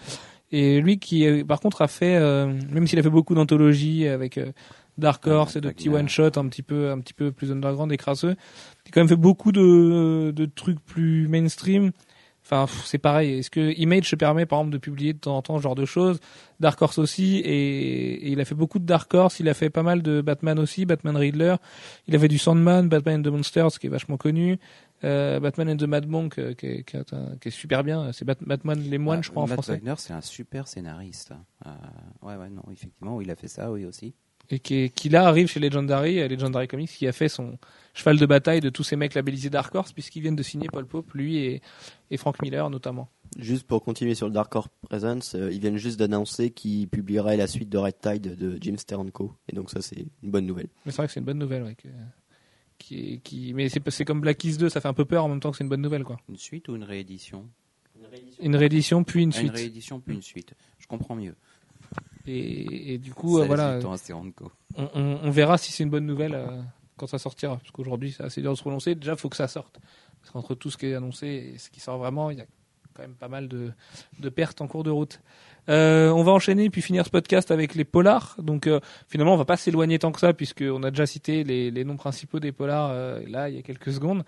Et 0.51 0.81
lui, 0.81 0.99
qui, 0.99 1.25
euh, 1.25 1.43
par 1.43 1.59
contre, 1.59 1.81
a 1.81 1.87
fait, 1.87 2.19
même 2.19 2.87
s'il 2.87 2.99
a 2.99 3.03
fait 3.03 3.09
beaucoup 3.09 3.35
d'anthologies 3.35 4.07
avec 4.07 4.39
Dark 4.97 5.25
Horse 5.27 5.55
et 5.55 5.61
de 5.61 5.69
petits 5.69 5.87
Wagner. 5.87 6.03
one-shots 6.03 6.39
un 6.39 6.47
petit 6.47 6.63
peu, 6.63 6.91
un 6.91 6.99
petit 6.99 7.13
peu 7.13 7.31
plus 7.31 7.51
underground 7.51 7.91
et 7.91 7.97
crasseux, 7.97 8.35
il 8.85 8.89
a 8.89 8.91
quand 8.91 9.01
même 9.01 9.09
fait 9.09 9.15
beaucoup 9.15 9.51
de, 9.51 10.31
de 10.35 10.45
trucs 10.45 10.79
plus 10.79 11.27
mainstream. 11.27 11.91
Enfin, 12.49 12.65
c'est 12.85 12.97
pareil. 12.97 13.39
Est-ce 13.39 13.49
que 13.49 13.77
Image 13.77 14.09
se 14.09 14.15
permet, 14.15 14.45
par 14.45 14.59
exemple, 14.59 14.73
de 14.73 14.77
publier 14.77 15.11
de 15.11 15.17
temps 15.19 15.35
en 15.35 15.41
temps 15.41 15.57
ce 15.57 15.63
genre 15.63 15.75
de 15.75 15.83
choses? 15.83 16.19
Dark 16.61 16.81
Horse 16.81 16.97
aussi, 16.97 17.39
et, 17.39 18.13
et 18.13 18.29
il 18.31 18.39
a 18.39 18.45
fait 18.45 18.55
beaucoup 18.55 18.79
de 18.79 18.85
Dark 18.85 19.13
Horse. 19.13 19.41
Il 19.41 19.49
a 19.49 19.53
fait 19.53 19.69
pas 19.69 19.83
mal 19.83 20.01
de 20.01 20.21
Batman 20.21 20.57
aussi, 20.57 20.85
Batman 20.85 21.17
Riddler. 21.17 21.55
Il 22.07 22.15
a 22.15 22.19
fait 22.19 22.29
du 22.29 22.37
Sandman, 22.37 22.87
Batman 22.87 23.19
and 23.19 23.23
the 23.23 23.27
Monsters, 23.33 23.77
qui 23.79 23.87
est 23.87 23.89
vachement 23.89 24.15
connu. 24.15 24.59
Euh, 25.03 25.39
Batman 25.41 25.69
and 25.71 25.77
the 25.77 25.83
Mad 25.83 26.07
Monk, 26.07 26.39
euh, 26.39 26.53
qui, 26.53 26.65
est, 26.67 26.83
qui 26.83 26.95
est 26.95 27.13
un- 27.13 27.35
qui 27.41 27.49
est 27.49 27.51
super 27.51 27.83
bien. 27.83 28.11
C'est 28.13 28.23
Bat- 28.25 28.37
Batman 28.41 28.79
les 28.79 28.97
moines, 28.97 29.19
Ah, 29.19 29.23
je 29.23 29.29
crois, 29.29 29.43
en 29.43 29.47
Matt 29.47 29.53
français. 29.61 29.73
Wagner, 29.73 29.93
c'est 29.97 30.13
un 30.13 30.21
super 30.21 30.67
scénariste. 30.69 31.33
Euh, 31.65 31.69
ouais, 32.23 32.35
ouais, 32.37 32.49
non, 32.49 32.63
effectivement, 32.71 33.19
il 33.21 33.29
a 33.29 33.35
fait 33.35 33.49
ça, 33.49 33.71
oui 33.71 33.85
aussi. 33.85 34.15
Et 34.49 34.59
qui, 34.59 34.75
est- 34.75 34.89
qui 34.89 35.09
là 35.09 35.27
arrive 35.27 35.47
chez 35.47 35.59
Legendary, 35.59 36.19
euh, 36.21 36.27
Legendary 36.27 36.67
Comics, 36.67 36.89
qui 36.89 37.07
a 37.07 37.11
fait 37.11 37.29
son 37.29 37.57
cheval 37.93 38.17
de 38.17 38.25
bataille 38.25 38.59
de 38.61 38.69
tous 38.69 38.83
ces 38.83 38.95
mecs 38.95 39.13
labellisés 39.13 39.49
Dark 39.49 39.73
Horse, 39.75 39.91
puisqu'ils 39.91 40.21
viennent 40.21 40.35
de 40.35 40.43
signer 40.43 40.67
Paul 40.71 40.85
Pope, 40.85 41.11
lui 41.13 41.37
et, 41.37 41.61
et 42.11 42.17
Frank 42.17 42.41
Miller 42.41 42.69
notamment. 42.69 43.09
Juste 43.37 43.67
pour 43.67 43.83
continuer 43.83 44.15
sur 44.15 44.27
le 44.27 44.33
Dark 44.33 44.55
Horse 44.55 44.69
Presence, 44.81 45.35
euh, 45.35 45.51
ils 45.51 45.59
viennent 45.59 45.77
juste 45.77 45.99
d'annoncer 45.99 46.51
qu'ils 46.51 46.87
publieraient 46.87 47.35
la 47.37 47.47
suite 47.47 47.69
de 47.69 47.77
Red 47.77 47.95
Tide 48.01 48.35
de 48.37 48.57
Jim 48.61 48.75
Steranko. 48.77 49.33
Et 49.49 49.55
donc 49.55 49.69
ça 49.69 49.81
c'est 49.81 50.05
une 50.23 50.31
bonne 50.31 50.45
nouvelle. 50.45 50.69
Mais 50.85 50.91
c'est 50.91 50.97
vrai 50.97 51.07
que 51.07 51.13
c'est 51.13 51.19
une 51.19 51.25
bonne 51.25 51.39
nouvelle, 51.39 51.63
ouais, 51.63 51.75
que- 51.75 51.87
qui, 52.77 53.19
qui, 53.23 53.53
mais 53.53 53.69
c'est 53.69 53.87
c'est 53.89 54.05
comme 54.05 54.21
Black 54.21 54.37
Keys 54.37 54.57
2, 54.57 54.69
ça 54.69 54.79
fait 54.79 54.87
un 54.87 54.93
peu 54.93 55.05
peur 55.05 55.25
en 55.25 55.29
même 55.29 55.39
temps 55.39 55.51
que 55.51 55.57
c'est 55.57 55.63
une 55.63 55.69
bonne 55.69 55.81
nouvelle, 55.81 56.03
quoi. 56.03 56.17
Une 56.29 56.37
suite 56.37 56.69
ou 56.69 56.75
une 56.75 56.83
réédition? 56.83 57.47
Une 58.39 58.55
réédition 58.55 59.03
puis 59.03 59.23
une 59.23 59.31
Ah, 59.33 59.39
Une 59.41 59.47
suite. 59.47 59.55
réédition 59.55 59.99
puis 59.99 60.15
une 60.15 60.21
suite. 60.21 60.53
Je 60.77 60.85
comprends 60.87 61.15
mieux. 61.15 61.35
Et, 62.27 62.93
et 62.93 62.97
du 62.97 63.13
coup, 63.13 63.37
euh, 63.37 63.41
voilà, 63.47 63.79
on, 64.75 64.89
on- 64.93 65.19
on 65.23 65.29
verra 65.31 65.57
si 65.57 65.71
c'est 65.71 65.83
une 65.83 65.89
bonne 65.89 66.05
nouvelle 66.05 66.35
euh, 66.35 66.61
quand 66.97 67.07
ça 67.07 67.17
sortira, 67.17 67.57
parce 67.57 67.71
qu'aujourd'hui 67.71 68.11
c'est 68.15 68.23
assez 68.23 68.41
dur 68.41 68.51
de 68.51 68.57
se 68.57 68.61
prononcer. 68.61 68.95
Déjà, 68.95 69.13
il 69.13 69.17
faut 69.17 69.29
que 69.29 69.35
ça 69.37 69.47
sorte, 69.47 69.79
parce 70.21 70.31
qu'entre 70.31 70.55
tout 70.55 70.69
ce 70.69 70.77
qui 70.77 70.87
est 70.87 70.95
annoncé 70.95 71.27
et 71.53 71.57
ce 71.57 71.69
qui 71.69 71.79
sort 71.79 71.97
vraiment, 71.97 72.29
il 72.31 72.37
y 72.39 72.41
a 72.41 72.45
quand 72.93 73.03
même 73.03 73.13
pas 73.15 73.27
mal 73.27 73.47
de, 73.47 73.71
de 74.19 74.29
pertes 74.29 74.59
en 74.61 74.67
cours 74.67 74.83
de 74.83 74.89
route. 74.89 75.21
Euh, 75.69 76.09
on 76.11 76.23
va 76.23 76.31
enchaîner 76.31 76.69
puis 76.69 76.81
finir 76.81 77.05
ce 77.05 77.09
podcast 77.11 77.51
avec 77.51 77.75
les 77.75 77.83
polars. 77.83 78.35
Donc 78.39 78.65
euh, 78.67 78.79
finalement, 79.07 79.33
on 79.33 79.37
va 79.37 79.45
pas 79.45 79.57
s'éloigner 79.57 79.99
tant 79.99 80.11
que 80.11 80.19
ça, 80.19 80.33
puisqu'on 80.33 80.81
a 80.83 80.89
déjà 80.91 81.05
cité 81.05 81.43
les, 81.43 81.69
les 81.71 81.83
noms 81.83 81.97
principaux 81.97 82.39
des 82.39 82.51
polars 82.51 82.89
euh, 82.91 83.21
là 83.27 83.49
il 83.49 83.55
y 83.55 83.59
a 83.59 83.61
quelques 83.61 83.91
secondes. 83.93 84.23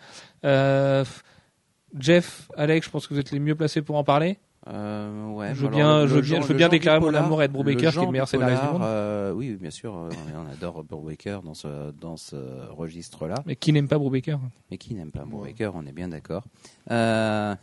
Jeff, 1.97 2.51
Alex, 2.55 2.85
je 2.85 2.91
pense 2.91 3.07
que 3.07 3.13
vous 3.13 3.19
êtes 3.19 3.31
les 3.31 3.39
mieux 3.39 3.55
placés 3.55 3.81
pour 3.81 3.95
en 3.95 4.03
parler. 4.03 4.37
Euh, 4.67 5.27
ouais, 5.31 5.55
Je 5.55 5.61
veux 5.61 5.69
bien- 5.69 6.01
le- 6.01 6.07
je 6.07 6.13
le 6.13 6.15
veux 6.15 6.21
bien- 6.21 6.35
genre- 6.35 6.41
je 6.43 6.47
veux 6.47 6.53
le 6.53 6.57
bien 6.57 6.65
genre 6.65 6.71
du 6.71 6.79
déclarer 6.79 6.99
mon 6.99 7.13
amour 7.13 7.39
à 7.39 7.45
Ed 7.45 7.51
Brubaker, 7.51 7.91
qui 7.91 7.97
est 7.97 8.01
le 8.05 8.11
meilleur 8.11 8.27
scénariste 8.27 8.61
du 8.61 8.67
polar, 8.67 8.79
monde. 8.79 8.87
euh, 8.89 9.31
oui, 9.31 9.55
bien 9.55 9.69
sûr, 9.71 9.95
euh, 9.95 10.09
on 10.35 10.51
adore 10.51 10.83
Brubaker 10.83 11.41
dans 11.43 11.53
ce, 11.53 11.91
dans 11.91 12.17
ce 12.17 12.35
registre-là. 12.71 13.35
Mais 13.45 13.55
qui 13.55 13.71
n'aime 13.71 13.87
pas 13.87 13.97
Brubaker? 13.97 14.37
Mais 14.69 14.77
qui 14.77 14.93
n'aime 14.95 15.11
pas 15.11 15.23
Brubaker, 15.25 15.71
on 15.75 15.85
est 15.85 15.91
bien 15.93 16.09
d'accord. 16.09 16.43
Euh, 16.91 17.55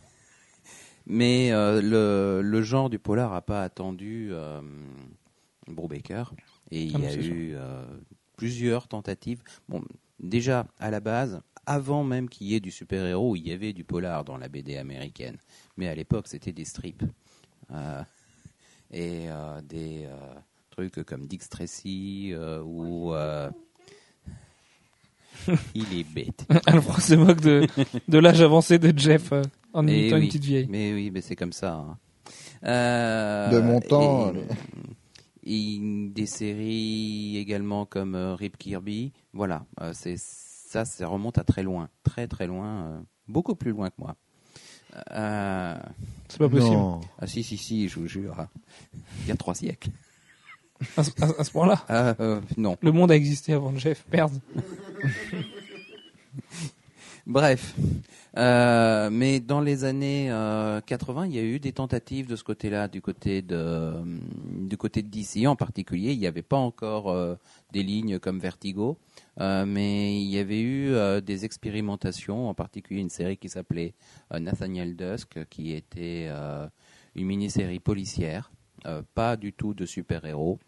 mais 1.05 1.51
euh, 1.51 1.81
le, 1.81 2.41
le 2.41 2.61
genre 2.63 2.89
du 2.89 2.99
polar 2.99 3.31
n'a 3.31 3.41
pas 3.41 3.63
attendu 3.63 4.29
euh, 4.31 4.59
Brubaker. 5.67 6.33
Et 6.71 6.83
il 6.83 6.95
Ah 6.95 6.99
y 6.99 7.01
non, 7.03 7.07
a 7.09 7.13
eu 7.15 7.53
euh, 7.55 7.85
plusieurs 8.35 8.87
tentatives. 8.87 9.41
Bon, 9.69 9.81
déjà, 10.19 10.65
à 10.79 10.91
la 10.91 10.99
base, 10.99 11.41
avant 11.65 12.03
même 12.03 12.27
qu'il 12.27 12.47
y 12.47 12.55
ait 12.55 12.59
du 12.59 12.71
super-héros, 12.71 13.35
il 13.35 13.47
y 13.47 13.51
avait 13.53 13.73
du 13.73 13.83
polar 13.83 14.25
dans 14.25 14.37
la 14.37 14.49
BD 14.49 14.77
américaine. 14.77 15.37
Mais 15.77 15.87
à 15.87 15.95
l'époque, 15.95 16.27
c'était 16.27 16.51
des 16.53 16.65
strips. 16.65 17.03
Euh, 17.71 18.01
et 18.91 19.25
euh, 19.29 19.61
des 19.61 20.05
euh, 20.05 20.33
trucs 20.71 21.03
comme 21.03 21.27
Dick 21.27 21.47
Tracy 21.49 22.31
euh, 22.33 22.61
ou... 22.63 23.13
euh, 23.13 23.49
il 25.75 25.99
est 25.99 26.03
bête. 26.03 26.45
Alfred 26.65 26.99
se 27.01 27.13
moque 27.15 27.41
de, 27.41 27.67
de 28.07 28.17
l'âge 28.17 28.41
avancé 28.41 28.79
de 28.79 28.97
Jeff 28.97 29.31
euh, 29.31 29.43
en 29.73 29.87
Eh 29.87 29.91
imitant 29.99 30.15
une 30.17 30.21
oui. 30.23 30.27
petite 30.27 30.43
vieille. 30.45 30.67
Mais 30.69 30.93
oui, 30.93 31.11
mais 31.11 31.21
c'est 31.21 31.35
comme 31.35 31.53
ça. 31.53 31.73
hein. 31.75 31.97
Euh, 32.63 33.51
De 33.51 33.59
mon 33.59 33.79
temps, 33.79 34.33
et- 34.33 34.43
et 35.49 35.79
des 36.09 36.25
séries 36.25 37.37
également 37.37 37.85
comme 37.85 38.15
euh, 38.15 38.35
Rip 38.35 38.57
Kirby. 38.57 39.13
Voilà, 39.33 39.65
euh, 39.81 39.91
c'est 39.93 40.15
ça, 40.17 40.83
ça 40.83 41.07
remonte 41.07 41.37
à 41.37 41.43
très 41.45 41.63
loin, 41.63 41.89
très 42.03 42.27
très 42.27 42.47
loin, 42.47 42.83
euh, 42.87 42.99
beaucoup 43.29 43.55
plus 43.55 43.71
loin 43.71 43.89
que 43.89 43.95
moi. 43.99 44.15
Euh, 45.11 45.77
C'est 46.27 46.37
pas 46.39 46.49
possible. 46.49 46.75
Non. 46.75 47.01
ah 47.19 47.27
si 47.27 47.43
si 47.43 47.57
si, 47.57 47.87
je 47.89 47.99
vous 47.99 48.07
jure, 48.07 48.47
il 49.23 49.27
y 49.29 49.31
a 49.31 49.35
trois 49.35 49.55
siècles. 49.55 49.89
À, 50.95 51.03
ce- 51.03 51.11
à- 51.21 51.43
ce 51.43 51.51
point-là. 51.51 51.83
Ah, 51.89 52.15
euh, 52.19 52.39
non. 52.55 52.77
Le 52.81 52.91
monde 52.91 53.11
a 53.11 53.15
existé 53.15 53.53
avant 53.53 53.75
Jeff. 53.77 54.05
Merde. 54.11 54.39
Bref, 57.25 57.73
Euh, 58.37 59.09
mais 59.09 59.39
dans 59.39 59.61
les 59.61 59.83
années 59.83 60.29
euh, 60.31 60.79
80, 60.81 61.25
il 61.25 61.33
y 61.35 61.39
a 61.39 61.43
eu 61.43 61.59
des 61.59 61.71
tentatives 61.73 62.27
de 62.27 62.35
ce 62.35 62.43
côté-là, 62.43 62.87
du 62.87 63.01
côté 63.01 63.41
de 63.41 63.55
euh, 63.55 64.03
du 64.69 64.77
côté 64.77 65.01
de 65.01 65.07
DC 65.09 65.47
en 65.47 65.55
particulier. 65.55 66.11
Il 66.13 66.19
n'y 66.19 66.27
avait 66.27 66.43
pas 66.43 66.57
encore 66.57 67.09
euh, 67.09 67.35
des 67.73 67.81
lignes 67.81 68.19
comme 68.19 68.39
Vertigo, 68.39 68.99
euh, 69.39 69.65
mais 69.65 70.21
il 70.21 70.27
y 70.29 70.37
avait 70.37 70.61
eu 70.61 70.91
euh, 70.93 71.19
des 71.19 71.45
expérimentations, 71.45 72.47
en 72.47 72.53
particulier 72.53 73.01
une 73.01 73.09
série 73.09 73.37
qui 73.37 73.49
s'appelait 73.49 73.95
euh, 74.33 74.39
Nathaniel 74.39 74.95
Dusk, 74.95 75.45
qui 75.49 75.73
était 75.73 76.27
euh, 76.29 76.67
une 77.15 77.25
mini-série 77.25 77.79
policière, 77.79 78.51
euh, 78.85 79.01
pas 79.15 79.35
du 79.35 79.51
tout 79.53 79.73
de 79.73 79.85
super-héros. 79.85 80.59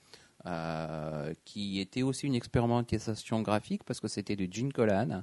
euh, 0.46 1.34
qui 1.46 1.80
était 1.82 2.02
aussi 2.02 2.26
une 2.26 2.36
expérimentation 2.36 3.42
graphique 3.42 3.84
parce 3.84 4.00
que 4.00 4.08
c'était 4.08 4.38
du 4.38 4.48
Gene 4.50 4.72
Colan, 4.72 5.10
euh, 5.12 5.22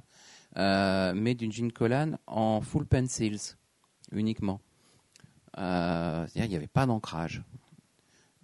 mais 0.55 1.35
d'une 1.35 1.51
Gene 1.51 1.71
Colan 1.71 2.17
en 2.27 2.61
full 2.61 2.85
pencils 2.85 3.55
uniquement. 4.11 4.61
Euh, 5.57 6.25
C'est-à-dire 6.27 6.45
il 6.45 6.49
n'y 6.49 6.55
avait 6.55 6.67
pas 6.67 6.85
d'ancrage. 6.85 7.43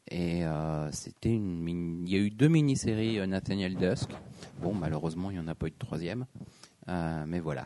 Et 0.10 0.46
euh, 0.46 0.92
il 1.24 2.10
y 2.10 2.16
a 2.16 2.20
eu 2.20 2.30
deux 2.30 2.48
mini-séries 2.48 3.20
euh, 3.20 3.26
Nathaniel 3.26 3.76
Dusk. 3.76 4.10
Bon, 4.62 4.74
malheureusement, 4.74 5.32
il 5.32 5.36
n'y 5.36 5.40
en 5.40 5.48
a 5.48 5.56
pas 5.56 5.68
eu 5.68 5.72
de 5.72 5.78
troisième. 5.78 6.26
Mais 6.88 7.40
voilà. 7.40 7.66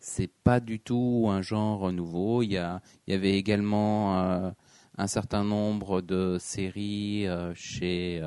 C'est 0.00 0.30
pas 0.30 0.60
du 0.60 0.80
tout 0.80 1.26
un 1.30 1.42
genre 1.42 1.92
nouveau. 1.92 2.42
Il 2.42 2.52
y, 2.52 2.56
a, 2.56 2.80
il 3.06 3.12
y 3.12 3.14
avait 3.14 3.38
également 3.38 4.52
un 4.98 5.06
certain 5.06 5.44
nombre 5.44 6.00
de 6.00 6.36
séries 6.40 7.26
chez, 7.54 8.22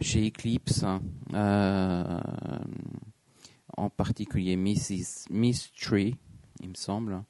chez 0.00 0.28
Eclipse. 0.28 0.84
hein. 0.84 1.00
En 3.80 3.88
particulier 3.88 4.56
Mrs. 4.56 5.30
Mystery, 5.30 6.14
il 6.60 6.68
me 6.68 6.74
semble. 6.74 7.24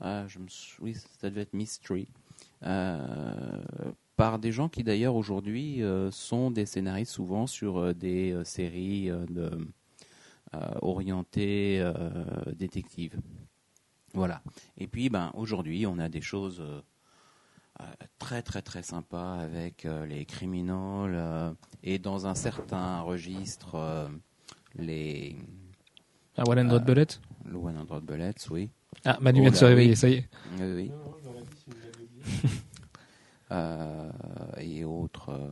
Ah, 0.00 0.26
oui, 0.80 0.96
ça 1.20 1.30
devait 1.30 1.42
être 1.42 1.52
Mystery. 1.52 2.08
Euh, 2.64 3.62
par 4.16 4.40
des 4.40 4.50
gens 4.50 4.68
qui 4.68 4.82
d'ailleurs 4.82 5.14
aujourd'hui 5.14 5.80
euh, 5.80 6.10
sont 6.10 6.50
des 6.50 6.66
scénaristes 6.66 7.12
souvent 7.12 7.46
sur 7.46 7.78
euh, 7.78 7.94
des 7.94 8.36
séries 8.44 9.12
orientées 10.80 11.88
détectives. 12.56 13.16
Voilà. 14.12 14.42
Et 14.78 14.88
puis 14.88 15.08
ben 15.08 15.30
aujourd'hui 15.34 15.86
on 15.86 16.00
a 16.00 16.08
des 16.08 16.20
choses 16.20 16.64
très 18.18 18.42
très 18.42 18.62
très 18.62 18.82
sympas 18.82 19.36
avec 19.36 19.86
les 20.08 20.24
criminels 20.24 21.54
et 21.84 22.00
dans 22.00 22.26
un 22.26 22.34
certain 22.34 23.02
registre 23.02 24.10
les 24.74 25.36
Ah, 26.36 26.42
One 26.48 26.58
Hundred 26.58 26.82
Euh, 26.82 26.84
Bullet. 26.84 27.06
le 27.44 27.58
100 27.58 28.00
Bullets, 28.02 28.34
oui. 28.50 28.70
Ah, 29.04 29.18
Manu 29.20 29.40
oh 29.40 29.42
vient 29.42 29.50
de 29.50 29.54
là, 29.54 29.60
se 29.60 29.64
réveiller, 29.64 29.90
oui. 29.90 29.96
ça 29.96 30.08
y 30.08 30.14
est. 30.14 30.28
Oui, 30.60 30.72
oui. 30.74 30.90
Euh, 33.50 34.08
et 34.58 34.82
autres. 34.84 35.28
euh, 35.28 35.48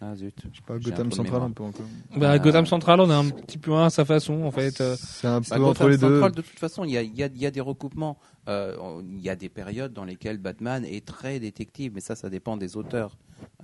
Ah 0.00 0.16
zut. 0.16 0.34
Pas 0.66 0.78
J'ai 0.78 0.86
un 0.88 0.90
Gotham 0.92 1.08
de 1.10 1.14
Central 1.14 1.42
un 1.42 1.50
peu 1.50 1.62
encore. 1.64 1.84
Bah, 2.16 2.32
Euh, 2.32 2.38
Gotham 2.38 2.64
Central, 2.64 3.00
on 3.00 3.10
est 3.10 3.14
un 3.14 3.28
petit 3.28 3.58
peu 3.58 3.74
un 3.74 3.84
à 3.84 3.90
sa 3.90 4.06
façon, 4.06 4.44
en 4.44 4.50
fait. 4.50 4.82
C'est 4.96 5.26
un 5.26 5.42
peu 5.42 5.50
Bah, 5.50 5.56
entre 5.56 5.66
Gotham 5.66 5.90
les 5.90 5.98
deux. 5.98 6.08
Central, 6.14 6.32
de 6.32 6.40
toute 6.40 6.58
façon, 6.58 6.84
il 6.84 6.92
y 6.92 6.96
a, 6.96 7.02
il 7.02 7.14
y 7.14 7.22
a- 7.22 7.26
il 7.26 7.36
y 7.38 7.44
a 7.44 7.50
des 7.50 7.60
recoupements. 7.60 8.18
Euh, 8.48 9.02
Il 9.06 9.20
y 9.20 9.28
a 9.28 9.36
des 9.36 9.50
périodes 9.50 9.92
dans 9.92 10.06
lesquelles 10.06 10.38
Batman 10.38 10.86
est 10.86 11.04
très 11.04 11.38
détective, 11.38 11.92
mais 11.94 12.00
ça, 12.00 12.16
ça 12.16 12.30
dépend 12.30 12.56
des 12.56 12.78
auteurs. 12.78 13.18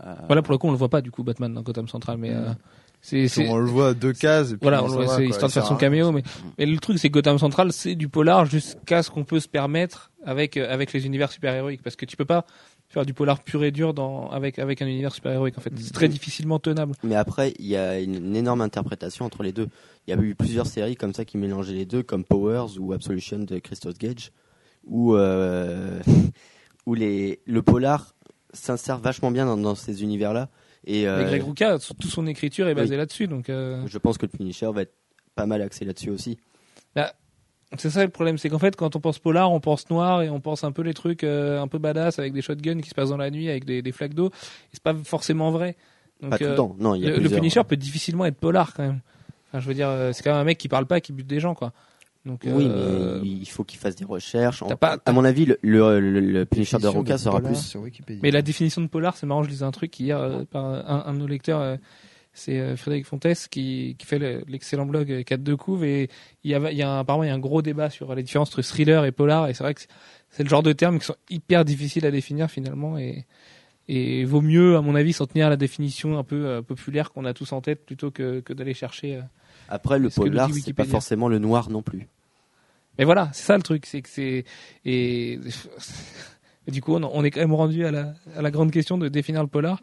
Euh, 0.05 0.15
Voilà, 0.27 0.43
pour 0.43 0.53
le 0.53 0.59
coup, 0.59 0.67
on 0.69 0.73
le 0.73 0.77
voit 0.77 0.91
pas, 0.91 1.01
du 1.01 1.11
coup, 1.11 1.23
Batman 1.25 1.55
dans 1.55 1.63
Gotham 1.63 1.89
Central, 1.89 2.19
mais 2.19 2.35
euh, 2.35 2.53
c'est. 3.05 3.29
c'est- 3.29 3.49
On 3.49 3.59
le 3.59 3.67
voit 3.67 3.89
à 3.89 3.95
deux 3.95 4.13
cases. 4.15 4.49
et 4.49 4.57
puis 4.57 4.61
Voilà, 4.63 4.79
ça 4.79 4.85
on 4.85 4.87
le 4.89 4.93
voit, 4.95 5.05
va, 5.05 5.11
c'est 5.17 5.17
quoi, 5.23 5.31
histoire 5.31 5.49
de 5.49 5.53
faire 5.53 5.67
son 5.67 5.77
caméo, 5.77 6.11
mais, 6.11 6.23
mais 6.59 6.65
le 6.67 6.79
truc, 6.79 6.99
c'est 6.99 7.09
que 7.09 7.15
Gotham 7.15 7.39
Central, 7.39 7.71
c'est 7.73 7.95
du 7.95 8.09
polar 8.09 8.47
jusqu'à 8.47 9.03
ce 9.03 9.11
qu'on 9.11 9.25
peut 9.25 9.41
se 9.41 9.49
permettre 9.49 10.11
avec, 10.25 10.57
euh, 10.57 10.73
avec 10.73 10.93
les 10.95 11.05
univers 11.07 11.31
super-héroïques. 11.31 11.83
Parce 11.83 11.97
que 11.97 12.07
tu 12.07 12.17
peux 12.17 12.25
pas 12.25 12.47
faire 12.89 13.05
du 13.05 13.13
polar 13.13 13.43
pur 13.43 13.63
et 13.65 13.71
dur 13.73 13.93
dans, 13.93 14.31
avec, 14.31 14.59
avec 14.59 14.81
un 14.81 14.87
univers 14.87 15.13
super-héroïque, 15.15 15.59
en 15.59 15.61
fait. 15.61 15.73
C'est 15.79 15.93
très 15.93 16.09
difficilement 16.09 16.59
tenable. 16.59 16.93
Mais 17.03 17.15
après, 17.17 17.53
il 17.59 17.67
y 17.67 17.77
a 17.77 17.99
une, 18.01 18.15
une 18.15 18.37
énorme 18.37 18.61
interprétation 18.61 19.25
entre 19.25 19.43
les 19.43 19.53
deux. 19.53 19.69
Il 20.07 20.15
y 20.15 20.19
a 20.19 20.23
eu 20.23 20.35
plusieurs 20.35 20.67
séries 20.67 20.97
comme 20.97 21.13
ça 21.13 21.25
qui 21.25 21.37
mélangeaient 21.37 21.73
les 21.75 21.87
deux, 21.87 22.03
comme 22.03 22.25
Powers 22.25 22.79
ou 22.79 22.93
Absolution 22.93 23.39
de 23.41 23.59
Christophe 23.59 23.99
Gage, 23.99 24.31
où, 24.87 25.15
euh, 25.17 25.99
où 26.87 26.95
les, 26.95 27.41
le 27.47 27.63
polar 27.63 28.15
s'insère 28.53 28.99
vachement 28.99 29.31
bien 29.31 29.47
dans, 29.47 29.57
dans 29.57 29.75
ces 29.75 30.03
univers-là. 30.03 30.49
Et 30.87 31.09
euh, 31.09 31.23
Et 31.23 31.25
Greg 31.25 31.43
Rucka, 31.43 31.79
toute 31.79 32.05
son 32.05 32.27
écriture 32.27 32.69
est 32.69 32.75
basée 32.75 32.93
Oui. 32.93 32.97
là-dessus, 32.99 33.27
donc, 33.27 33.49
euh, 33.49 33.83
je 33.87 33.99
pense 33.99 34.19
que 34.19 34.27
le 34.27 34.31
Punisher 34.31 34.71
va 34.73 34.83
être 34.83 34.95
pas 35.35 35.47
mal 35.47 35.63
axé 35.63 35.85
là-dessus 35.85 36.11
aussi. 36.11 36.39
C'est 37.77 37.91
ça 37.91 38.05
le 38.05 38.11
problème, 38.11 38.39
c'est 38.39 38.49
qu'en 38.49 38.61
fait, 38.61 38.77
quand 38.77 38.95
on 38.95 39.01
pense 39.01 39.19
polar, 39.19 39.51
on 39.51 39.59
pense 39.59 39.91
noir 39.91 40.23
et 40.23 40.31
on 40.31 40.39
pense 40.39 40.63
un 40.63 40.71
peu 40.71 40.83
les 40.83 40.95
trucs 40.95 41.25
euh, 41.25 41.61
un 41.61 41.67
peu 41.67 41.79
badass 41.79 42.21
avec 42.21 42.33
des 42.33 42.41
shotguns 42.43 42.81
qui 42.81 42.89
se 42.89 42.95
passent 42.95 43.09
dans 43.09 43.17
la 43.17 43.31
nuit 43.31 43.49
avec 43.49 43.65
des, 43.65 43.83
des 43.83 43.91
flaques 43.91 44.15
d'eau. 44.15 44.31
C'est 44.73 44.83
pas 44.83 44.95
forcément 44.95 45.51
vrai. 45.51 45.77
Donc, 46.21 46.31
Pas 46.31 46.39
tout 46.39 46.45
euh, 46.45 46.51
le 46.51 46.55
temps. 46.55 46.77
Non, 46.79 46.95
il 46.95 47.03
y 47.03 47.09
a 47.09 47.17
le, 47.17 47.29
Punisher 47.29 47.63
peut 47.65 47.77
difficilement 47.77 48.27
être 48.27 48.37
polar 48.37 48.75
quand 48.75 48.85
même. 48.85 49.01
Enfin, 49.49 49.59
je 49.59 49.67
veux 49.67 49.75
dire, 49.75 49.91
c'est 50.13 50.23
quand 50.23 50.31
même 50.31 50.41
un 50.41 50.45
mec 50.45 50.59
qui 50.59 50.69
parle 50.69 50.87
pas, 50.87 51.01
qui 51.01 51.13
bute 51.13 51.27
des 51.27 51.41
gens, 51.41 51.55
quoi. 51.55 51.73
Donc, 52.27 52.41
Oui, 52.47 52.67
euh, 52.71 53.21
mais 53.23 53.29
il 53.29 53.47
faut 53.47 53.65
qu'il 53.65 53.79
fasse 53.79 53.97
des 53.97 54.05
recherches. 54.07 54.65
pas- 54.81 54.99
à 55.05 55.13
mon 55.13 55.25
avis, 55.25 55.45
le, 55.45 55.59
le, 55.63 56.01
le- 56.01 56.21
le 56.21 56.45
Punisher 56.47 56.79
de 56.79 56.87
Roca 56.87 57.19
sera 57.19 57.37
polar 57.41 57.53
plus. 57.53 57.77
Mais 58.23 58.31
la 58.31 58.41
définition 58.41 58.81
de 58.81 58.87
polar, 58.87 59.17
c'est 59.17 59.27
marrant, 59.27 59.43
je 59.43 59.51
lisais 59.51 59.65
un 59.65 59.71
truc 59.71 59.99
hier 60.01 60.19
euh, 60.19 60.45
par 60.51 60.65
un, 60.65 61.05
un 61.07 61.13
de 61.13 61.19
nos 61.19 61.27
lecteurs, 61.27 61.61
euh, 61.61 61.77
c'est 62.33 62.59
euh, 62.59 62.77
Frédéric 62.77 63.05
Fontes 63.07 63.27
qui, 63.51 63.95
qui 63.99 64.07
fait 64.07 64.19
le- 64.19 64.43
l'excellent 64.49 64.87
blog 64.87 65.13
euh, 65.13 65.23
4 65.23 65.43
de 65.43 65.55
couve 65.55 65.85
et 65.85 66.09
il 66.45 66.51
y 66.51 66.55
a, 66.55 66.71
il 66.73 66.77
y 66.79 66.83
a 66.83 66.91
un- 66.91 67.01
apparemment 67.01 67.25
il 67.25 67.29
y 67.29 67.31
a 67.31 67.35
un 67.35 67.39
gros 67.39 67.61
débat 67.63 67.91
sur 67.91 68.15
les 68.15 68.23
différences 68.23 68.49
entre 68.49 68.63
thriller 68.63 69.05
et 69.05 69.13
polar 69.13 69.49
et 69.49 69.55
c'est 69.55 69.63
vrai 69.63 69.75
que 69.75 69.83
c'est- 69.83 69.89
c'est 70.31 70.43
le 70.43 70.49
genre 70.49 70.63
de 70.65 70.73
termes 70.73 70.99
qui 70.99 71.05
sont 71.05 71.15
hyper 71.31 71.65
difficiles 71.65 72.07
à 72.07 72.11
définir 72.11 72.51
finalement 72.51 72.97
et 72.99 73.27
et 73.87 74.25
vaut 74.25 74.41
mieux 74.41 74.77
à 74.77 74.81
mon 74.81 74.95
avis 74.95 75.13
s'en 75.13 75.27
tenir 75.27 75.47
à 75.47 75.51
la 75.51 75.57
définition 75.57 76.19
un 76.19 76.25
peu 76.25 76.47
euh, 76.47 76.63
populaire 76.63 77.13
qu'on 77.13 77.27
a 77.27 77.35
tous 77.35 77.53
en 77.53 77.61
tête 77.61 77.85
plutôt 77.85 78.11
que, 78.11 78.41
que 78.41 78.55
d'aller 78.55 78.73
chercher 78.75 79.17
euh. 79.17 79.21
Après, 79.69 79.99
le 79.99 80.11
polar, 80.11 80.51
c'est 80.53 80.73
pas 80.73 80.85
forcément 80.85 81.29
le 81.29 81.39
noir 81.39 81.71
non 81.71 81.83
plus. 81.83 82.09
Mais 82.99 83.05
voilà, 83.05 83.31
c'est 83.33 83.45
ça 83.45 83.57
le 83.57 83.63
truc, 83.63 83.87
c'est 83.87 84.03
que 84.03 84.09
c'est 84.09 84.45
et 84.85 85.41
du 86.69 86.81
coup 86.81 86.95
on, 86.95 87.25
est 87.25 87.31
quand 87.31 87.41
même 87.41 87.53
rendu 87.53 87.85
à 87.85 87.91
la 87.91 88.15
à 88.37 88.43
la 88.43 88.51
grande 88.51 88.71
question 88.71 88.97
de 88.99 89.09
définir 89.09 89.43
le 89.43 89.49
polar, 89.49 89.81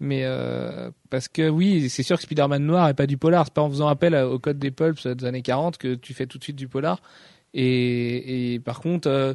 mais 0.00 0.22
euh, 0.24 0.90
parce 1.10 1.28
que 1.28 1.48
oui, 1.48 1.90
c'est 1.90 2.02
sûr 2.02 2.16
que 2.16 2.22
Spider-Man 2.22 2.64
noir 2.64 2.88
est 2.88 2.94
pas 2.94 3.06
du 3.06 3.18
polar, 3.18 3.44
c'est 3.44 3.52
pas 3.52 3.62
en 3.62 3.68
faisant 3.68 3.88
appel 3.88 4.14
au 4.14 4.38
code 4.38 4.58
des 4.58 4.70
pulps 4.70 5.06
des 5.06 5.24
années 5.26 5.42
40 5.42 5.76
que 5.76 5.94
tu 5.94 6.14
fais 6.14 6.26
tout 6.26 6.38
de 6.38 6.44
suite 6.44 6.56
du 6.56 6.68
polar. 6.68 7.02
Et, 7.52 8.54
et 8.54 8.58
par 8.58 8.80
contre, 8.80 9.08
euh, 9.08 9.34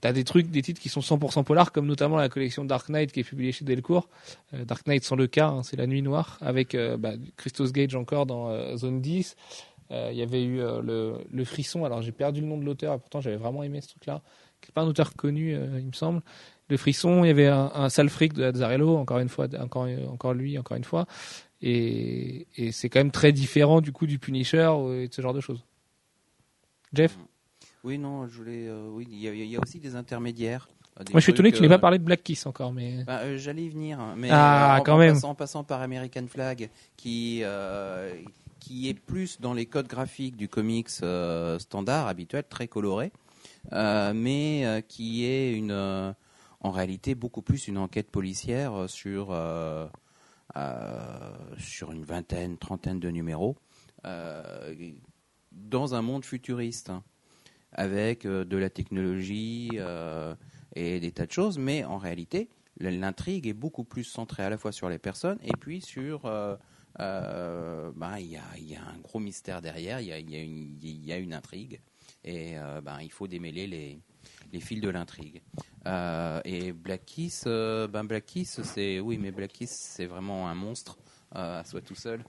t'as 0.00 0.12
des 0.12 0.24
trucs, 0.24 0.50
des 0.50 0.62
titres 0.62 0.80
qui 0.80 0.88
sont 0.88 1.00
100% 1.00 1.44
polar, 1.44 1.72
comme 1.72 1.86
notamment 1.86 2.16
la 2.16 2.28
collection 2.28 2.64
Dark 2.64 2.88
Knight 2.88 3.12
qui 3.12 3.20
est 3.20 3.24
publiée 3.24 3.52
chez 3.52 3.64
Delcourt. 3.64 4.08
Euh, 4.54 4.64
Dark 4.64 4.86
Knight 4.86 5.04
sans 5.04 5.16
le 5.16 5.26
cas, 5.26 5.48
hein, 5.48 5.62
c'est 5.62 5.76
la 5.76 5.86
nuit 5.86 6.02
noire, 6.02 6.38
avec 6.40 6.74
euh, 6.74 6.96
bah, 6.96 7.12
Christos 7.36 7.72
Gage 7.72 7.94
encore 7.94 8.26
dans 8.26 8.48
euh, 8.48 8.76
Zone 8.76 9.00
10. 9.00 9.36
Euh, 9.90 10.10
Il 10.12 10.18
y 10.18 10.22
avait 10.22 10.44
eu 10.44 10.58
le, 10.58 11.44
frisson, 11.44 11.84
alors 11.84 12.02
j'ai 12.02 12.12
perdu 12.12 12.40
le 12.40 12.46
nom 12.46 12.58
de 12.58 12.64
l'auteur, 12.64 12.94
et 12.94 12.98
pourtant 12.98 13.20
j'avais 13.20 13.36
vraiment 13.36 13.62
aimé 13.62 13.80
ce 13.80 13.88
truc-là, 13.88 14.22
qui 14.60 14.70
n'est 14.70 14.74
pas 14.74 14.82
un 14.82 14.86
auteur 14.86 15.14
connu, 15.14 15.52
il 15.52 15.86
me 15.86 15.92
semble. 15.92 16.22
Le 16.68 16.76
frisson, 16.76 17.24
il 17.24 17.28
y 17.28 17.30
avait 17.30 17.46
un, 17.46 17.70
un 17.74 17.88
sale 17.88 18.10
fric 18.10 18.34
de 18.34 18.44
Azzarello, 18.44 18.96
encore 18.96 19.18
une 19.20 19.30
fois, 19.30 19.46
encore, 19.58 19.88
encore 20.10 20.34
lui, 20.34 20.58
encore 20.58 20.76
une 20.76 20.84
fois. 20.84 21.06
Et, 21.62 22.46
et 22.56 22.70
c'est 22.72 22.88
quand 22.88 23.00
même 23.00 23.10
très 23.10 23.32
différent 23.32 23.80
du 23.80 23.90
coup 23.90 24.06
du 24.06 24.18
Punisher 24.18 24.70
et 24.92 25.08
de 25.08 25.14
ce 25.14 25.22
genre 25.22 25.34
de 25.34 25.40
choses. 25.40 25.64
Jeff? 26.92 27.16
Oui, 27.88 27.98
non, 27.98 28.26
je 28.28 28.36
voulais. 28.36 28.68
euh, 28.68 28.90
oui, 28.92 29.08
il 29.10 29.18
y, 29.18 29.28
a- 29.28 29.32
il 29.32 29.46
y 29.46 29.56
a 29.56 29.60
aussi 29.60 29.80
des 29.80 29.96
intermédiaires. 29.96 30.68
euh, 31.00 31.04
des 31.04 31.12
Moi 31.14 31.20
je 31.20 31.24
suis 31.24 31.32
étonné 31.32 31.50
que 31.50 31.56
tu 31.56 31.62
n'aies 31.62 31.68
euh, 31.68 31.70
pas 31.70 31.78
parlé 31.78 31.98
de 31.98 32.04
Black 32.04 32.22
Kiss 32.22 32.44
encore, 32.44 32.70
mais. 32.70 33.02
Bah, 33.04 33.20
euh, 33.22 33.38
J'allais 33.38 33.64
y 33.64 33.70
venir, 33.70 33.98
mais 34.14 34.28
Ah, 34.30 34.74
euh, 34.76 34.80
en, 34.80 34.84
quand 34.84 34.94
en 34.96 34.98
même. 34.98 35.14
passant, 35.14 35.30
en 35.30 35.34
passant 35.34 35.64
par 35.64 35.80
American 35.80 36.26
Flag, 36.26 36.68
qui 36.98 37.40
euh, 37.44 38.12
qui 38.60 38.90
est 38.90 38.94
plus 38.94 39.40
dans 39.40 39.54
les 39.54 39.64
codes 39.64 39.86
graphiques 39.88 40.36
du 40.36 40.48
comics 40.50 40.90
euh, 41.02 41.58
standard, 41.58 42.08
habituel, 42.08 42.44
très 42.46 42.68
coloré, 42.68 43.10
euh, 43.72 44.12
mais 44.14 44.66
euh, 44.66 44.82
qui 44.82 45.24
est 45.24 45.54
une, 45.54 45.70
euh, 45.70 46.12
en 46.60 46.70
réalité 46.70 47.14
beaucoup 47.14 47.40
plus 47.40 47.68
une 47.68 47.78
enquête 47.78 48.10
policière 48.10 48.74
euh, 48.74 48.86
sur 48.86 49.28
euh, 49.30 49.86
euh, 50.56 51.30
sur 51.56 51.92
une 51.92 52.04
vingtaine, 52.04 52.58
trentaine 52.58 53.00
de 53.00 53.08
numéros, 53.10 53.56
euh, 54.04 54.74
dans 55.52 55.94
un 55.94 56.02
monde 56.02 56.26
futuriste, 56.26 56.90
hein, 56.90 57.02
avec 57.72 58.24
euh, 58.24 58.44
de 58.44 58.56
la 58.56 58.70
technologie 58.70 59.70
euh, 59.74 60.34
et 60.74 61.00
des 61.00 61.12
tas 61.12 61.26
de 61.26 61.32
choses, 61.32 61.58
mais 61.58 61.84
en 61.84 61.98
réalité, 61.98 62.48
l'intrigue 62.80 63.46
est 63.46 63.54
beaucoup 63.54 63.84
plus 63.84 64.04
centrée 64.04 64.44
à 64.44 64.50
la 64.50 64.58
fois 64.58 64.72
sur 64.72 64.88
les 64.88 64.98
personnes 64.98 65.38
et 65.42 65.56
puis 65.58 65.80
sur 65.80 66.26
euh, 66.26 66.56
ben, 66.98 68.18
il 68.18 68.26
y, 68.26 68.36
a, 68.36 68.82
un 68.82 68.98
gros 68.98 69.18
mystère 69.18 69.60
derrière, 69.60 70.00
il 70.00 70.06
y 70.06 71.12
a, 71.12 71.18
une, 71.18 71.34
intrigue 71.34 71.80
et 72.24 72.54
ben, 72.82 72.98
il 73.02 73.10
faut 73.10 73.26
démêler 73.26 73.66
les, 73.66 74.60
fils 74.60 74.80
de 74.80 74.88
l'intrigue. 74.88 75.42
Et 76.44 76.72
Black 76.72 77.04
Kiss, 77.04 77.44
ben 77.46 78.04
Black 78.04 78.32
c'est 78.44 79.00
oui, 79.00 79.18
mais 79.18 79.32
Black 79.32 79.52
Kiss, 79.52 79.70
c'est 79.70 80.06
vraiment 80.06 80.48
un 80.48 80.54
monstre 80.54 80.98
à 81.32 81.64
soi 81.64 81.80
tout 81.80 81.94
seul. 81.94 82.24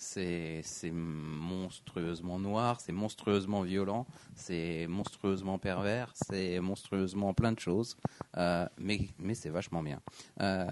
C'est 0.00 0.62
monstrueusement 0.92 2.38
noir, 2.38 2.80
c'est 2.80 2.92
monstrueusement 2.92 3.62
violent, 3.62 4.06
c'est 4.36 4.86
monstrueusement 4.88 5.58
pervers, 5.58 6.12
c'est 6.14 6.60
monstrueusement 6.60 7.34
plein 7.34 7.50
de 7.50 7.58
choses, 7.58 7.96
euh, 8.36 8.64
mais 8.78 9.00
mais 9.18 9.34
c'est 9.34 9.48
vachement 9.50 9.82
bien. 9.82 10.00
Euh, 10.40 10.64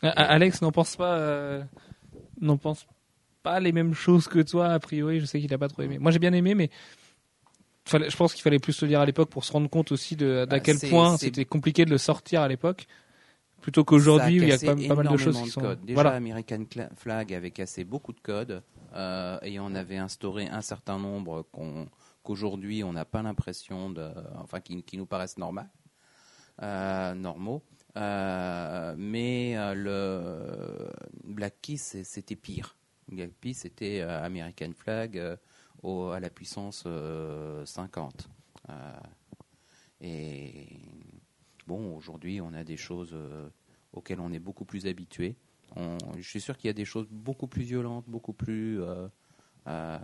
Alex 0.00 0.62
n'en 0.62 0.72
pense 0.72 0.96
pas, 0.96 1.18
euh, 1.18 1.62
n'en 2.40 2.56
pense 2.56 2.86
pas 3.42 3.60
les 3.60 3.72
mêmes 3.72 3.92
choses 3.92 4.28
que 4.28 4.38
toi 4.38 4.68
a 4.68 4.78
priori. 4.78 5.20
Je 5.20 5.26
sais 5.26 5.38
qu'il 5.38 5.52
a 5.52 5.58
pas 5.58 5.68
trop 5.68 5.82
aimé. 5.82 5.98
Moi 5.98 6.10
j'ai 6.10 6.18
bien 6.18 6.32
aimé, 6.32 6.54
mais 6.54 6.70
je 7.86 8.16
pense 8.16 8.32
qu'il 8.32 8.42
fallait 8.42 8.58
plus 8.58 8.80
le 8.80 8.88
lire 8.88 9.00
à 9.00 9.06
l'époque 9.06 9.28
pour 9.28 9.44
se 9.44 9.52
rendre 9.52 9.68
compte 9.68 9.92
aussi 9.92 10.16
de 10.16 10.46
d'à 10.48 10.56
Bah, 10.56 10.60
quel 10.60 10.78
point 10.78 11.18
c'était 11.18 11.44
compliqué 11.44 11.84
de 11.84 11.90
le 11.90 11.98
sortir 11.98 12.40
à 12.40 12.48
l'époque, 12.48 12.86
plutôt 13.66 13.84
qu'aujourd'hui 13.84 14.38
où 14.38 14.42
il 14.44 14.48
y 14.48 14.52
a 14.52 14.58
Ça 14.58 14.66
pas, 14.66 14.76
pas 14.76 14.94
mal 14.94 15.08
de 15.08 15.16
choses 15.16 15.42
qui 15.42 15.50
sont. 15.50 15.60
codes. 15.60 15.80
Déjà, 15.84 15.94
Voilà. 15.94 16.12
American 16.12 16.64
Flag 16.94 17.34
avait 17.34 17.50
cassé 17.50 17.82
beaucoup 17.82 18.12
de 18.12 18.20
codes 18.20 18.62
euh, 18.94 19.38
et 19.42 19.58
on 19.58 19.74
avait 19.74 19.96
instauré 19.96 20.46
un 20.46 20.60
certain 20.60 21.00
nombre 21.00 21.44
qu'aujourd'hui 22.22 22.84
on 22.84 22.92
n'a 22.92 23.04
pas 23.04 23.22
l'impression 23.22 23.90
de, 23.90 24.08
enfin, 24.36 24.60
qui, 24.60 24.84
qui 24.84 24.96
nous 24.96 25.06
paraissent 25.06 25.36
normaux, 25.36 25.62
euh, 26.62 27.14
normaux. 27.14 27.64
Euh, 27.96 28.94
mais 28.96 29.56
le 29.74 30.88
Black 31.24 31.56
Kiss 31.60 31.96
c'était 32.04 32.36
pire. 32.36 32.76
Black 33.08 33.32
Kiss 33.40 33.58
c'était 33.62 34.00
American 34.02 34.70
Flag 34.76 35.20
au- 35.82 36.10
à 36.10 36.20
la 36.20 36.30
puissance 36.30 36.84
euh, 36.86 37.64
50. 37.66 38.28
Euh, 38.70 38.72
et 40.00 40.68
bon, 41.66 41.96
aujourd'hui, 41.96 42.40
on 42.40 42.52
a 42.52 42.62
des 42.64 42.76
choses 42.76 43.12
euh, 43.14 43.48
auxquelles 43.96 44.20
on 44.20 44.32
est 44.32 44.38
beaucoup 44.38 44.64
plus 44.64 44.86
habitué. 44.86 45.36
On- 45.76 45.96
je 46.16 46.28
suis 46.28 46.40
sûr 46.40 46.56
qu'il 46.56 46.68
y 46.68 46.70
a 46.70 46.74
des 46.74 46.84
choses 46.84 47.06
beaucoup 47.10 47.46
plus 47.46 47.62
violentes, 47.62 48.04
beaucoup 48.08 48.32
plus. 48.32 48.80
euh, 48.82 49.08
euh, 49.68 49.98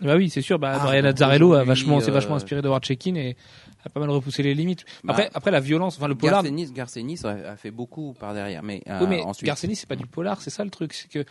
Bah 0.00 0.16
oui, 0.16 0.30
c'est 0.30 0.42
sûr. 0.42 0.58
Bah, 0.58 0.72
Ah, 0.80 0.84
Brian 0.84 1.04
Azzarello 1.04 1.54
a 1.54 1.62
vachement, 1.64 2.00
s'est 2.00 2.10
euh, 2.10 2.14
vachement 2.14 2.34
inspiré 2.34 2.60
de 2.60 2.66
Howard 2.68 2.82
Checkin 2.84 3.14
et 3.14 3.36
a 3.84 3.88
pas 3.88 4.00
mal 4.00 4.10
repoussé 4.10 4.42
les 4.42 4.54
limites. 4.54 4.84
Bah, 5.04 5.12
Après, 5.12 5.30
après 5.32 5.50
la 5.52 5.60
violence, 5.60 5.96
enfin 5.96 6.08
le 6.08 6.16
polar. 6.16 6.42
Garcenis, 6.42 6.72
Garcenis 6.72 7.20
a, 7.24 7.56
fait 7.56 7.70
beaucoup 7.70 8.12
par 8.14 8.34
derrière, 8.34 8.62
mais, 8.62 8.82
Oui, 9.00 9.06
mais 9.08 9.22
ensuite. 9.22 9.46
Garcenis, 9.46 9.76
c'est 9.76 9.88
pas 9.88 9.96
du 9.96 10.06
polar, 10.06 10.40
c'est 10.40 10.50
ça 10.50 10.64
le 10.64 10.70
truc. 10.70 10.92
C'est 10.92 11.08
que 11.08 11.24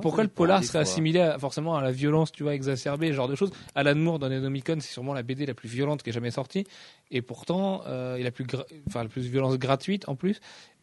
pourquoi 0.00 0.22
le 0.24 0.28
polar 0.28 0.60
serait 0.64 0.78
assimilé 0.90 1.20
à- 1.20 1.38
forcément 1.38 1.76
à 1.76 1.82
la 1.82 1.92
violence, 1.92 2.32
tu 2.32 2.42
vois, 2.42 2.54
exacerbée, 2.54 3.08
ce 3.08 3.12
genre 3.12 3.28
de 3.28 3.34
choses? 3.34 3.50
Alan 3.74 3.94
Moore 3.94 4.18
dans 4.18 4.28
Nenomicon, 4.28 4.78
c'est 4.80 4.92
sûrement 4.92 5.12
la 5.14 5.22
BD 5.22 5.46
la 5.46 5.54
plus 5.54 5.68
violente 5.68 6.02
qui 6.02 6.10
ait 6.10 6.12
jamais 6.12 6.30
sortie, 6.30 6.64
et 7.10 7.22
pourtant, 7.22 7.82
euh, 7.86 8.16
et 8.16 8.22
la 8.22 8.30
plus, 8.30 8.46
enfin 8.88 9.02
la 9.02 9.08
plus 9.08 9.26
violence 9.26 9.58
gratuite 9.58 10.08
en 10.08 10.16
plus. 10.16 10.40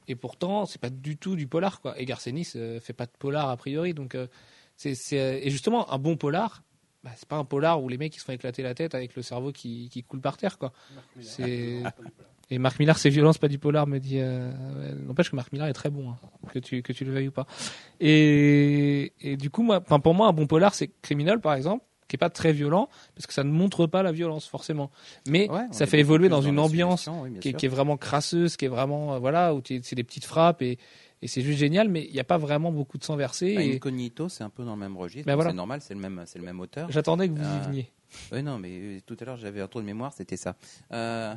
Et 0.07 0.15
pourtant, 0.15 0.65
c'est 0.65 0.81
pas 0.81 0.89
du 0.89 1.17
tout 1.17 1.35
du 1.35 1.47
polar, 1.47 1.79
quoi. 1.81 1.99
Et 1.99 2.05
Garcenis 2.05 2.49
euh, 2.55 2.79
fait 2.79 2.93
pas 2.93 3.05
de 3.05 3.11
polar 3.17 3.49
a 3.49 3.57
priori, 3.57 3.93
donc 3.93 4.15
euh, 4.15 4.27
c'est, 4.75 4.93
c'est 4.95 5.19
euh, 5.19 5.39
et 5.41 5.49
justement 5.49 5.91
un 5.91 5.97
bon 5.97 6.17
polar. 6.17 6.63
Bah, 7.03 7.09
c'est 7.15 7.27
pas 7.27 7.37
un 7.37 7.45
polar 7.45 7.81
où 7.81 7.89
les 7.89 7.97
mecs 7.97 8.15
ils 8.15 8.19
se 8.19 8.25
font 8.25 8.31
éclater 8.33 8.61
la 8.61 8.75
tête 8.75 8.93
avec 8.93 9.15
le 9.15 9.23
cerveau 9.23 9.51
qui, 9.51 9.89
qui 9.89 10.03
coule 10.03 10.21
par 10.21 10.37
terre 10.37 10.59
quoi. 10.59 10.71
C'est 11.19 11.81
et 12.51 12.59
Marc 12.59 12.79
Millar 12.79 12.97
c'est 12.99 13.09
violent, 13.09 13.33
c'est 13.33 13.41
pas 13.41 13.47
du 13.47 13.57
polar 13.57 13.87
me 13.87 13.97
dit. 13.99 14.19
Euh... 14.19 14.51
N'empêche 15.07 15.31
que 15.31 15.35
Marc 15.35 15.51
Millar 15.53 15.67
est 15.67 15.73
très 15.73 15.89
bon, 15.89 16.11
hein, 16.11 16.17
que 16.53 16.59
tu 16.59 16.83
que 16.83 16.93
tu 16.93 17.05
le 17.05 17.11
veuilles 17.11 17.29
ou 17.29 17.31
pas. 17.31 17.47
Et, 17.99 19.13
et 19.21 19.37
du 19.37 19.49
coup 19.49 19.63
moi, 19.63 19.79
pour 19.81 20.13
moi 20.13 20.27
un 20.27 20.33
bon 20.33 20.47
polar 20.47 20.73
c'est 20.73 20.89
Criminal 21.01 21.39
par 21.39 21.53
exemple, 21.53 21.85
qui 22.07 22.15
est 22.15 22.17
pas 22.17 22.29
très 22.29 22.51
violent 22.51 22.89
parce 23.15 23.25
que 23.27 23.33
ça 23.33 23.43
ne 23.43 23.51
montre 23.51 23.85
pas 23.87 24.03
la 24.03 24.11
violence 24.11 24.47
forcément, 24.47 24.91
mais 25.27 25.49
Ouais, 25.49 25.65
ça 25.71 25.85
fait 25.85 25.99
évoluer 25.99 26.27
dans 26.29 26.41
une 26.41 26.59
ambiance 26.59 27.07
oui, 27.23 27.39
qui 27.39 27.47
est, 27.49 27.51
sûr. 27.51 27.57
qui 27.59 27.65
est 27.67 27.69
vraiment 27.69 27.97
crasseuse, 27.97 28.57
qui 28.57 28.65
est 28.65 28.69
vraiment 28.69 29.13
euh, 29.13 29.19
voilà 29.19 29.53
où 29.55 29.61
c'est 29.65 29.95
des 29.95 30.03
petites 30.03 30.25
frappes 30.25 30.61
et 30.61 30.77
et 31.23 31.27
c'est 31.27 31.43
juste 31.43 31.59
génial, 31.59 31.87
mais 31.87 32.03
il 32.07 32.13
n'y 32.13 32.19
a 32.19 32.23
pas 32.23 32.39
vraiment 32.39 32.71
beaucoup 32.71 32.97
de 32.97 33.03
sang 33.03 33.15
versé. 33.15 33.53
Bah, 33.53 33.61
et 33.61 33.75
Incognito, 33.75 34.27
c'est 34.27 34.43
un 34.43 34.49
peu 34.49 34.63
dans 34.65 34.73
le 34.73 34.79
même 34.79 34.97
registre. 34.97 35.31
Voilà. 35.31 35.51
C'est 35.51 35.55
normal, 35.55 35.79
c'est 35.79 35.93
le 35.93 35.99
même, 35.99 36.23
c'est 36.25 36.39
le 36.39 36.45
même 36.45 36.59
auteur. 36.59 36.89
j'attendais 36.89 37.29
que 37.29 37.33
vous 37.35 37.43
y 37.43 37.45
Euh, 37.45 37.59
veniez. 37.67 37.91
Oui, 38.31 38.41
non, 38.41 38.57
mais 38.57 39.01
tout 39.05 39.15
à 39.21 39.25
l'heure 39.25 39.37
j'avais 39.37 39.61
un 39.61 39.67
trou 39.67 39.81
de 39.81 39.85
mémoire, 39.85 40.13
c'était 40.13 40.35
ça. 40.35 40.55
Euh, 40.91 41.35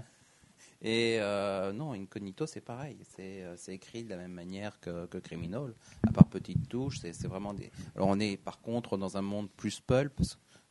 et 0.85 1.17
euh, 1.19 1.73
non, 1.73 1.95
Incognito, 1.95 2.47
c'est 2.47 2.61
pareil. 2.61 2.99
C'est 3.17 3.43
euh, 3.43 3.57
écrit 3.69 4.05
de 4.05 4.11
la 4.11 4.19
même 4.19 4.33
manière 4.33 4.79
que, 4.81 5.07
Criminal, 5.19 5.73
à 6.07 6.13
part 6.13 6.27
petites 6.27 6.69
touches. 6.69 7.01
C'est 7.01 7.27
vraiment 7.27 7.55
des. 7.55 7.73
Alors 7.97 8.09
on 8.09 8.21
est 8.21 8.37
par 8.37 8.61
contre 8.61 8.99
dans 8.99 9.17
un 9.17 9.23
monde 9.23 9.49
plus 9.57 9.81
pulp, 9.81 10.21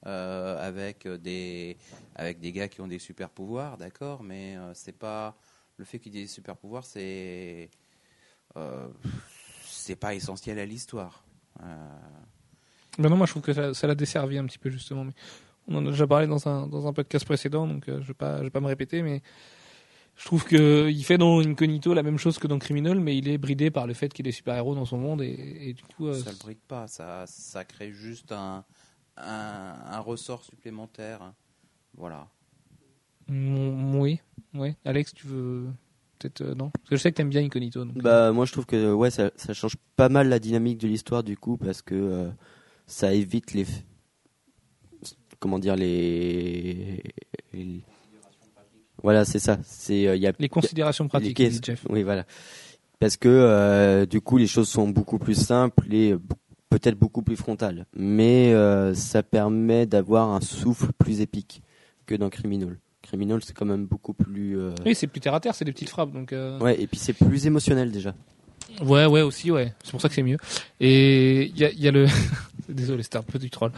euh, 0.06 0.58
avec 0.60 1.08
des 1.08 1.78
avec 2.16 2.40
des 2.40 2.52
gars 2.52 2.68
qui 2.68 2.82
ont 2.82 2.88
des 2.88 3.00
super 3.00 3.30
pouvoirs, 3.30 3.78
d'accord, 3.78 4.22
mais 4.22 4.56
euh, 4.58 4.74
c'est 4.76 4.98
pas 4.98 5.36
le 5.78 5.86
fait 5.86 5.98
qu'ils 5.98 6.16
aient 6.18 6.24
des 6.24 6.28
super 6.28 6.58
pouvoirs, 6.58 6.86
c'est 6.86 7.72
euh, 8.58 8.88
c'est 9.64 9.96
pas 9.96 10.14
essentiel 10.14 10.60
à 10.60 10.66
l'histoire. 10.66 11.24
Ben 13.00 13.10
non, 13.10 13.16
moi 13.16 13.26
je 13.26 13.32
trouve 13.32 13.42
que 13.44 13.54
ça, 13.54 13.74
ça 13.74 13.88
l'a 13.88 13.96
desservi 13.96 14.38
un 14.38 14.46
petit 14.46 14.60
peu 14.60 14.70
justement. 14.70 15.06
Mais 15.06 15.14
On 15.70 15.78
en 15.78 15.88
a 15.88 15.90
déjà 15.90 16.06
parlé 16.06 16.28
dans 16.28 16.48
un, 16.48 16.68
dans 16.68 16.86
un 16.86 16.94
podcast 16.94 17.26
précédent, 17.26 17.66
donc 17.66 17.86
je 17.88 18.14
vais 18.14 18.42
vais 18.42 18.50
pas 18.52 18.60
me 18.60 18.68
répéter, 18.68 19.02
mais 19.02 19.24
je 20.18 20.26
trouve 20.26 20.46
que 20.46 20.90
il 20.90 21.04
fait 21.04 21.18
dans 21.18 21.40
Incognito 21.40 21.94
la 21.94 22.04
même 22.04 22.18
chose 22.18 22.38
que 22.38 22.48
dans 22.48 22.60
Criminal, 22.60 23.00
mais 23.00 23.18
il 23.18 23.28
est 23.28 23.38
bridé 23.38 23.72
par 23.72 23.88
le 23.88 23.94
fait 23.94 24.14
qu'il 24.14 24.24
des 24.24 24.32
super-héros 24.32 24.76
dans 24.76 24.86
son 24.86 24.98
monde 24.98 25.22
et, 25.22 25.70
et 25.70 25.74
du 25.74 25.84
coup, 25.84 26.08
euh, 26.08 26.14
Ça 26.14 26.32
le 26.32 26.38
bride 26.38 26.60
pas, 26.68 26.88
ça, 26.88 27.26
ça 27.28 27.66
crée 27.66 27.92
juste 27.92 28.32
un, 28.32 28.64
un, 29.18 29.76
un 29.92 30.00
ressort 30.00 30.44
supplémentaire. 30.44 31.34
Voilà. 31.98 32.28
mm, 33.28 33.96
oui, 33.96 34.20
oui. 34.54 34.76
Alex, 34.86 35.14
tu 35.14 35.28
veux 35.28 35.68
peut-être 36.20 36.42
euh, 36.42 36.56
non? 36.56 36.70
Parce 36.70 36.90
que 36.90 36.96
je 36.96 37.02
sais 37.02 37.12
que 37.12 37.18
t'aimes 37.18 37.30
bien 37.30 37.44
Incognito. 37.44 37.84
Donc, 37.84 37.98
Bah 37.98 38.32
moi 38.32 38.46
je 38.46 38.52
trouve 38.52 38.66
que 38.66 38.94
ouais 38.94 39.12
ça, 39.12 39.32
ça 39.36 39.54
change 39.54 39.76
pas 39.96 40.10
mal 40.10 40.30
la 40.30 40.40
dynamique 40.40 40.78
de 40.80 40.88
l'histoire 40.88 41.24
du 41.24 41.38
coup 41.38 41.58
parce 41.58 41.82
que 41.82 41.96
euh, 41.96 42.30
ça 42.88 43.14
évite 43.14 43.54
les 43.54 43.66
comment 45.40 45.60
dire 45.60 45.76
les, 45.76 47.04
les- 47.54 47.82
voilà 49.04 49.26
c'est 49.26 49.40
ça 49.40 49.58
c'est 49.64 50.08
euh, 50.08 50.16
y 50.16 50.26
a 50.28 50.34
les 50.40 50.50
considérations 50.50 51.08
pratiques, 51.08 51.40
les 51.40 51.52
Jeff. 51.62 51.86
oui 51.90 52.04
voilà 52.04 52.26
parce 53.00 53.18
que 53.18 53.30
euh, 53.30 54.06
du 54.06 54.22
coup 54.22 54.38
les 54.38 54.48
choses 54.48 54.70
sont 54.70 54.88
beaucoup 54.88 55.20
plus 55.20 55.36
simples 55.36 55.94
et 55.94 56.16
peut-être 56.70 56.98
beaucoup 56.98 57.22
plus 57.22 57.36
frontales 57.36 57.86
mais 57.96 58.54
euh, 58.54 58.94
ça 58.96 59.22
permet 59.22 59.86
d'avoir 59.86 60.30
un 60.30 60.42
souffle 60.42 60.92
plus 60.98 61.22
épique 61.22 61.62
que 62.06 62.16
dans 62.16 62.30
Criminal 62.30 62.80
Criminal 63.02 63.42
c'est 63.44 63.54
quand 63.56 63.66
même 63.66 63.86
beaucoup 63.86 64.14
plus 64.14 64.58
euh, 64.58 64.74
Oui, 64.86 64.96
c'est 64.96 65.08
plus 65.08 65.20
terre 65.20 65.34
à 65.34 65.40
terre, 65.40 65.54
c'est 65.54 65.66
des 65.66 65.74
petites 65.74 65.90
frappes, 65.90 66.12
donc. 66.14 66.34
ouais 66.62 66.82
et 66.82 66.88
puis 66.88 66.98
c'est 66.98 67.14
plus 67.14 67.46
émotionnel 67.46 67.92
déjà 67.92 68.16
Ouais, 68.82 69.06
ouais, 69.06 69.22
aussi, 69.22 69.52
ouais. 69.52 69.74
C'est 69.84 69.92
pour 69.92 70.02
ça 70.02 70.10
que 70.10 70.16
c'est 70.16 70.24
mieux. 70.24 70.38
Et 70.80 71.46
il 71.46 71.58
y 71.58 71.66
a, 71.66 71.72
il 71.72 71.80
y 71.82 71.88
a 71.88 71.92
le. 71.92 72.08
Désolé, 72.70 73.04
c'était 73.04 73.18
un 73.18 73.24
peu 73.24 73.40
du 73.40 73.50
troll. 73.50 73.72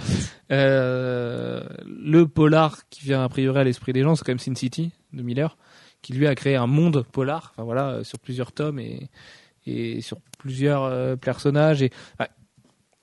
Euh, 0.52 1.64
le 1.86 2.28
polar 2.28 2.88
qui 2.90 3.04
vient 3.04 3.24
a 3.24 3.30
priori 3.30 3.60
à 3.60 3.64
l'esprit 3.64 3.94
des 3.94 4.04
gens, 4.04 4.16
c'est 4.16 4.24
quand 4.24 4.32
même 4.32 4.40
Sin 4.40 4.56
City 4.56 4.92
de 5.14 5.22
Miller, 5.22 5.58
qui 6.02 6.14
lui 6.14 6.28
a 6.28 6.36
créé 6.36 6.56
un 6.56 6.68
monde 6.68 7.06
polar. 7.12 7.54
Enfin 7.54 7.64
voilà, 7.64 7.90
euh, 7.90 8.04
sur 8.04 8.20
plusieurs 8.20 8.52
tomes 8.52 8.80
et 8.80 9.10
et 9.68 10.02
sur 10.02 10.20
plusieurs 10.38 10.84
euh, 10.84 11.16
personnages. 11.16 11.82
Et 11.82 11.92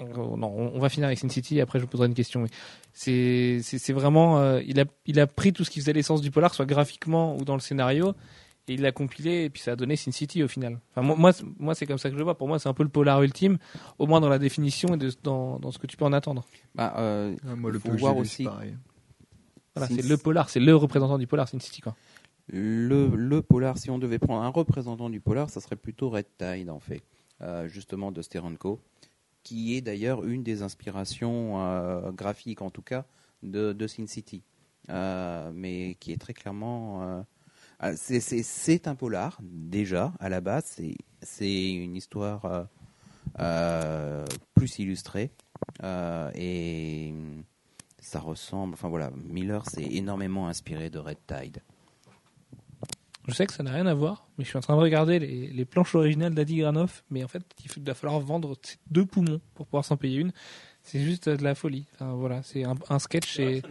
non, 0.01 0.71
on 0.75 0.79
va 0.79 0.89
finir 0.89 1.07
avec 1.07 1.19
Sin 1.19 1.29
City. 1.29 1.61
Après, 1.61 1.79
je 1.79 1.85
vous 1.85 1.91
poserai 1.91 2.07
une 2.07 2.15
question. 2.15 2.45
C'est 2.93 3.61
vraiment. 3.91 4.59
il 4.59 4.81
a 4.81 4.85
il 5.07 5.21
a 5.21 5.27
pris 5.27 5.53
tout 5.53 5.65
ce 5.65 5.71
qui 5.71 5.81
faisait 5.81 5.93
l'essence 5.93 6.21
du 6.21 6.31
polar, 6.31 6.55
soit 6.55 6.67
graphiquement 6.67 7.37
ou 7.37 7.45
dans 7.45 7.55
le 7.55 7.61
scénario 7.61 8.15
et 8.68 8.74
il 8.74 8.80
l'a 8.82 8.93
compilé 8.93 9.44
et 9.44 9.51
puis 9.51 9.60
ça 9.60 9.72
a 9.72 9.76
donné 9.76 9.97
Sin 9.97 10.12
City 10.12 10.43
au 10.43 10.48
final. 10.48 10.78
Enfin, 10.90 11.02
moi, 11.02 11.32
moi, 11.59 11.74
c'est- 11.74 11.86
comme 11.86 11.98
ça 11.98 12.09
que 12.09 12.14
je 12.14 12.18
le 12.18 12.24
vois. 12.24 12.36
Pour 12.39 12.47
moi, 12.48 12.59
c'est 12.59 12.68
un 12.68 12.74
peu 12.74 12.82
le 12.84 12.89
polar 12.89 13.22
ultime, 13.22 13.59
au 13.98 14.06
moins 14.06 14.20
dans 14.20 14.28
la 14.28 14.39
définition 14.39 14.94
et 14.94 14.97
de- 14.97 15.10
dans, 15.22 15.59
dans 15.59 15.70
ce 15.72 15.78
que 15.78 15.86
tu 15.86 15.97
peux 15.97 16.05
en 16.05 16.12
attendre. 16.12 16.44
Bah, 16.74 16.94
euh, 16.98 17.34
Ah, 17.47 17.56
moi, 17.56 17.70
le 17.70 17.78
Faut 17.78 17.90
voir 17.97 18.16
aussi. 18.16 18.44
Voilà, 19.74 19.89
c'est 19.89 20.02
le 20.09 20.16
polar, 20.18 20.48
c'est 20.51 20.60
le 20.60 20.76
représentant 20.76 21.18
du 21.18 21.26
polar, 21.26 21.48
Sin 21.48 21.59
City 21.59 21.80
quoi. 21.80 21.97
Le, 22.48 23.09
le 23.14 23.40
polar, 23.40 23.78
si 23.78 23.90
on 23.90 23.98
devait 23.98 24.18
prendre 24.18 24.43
un 24.43 24.48
représentant 24.48 25.09
du 25.09 25.20
polar, 25.20 25.48
ça 25.48 25.60
serait 25.60 25.76
plutôt 25.76 26.10
Red 26.10 26.26
Tide 26.39 26.70
en 26.70 26.80
fait, 26.80 27.02
Euh, 27.40 27.66
justement 27.68 28.12
de 28.12 28.20
Steranko, 28.22 28.80
qui 29.43 29.74
est 29.76 29.80
d'ailleurs 29.80 30.24
une 30.24 30.43
des 30.44 30.62
inspirations 30.62 31.60
euh, 31.60 32.12
graphiques 32.12 32.60
en 32.62 32.70
tout 32.70 32.82
cas 32.82 33.05
de, 33.43 33.72
de 33.72 33.86
Sin 33.86 34.06
City, 34.06 34.43
Euh, 34.90 35.51
mais 35.55 35.97
qui 36.01 36.12
est 36.12 36.18
très 36.20 36.34
clairement, 36.34 37.24
c'est- 37.97 38.21
c'est 38.21 38.43
c'est 38.43 38.87
un 38.89 38.95
polar 38.95 39.39
déjà 39.43 40.13
à 40.21 40.29
la 40.29 40.41
base, 40.41 40.65
c'est 40.67 40.95
c'est 41.23 41.73
une 41.73 41.95
histoire 41.97 42.45
euh, 42.45 42.65
euh, 43.41 44.25
plus 44.55 44.79
illustrée 44.79 45.31
euh, 45.83 46.31
et 46.35 47.13
ça 48.01 48.19
ressemble, 48.21 48.75
enfin 48.75 48.89
voilà, 48.89 49.11
Miller 49.29 49.65
s'est 49.69 49.87
énormément 49.91 50.49
inspiré 50.49 50.91
de 50.91 50.99
Red 50.99 51.19
Tide. 51.27 51.59
Je 53.29 53.35
sais 53.35 53.47
que 53.47 53.53
ça 53.53 53.63
n'a 53.63 53.71
rien 53.71 53.87
à 53.87 53.95
voir, 53.95 54.27
mais 54.37 54.43
je 54.45 54.49
suis 54.49 54.59
en 54.59 54.63
train 54.63 54.75
de 54.75 54.81
regarder 54.81 55.21
les, 55.21 55.47
les 55.47 55.65
planches 55.65 55.95
originales 55.95 56.35
d'Adi 56.35 56.57
Granoff, 56.57 57.05
mais 57.09 57.23
en 57.23 57.29
fait, 57.29 57.45
il 57.65 57.83
va 57.85 57.95
falloir 57.95 58.19
vendre 58.19 58.57
deux 58.91 59.07
poumons 59.07 59.41
pour 59.55 59.67
pouvoir 59.67 59.85
s'en 59.85 59.97
payer 59.97 60.19
une. 60.19 60.33
C'est 60.83 60.99
juste 61.01 61.29
de 61.29 61.45
la 61.45 61.55
folie. 61.55 61.87
Enfin, 61.95 62.15
voilà, 62.15 62.43
c'est 62.43 62.65
un, 62.65 62.75
un 62.91 62.99
sketch 62.99 63.39
et 63.39 63.63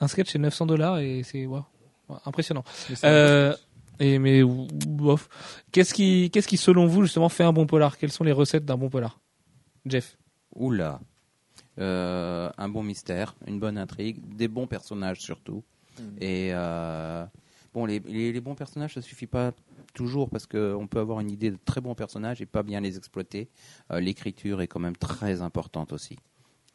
un 0.00 0.06
sketch 0.06 0.30
c'est 0.30 0.38
900 0.38 0.66
dollars 0.66 0.98
et 1.00 1.24
c'est 1.24 1.44
waouh, 1.44 1.58
Ouais, 1.58 1.64
impressionnant. 2.24 2.64
Euh, 3.04 3.54
et 4.00 4.18
mais 4.18 4.42
bof. 4.42 5.28
Qu'est-ce 5.72 5.94
qui, 5.94 6.30
qu'est-ce 6.30 6.48
qui 6.48 6.56
selon 6.56 6.86
vous 6.86 7.02
justement 7.02 7.28
fait 7.28 7.44
un 7.44 7.52
bon 7.52 7.66
polar? 7.66 7.98
Quelles 7.98 8.12
sont 8.12 8.24
les 8.24 8.32
recettes 8.32 8.64
d'un 8.64 8.76
bon 8.76 8.88
polar? 8.90 9.20
Jeff. 9.86 10.16
Oula. 10.54 11.00
Euh, 11.78 12.50
un 12.56 12.68
bon 12.68 12.82
mystère, 12.84 13.34
une 13.46 13.58
bonne 13.58 13.78
intrigue, 13.78 14.18
des 14.36 14.48
bons 14.48 14.66
personnages 14.66 15.20
surtout. 15.20 15.64
Et 16.20 16.50
euh, 16.52 17.24
bon, 17.72 17.86
les, 17.86 18.00
les, 18.00 18.32
les 18.32 18.40
bons 18.40 18.54
personnages, 18.54 18.94
ça 18.94 19.00
suffit 19.00 19.26
pas 19.26 19.52
toujours 19.92 20.28
parce 20.28 20.46
qu'on 20.46 20.86
peut 20.88 20.98
avoir 20.98 21.20
une 21.20 21.30
idée 21.30 21.50
de 21.50 21.58
très 21.64 21.80
bons 21.80 21.94
personnages 21.94 22.40
et 22.40 22.46
pas 22.46 22.62
bien 22.64 22.80
les 22.80 22.96
exploiter. 22.96 23.48
Euh, 23.92 24.00
L'écriture 24.00 24.60
est 24.60 24.66
quand 24.66 24.80
même 24.80 24.96
très 24.96 25.40
importante 25.40 25.92
aussi. 25.92 26.18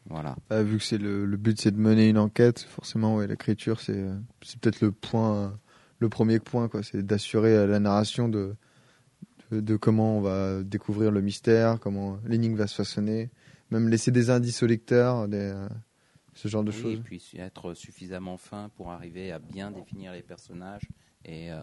Voilà. 0.10 0.36
Ah, 0.50 0.64
vu 0.64 0.78
que 0.80 0.84
c'est 0.84 0.98
le, 0.98 1.26
le 1.26 1.38
but, 1.38 1.60
c'est 1.62 1.72
de 1.72 1.78
mener 1.78 2.10
une 2.10 2.18
enquête, 2.18 2.60
forcément, 2.62 3.16
ouais, 3.18 3.28
l'écriture, 3.28 3.80
c'est 3.80 4.06
c'est 4.42 4.60
peut-être 4.60 4.82
le 4.82 4.92
point, 4.92 5.58
le 6.00 6.10
premier 6.10 6.40
point, 6.40 6.68
quoi. 6.68 6.82
C'est 6.84 7.06
d'assurer 7.06 7.56
euh, 7.56 7.68
la 7.68 7.80
narration 7.80 8.28
de, 8.28 8.56
de 9.52 9.62
de 9.62 9.76
comment 9.76 10.18
on 10.18 10.22
va 10.22 10.64
découvrir 10.64 11.12
le 11.12 11.22
mystère, 11.22 11.80
comment 11.80 12.18
l'énigme 12.26 12.56
va 12.56 12.68
se 12.68 12.76
façonner, 12.76 13.30
même 13.72 13.88
laisser 13.88 14.12
des 14.12 14.30
indices 14.32 14.64
au 14.64 14.68
lecteur, 14.68 15.28
des, 15.28 15.38
euh, 15.38 15.68
ce 16.34 16.48
genre 16.48 16.64
de 16.64 16.72
Oui, 16.72 16.78
choses. 16.82 16.94
Et 16.94 16.98
puis 17.02 17.22
être 17.38 17.74
suffisamment 17.76 18.38
fin 18.38 18.70
pour 18.76 18.90
arriver 18.92 19.32
à 19.32 19.38
bien 19.40 19.70
définir 19.72 20.14
les 20.14 20.24
personnages 20.24 20.88
et, 21.26 21.52
euh, 21.52 21.60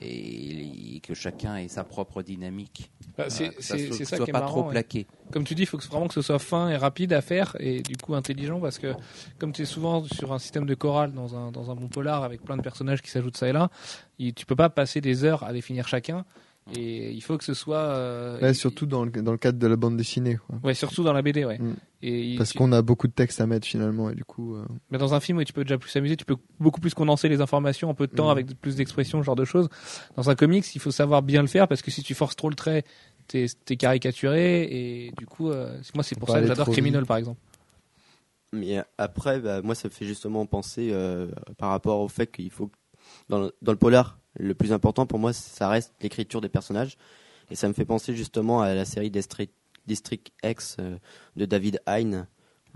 et, 0.00 0.96
et 0.96 1.00
que 1.00 1.14
chacun 1.14 1.56
ait 1.56 1.68
sa 1.68 1.84
propre 1.84 2.22
dynamique. 2.22 2.90
Bah, 3.16 3.28
c'est, 3.28 3.46
Euh, 3.48 3.50
que 3.50 3.62
ça 4.04 4.16
soit 4.16 4.24
qui 4.24 4.30
est 4.30 4.32
pas 4.32 4.40
marrant. 4.40 4.62
trop 4.62 4.70
plaqué. 4.70 5.06
Comme 5.30 5.44
tu 5.44 5.54
dis, 5.54 5.62
il 5.62 5.66
faut 5.66 5.78
que, 5.78 5.86
vraiment 5.86 6.08
que 6.08 6.14
ce 6.14 6.22
soit 6.22 6.38
fin 6.38 6.68
et 6.68 6.76
rapide 6.76 7.12
à 7.12 7.20
faire 7.22 7.56
et 7.58 7.82
du 7.82 7.96
coup 7.96 8.14
intelligent 8.14 8.60
parce 8.60 8.78
que 8.78 8.94
comme 9.38 9.52
tu 9.52 9.62
es 9.62 9.64
souvent 9.66 10.04
sur 10.04 10.32
un 10.32 10.38
système 10.38 10.66
de 10.66 10.74
chorale 10.74 11.12
dans 11.12 11.34
un, 11.36 11.50
dans 11.52 11.70
un 11.70 11.74
bon 11.74 11.88
polar 11.88 12.22
avec 12.22 12.42
plein 12.42 12.56
de 12.56 12.62
personnages 12.62 13.00
qui 13.02 13.10
s'ajoutent 13.10 13.36
ça 13.36 13.48
et 13.48 13.52
là, 13.52 13.70
tu 14.18 14.46
peux 14.46 14.56
pas 14.56 14.68
passer 14.70 15.00
des 15.00 15.24
heures 15.24 15.42
à 15.44 15.52
définir 15.52 15.88
chacun 15.88 16.24
et 16.74 17.10
il 17.10 17.20
faut 17.22 17.36
que 17.38 17.44
ce 17.44 17.54
soit... 17.54 17.76
euh, 17.76 18.40
Ouais, 18.40 18.54
surtout 18.54 18.86
dans 18.86 19.04
le, 19.04 19.10
dans 19.10 19.32
le 19.32 19.38
cadre 19.38 19.58
de 19.58 19.66
la 19.66 19.76
bande 19.76 19.96
dessinée, 19.96 20.36
quoi. 20.46 20.56
Ouais, 20.62 20.74
surtout 20.74 21.02
dans 21.02 21.12
la 21.12 21.20
BD, 21.22 21.44
ouais. 21.44 21.58
Mm. 21.58 21.74
Et 22.02 22.34
Parce 22.38 22.50
tu- 22.52 22.58
qu'on 22.58 22.70
a 22.72 22.82
beaucoup 22.82 23.08
de 23.08 23.12
textes 23.12 23.40
à 23.40 23.46
mettre 23.46 23.66
finalement, 23.66 24.10
et 24.10 24.14
du 24.14 24.24
coup, 24.24 24.54
euh, 24.54 24.64
Mais 24.90 24.98
dans 24.98 25.12
un 25.14 25.20
film, 25.20 25.44
tu 25.44 25.52
peux 25.52 25.64
déjà 25.64 25.78
plus 25.78 25.90
s'amuser, 25.90 26.16
tu 26.16 26.24
peux 26.24 26.36
beaucoup 26.60 26.80
plus 26.80 26.94
condenser 26.94 27.28
les 27.28 27.40
informations 27.40 27.90
en 27.90 27.94
peu 27.94 28.06
de 28.06 28.12
temps 28.14 28.26
Mhm. 28.26 28.30
avec 28.30 28.60
plus 28.60 28.76
d'expressions, 28.76 29.20
ce 29.20 29.26
genre 29.26 29.36
de 29.36 29.44
choses. 29.44 29.68
Dans 30.16 30.30
un 30.30 30.34
comics, 30.34 30.74
il 30.74 30.80
faut 30.80 30.90
savoir 30.92 31.22
bien 31.22 31.42
le 31.42 31.48
faire 31.48 31.66
parce 31.68 31.82
que 31.82 31.90
si 31.90 32.02
tu 32.02 32.14
forces 32.14 32.36
trop 32.36 32.48
le 32.48 32.54
trait, 32.56 32.84
t'es 33.28 33.46
es 33.70 33.76
caricaturé 33.76 34.62
et 34.62 35.12
du 35.18 35.26
coup, 35.26 35.50
euh, 35.50 35.78
moi 35.94 36.02
c'est 36.04 36.18
pour 36.18 36.28
ça 36.28 36.40
que 36.40 36.46
j'adore 36.46 36.70
Criminal 36.70 37.06
par 37.06 37.16
exemple. 37.16 37.40
Mais 38.54 38.82
après, 38.98 39.40
bah, 39.40 39.62
moi, 39.62 39.74
ça 39.74 39.88
me 39.88 39.92
fait 39.92 40.04
justement 40.04 40.44
penser 40.44 40.90
euh, 40.92 41.28
par 41.56 41.70
rapport 41.70 42.00
au 42.00 42.08
fait 42.08 42.30
qu'il 42.30 42.50
faut, 42.50 42.70
dans 43.30 43.40
le, 43.40 43.52
dans 43.62 43.72
le 43.72 43.78
polar, 43.78 44.18
le 44.34 44.54
plus 44.54 44.72
important 44.72 45.06
pour 45.06 45.18
moi, 45.18 45.32
ça 45.32 45.68
reste 45.68 45.92
l'écriture 46.00 46.40
des 46.40 46.48
personnages. 46.48 46.96
Et 47.50 47.54
ça 47.54 47.68
me 47.68 47.74
fait 47.74 47.84
penser 47.84 48.14
justement 48.14 48.62
à 48.62 48.74
la 48.74 48.84
série 48.84 49.10
District, 49.10 50.32
X 50.42 50.76
euh, 50.80 50.96
de 51.36 51.44
David 51.44 51.80
Hein. 51.86 52.26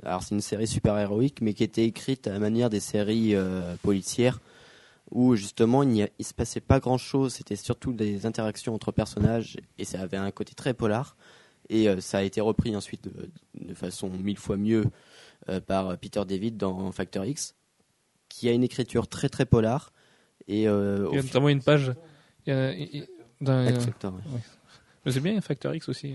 Alors, 0.02 0.22
c'est 0.22 0.34
une 0.34 0.42
série 0.42 0.66
super 0.66 0.98
héroïque, 0.98 1.40
mais 1.40 1.54
qui 1.54 1.64
était 1.64 1.86
écrite 1.86 2.26
à 2.26 2.32
la 2.32 2.38
manière 2.38 2.68
des 2.68 2.80
séries 2.80 3.34
euh, 3.34 3.74
policières, 3.82 4.40
où 5.10 5.34
justement, 5.34 5.82
il 5.82 5.94
ne 6.18 6.24
se 6.24 6.34
passait 6.34 6.60
pas 6.60 6.78
grand 6.78 6.98
chose. 6.98 7.32
C'était 7.32 7.56
surtout 7.56 7.94
des 7.94 8.26
interactions 8.26 8.74
entre 8.74 8.92
personnages, 8.92 9.56
et 9.78 9.86
ça 9.86 10.02
avait 10.02 10.18
un 10.18 10.30
côté 10.30 10.54
très 10.54 10.74
polar. 10.74 11.16
Et 11.70 11.88
euh, 11.88 12.00
ça 12.00 12.18
a 12.18 12.22
été 12.22 12.42
repris 12.42 12.76
ensuite 12.76 13.08
de, 13.54 13.74
façon 13.74 14.10
mille 14.10 14.38
fois 14.38 14.56
mieux 14.56 14.84
par 15.66 15.96
Peter 15.98 16.22
David 16.26 16.56
dans 16.56 16.90
Factor 16.92 17.24
X, 17.24 17.54
qui 18.28 18.48
a 18.48 18.52
une 18.52 18.64
écriture 18.64 19.06
très 19.06 19.28
très 19.28 19.46
polar. 19.46 19.92
Et 20.48 20.68
euh, 20.68 21.08
Il 21.12 21.16
y 21.16 21.18
a 21.18 21.22
notamment 21.22 21.48
une 21.48 21.62
page. 21.62 21.92
il 22.46 22.52
y 22.52 22.56
a- 22.56 22.72
il- 22.72 22.88
il- 22.92 23.06
dans- 23.40 23.66
fi- 23.66 23.86
Factor, 23.86 24.12
ouais. 24.14 24.40
Je 25.04 25.10
sais 25.10 25.20
bien, 25.20 25.32
il 25.32 25.36
y 25.36 25.38
a 25.38 25.42
Factor 25.42 25.74
X 25.74 25.88
aussi. 25.88 26.14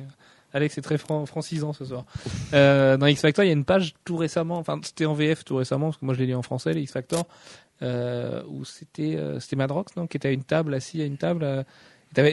Alex 0.53 0.77
est 0.77 0.81
très 0.81 0.97
fran- 0.97 1.25
francisant 1.25 1.71
ce 1.73 1.85
soir. 1.85 2.05
Euh, 2.53 2.97
dans 2.97 3.05
X 3.07 3.21
Factor, 3.21 3.45
il 3.45 3.47
y 3.47 3.51
a 3.51 3.53
une 3.53 3.63
page 3.65 3.93
tout 4.03 4.17
récemment, 4.17 4.57
enfin 4.57 4.79
c'était 4.83 5.05
en 5.05 5.13
VF 5.13 5.45
tout 5.45 5.55
récemment, 5.55 5.87
parce 5.87 5.97
que 5.97 6.05
moi 6.05 6.13
je 6.13 6.19
l'ai 6.19 6.25
lu 6.27 6.35
en 6.35 6.41
français, 6.41 6.73
les 6.73 6.81
X 6.81 6.91
Factor, 6.91 7.25
euh, 7.81 8.43
où 8.47 8.65
c'était 8.65 9.17
c'était 9.39 9.55
Madrox, 9.55 9.95
non, 9.95 10.07
qui 10.07 10.17
était 10.17 10.27
à 10.27 10.31
une 10.31 10.43
table, 10.43 10.73
assis 10.73 11.01
à 11.01 11.05
une 11.05 11.17
table. 11.17 11.65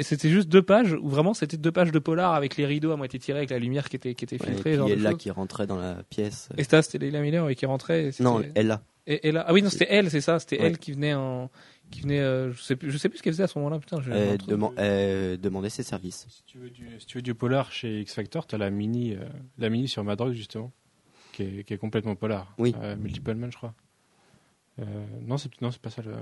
c'était 0.02 0.28
juste 0.28 0.48
deux 0.48 0.62
pages, 0.62 0.92
où 1.00 1.08
vraiment 1.08 1.34
c'était 1.34 1.56
deux 1.56 1.70
pages 1.70 1.92
de 1.92 1.98
polar 2.00 2.34
avec 2.34 2.56
les 2.56 2.66
rideaux 2.66 2.90
à 2.90 2.96
moitié 2.96 3.18
tirés, 3.20 3.38
avec 3.38 3.50
la 3.50 3.58
lumière 3.60 3.88
qui 3.88 3.94
était, 3.96 4.14
qui 4.14 4.24
était 4.24 4.36
Ouais, 4.40 4.48
et 4.48 4.52
filtrée. 4.54 4.70
puis 4.70 4.76
genre 4.78 4.90
Ella 4.90 5.14
qui 5.14 5.30
rentrait 5.30 5.66
dans 5.68 5.76
la 5.78 6.02
pièce. 6.10 6.48
Et 6.56 6.64
ça, 6.64 6.82
c'était 6.82 6.98
Leila 6.98 7.20
Miller 7.20 7.44
ouais, 7.44 7.54
qui 7.54 7.66
rentrait. 7.66 8.06
et 8.08 8.22
Non, 8.22 8.42
Ella. 8.56 8.82
Et, 9.06 9.28
et 9.28 9.32
là, 9.32 9.44
ah 9.46 9.52
oui, 9.54 9.62
non, 9.62 9.70
c'était 9.70 9.86
elle, 9.88 10.10
c'est 10.10 10.20
ça, 10.20 10.38
c'était 10.40 10.58
Ouais. 10.58 10.66
elle 10.66 10.78
qui 10.78 10.92
venait 10.92 11.14
en, 11.14 11.48
qui 11.90 12.02
venait, 12.02 12.20
euh, 12.20 12.52
je 12.52 12.60
sais 12.62 12.76
plus, 12.76 12.90
je 12.90 12.98
sais 12.98 13.08
plus 13.08 13.18
ce 13.18 13.22
qu'elle 13.22 13.32
faisait 13.32 13.44
à 13.44 13.48
ce 13.48 13.58
moment-là, 13.58 13.78
putain. 13.78 13.98
Euh, 14.08 14.36
deman- 14.36 14.72
euh, 14.78 15.36
demandait 15.36 15.70
ses 15.70 15.82
services. 15.82 16.26
Si 16.28 16.42
tu 16.44 16.58
veux 16.58 16.70
du, 16.70 16.88
si 17.00 17.06
tu 17.06 17.18
veux 17.18 17.22
du 17.22 17.34
polar 17.34 17.72
chez 17.72 18.00
X 18.00 18.14
Factor, 18.14 18.46
tu 18.46 18.54
as 18.54 18.58
la 18.58 18.70
mini, 18.70 19.14
euh, 19.14 19.24
la 19.58 19.68
mini 19.70 19.88
sur 19.88 20.04
Madrox 20.04 20.32
justement, 20.34 20.72
qui 21.32 21.42
est, 21.44 21.64
qui 21.64 21.74
est 21.74 21.78
complètement 21.78 22.14
polar. 22.14 22.52
Oui. 22.58 22.74
Euh, 22.82 22.96
Multiple 22.96 23.34
Man, 23.34 23.50
je 23.50 23.56
crois. 23.56 23.74
Euh, 24.80 24.84
non, 25.26 25.38
c'est 25.38 25.50
non, 25.60 25.70
c'est 25.70 25.80
pas 25.82 25.90
ça. 25.90 26.02
Le... 26.02 26.12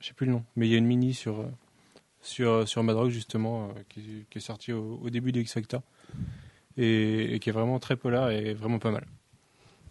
Je 0.00 0.06
sais 0.08 0.14
plus 0.14 0.26
le 0.26 0.32
nom, 0.32 0.44
mais 0.56 0.66
il 0.68 0.70
y 0.72 0.74
a 0.74 0.78
une 0.78 0.86
mini 0.86 1.12
sur 1.14 1.44
sur 2.20 2.66
sur 2.68 2.82
Madrox 2.82 3.10
justement 3.12 3.68
euh, 3.68 3.72
qui, 3.88 4.24
qui 4.30 4.38
est 4.38 4.40
sortie 4.40 4.72
au, 4.72 4.98
au 5.02 5.10
début 5.10 5.32
de 5.32 5.40
X 5.40 5.52
Factor 5.54 5.82
et, 6.76 7.34
et 7.34 7.38
qui 7.40 7.48
est 7.48 7.52
vraiment 7.52 7.78
très 7.78 7.96
polar 7.96 8.30
et 8.30 8.54
vraiment 8.54 8.78
pas 8.78 8.90
mal. 8.90 9.06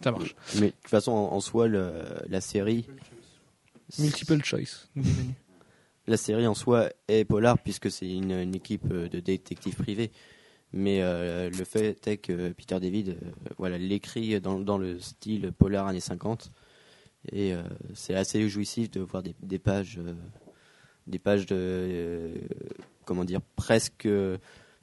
Ça 0.02 0.12
marche. 0.12 0.34
Mais 0.60 0.66
de 0.66 0.72
toute 0.72 0.88
façon, 0.88 1.12
en, 1.12 1.32
en 1.32 1.40
soi, 1.40 1.68
le- 1.68 2.04
la 2.28 2.40
série, 2.42 2.86
Multiple 3.98 4.42
choice. 4.42 4.88
la 6.06 6.16
série 6.16 6.46
en 6.46 6.54
soi 6.54 6.90
est 7.08 7.24
polar 7.24 7.58
puisque 7.58 7.90
c'est 7.90 8.08
une, 8.08 8.54
équipe 8.54 8.90
euh, 8.90 9.08
de 9.08 9.20
détectives 9.20 9.76
privés. 9.76 10.10
Mais 10.72 11.00
euh, 11.02 11.48
le 11.48 11.64
fait 11.64 12.06
est 12.06 12.16
que 12.18 12.50
Peter 12.52 12.78
David, 12.80 13.10
euh, 13.10 13.30
voilà, 13.56 13.78
l'écrit 13.78 14.40
dans, 14.40 14.58
dans 14.58 14.78
le 14.78 14.98
style 14.98 15.52
polar 15.52 15.86
années 15.86 16.00
50 16.00 16.50
et 17.32 17.54
c'est 17.92 18.14
assez 18.14 18.48
jouissif 18.48 18.88
de 18.92 19.00
voir 19.00 19.20
des, 19.20 19.34
des 19.42 19.58
pages, 19.58 19.98
des 21.08 21.18
pages 21.18 21.44
de, 21.46 22.34
comment 23.04 23.24
dire, 23.24 23.40
presque 23.56 24.06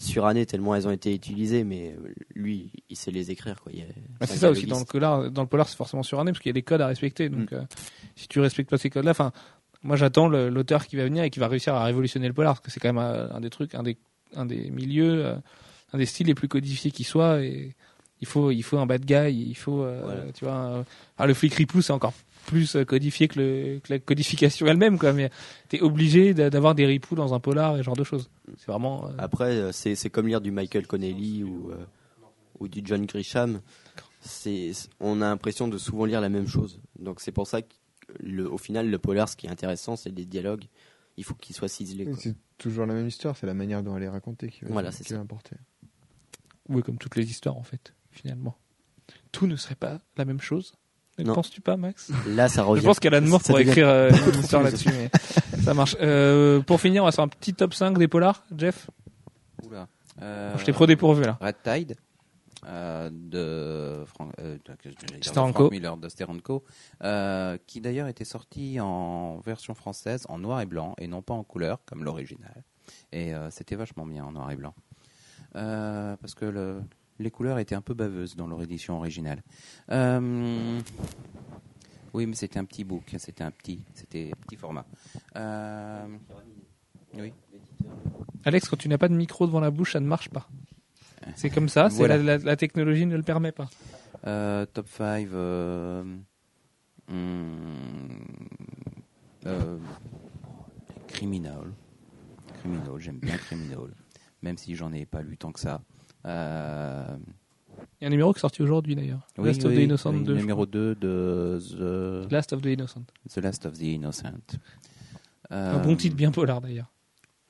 surannées 0.04 0.46
tellement 0.46 0.76
elles 0.76 0.88
ont 0.88 0.92
été 0.92 1.14
utilisées. 1.14 1.64
Mais 1.64 1.96
euh, 1.98 2.14
lui, 2.36 2.72
il 2.90 2.96
sait 2.98 3.12
les 3.12 3.32
écrire 3.32 3.60
quoi. 3.62 3.72
Il 3.74 3.80
y 3.80 3.82
a- 3.82 3.86
Bah, 4.20 4.26
c'est 4.28 4.38
ça 4.38 4.50
aussi 4.52 4.66
dans 4.66 4.80
le 4.80 4.86
polar, 4.86 5.32
dans 5.32 5.42
le 5.42 5.48
polar 5.48 5.68
c'est 5.70 5.78
forcément 5.78 6.04
suranné 6.04 6.32
parce 6.32 6.42
qu'il 6.42 6.50
y 6.50 6.52
a 6.52 6.54
des 6.54 6.62
codes 6.64 6.82
à 6.82 6.88
respecter. 6.88 7.30
Donc 7.30 7.52
euh, 7.54 7.62
si 8.16 8.28
tu 8.28 8.40
respectes 8.40 8.70
pas 8.70 8.78
ces 8.78 8.90
codes-là, 8.90 9.12
enfin 9.12 9.32
moi 9.82 9.96
j'attends 9.96 10.28
le- 10.28 10.50
l'auteur 10.50 10.88
qui 10.88 10.96
va 10.96 11.04
venir 11.04 11.24
et 11.24 11.30
qui 11.30 11.40
va 11.40 11.48
réussir 11.48 11.74
à 11.76 11.84
révolutionner 11.84 12.28
le 12.28 12.34
polar 12.34 12.54
parce 12.56 12.66
que 12.66 12.72
c'est 12.72 12.80
quand 12.80 12.94
même 12.94 13.04
euh, 13.04 13.28
un 13.34 13.42
des 13.42 13.50
trucs, 13.50 13.76
un 13.76 13.84
des 13.84 13.98
un 14.36 14.46
des 14.46 14.70
milieux, 14.72 15.26
euh, 15.26 15.36
un 15.94 15.98
des 15.98 16.06
styles 16.06 16.28
les 16.28 16.34
plus 16.36 16.48
codifiés 16.48 16.90
qui 16.92 17.04
soit 17.04 17.42
et 17.44 17.76
il 18.22 18.28
faut 18.28 18.50
il 18.52 18.64
faut 18.64 18.78
un 18.78 18.86
bad 18.86 19.04
guy, 19.06 19.32
il 19.50 19.56
faut 19.56 19.82
euh, 19.84 20.02
Voilà. 20.04 20.22
tu 20.34 20.46
vois 20.46 20.54
un- 20.54 20.80
enfin, 21.18 21.26
le 21.28 21.34
flic 21.34 21.54
ripou 21.54 21.82
c'est 21.82 21.94
encore 21.94 22.14
plus 22.46 22.76
euh, 22.76 22.84
codifié 22.86 23.28
que, 23.28 23.40
le, 23.40 23.80
que 23.80 23.94
la 23.94 24.00
codification 24.00 24.66
elle-même 24.68 24.98
quoi 25.00 25.14
mais 25.14 25.30
t'es 25.70 25.82
obligé 25.82 26.34
d'a- 26.34 26.50
d'avoir 26.50 26.76
des 26.76 26.86
ripoux 26.86 27.16
dans 27.16 27.34
un 27.34 27.40
polar 27.40 27.76
et 27.76 27.80
ce 27.80 27.84
genre 27.84 27.96
de 27.96 28.04
choses. 28.04 28.30
C'est 28.58 28.68
vraiment 28.68 29.08
euh, 29.08 29.12
Après, 29.18 29.52
euh, 29.56 29.72
c'est 29.72 30.10
comme 30.10 30.28
lire 30.28 30.42
du 30.42 30.52
Michael 30.52 30.86
Connelly 30.88 31.44
ou, 31.44 31.72
euh, 31.72 31.86
ou 32.60 32.68
du 32.68 32.82
John 32.84 33.06
Grisham. 33.06 33.62
C'est, 34.22 34.72
on 35.00 35.22
a 35.22 35.26
l'impression 35.26 35.68
de 35.68 35.78
souvent 35.78 36.06
lire 36.06 36.22
la 36.22 36.30
même 36.30 36.48
chose. 36.48 36.80
Donc 37.00 37.20
c'est 37.20 37.32
pour 37.34 37.48
ça 37.48 37.62
que 37.62 37.74
le, 38.20 38.50
au 38.52 38.58
final, 38.58 38.90
le 38.90 38.98
polar, 38.98 39.28
ce 39.28 39.36
qui 39.36 39.48
est 39.48 39.50
intéressant, 39.50 39.96
c'est 39.96 40.10
les 40.16 40.26
dialogues. 40.26 40.66
Il 41.18 41.24
faut 41.24 41.34
qu'ils 41.36 41.56
soient 41.56 41.68
ciselés. 41.68 42.08
C'est 42.18 42.36
toujours 42.58 42.86
la 42.86 42.94
même 42.94 43.08
histoire, 43.08 43.36
c'est 43.38 43.48
la 43.48 43.54
manière 43.54 43.84
dont 43.84 43.96
elle 43.98 44.04
est 44.04 44.10
racontée 44.10 44.50
qui 44.50 44.66
va, 44.66 44.72
Voilà, 44.72 44.92
c'est 44.92 45.04
qui 45.04 45.10
ça. 45.10 45.16
va 45.16 45.22
importer. 45.22 45.56
ouais, 46.70 46.82
comme 46.82 46.98
toutes 46.98 47.16
les 47.16 47.30
histoires 47.30 47.58
en 47.58 47.64
fait 47.64 47.94
finalement. 48.12 48.56
Tout 49.32 49.48
ne 49.48 49.56
serait 49.56 49.76
pas 49.76 50.00
la 50.18 50.26
même 50.26 50.40
chose. 50.40 50.74
Ne 51.20 51.32
penses-tu 51.32 51.62
pas 51.62 51.78
Max? 51.78 52.12
Là, 52.28 52.50
ça 52.50 52.64
revient. 52.64 52.82
Je 52.82 52.88
pense 52.88 53.00
qu'Alan 53.00 53.22
Moore 53.22 53.42
ça 53.42 53.50
pourrait 53.54 53.64
écrire 53.64 53.88
euh, 53.88 54.10
une 54.34 54.40
histoire 54.40 54.64
là-dessus, 54.64 54.90
mais 54.90 55.12
ça 55.62 55.74
marche. 55.74 55.96
Euh, 56.02 56.62
pour 56.62 56.82
finir, 56.82 57.04
on 57.04 57.06
va 57.06 57.12
faire 57.12 57.24
un 57.24 57.28
petit 57.28 57.54
top 57.54 57.74
5 57.74 57.98
des 57.98 58.08
polars, 58.08 58.44
Jeff? 58.58 58.90
Oula. 59.64 59.88
Euh, 60.22 60.56
Je 60.58 60.66
t'ai 60.66 60.74
trop 60.74 60.86
dépourvu 60.88 61.24
là. 61.24 61.38
Red 61.42 61.56
Tide 61.64 61.96
euh, 62.68 63.10
de, 63.12 64.06
Frank, 64.06 64.32
euh. 64.40 64.58
Frank 65.34 65.72
Miller 65.72 65.98
de 65.98 66.08
Steranko, 66.10 66.64
euh, 67.04 67.58
qui 67.68 67.82
d'ailleurs 67.82 68.08
était 68.08 68.24
sorti 68.26 68.80
en 68.80 69.40
version 69.40 69.74
française 69.74 70.26
en 70.30 70.40
noir 70.40 70.62
et 70.62 70.66
blanc 70.66 70.96
et 70.98 71.08
non 71.08 71.22
pas 71.22 71.34
en 71.34 71.44
couleur 71.44 71.80
comme 71.86 72.04
l'original. 72.04 72.64
Et 73.12 73.34
euh, 73.34 73.50
c'était 73.52 73.76
vachement 73.76 74.06
bien 74.06 74.24
en 74.26 74.32
noir 74.32 74.50
et 74.52 74.56
blanc. 74.56 74.74
Euh, 75.56 76.16
parce 76.22 76.34
que 76.36 76.46
le- 76.46 76.82
les 77.20 77.32
couleurs 77.32 77.60
étaient 77.60 77.76
un 77.76 77.82
peu 77.82 77.94
baveuses 77.94 78.36
dans 78.36 78.48
leur 78.48 78.62
édition 78.62 78.98
originale. 78.98 79.44
Euh, 79.92 80.80
oui, 82.14 82.26
mais 82.26 82.36
c'était 82.36 82.60
un 82.60 82.66
petit 82.66 82.84
book, 82.84 83.14
c'était 83.18 83.44
un 83.44 83.52
petit, 83.52 83.84
c'était 83.94 84.32
petit 84.48 84.56
format. 84.56 84.86
Euh, 85.36 86.08
oui. 87.16 87.34
Alex, 88.46 88.68
quand 88.70 88.78
tu 88.78 88.90
n'as 88.90 88.98
pas 88.98 89.08
de 89.08 89.16
micro 89.16 89.48
devant 89.48 89.60
la 89.60 89.72
bouche, 89.72 89.94
ça 89.94 90.00
ne 90.00 90.08
marche 90.08 90.30
pas. 90.30 90.48
C'est 91.36 91.50
comme 91.50 91.70
ça, 91.70 91.88
Voilà. 91.88 92.18
la, 92.18 92.38
la- 92.38 92.44
la 92.44 92.56
technologie 92.58 93.06
ne 93.06 93.16
le 93.16 93.24
permet 93.24 93.54
pas. 93.54 93.70
Euh, 94.28 94.66
top 94.66 94.88
5. 94.90 95.28
Euh, 95.32 96.04
hmm, 97.08 98.18
criminal. 101.08 101.74
Criminal, 102.60 103.00
j'aime 103.00 103.20
bien 103.20 103.38
Criminal. 103.38 103.94
Même 104.42 104.58
si 104.58 104.76
j'en 104.76 104.92
ai 104.92 105.06
pas 105.06 105.22
lu 105.22 105.38
tant 105.38 105.52
que 105.52 105.60
ça. 105.60 105.82
Euh, 106.26 107.18
Il 108.00 108.04
y 108.04 108.06
a 108.06 108.08
un 108.08 108.10
numéro 108.12 108.34
qui 108.34 108.38
est 108.40 108.42
sorti 108.42 108.62
aujourd'hui 108.62 108.96
d'ailleurs. 108.96 109.28
oui, 109.38 109.48
Last 109.48 109.66
of 109.66 109.74
the 109.74 109.78
Innocent 109.78 110.14
oui, 110.14 110.24
2. 110.24 110.34
je 110.36 110.40
Numéro 110.40 110.66
2 110.66 110.96
de 110.96 112.26
The. 112.28 112.32
Last 112.32 112.54
of 112.54 112.62
the 112.62 112.66
Innocent. 112.68 113.04
The 113.30 113.38
Last 113.38 113.66
of 113.66 113.74
the 113.78 113.82
Innocent. 113.82 114.58
Un 115.50 115.80
bon 115.80 115.96
titre 115.96 116.16
bien 116.16 116.32
polar 116.32 116.62
d'ailleurs. 116.62 116.92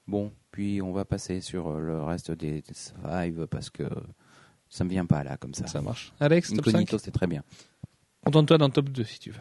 Bon, 0.08 0.32
puis 0.52 0.82
on 0.82 0.92
va 0.92 1.06
passer 1.06 1.40
sur 1.40 1.68
euh, 1.70 1.80
le 1.80 2.02
reste 2.04 2.32
des, 2.32 2.62
des 2.62 2.74
five 2.74 3.48
parce 3.48 3.70
que 3.70 3.84
ça 4.70 4.84
me 4.84 4.90
vient 4.90 5.06
pas 5.06 5.24
là 5.24 5.38
comme 5.38 5.54
ça. 5.54 5.68
Ça 5.68 5.82
marche. 5.82 6.12
Alex, 6.20 6.50
top 6.50 6.66
5 6.66 6.70
Incognito, 6.70 6.98
c'est 6.98 7.12
très 7.12 7.28
bien. 7.28 7.44
Contente-toi 8.26 8.58
dans 8.58 8.66
le 8.68 8.72
top 8.74 8.90
2 8.90 9.04
si 9.06 9.20
tu 9.20 9.32
veux. 9.32 9.40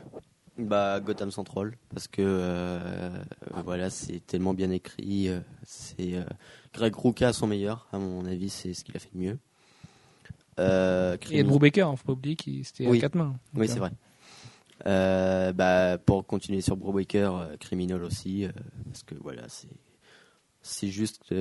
Bah, 0.59 1.01
Gotham 1.01 1.31
Central, 1.31 1.77
parce 1.95 2.09
que 2.09 2.21
euh, 2.21 2.79
euh, 2.85 3.63
voilà, 3.65 3.89
c'est 3.89 4.21
tellement 4.27 4.53
bien 4.53 4.71
écrit. 4.71 5.29
euh, 5.29 5.41
c'est 5.65 6.15
euh, 6.15 6.25
Greg 6.75 6.95
Rucka 6.95 7.29
à 7.29 7.33
son 7.33 7.47
meilleur, 7.47 7.89
à 7.93 7.99
mon 7.99 8.27
avis, 8.27 8.51
c'est 8.51 8.75
ce 8.75 8.85
qu'il 8.85 8.95
a 8.97 9.01
fait 9.01 9.09
de 9.15 9.19
mieux. 9.19 9.39
Euh, 10.61 11.13
Et 11.31 11.39
Ed 11.39 11.47
Crimi- 11.47 11.49
Brubaker, 11.49 11.89
hein, 11.89 11.97
faut 11.97 12.05
pas 12.05 12.13
oublier 12.13 12.37
qu'il 12.37 12.65
c'était 12.67 12.87
Oui. 12.87 12.99
à 12.99 13.01
quatre 13.01 13.15
mains. 13.15 13.35
Oui, 13.55 13.67
c'est 13.67 13.79
vrai. 13.79 13.93
Bah, 15.55 15.97
pour 15.99 16.27
continuer 16.27 16.61
sur 16.61 16.77
Brubaker, 16.77 17.35
euh, 17.35 17.57
Criminal 17.59 18.03
aussi, 18.03 18.47
parce 18.91 19.03
que 19.05 19.15
voilà, 19.15 19.49
c'est 19.49 19.69
c'est 20.61 20.89
juste 20.89 21.35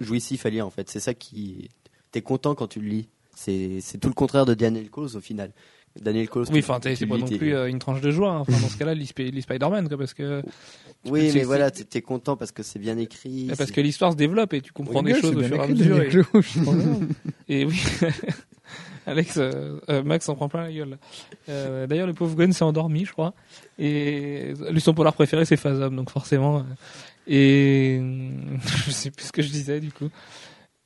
jouissif 0.00 0.44
à 0.44 0.50
lire 0.50 0.66
en 0.66 0.70
fait. 0.70 0.88
C'est 0.90 1.00
ça 1.00 1.14
qui, 1.14 1.70
t'es 2.10 2.20
content 2.22 2.54
quand 2.54 2.66
tu 2.68 2.80
le 2.80 2.88
lis. 2.88 3.08
C'est 3.34 3.80
c'est 3.80 3.98
tout 3.98 4.08
le 4.08 4.14
contraire 4.14 4.44
de 4.46 4.54
Daniel 4.54 4.90
Close 4.90 5.14
au 5.16 5.20
final. 5.20 5.52
Daniel 6.02 6.28
Close. 6.28 6.48
Oui, 6.50 6.60
tu- 6.60 6.64
enfin, 6.70 6.80
tu 6.80 6.94
c'est 6.96 7.06
pas 7.06 7.16
non 7.18 7.26
plus 7.28 7.54
euh, 7.54 7.66
une 7.68 7.78
tranche 7.78 8.00
de 8.00 8.10
joie. 8.10 8.30
hein. 8.30 8.38
Enfin, 8.40 8.58
dans 8.60 8.68
ce 8.68 8.76
cas-là, 8.76 8.94
lis, 8.94 9.06
Sp- 9.06 9.30
lis 9.30 9.42
Spider-Man, 9.42 9.88
quoi, 9.88 9.98
parce 9.98 10.14
que 10.14 10.42
Oui, 11.06 11.30
mais 11.34 11.44
voilà, 11.44 11.70
t'es 11.70 11.84
t'es 11.84 12.02
content 12.02 12.36
parce 12.36 12.52
que 12.52 12.62
c'est 12.62 12.78
bien 12.78 12.96
écrit. 12.98 13.50
parce 13.56 13.70
que 13.70 13.80
l'histoire 13.80 14.12
se 14.12 14.16
développe 14.16 14.52
et 14.54 14.60
tu 14.60 14.72
comprends 14.72 15.02
Oui, 15.02 15.12
des 15.12 15.20
choses 15.20 15.36
au 15.36 15.42
fur 15.42 15.56
et 15.56 15.60
à 15.60 15.66
mesure. 15.66 16.00
Et, 17.48 17.64
oui, 17.64 17.80
Alex, 19.06 19.36
euh, 19.38 19.80
euh, 19.88 20.02
Max 20.02 20.28
en 20.28 20.34
prend 20.34 20.48
plein 20.50 20.64
la 20.64 20.72
gueule. 20.72 20.98
Euh, 21.48 21.86
D'ailleurs, 21.86 22.06
le 22.06 22.12
pauvre 22.12 22.34
Gwen 22.36 22.52
s'est 22.52 22.64
endormi, 22.64 23.06
je 23.06 23.12
crois. 23.12 23.32
Et 23.78 24.52
lui, 24.70 24.80
son 24.82 24.92
polar 24.92 25.14
préféré, 25.14 25.46
c'est 25.46 25.56
Phasm, 25.56 25.96
donc 25.96 26.10
forcément. 26.10 26.58
euh, 26.58 26.62
Et 27.26 28.00
je 28.86 28.90
sais 28.90 29.10
plus 29.10 29.26
ce 29.26 29.32
que 29.32 29.40
je 29.42 29.48
disais 29.48 29.80
du 29.80 29.92
coup. 29.92 30.08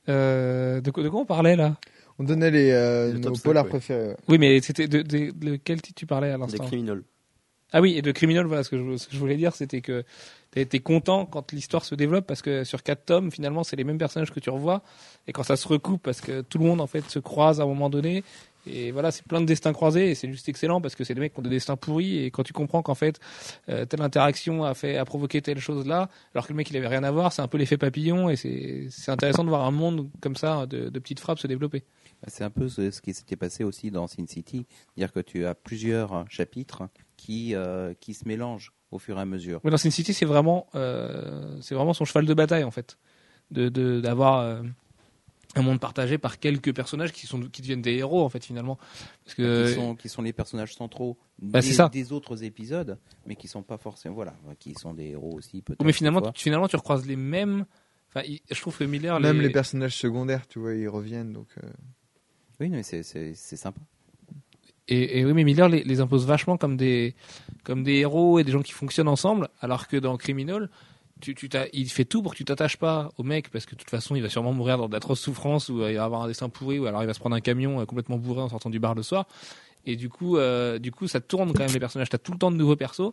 Euh, 0.08 0.80
de, 0.80 0.90
quoi, 0.92 1.02
de 1.02 1.08
quoi 1.08 1.20
on 1.20 1.24
parlait 1.26 1.56
là? 1.56 1.76
On 2.18 2.24
donnait 2.24 2.50
les, 2.50 2.70
euh, 2.70 3.12
Le 3.12 3.18
nos 3.18 3.32
polars 3.32 3.64
ouais. 3.64 3.70
préférés. 3.70 4.08
ouais. 4.08 4.16
Oui, 4.28 4.38
mais 4.38 4.60
c'était 4.60 4.88
de, 4.88 5.02
de, 5.02 5.30
de 5.30 5.56
quel 5.56 5.80
titre 5.82 5.98
tu 5.98 6.06
parlais 6.06 6.30
à 6.30 6.34
des 6.34 6.40
l'instant 6.40 6.64
criminels. 6.66 7.02
Ah 7.74 7.80
oui, 7.80 7.96
et 7.96 8.02
de 8.02 8.12
Criminal, 8.12 8.44
voilà, 8.44 8.64
ce 8.64 8.68
que 8.68 8.76
je, 8.76 8.96
ce 8.98 9.06
que 9.06 9.14
je 9.14 9.18
voulais 9.18 9.36
dire, 9.36 9.54
c'était 9.54 9.80
que 9.80 10.04
t'as 10.50 10.60
été 10.60 10.80
content 10.80 11.24
quand 11.24 11.52
l'histoire 11.52 11.86
se 11.86 11.94
développe 11.94 12.26
parce 12.26 12.42
que 12.42 12.64
sur 12.64 12.82
quatre 12.82 13.06
tomes, 13.06 13.30
finalement, 13.30 13.64
c'est 13.64 13.76
les 13.76 13.84
mêmes 13.84 13.96
personnages 13.96 14.30
que 14.30 14.40
tu 14.40 14.50
revois 14.50 14.82
et 15.26 15.32
quand 15.32 15.42
ça 15.42 15.56
se 15.56 15.66
recoupe 15.66 16.02
parce 16.02 16.20
que 16.20 16.42
tout 16.42 16.58
le 16.58 16.66
monde 16.66 16.82
en 16.82 16.86
fait 16.86 17.08
se 17.08 17.18
croise 17.18 17.60
à 17.60 17.62
un 17.62 17.66
moment 17.66 17.88
donné 17.88 18.24
et 18.66 18.92
voilà, 18.92 19.10
c'est 19.10 19.24
plein 19.26 19.40
de 19.40 19.46
destins 19.46 19.72
croisés 19.72 20.10
et 20.10 20.14
c'est 20.14 20.30
juste 20.30 20.50
excellent 20.50 20.82
parce 20.82 20.94
que 20.94 21.02
c'est 21.02 21.14
des 21.14 21.20
mecs 21.20 21.32
qui 21.32 21.40
ont 21.40 21.42
des 21.42 21.48
destins 21.48 21.76
pourris 21.76 22.18
et 22.18 22.30
quand 22.30 22.42
tu 22.42 22.52
comprends 22.52 22.82
qu'en 22.82 22.94
fait 22.94 23.18
euh, 23.70 23.86
telle 23.86 24.02
interaction 24.02 24.64
a 24.64 24.74
fait 24.74 24.98
a 24.98 25.06
provoqué 25.06 25.40
telle 25.40 25.58
chose 25.58 25.86
là, 25.86 26.10
alors 26.34 26.46
que 26.46 26.52
le 26.52 26.58
mec 26.58 26.70
il 26.70 26.76
avait 26.76 26.88
rien 26.88 27.04
à 27.04 27.10
voir, 27.10 27.32
c'est 27.32 27.42
un 27.42 27.48
peu 27.48 27.56
l'effet 27.56 27.78
papillon 27.78 28.28
et 28.28 28.36
c'est 28.36 28.86
c'est 28.90 29.10
intéressant 29.10 29.44
de 29.44 29.48
voir 29.48 29.64
un 29.64 29.70
monde 29.70 30.10
comme 30.20 30.36
ça 30.36 30.66
de, 30.66 30.90
de 30.90 30.98
petites 30.98 31.20
frappes 31.20 31.38
se 31.38 31.46
développer. 31.46 31.84
C'est 32.28 32.44
un 32.44 32.50
peu 32.50 32.68
ce, 32.68 32.90
ce 32.90 33.00
qui 33.00 33.14
s'était 33.14 33.36
passé 33.36 33.64
aussi 33.64 33.90
dans 33.90 34.06
Sin 34.06 34.26
City, 34.26 34.66
dire 34.96 35.12
que 35.12 35.20
tu 35.20 35.44
as 35.44 35.54
plusieurs 35.54 36.24
chapitres 36.28 36.84
qui 37.16 37.54
euh, 37.54 37.94
qui 38.00 38.14
se 38.14 38.26
mélangent 38.28 38.72
au 38.90 38.98
fur 38.98 39.18
et 39.18 39.20
à 39.20 39.24
mesure. 39.24 39.60
Mais 39.64 39.70
dans 39.70 39.76
Sin 39.76 39.90
City, 39.90 40.12
c'est 40.14 40.26
vraiment, 40.26 40.66
euh, 40.74 41.56
c'est 41.60 41.74
vraiment 41.74 41.94
son 41.94 42.04
cheval 42.04 42.26
de 42.26 42.34
bataille 42.34 42.64
en 42.64 42.70
fait, 42.70 42.98
de 43.50 43.68
de- 43.68 44.00
d'avoir 44.00 44.38
euh, 44.40 44.62
un 45.54 45.62
monde 45.62 45.80
partagé 45.80 46.16
par 46.16 46.38
quelques 46.38 46.74
personnages 46.74 47.12
qui 47.12 47.26
sont 47.26 47.40
qui 47.42 47.60
deviennent 47.62 47.82
des 47.82 47.94
héros 47.94 48.22
en 48.22 48.28
fait 48.28 48.44
finalement, 48.44 48.78
parce 49.24 49.34
que 49.34 49.68
qui 49.68 49.74
sont 49.74 49.94
qui 49.96 50.08
sont 50.08 50.22
les 50.22 50.32
personnages 50.32 50.74
centraux 50.74 51.18
Bah, 51.40 51.60
des, 51.60 51.66
c'est 51.66 51.74
ça. 51.74 51.88
des 51.88 52.12
autres 52.12 52.44
épisodes, 52.44 52.98
mais 53.26 53.34
qui 53.36 53.48
sont 53.48 53.62
pas 53.62 53.78
forcément 53.78 54.14
voilà, 54.14 54.34
qui 54.58 54.74
sont 54.74 54.94
des 54.94 55.08
héros 55.08 55.32
aussi 55.34 55.60
peut-être. 55.62 55.84
mais 55.84 55.92
finalement 55.92 56.22
tu, 56.32 56.42
finalement 56.44 56.68
tu 56.68 56.76
recroises 56.76 57.04
les 57.06 57.16
mêmes. 57.16 57.66
Enfin, 58.14 58.26
je 58.50 58.60
trouve 58.60 58.76
que 58.76 58.84
Miller 58.84 59.18
Même 59.20 59.38
les, 59.40 59.46
les 59.48 59.52
personnages 59.52 59.96
secondaires, 59.96 60.46
tu 60.46 60.58
vois, 60.58 60.74
ils 60.74 60.86
reviennent. 60.86 61.32
Donc, 61.32 61.48
euh, 61.64 61.66
oui, 62.60 62.68
mais 62.68 62.82
c'est 62.82 63.02
sympa. 63.34 63.80
et, 64.88 65.20
et 65.20 65.24
oui 65.24 65.32
mais 65.32 65.44
Miller 65.44 65.68
les, 65.68 65.84
les 65.84 66.00
impose 66.00 66.26
vachement 66.26 66.56
comme 66.56 66.76
des 66.76 67.14
comme 67.64 67.82
des 67.82 67.94
héros 67.96 68.38
et 68.38 68.44
des 68.44 68.52
gens 68.52 68.62
qui 68.62 68.72
fonctionnent 68.72 69.08
ensemble, 69.08 69.48
alors 69.60 69.88
que 69.88 69.96
dans 69.96 70.16
Criminal 70.16 70.68
tu, 71.20 71.34
tu 71.36 71.48
il 71.72 71.88
fait 71.88 72.04
tout 72.04 72.20
pour 72.20 72.32
que 72.32 72.36
tu 72.36 72.44
t'attaches 72.44 72.76
pas 72.76 73.12
au 73.16 73.22
mec 73.22 73.48
parce 73.50 73.64
que 73.64 73.74
de 73.74 73.78
toute 73.80 73.90
façon 73.90 74.16
il 74.16 74.22
va 74.22 74.28
sûrement 74.28 74.52
mourir 74.52 74.76
dans 74.76 74.88
d'atroces 74.88 75.20
souffrances 75.20 75.68
ou 75.68 75.80
euh, 75.82 75.92
il 75.92 75.96
va 75.96 76.04
avoir 76.04 76.22
un 76.22 76.26
destin 76.26 76.48
pourri 76.48 76.80
ou 76.80 76.86
alors 76.86 77.02
il 77.02 77.06
va 77.06 77.14
se 77.14 77.20
prendre 77.20 77.36
un 77.36 77.40
camion 77.40 77.80
euh, 77.80 77.84
complètement 77.84 78.18
bourré 78.18 78.42
en 78.42 78.48
sortant 78.48 78.70
du 78.70 78.80
bar 78.80 78.94
le 78.96 79.04
soir 79.04 79.26
Et 79.84 79.96
du 79.96 80.08
coup, 80.08 80.36
euh, 80.36 80.78
du 80.80 80.90
coup, 80.90 81.06
ça 81.08 81.20
tourne 81.20 81.52
quand 81.52 81.62
même 81.62 81.72
les 81.72 81.80
personnages. 81.80 82.08
T'as 82.08 82.18
tout 82.18 82.32
le 82.32 82.38
temps 82.38 82.50
de 82.50 82.56
nouveaux 82.56 82.76
persos, 82.76 83.12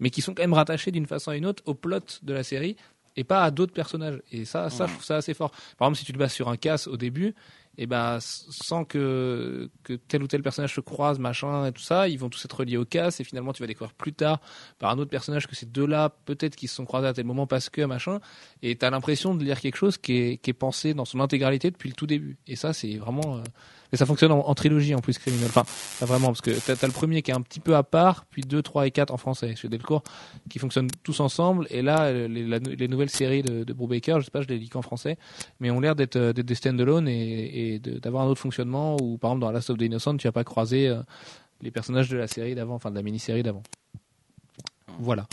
mais 0.00 0.10
qui 0.10 0.20
sont 0.20 0.34
quand 0.34 0.42
même 0.42 0.54
rattachés 0.54 0.90
d'une 0.90 1.06
façon 1.06 1.30
à 1.30 1.36
une 1.36 1.46
autre 1.46 1.62
au 1.66 1.74
plot 1.74 2.20
de 2.22 2.32
la 2.34 2.42
série 2.42 2.76
et 3.16 3.24
pas 3.24 3.42
à 3.42 3.50
d'autres 3.50 3.72
personnages. 3.72 4.20
Et 4.32 4.44
ça, 4.44 4.68
ça, 4.68 4.86
je 4.86 4.92
trouve 4.92 5.04
ça 5.04 5.16
assez 5.16 5.32
fort. 5.34 5.50
Par 5.78 5.88
exemple, 5.88 5.98
si 5.98 6.04
tu 6.04 6.12
te 6.12 6.18
bases 6.18 6.32
sur 6.32 6.48
un 6.48 6.56
casse 6.58 6.86
au 6.86 6.96
début, 6.98 7.34
et 7.78 7.86
ben 7.86 8.18
sans 8.20 8.84
que 8.84 9.70
que 9.82 9.94
tel 9.94 10.22
ou 10.22 10.26
tel 10.26 10.42
personnage 10.42 10.74
se 10.74 10.80
croise, 10.80 11.18
machin 11.18 11.66
et 11.66 11.72
tout 11.72 11.82
ça, 11.82 12.08
ils 12.08 12.18
vont 12.18 12.28
tous 12.28 12.44
être 12.44 12.56
reliés 12.58 12.76
au 12.76 12.84
casse 12.84 13.20
et 13.20 13.24
finalement 13.24 13.52
tu 13.52 13.62
vas 13.62 13.66
découvrir 13.66 13.94
plus 13.94 14.12
tard 14.12 14.40
par 14.78 14.90
un 14.90 14.98
autre 14.98 15.10
personnage 15.10 15.46
que 15.46 15.54
ces 15.54 15.66
deux-là 15.66 16.14
peut-être 16.24 16.56
qu'ils 16.56 16.68
se 16.68 16.76
sont 16.76 16.84
croisés 16.84 17.08
à 17.08 17.12
tel 17.12 17.24
moment 17.24 17.46
parce 17.46 17.68
que 17.68 17.82
machin. 17.82 18.20
Et 18.62 18.76
t'as 18.76 18.90
l'impression 18.90 19.34
de 19.34 19.44
lire 19.44 19.60
quelque 19.60 19.76
chose 19.76 19.98
qui 19.98 20.16
est 20.16 20.36
qui 20.38 20.50
est 20.50 20.54
pensé 20.54 20.94
dans 20.94 21.04
son 21.04 21.20
intégralité 21.20 21.70
depuis 21.70 21.88
le 21.88 21.94
tout 21.94 22.06
début. 22.06 22.38
Et 22.46 22.56
ça, 22.56 22.72
c'est 22.72 22.96
vraiment 22.96 23.36
euh, 23.36 23.42
et 23.92 23.96
ça 23.96 24.06
fonctionne 24.06 24.32
en, 24.32 24.54
trilogie 24.54 24.94
en 24.94 25.00
plus 25.00 25.18
criminel. 25.18 25.48
Enfin, 25.48 25.64
pas 26.00 26.06
vraiment 26.06 26.28
parce 26.28 26.40
que 26.40 26.50
t'as 26.50 26.74
as 26.74 26.86
le 26.86 26.92
premier 26.92 27.22
qui 27.22 27.30
est 27.30 27.34
un 27.34 27.40
petit 27.40 27.60
peu 27.60 27.76
à 27.76 27.82
part, 27.82 28.24
puis 28.26 28.42
2, 28.42 28.62
3 28.62 28.86
et 28.86 28.90
4 28.90 29.12
en 29.12 29.16
français 29.16 29.54
chez 29.56 29.68
Delcourt 29.68 30.02
qui 30.48 30.58
fonctionnent 30.58 30.90
tous 31.02 31.20
ensemble. 31.20 31.66
Et 31.70 31.82
là, 31.82 32.12
les, 32.12 32.88
nouvelles 32.88 33.10
séries 33.10 33.42
de, 33.42 33.64
de 33.64 33.72
Brubaker, 33.72 34.20
je 34.20 34.26
sais 34.26 34.30
pas, 34.30 34.42
je 34.42 34.48
les 34.48 34.58
lis 34.58 34.68
qu'en 34.68 34.82
français, 34.82 35.18
mais 35.60 35.70
ont 35.70 35.80
l'air 35.80 35.94
d'être 35.94 36.16
euh, 36.16 36.32
des 36.32 36.54
stand-alone 36.54 37.08
et, 37.08 37.78
d'avoir 37.78 38.24
un 38.24 38.28
autre 38.28 38.40
fonctionnement. 38.40 38.96
Ou 39.00 39.18
par 39.18 39.30
exemple 39.30 39.42
dans 39.42 39.50
Last 39.50 39.70
of 39.70 39.78
the 39.78 39.82
Innocent, 39.82 40.16
tu 40.16 40.28
vas 40.28 40.32
pas 40.32 40.44
croiser 40.44 40.88
euh, 40.88 41.02
les 41.60 41.70
personnages 41.70 42.08
de 42.08 42.16
la 42.16 42.26
série 42.26 42.54
d'avant, 42.54 42.74
enfin 42.74 42.90
de 42.90 42.96
la 42.96 43.02
mini-série 43.02 43.42
d'avant. 43.42 43.62
Voilà. 44.98 45.26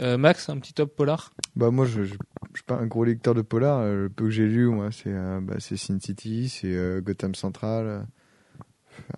Euh, 0.00 0.16
Max, 0.16 0.48
un 0.48 0.58
petit 0.58 0.72
top 0.72 0.94
polar? 0.96 1.32
Bah 1.54 1.70
moi 1.70 1.84
je, 1.84 2.02
je, 2.04 2.14
je 2.14 2.56
suis 2.58 2.64
pas 2.66 2.76
un 2.76 2.86
gros 2.86 3.04
lecteur 3.04 3.34
de 3.34 3.42
polar. 3.42 3.78
euh, 3.80 4.04
Le 4.04 4.08
peu 4.08 4.24
que 4.24 4.30
j'ai 4.30 4.46
lu, 4.46 4.66
moi, 4.68 4.90
c'est 4.90 5.12
euh, 5.12 5.40
bah, 5.42 5.56
c'est 5.58 5.76
Sin 5.76 5.98
City, 6.00 6.48
c'est 6.48 6.74
euh, 6.74 7.00
Gotham 7.00 7.34
Central. 7.34 7.86
euh, 7.86 8.00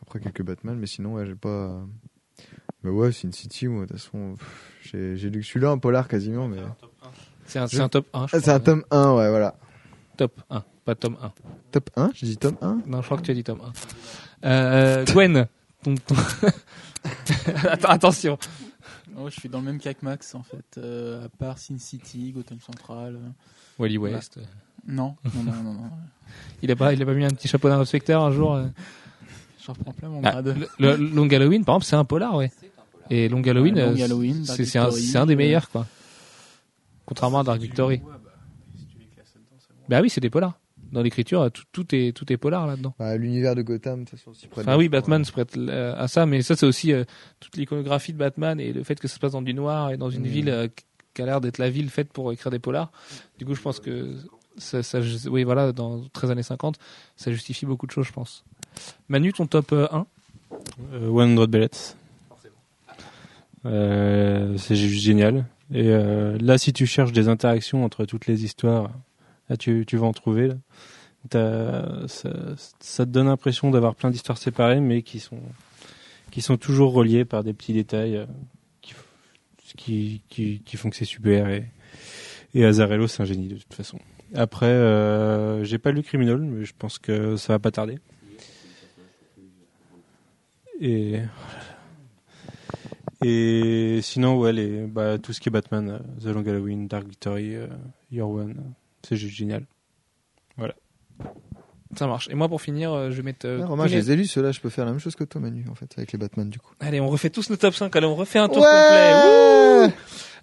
après 0.03 0.21
quelques 0.21 0.43
Batman, 0.43 0.77
mais 0.79 0.87
sinon 0.87 1.15
ouais, 1.15 1.27
j'ai 1.27 1.35
pas. 1.35 1.49
euh, 1.49 1.81
Bah 2.83 2.91
ouais, 2.91 3.13
Sin 3.13 3.31
City, 3.33 3.69
moi 3.69 3.87
de 3.87 3.93
toute 3.93 4.01
façon, 4.01 4.35
j'ai 4.83 5.15
lu 5.31 5.41
que 5.41 5.47
celui-là 5.47 5.71
en 5.73 5.79
polar 5.79 6.09
quasiment, 6.09 6.49
mais. 6.49 6.59
C'est 7.47 7.59
un, 7.59 7.67
Je- 7.67 7.81
un 7.81 7.89
top 7.89 8.07
1. 8.15 8.27
je 8.27 8.37
Ah, 8.37 8.41
c'est 8.41 8.51
un 8.51 8.61
tome 8.61 8.85
1, 8.91 9.13
ouais, 9.15 9.29
voilà. 9.29 9.55
Top 10.17 10.41
1, 10.51 10.65
pas 10.85 10.95
tome 10.95 11.17
1. 11.23 11.33
Top 11.73 11.91
1 11.97 12.11
J'ai 12.15 12.27
dit 12.27 12.37
tome 12.37 12.57
1 12.63 12.81
Non, 12.87 13.01
je 13.01 13.07
crois 13.07 13.19
que 13.19 13.23
tu 13.23 13.31
as 13.31 13.35
dit 13.35 13.45
tome 13.45 13.61
1. 14.43 14.49
Euh, 14.49 15.05
Gwen, 15.05 15.47
ton, 15.83 15.95
ton- 15.97 16.15
attention. 17.85 18.39
Oh, 19.17 19.31
je 19.31 19.39
suis 19.39 19.49
dans 19.49 19.61
le 19.61 19.65
même 19.67 19.79
cas 19.79 19.95
que 19.95 20.05
Max 20.05 20.35
en 20.35 20.43
fait, 20.43 20.77
euh, 20.79 21.27
à 21.27 21.29
part 21.29 21.59
Sin 21.59 21.79
City, 21.79 22.33
Gotham 22.33 22.59
Central. 22.61 23.17
euh, 23.17 23.29
Wally 23.79 23.97
West. 23.99 24.39
Non, 24.87 25.17
non, 25.35 25.43
non, 25.45 25.63
non, 25.63 25.73
non. 25.75 25.91
Il 26.63 26.71
a 26.71 26.77
pas, 26.77 26.93
il 26.93 27.01
a 27.03 27.07
pas 27.07 27.15
mis 27.15 27.25
un 27.25 27.31
petit 27.31 27.49
chapeau 27.49 27.69
d'inspecteur 27.69 28.23
un 28.23 28.31
jour. 28.33 28.55
euh 28.55 28.67
Je 29.61 29.71
reprends 29.71 29.93
plein 29.93 30.09
mon 30.09 30.21
Ah, 30.25 30.31
grade. 30.43 30.57
le, 30.79 30.97
le 30.97 30.97
Long 30.97 31.29
Halloween, 31.29 31.65
par 31.65 31.77
exemple, 31.77 31.85
c'est 31.87 31.97
un 31.97 32.05
polar, 32.05 32.35
ouais. 32.37 32.51
Et 33.11 33.29
Long 33.29 33.43
Halloween, 33.43 33.75
Ouais, 33.79 34.65
c'est 34.65 35.17
un, 35.17 35.27
des 35.27 35.37
meilleurs, 35.37 35.71
quoi. 35.71 35.87
Contrairement 37.07 37.41
à 37.41 37.45
Dark 37.45 37.61
Victory. 37.61 38.01
Bah 39.89 40.01
oui, 40.01 40.09
c'est 40.11 40.21
des 40.21 40.31
polars. 40.31 40.59
Dans 40.95 41.03
l'écriture, 41.03 41.51
tout, 41.51 41.65
tout 41.73 41.95
est 41.95 42.13
tout 42.17 42.33
est 42.33 42.37
polar 42.37 42.67
là-dedans. 42.67 42.95
bah, 42.99 43.17
L'univers 43.17 43.55
de 43.55 43.63
Gotham, 43.63 44.05
de 44.05 44.09
toute 44.11 44.19
façon, 44.19 44.33
s'y 44.33 44.47
prête 44.47 44.65
Enfin 44.67 44.79
oui. 44.79 44.89
Batman 44.89 45.25
se 45.25 45.33
prête 45.33 45.57
euh, 45.59 45.95
à 45.99 46.09
ça, 46.09 46.25
mais 46.25 46.41
ça 46.41 46.55
c'est 46.57 46.65
aussi 46.67 46.93
euh, 46.93 47.05
toute 47.41 47.57
l'iconographie 47.57 48.13
de 48.13 48.19
Batman 48.19 48.59
et 48.61 48.73
le 48.73 48.83
fait 48.85 48.99
que 49.01 49.09
ça 49.09 49.17
se 49.17 49.19
passe 49.21 49.33
dans 49.33 49.43
du 49.43 49.53
noir 49.55 49.91
et 49.91 49.97
dans 49.97 50.09
une 50.09 50.23
Mhm. 50.23 50.29
ville 50.29 50.49
euh, 50.49 50.69
qui 51.13 51.21
a 51.23 51.27
l'air 51.27 51.41
d'être 51.41 51.59
la 51.59 51.69
ville 51.69 51.91
faite 51.91 52.13
pour 52.13 52.33
écrire 52.33 52.51
des 52.51 52.59
polars. 52.61 52.91
Du 53.39 53.45
coup, 53.45 53.55
je 53.55 53.61
pense 53.61 53.81
que 53.81 54.15
ça, 54.57 54.83
ça 54.85 55.01
oui 55.29 55.43
voilà, 55.45 55.73
dans 55.73 56.01
13 56.13 56.31
années 56.31 56.43
50, 56.45 56.79
ça 57.17 57.31
justifie 57.33 57.67
beaucoup 57.67 57.87
de 57.87 57.93
choses, 57.93 58.07
je 58.07 58.13
pense. 58.13 58.45
Manu, 59.09 59.33
ton 59.33 59.47
top 59.47 59.73
euh, 59.73 59.87
1 59.93 60.07
Euh, 60.95 61.37
100 61.37 61.47
Bellets. 61.49 61.69
Euh, 63.67 64.57
c'est 64.59 64.77
juste 64.77 65.03
génial. 65.03 65.47
Et 65.73 65.89
euh, 65.89 66.37
là, 66.41 66.59
si 66.59 66.73
tu 66.73 66.87
cherches 66.87 67.13
des 67.13 67.29
interactions 67.29 67.85
entre 67.85 68.05
toutes 68.05 68.27
les 68.27 68.45
histoires, 68.45 68.91
là, 69.55 69.57
tu, 69.57 69.97
vas 69.97 70.07
en 70.07 70.13
trouver. 70.13 70.51
Ça, 71.31 71.83
te 72.81 73.03
donne 73.05 73.27
l'impression 73.27 73.71
d'avoir 73.71 73.95
plein 73.95 74.11
d'histoires 74.11 74.39
séparées, 74.39 74.81
mais 74.81 75.03
qui 75.03 75.21
sont, 75.21 75.41
qui 76.31 76.43
sont 76.43 76.57
toujours 76.57 76.93
reliées 76.93 77.25
par 77.25 77.45
des 77.45 77.53
petits 77.53 77.73
détails 77.73 78.17
euh, 78.17 78.27
qui, 79.77 80.21
font 80.77 80.91
que 80.91 80.97
c'est 80.97 81.05
super. 81.05 81.49
Et, 81.49 81.65
et 82.55 82.65
Azarello, 82.65 83.07
c'est 83.07 83.23
un 83.23 83.27
génie 83.27 83.49
de 83.49 83.57
toute 83.57 83.75
façon. 83.75 83.99
Après, 84.35 84.67
euh, 84.67 85.65
j'ai 85.65 85.79
pas 85.79 85.93
lu 85.93 86.03
Criminal, 86.03 86.39
mais 86.39 86.65
je 86.65 86.73
pense 86.77 86.99
que 86.99 87.37
ça 87.37 87.55
va 87.55 87.59
pas 87.59 87.71
tarder. 87.71 87.99
Et 93.25 94.01
sinon, 94.03 94.37
ouais, 94.37 94.53
les, 94.53 94.87
bah, 94.87 95.19
tout 95.19 95.33
ce 95.33 95.41
qui 95.41 95.49
est 95.49 95.53
Batman, 95.53 95.89
euh, 95.89 95.99
The 96.23 96.35
Long 96.35 96.47
Halloween, 96.47 96.89
Dark 96.89 97.07
Victory, 97.07 97.57
euh, 97.57 97.69
Your 98.13 98.31
One, 98.31 98.75
c'est 99.07 99.17
juste 99.17 99.37
génial. 99.37 99.67
Ça 101.97 102.09
marche. 102.09 102.29
Et 102.29 102.35
moi, 102.35 102.49
pour 102.49 102.61
finir, 102.61 102.93
euh, 102.93 103.11
je 103.13 103.17
vais 103.17 103.23
mettre. 103.23 103.47
euh, 103.47 103.61
Ah, 103.63 103.67
Romain, 103.67 103.87
je 103.87 103.95
les 103.97 104.11
ai 104.11 104.17
lus, 104.17 104.27
ceux-là, 104.27 104.51
je 104.51 104.59
peux 104.61 104.69
faire 104.69 104.85
la 104.85 104.91
même 104.91 104.99
chose 104.99 105.15
que 105.15 105.23
toi, 105.23 105.41
Manu, 105.41 105.65
en 105.71 105.77
fait, 105.77 105.93
avec 105.97 106.11
les 106.11 106.19
Batman, 106.19 106.51
du 106.51 106.59
coup. 106.59 106.73
Allez, 106.81 107.01
on 107.01 107.09
refait 107.09 107.31
tous 107.31 107.51
nos 107.51 107.57
top 107.57 107.73
5. 107.75 107.95
Allez, 107.95 108.07
on 108.07 108.17
refait 108.17 108.41
un 108.41 108.49
tour 108.49 108.63
Ouais 108.63 108.69
complet. 108.69 109.15
Wouh 109.15 109.93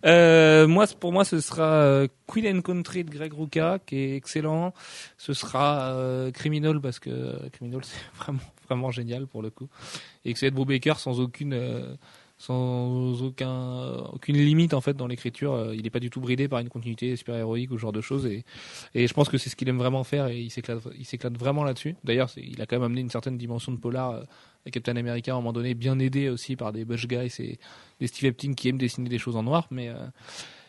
Euh, 0.05 0.65
moi, 0.65 0.85
pour 0.99 1.11
moi, 1.11 1.25
ce 1.25 1.41
sera 1.41 1.63
euh, 1.83 2.07
Queen 2.25 2.47
and 2.57 2.61
Country 2.61 3.03
de 3.03 3.09
Greg 3.11 3.33
Rucka, 3.33 3.79
qui 3.85 3.97
est 3.97 4.15
excellent. 4.15 4.73
Ce 5.17 5.33
sera 5.33 5.89
euh, 5.91 6.31
Criminal, 6.31 6.79
parce 6.79 6.99
que 6.99 7.09
euh, 7.09 7.49
Criminal, 7.51 7.81
c'est 7.83 7.99
vraiment, 8.17 8.39
vraiment 8.69 8.91
génial 8.91 9.27
pour 9.27 9.41
le 9.41 9.49
coup. 9.49 9.67
Et 10.23 10.31
que 10.31 10.39
c'est 10.39 10.47
Ed 10.47 10.53
Brubaker 10.53 10.97
sans 10.99 11.19
aucune, 11.19 11.53
euh, 11.53 11.95
sans 12.41 13.21
aucun, 13.21 13.97
aucune 14.13 14.37
limite 14.37 14.73
en 14.73 14.81
fait 14.81 14.95
dans 14.95 15.07
l'écriture. 15.07 15.53
Euh, 15.53 15.75
Il 15.75 15.83
n'est 15.83 15.89
pas 15.89 15.99
du 15.99 16.09
tout 16.09 16.21
bridé 16.21 16.47
par 16.47 16.59
une 16.59 16.69
continuité 16.69 17.15
super 17.15 17.35
héroïque 17.35 17.71
ou 17.71 17.77
ce 17.77 17.81
genre 17.81 17.91
de 17.91 18.01
choses. 18.01 18.25
Et, 18.25 18.43
et 18.95 19.07
je 19.07 19.13
pense 19.13 19.29
que 19.29 19.37
c'est 19.37 19.49
ce 19.49 19.55
qu'il 19.55 19.69
aime 19.69 19.77
vraiment 19.77 20.03
faire 20.03 20.27
et 20.27 20.39
il 20.39 20.49
s'éclate, 20.49 21.37
vraiment 21.37 21.63
là-dessus. 21.63 21.95
D'ailleurs, 22.03 22.29
il 22.37 22.59
a 22.61 22.65
quand 22.65 22.77
même 22.77 22.83
amené 22.83 23.01
une 23.01 23.09
certaine 23.11 23.37
dimension 23.37 23.71
de 23.71 23.77
polar. 23.77 24.11
euh, 24.11 24.23
avec 24.63 24.73
Captain 24.75 24.95
America 24.95 25.31
à 25.31 25.35
un 25.35 25.37
moment 25.39 25.53
donné, 25.53 25.73
bien 25.73 25.97
aidé 25.99 26.29
aussi 26.29 26.55
par 26.55 26.71
des 26.71 26.85
Bush 26.85 27.07
Guys 27.07 27.33
et 27.39 27.59
des 27.99 28.07
Steve 28.07 28.29
Epting 28.29 28.55
qui 28.55 28.69
aiment 28.69 28.77
dessiner 28.77 29.09
des 29.09 29.17
choses 29.17 29.35
en 29.35 29.43
noir. 29.43 29.67
Mais 29.71 29.89
euh, 29.89 29.95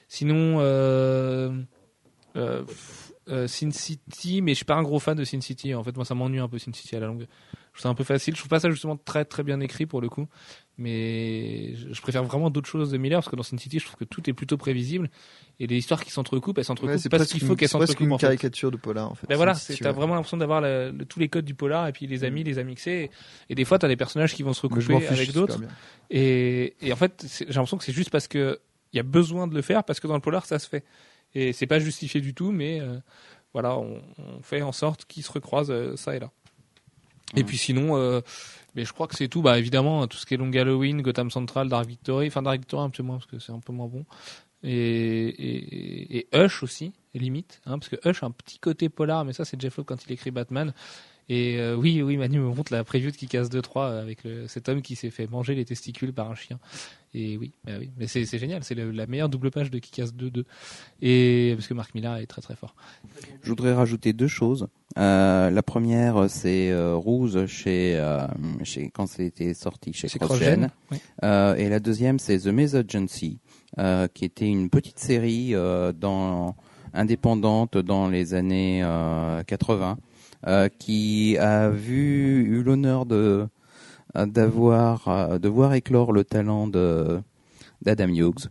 sinon, 0.09 0.59
euh, 0.61 1.51
euh, 2.37 2.63
euh, 3.29 3.47
Sin 3.47 3.71
City, 3.71 4.43
mais 4.43 4.53
je 4.53 4.57
suis 4.57 4.65
pas 4.65 4.75
un 4.75 4.83
gros 4.83 4.99
fan 4.99 5.17
de 5.17 5.25
Sin 5.25 5.41
City. 5.41 5.75
En 5.75 5.83
fait, 5.85 5.95
moi, 5.97 6.05
ça 6.05 6.15
m'ennuie 6.15 6.39
un 6.41 6.49
peu 6.49 6.59
Sin 6.59 6.73
City 6.73 6.97
à 6.97 7.01
la 7.01 7.07
longue. 7.07 7.27
Je 7.73 7.79
trouve 7.79 7.83
ça 7.83 7.89
un 7.89 7.95
peu 7.95 8.05
facile. 8.05 8.35
Je 8.35 8.41
trouve 8.41 8.51
pas 8.51 8.61
ça 8.61 8.69
justement 8.71 8.97
très 8.97 9.25
très 9.25 9.43
bien 9.43 9.59
écrit 9.61 9.87
pour 9.87 10.01
le 10.01 10.09
coup. 10.09 10.27
Mais 10.79 11.75
je 11.75 12.01
préfère 12.03 12.25
vraiment 12.25 12.51
d'autres 12.51 12.69
choses 12.69 12.91
de 12.91 12.99
Miller 12.99 13.19
parce 13.21 13.29
que 13.31 13.37
dans 13.37 13.43
Sin 13.43 13.57
City, 13.59 13.79
je 13.79 13.85
trouve 13.87 13.97
que 13.97 14.05
tout 14.05 14.29
est 14.29 14.33
plutôt 14.33 14.57
prévisible 14.57 15.11
et 15.61 15.67
les 15.67 15.77
histoires 15.77 16.03
qui 16.03 16.11
s'entrecoupent, 16.11 16.59
elles 16.59 16.65
s'entrecoupent 16.65 16.91
Ouais, 16.93 16.99
c'est 16.99 17.09
parce 17.09 17.27
qu'il 17.29 17.41
faut 17.41 17.49
une- 17.53 17.57
qu'elles 17.57 17.69
c'est 17.69 17.73
s'entrecoupent. 17.79 18.01
une 18.01 18.13
en 18.13 18.19
fait. 18.19 18.27
caricature 18.27 18.71
de 18.71 18.77
polar, 18.77 19.11
en 19.11 19.15
fait. 19.15 19.27
Ben 19.29 19.37
voilà, 19.37 19.55
c'est- 19.55 19.77
t'as 19.77 19.93
vraiment 19.93 20.15
l'impression 20.15 20.37
d'avoir 20.39 20.61
le- 20.61 20.93
tous 21.09 21.21
les 21.21 21.29
codes 21.29 21.45
du 21.45 21.55
polar 21.55 21.87
et 21.89 21.93
puis 21.93 22.07
les 22.07 22.25
amis, 22.25 22.43
les 22.43 22.59
amis 22.59 22.71
mixés. 22.73 23.11
Et, 23.49 23.53
et 23.53 23.55
des 23.55 23.65
fois, 23.65 23.79
t'as 23.79 23.89
des 23.89 23.97
personnages 23.97 24.35
qui 24.35 24.43
vont 24.43 24.53
se 24.55 24.63
recouper 24.63 24.99
fiche, 25.01 25.11
avec 25.11 25.27
c'est 25.27 25.33
d'autres. 25.33 25.61
Et, 26.11 26.75
et 26.81 26.93
en 26.93 26.97
fait, 26.97 27.23
c'est- 27.27 27.47
j'ai 27.47 27.55
l'impression 27.55 27.77
que 27.79 27.85
c'est 27.85 27.93
juste 27.93 28.11
parce 28.11 28.29
que 28.29 28.59
il 28.93 28.97
y 28.97 29.01
a 29.01 29.05
besoin 29.05 29.47
de 29.47 29.55
le 29.55 29.63
faire 29.63 29.85
parce 29.85 30.01
que 30.01 30.07
dans 30.07 30.15
le 30.15 30.21
polar, 30.21 30.45
ça 30.47 30.59
se 30.59 30.69
fait. 30.69 30.85
Et 31.35 31.53
c'est 31.53 31.67
pas 31.67 31.79
justifié 31.79 32.21
du 32.21 32.35
tout, 32.35 32.51
mais 32.53 32.81
euh, 32.81 32.99
voilà, 33.53 33.77
on, 33.79 34.03
on 34.19 34.43
fait 34.43 34.63
en 34.63 34.73
sorte 34.73 35.05
qu'ils 35.07 35.23
se 35.23 35.33
recroisent 35.33 35.71
euh, 35.71 35.97
ça 35.97 36.15
et 36.17 36.21
là. 36.21 36.31
Et 37.35 37.45
puis 37.45 37.57
sinon, 37.57 37.97
euh, 37.97 38.21
mais 38.75 38.85
je 38.85 38.93
crois 38.93 39.07
que 39.07 39.17
c'est 39.17 39.29
tout. 39.29 39.41
Bah 39.41 39.59
évidemment, 39.59 40.07
tout 40.07 40.19
ce 40.19 40.27
qui 40.27 40.35
est 40.35 40.37
Long 40.37 40.53
Halloween, 40.53 41.01
Gotham 41.01 41.31
Central, 41.31 41.69
Dark 41.69 41.87
Victory, 41.87 42.27
enfin 42.27 42.43
Dark 42.43 42.59
Victory 42.59 42.85
un 42.85 42.91
peu 42.91 43.03
moins 43.03 43.17
parce 43.17 43.31
que 43.31 43.39
c'est 43.39 43.53
un 43.53 43.61
peu 43.61 43.73
moins 43.73 43.89
bon. 43.89 44.05
Et, 44.63 44.71
et, 44.71 46.19
et 46.19 46.29
Hush 46.35 46.63
aussi, 46.63 46.93
limite, 47.15 47.61
hein, 47.67 47.79
parce 47.79 47.89
que 47.89 47.97
Hush 48.09 48.23
a 48.23 48.27
un 48.27 48.31
petit 48.31 48.59
côté 48.59 48.89
polar, 48.89 49.25
mais 49.25 49.33
ça 49.33 49.45
c'est 49.45 49.61
Jeff 49.61 49.77
Loeb 49.77 49.87
quand 49.87 50.05
il 50.07 50.13
écrit 50.13 50.31
Batman. 50.31 50.73
Et 51.29 51.59
euh, 51.59 51.77
oui, 51.77 52.03
oui, 52.03 52.17
Manu 52.17 52.39
me 52.39 52.49
montre 52.49 52.73
la 52.73 52.85
preview 52.85 53.11
de 53.11 53.17
Kick-Ass 53.17 53.49
2-3 53.49 53.63
euh, 53.77 54.03
avec 54.03 54.25
le, 54.25 54.49
cet 54.49 54.69
homme 54.69 54.83
qui 54.83 54.97
s'est 54.97 55.11
fait 55.11 55.27
manger 55.27 55.55
les 55.55 55.65
testicules 55.65 56.13
par 56.13 56.31
un 56.31 56.35
chien. 56.35 56.59
Et 57.15 57.37
oui, 57.37 57.53
bah 57.65 57.73
oui. 57.79 57.91
mais 57.99 58.07
c'est 58.07 58.25
génial, 58.39 58.65
c'est 58.65 58.75
la 58.75 59.07
meilleure 59.07 59.29
double 59.29 59.51
page 59.51 59.71
de 59.71 59.79
Kick-Ass 59.79 60.15
2-2. 60.15 60.45
Et 61.03 61.53
parce 61.55 61.69
que 61.69 61.75
Mark 61.75 61.95
Millar 61.95 62.17
est 62.17 62.27
très 62.27 62.41
très 62.41 62.57
fort. 62.57 62.75
Je 63.43 63.51
voudrais 63.51 63.75
rajouter 63.75 64.13
deux 64.13 64.29
choses. 64.29 64.67
Euh, 64.99 65.51
la 65.51 65.63
première, 65.63 66.29
c'est 66.31 66.71
euh, 66.71 66.95
Rouge 66.95 67.47
chez, 67.47 67.97
euh, 67.97 68.27
chez 68.63 68.91
quand 68.91 69.07
c'était 69.07 69.55
sorti 69.55 69.93
chez 69.93 70.09
C'est 70.09 70.19
CrossGen. 70.19 70.71
Oui. 70.91 70.99
Euh, 71.23 71.55
et 71.55 71.69
la 71.69 71.81
deuxième, 71.81 72.19
c'est 72.19 72.39
The 72.39 72.47
Mesagency, 72.49 73.39
qui 74.15 74.25
était 74.25 74.49
une 74.49 74.71
petite 74.71 74.99
série 74.99 75.53
dans, 75.53 76.57
indépendante 76.95 77.79
dans 77.79 78.09
les 78.09 78.35
années 78.35 78.83
euh, 78.83 79.43
80, 79.45 79.93
euh, 79.93 79.95
qui 80.79 81.37
a 81.39 81.71
vu 81.71 82.45
eu 82.45 82.63
l'honneur 82.63 83.07
de 83.07 83.47
euh, 84.17 84.27
d'avoir 84.27 85.09
euh, 85.09 85.39
de 85.39 85.49
voir 85.49 85.73
éclore 85.75 86.13
le 86.13 86.25
talent 86.25 86.67
de 86.67 87.21
d'Adam 87.81 88.09
Hughes. 88.09 88.49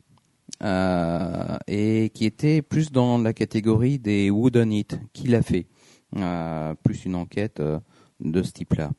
Euh, 0.63 1.57
et 1.67 2.11
qui 2.13 2.25
était 2.25 2.61
plus 2.61 2.91
dans 2.91 3.17
la 3.17 3.33
catégorie 3.33 3.97
des 3.97 4.29
Wooden 4.29 4.71
It 4.71 4.99
qu'il 5.11 5.33
a 5.33 5.41
fait, 5.41 5.65
euh, 6.17 6.75
plus 6.83 7.05
une 7.05 7.15
enquête 7.15 7.59
euh, 7.59 7.79
de 8.19 8.43
ce 8.43 8.51
type-là. 8.51 8.91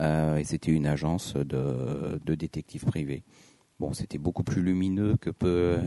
Euh, 0.00 0.38
et 0.38 0.44
c'était 0.44 0.72
une 0.72 0.86
agence 0.86 1.34
de, 1.34 2.18
de 2.24 2.34
détectives 2.34 2.84
privés. 2.84 3.22
Bon, 3.78 3.92
c'était 3.92 4.18
beaucoup 4.18 4.42
plus 4.42 4.62
lumineux 4.62 5.16
que 5.20 5.30
peut, 5.30 5.78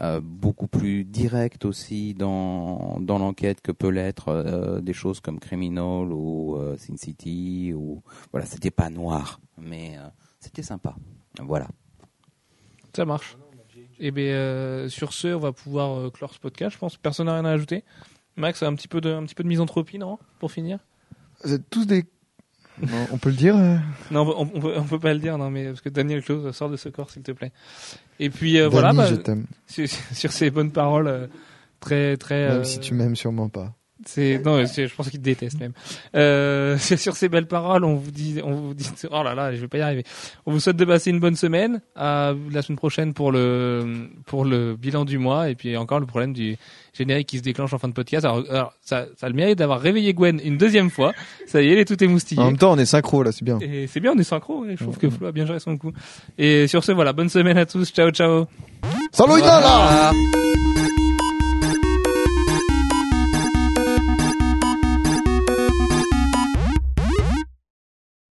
euh, 0.00 0.20
beaucoup 0.22 0.66
plus 0.66 1.04
direct 1.04 1.64
aussi 1.64 2.14
dans, 2.14 2.98
dans 3.00 3.18
l'enquête 3.18 3.60
que 3.60 3.72
peut 3.72 3.88
l'être 3.90 4.28
euh, 4.28 4.80
des 4.80 4.92
choses 4.92 5.20
comme 5.20 5.38
Criminal 5.38 6.12
ou 6.12 6.56
euh, 6.56 6.76
Sin 6.76 6.96
City 6.96 7.72
ou 7.74 8.02
voilà, 8.32 8.46
c'était 8.46 8.70
pas 8.70 8.90
noir, 8.90 9.40
mais 9.58 9.96
euh, 9.98 10.08
c'était 10.38 10.62
sympa. 10.62 10.94
Voilà. 11.40 11.68
Ça 12.94 13.04
marche. 13.04 13.36
Et 13.98 14.10
bien, 14.10 14.24
euh, 14.24 14.88
sur 14.88 15.12
ce, 15.12 15.28
on 15.28 15.38
va 15.38 15.52
pouvoir 15.52 15.98
euh, 15.98 16.10
clore 16.10 16.32
ce 16.32 16.40
podcast. 16.40 16.74
Je 16.74 16.78
pense 16.78 16.96
personne 16.96 17.26
n'a 17.26 17.34
rien 17.34 17.44
à 17.44 17.50
ajouter. 17.50 17.84
Max, 18.36 18.62
un 18.62 18.74
petit 18.74 18.88
peu 18.88 19.00
de, 19.00 19.10
un 19.10 19.24
petit 19.24 19.34
peu 19.34 19.42
de 19.42 19.48
misanthropie, 19.48 19.98
non? 19.98 20.18
Pour 20.38 20.50
finir? 20.50 20.78
Vous 21.44 21.52
êtes 21.52 21.68
tous 21.68 21.86
des. 21.86 22.04
Non, 22.80 23.06
on 23.12 23.18
peut 23.18 23.30
le 23.30 23.36
dire 23.36 23.56
euh 23.56 23.76
Non, 24.10 24.22
on, 24.26 24.50
on 24.54 24.60
peut, 24.60 24.72
on 24.76 24.84
peut 24.84 24.98
pas 24.98 25.12
le 25.12 25.20
dire, 25.20 25.36
non, 25.38 25.50
mais 25.50 25.66
parce 25.66 25.80
que 25.80 25.88
Daniel 25.88 26.22
Close 26.22 26.54
sort 26.54 26.70
de 26.70 26.76
ce 26.76 26.88
corps, 26.88 27.10
s'il 27.10 27.22
te 27.22 27.32
plaît. 27.32 27.52
Et 28.18 28.30
puis 28.30 28.60
euh, 28.60 28.68
voilà, 28.68 28.92
bah, 28.92 29.06
je 29.06 29.86
sur, 29.86 29.86
sur 30.12 30.32
ces 30.32 30.50
bonnes 30.50 30.72
paroles, 30.72 31.08
euh, 31.08 31.26
très 31.80 32.16
très. 32.16 32.48
Même 32.48 32.64
si 32.64 32.80
tu 32.80 32.94
m'aimes 32.94 33.16
sûrement 33.16 33.48
pas. 33.48 33.74
C'est 34.06 34.40
non, 34.44 34.64
c'est- 34.66 34.88
je 34.88 34.94
pense 34.94 35.08
qu'il 35.10 35.18
te 35.20 35.24
déteste 35.24 35.58
même. 35.60 35.72
Euh, 36.14 36.76
c'est 36.80 36.96
sur 36.96 37.16
ces 37.16 37.28
belles 37.28 37.46
paroles, 37.46 37.84
on 37.84 37.94
vous 37.94 38.10
dit, 38.10 38.40
on 38.42 38.52
vous 38.52 38.74
dit, 38.74 38.88
oh 39.10 39.22
là 39.22 39.34
là, 39.34 39.54
je 39.54 39.60
vais 39.60 39.68
pas 39.68 39.78
y 39.78 39.82
arriver. 39.82 40.04
On 40.46 40.52
vous 40.52 40.60
souhaite 40.60 40.76
de 40.76 40.84
passer 40.84 41.10
une 41.10 41.20
bonne 41.20 41.36
semaine. 41.36 41.80
À 41.96 42.32
la 42.50 42.62
semaine 42.62 42.78
prochaine 42.78 43.12
pour 43.14 43.32
le 43.32 44.08
pour 44.26 44.44
le 44.44 44.76
bilan 44.76 45.04
du 45.04 45.18
mois 45.18 45.50
et 45.50 45.54
puis 45.54 45.76
encore 45.76 46.00
le 46.00 46.06
problème 46.06 46.32
du 46.32 46.56
générique 46.92 47.28
qui 47.28 47.38
se 47.38 47.42
déclenche 47.42 47.72
en 47.72 47.78
fin 47.78 47.88
de 47.88 47.92
podcast. 47.92 48.24
Alors, 48.24 48.44
alors, 48.50 48.72
ça, 48.82 49.06
ça 49.16 49.26
a 49.26 49.28
le 49.28 49.34
mérite 49.36 49.58
d'avoir 49.58 49.80
réveillé 49.80 50.12
Gwen 50.12 50.40
une 50.44 50.58
deuxième 50.58 50.90
fois. 50.90 51.12
Ça 51.46 51.62
y 51.62 51.68
est, 51.68 51.72
elle 51.72 51.78
est 51.78 51.84
tout 51.84 52.02
émoustillée. 52.02 52.40
En 52.42 52.46
même 52.46 52.58
temps, 52.58 52.72
on 52.72 52.78
est 52.78 52.84
synchro 52.86 53.22
là, 53.22 53.32
c'est 53.32 53.44
bien. 53.44 53.58
Et 53.60 53.86
c'est 53.86 54.00
bien, 54.00 54.12
on 54.14 54.18
est 54.18 54.24
synchro. 54.24 54.62
ouais. 54.64 54.74
Je 54.76 54.82
trouve 54.82 54.98
que 54.98 55.08
Flo 55.10 55.26
a 55.28 55.32
bien 55.32 55.46
géré 55.46 55.60
son 55.60 55.76
coup. 55.76 55.92
Et 56.38 56.66
sur 56.66 56.82
ce, 56.84 56.92
voilà, 56.92 57.12
bonne 57.12 57.28
semaine 57.28 57.58
à 57.58 57.66
tous. 57.66 57.90
Ciao, 57.92 58.10
ciao. 58.10 58.46
Salut 59.12 59.40
là 59.40 59.60
Voilà. 59.60 60.69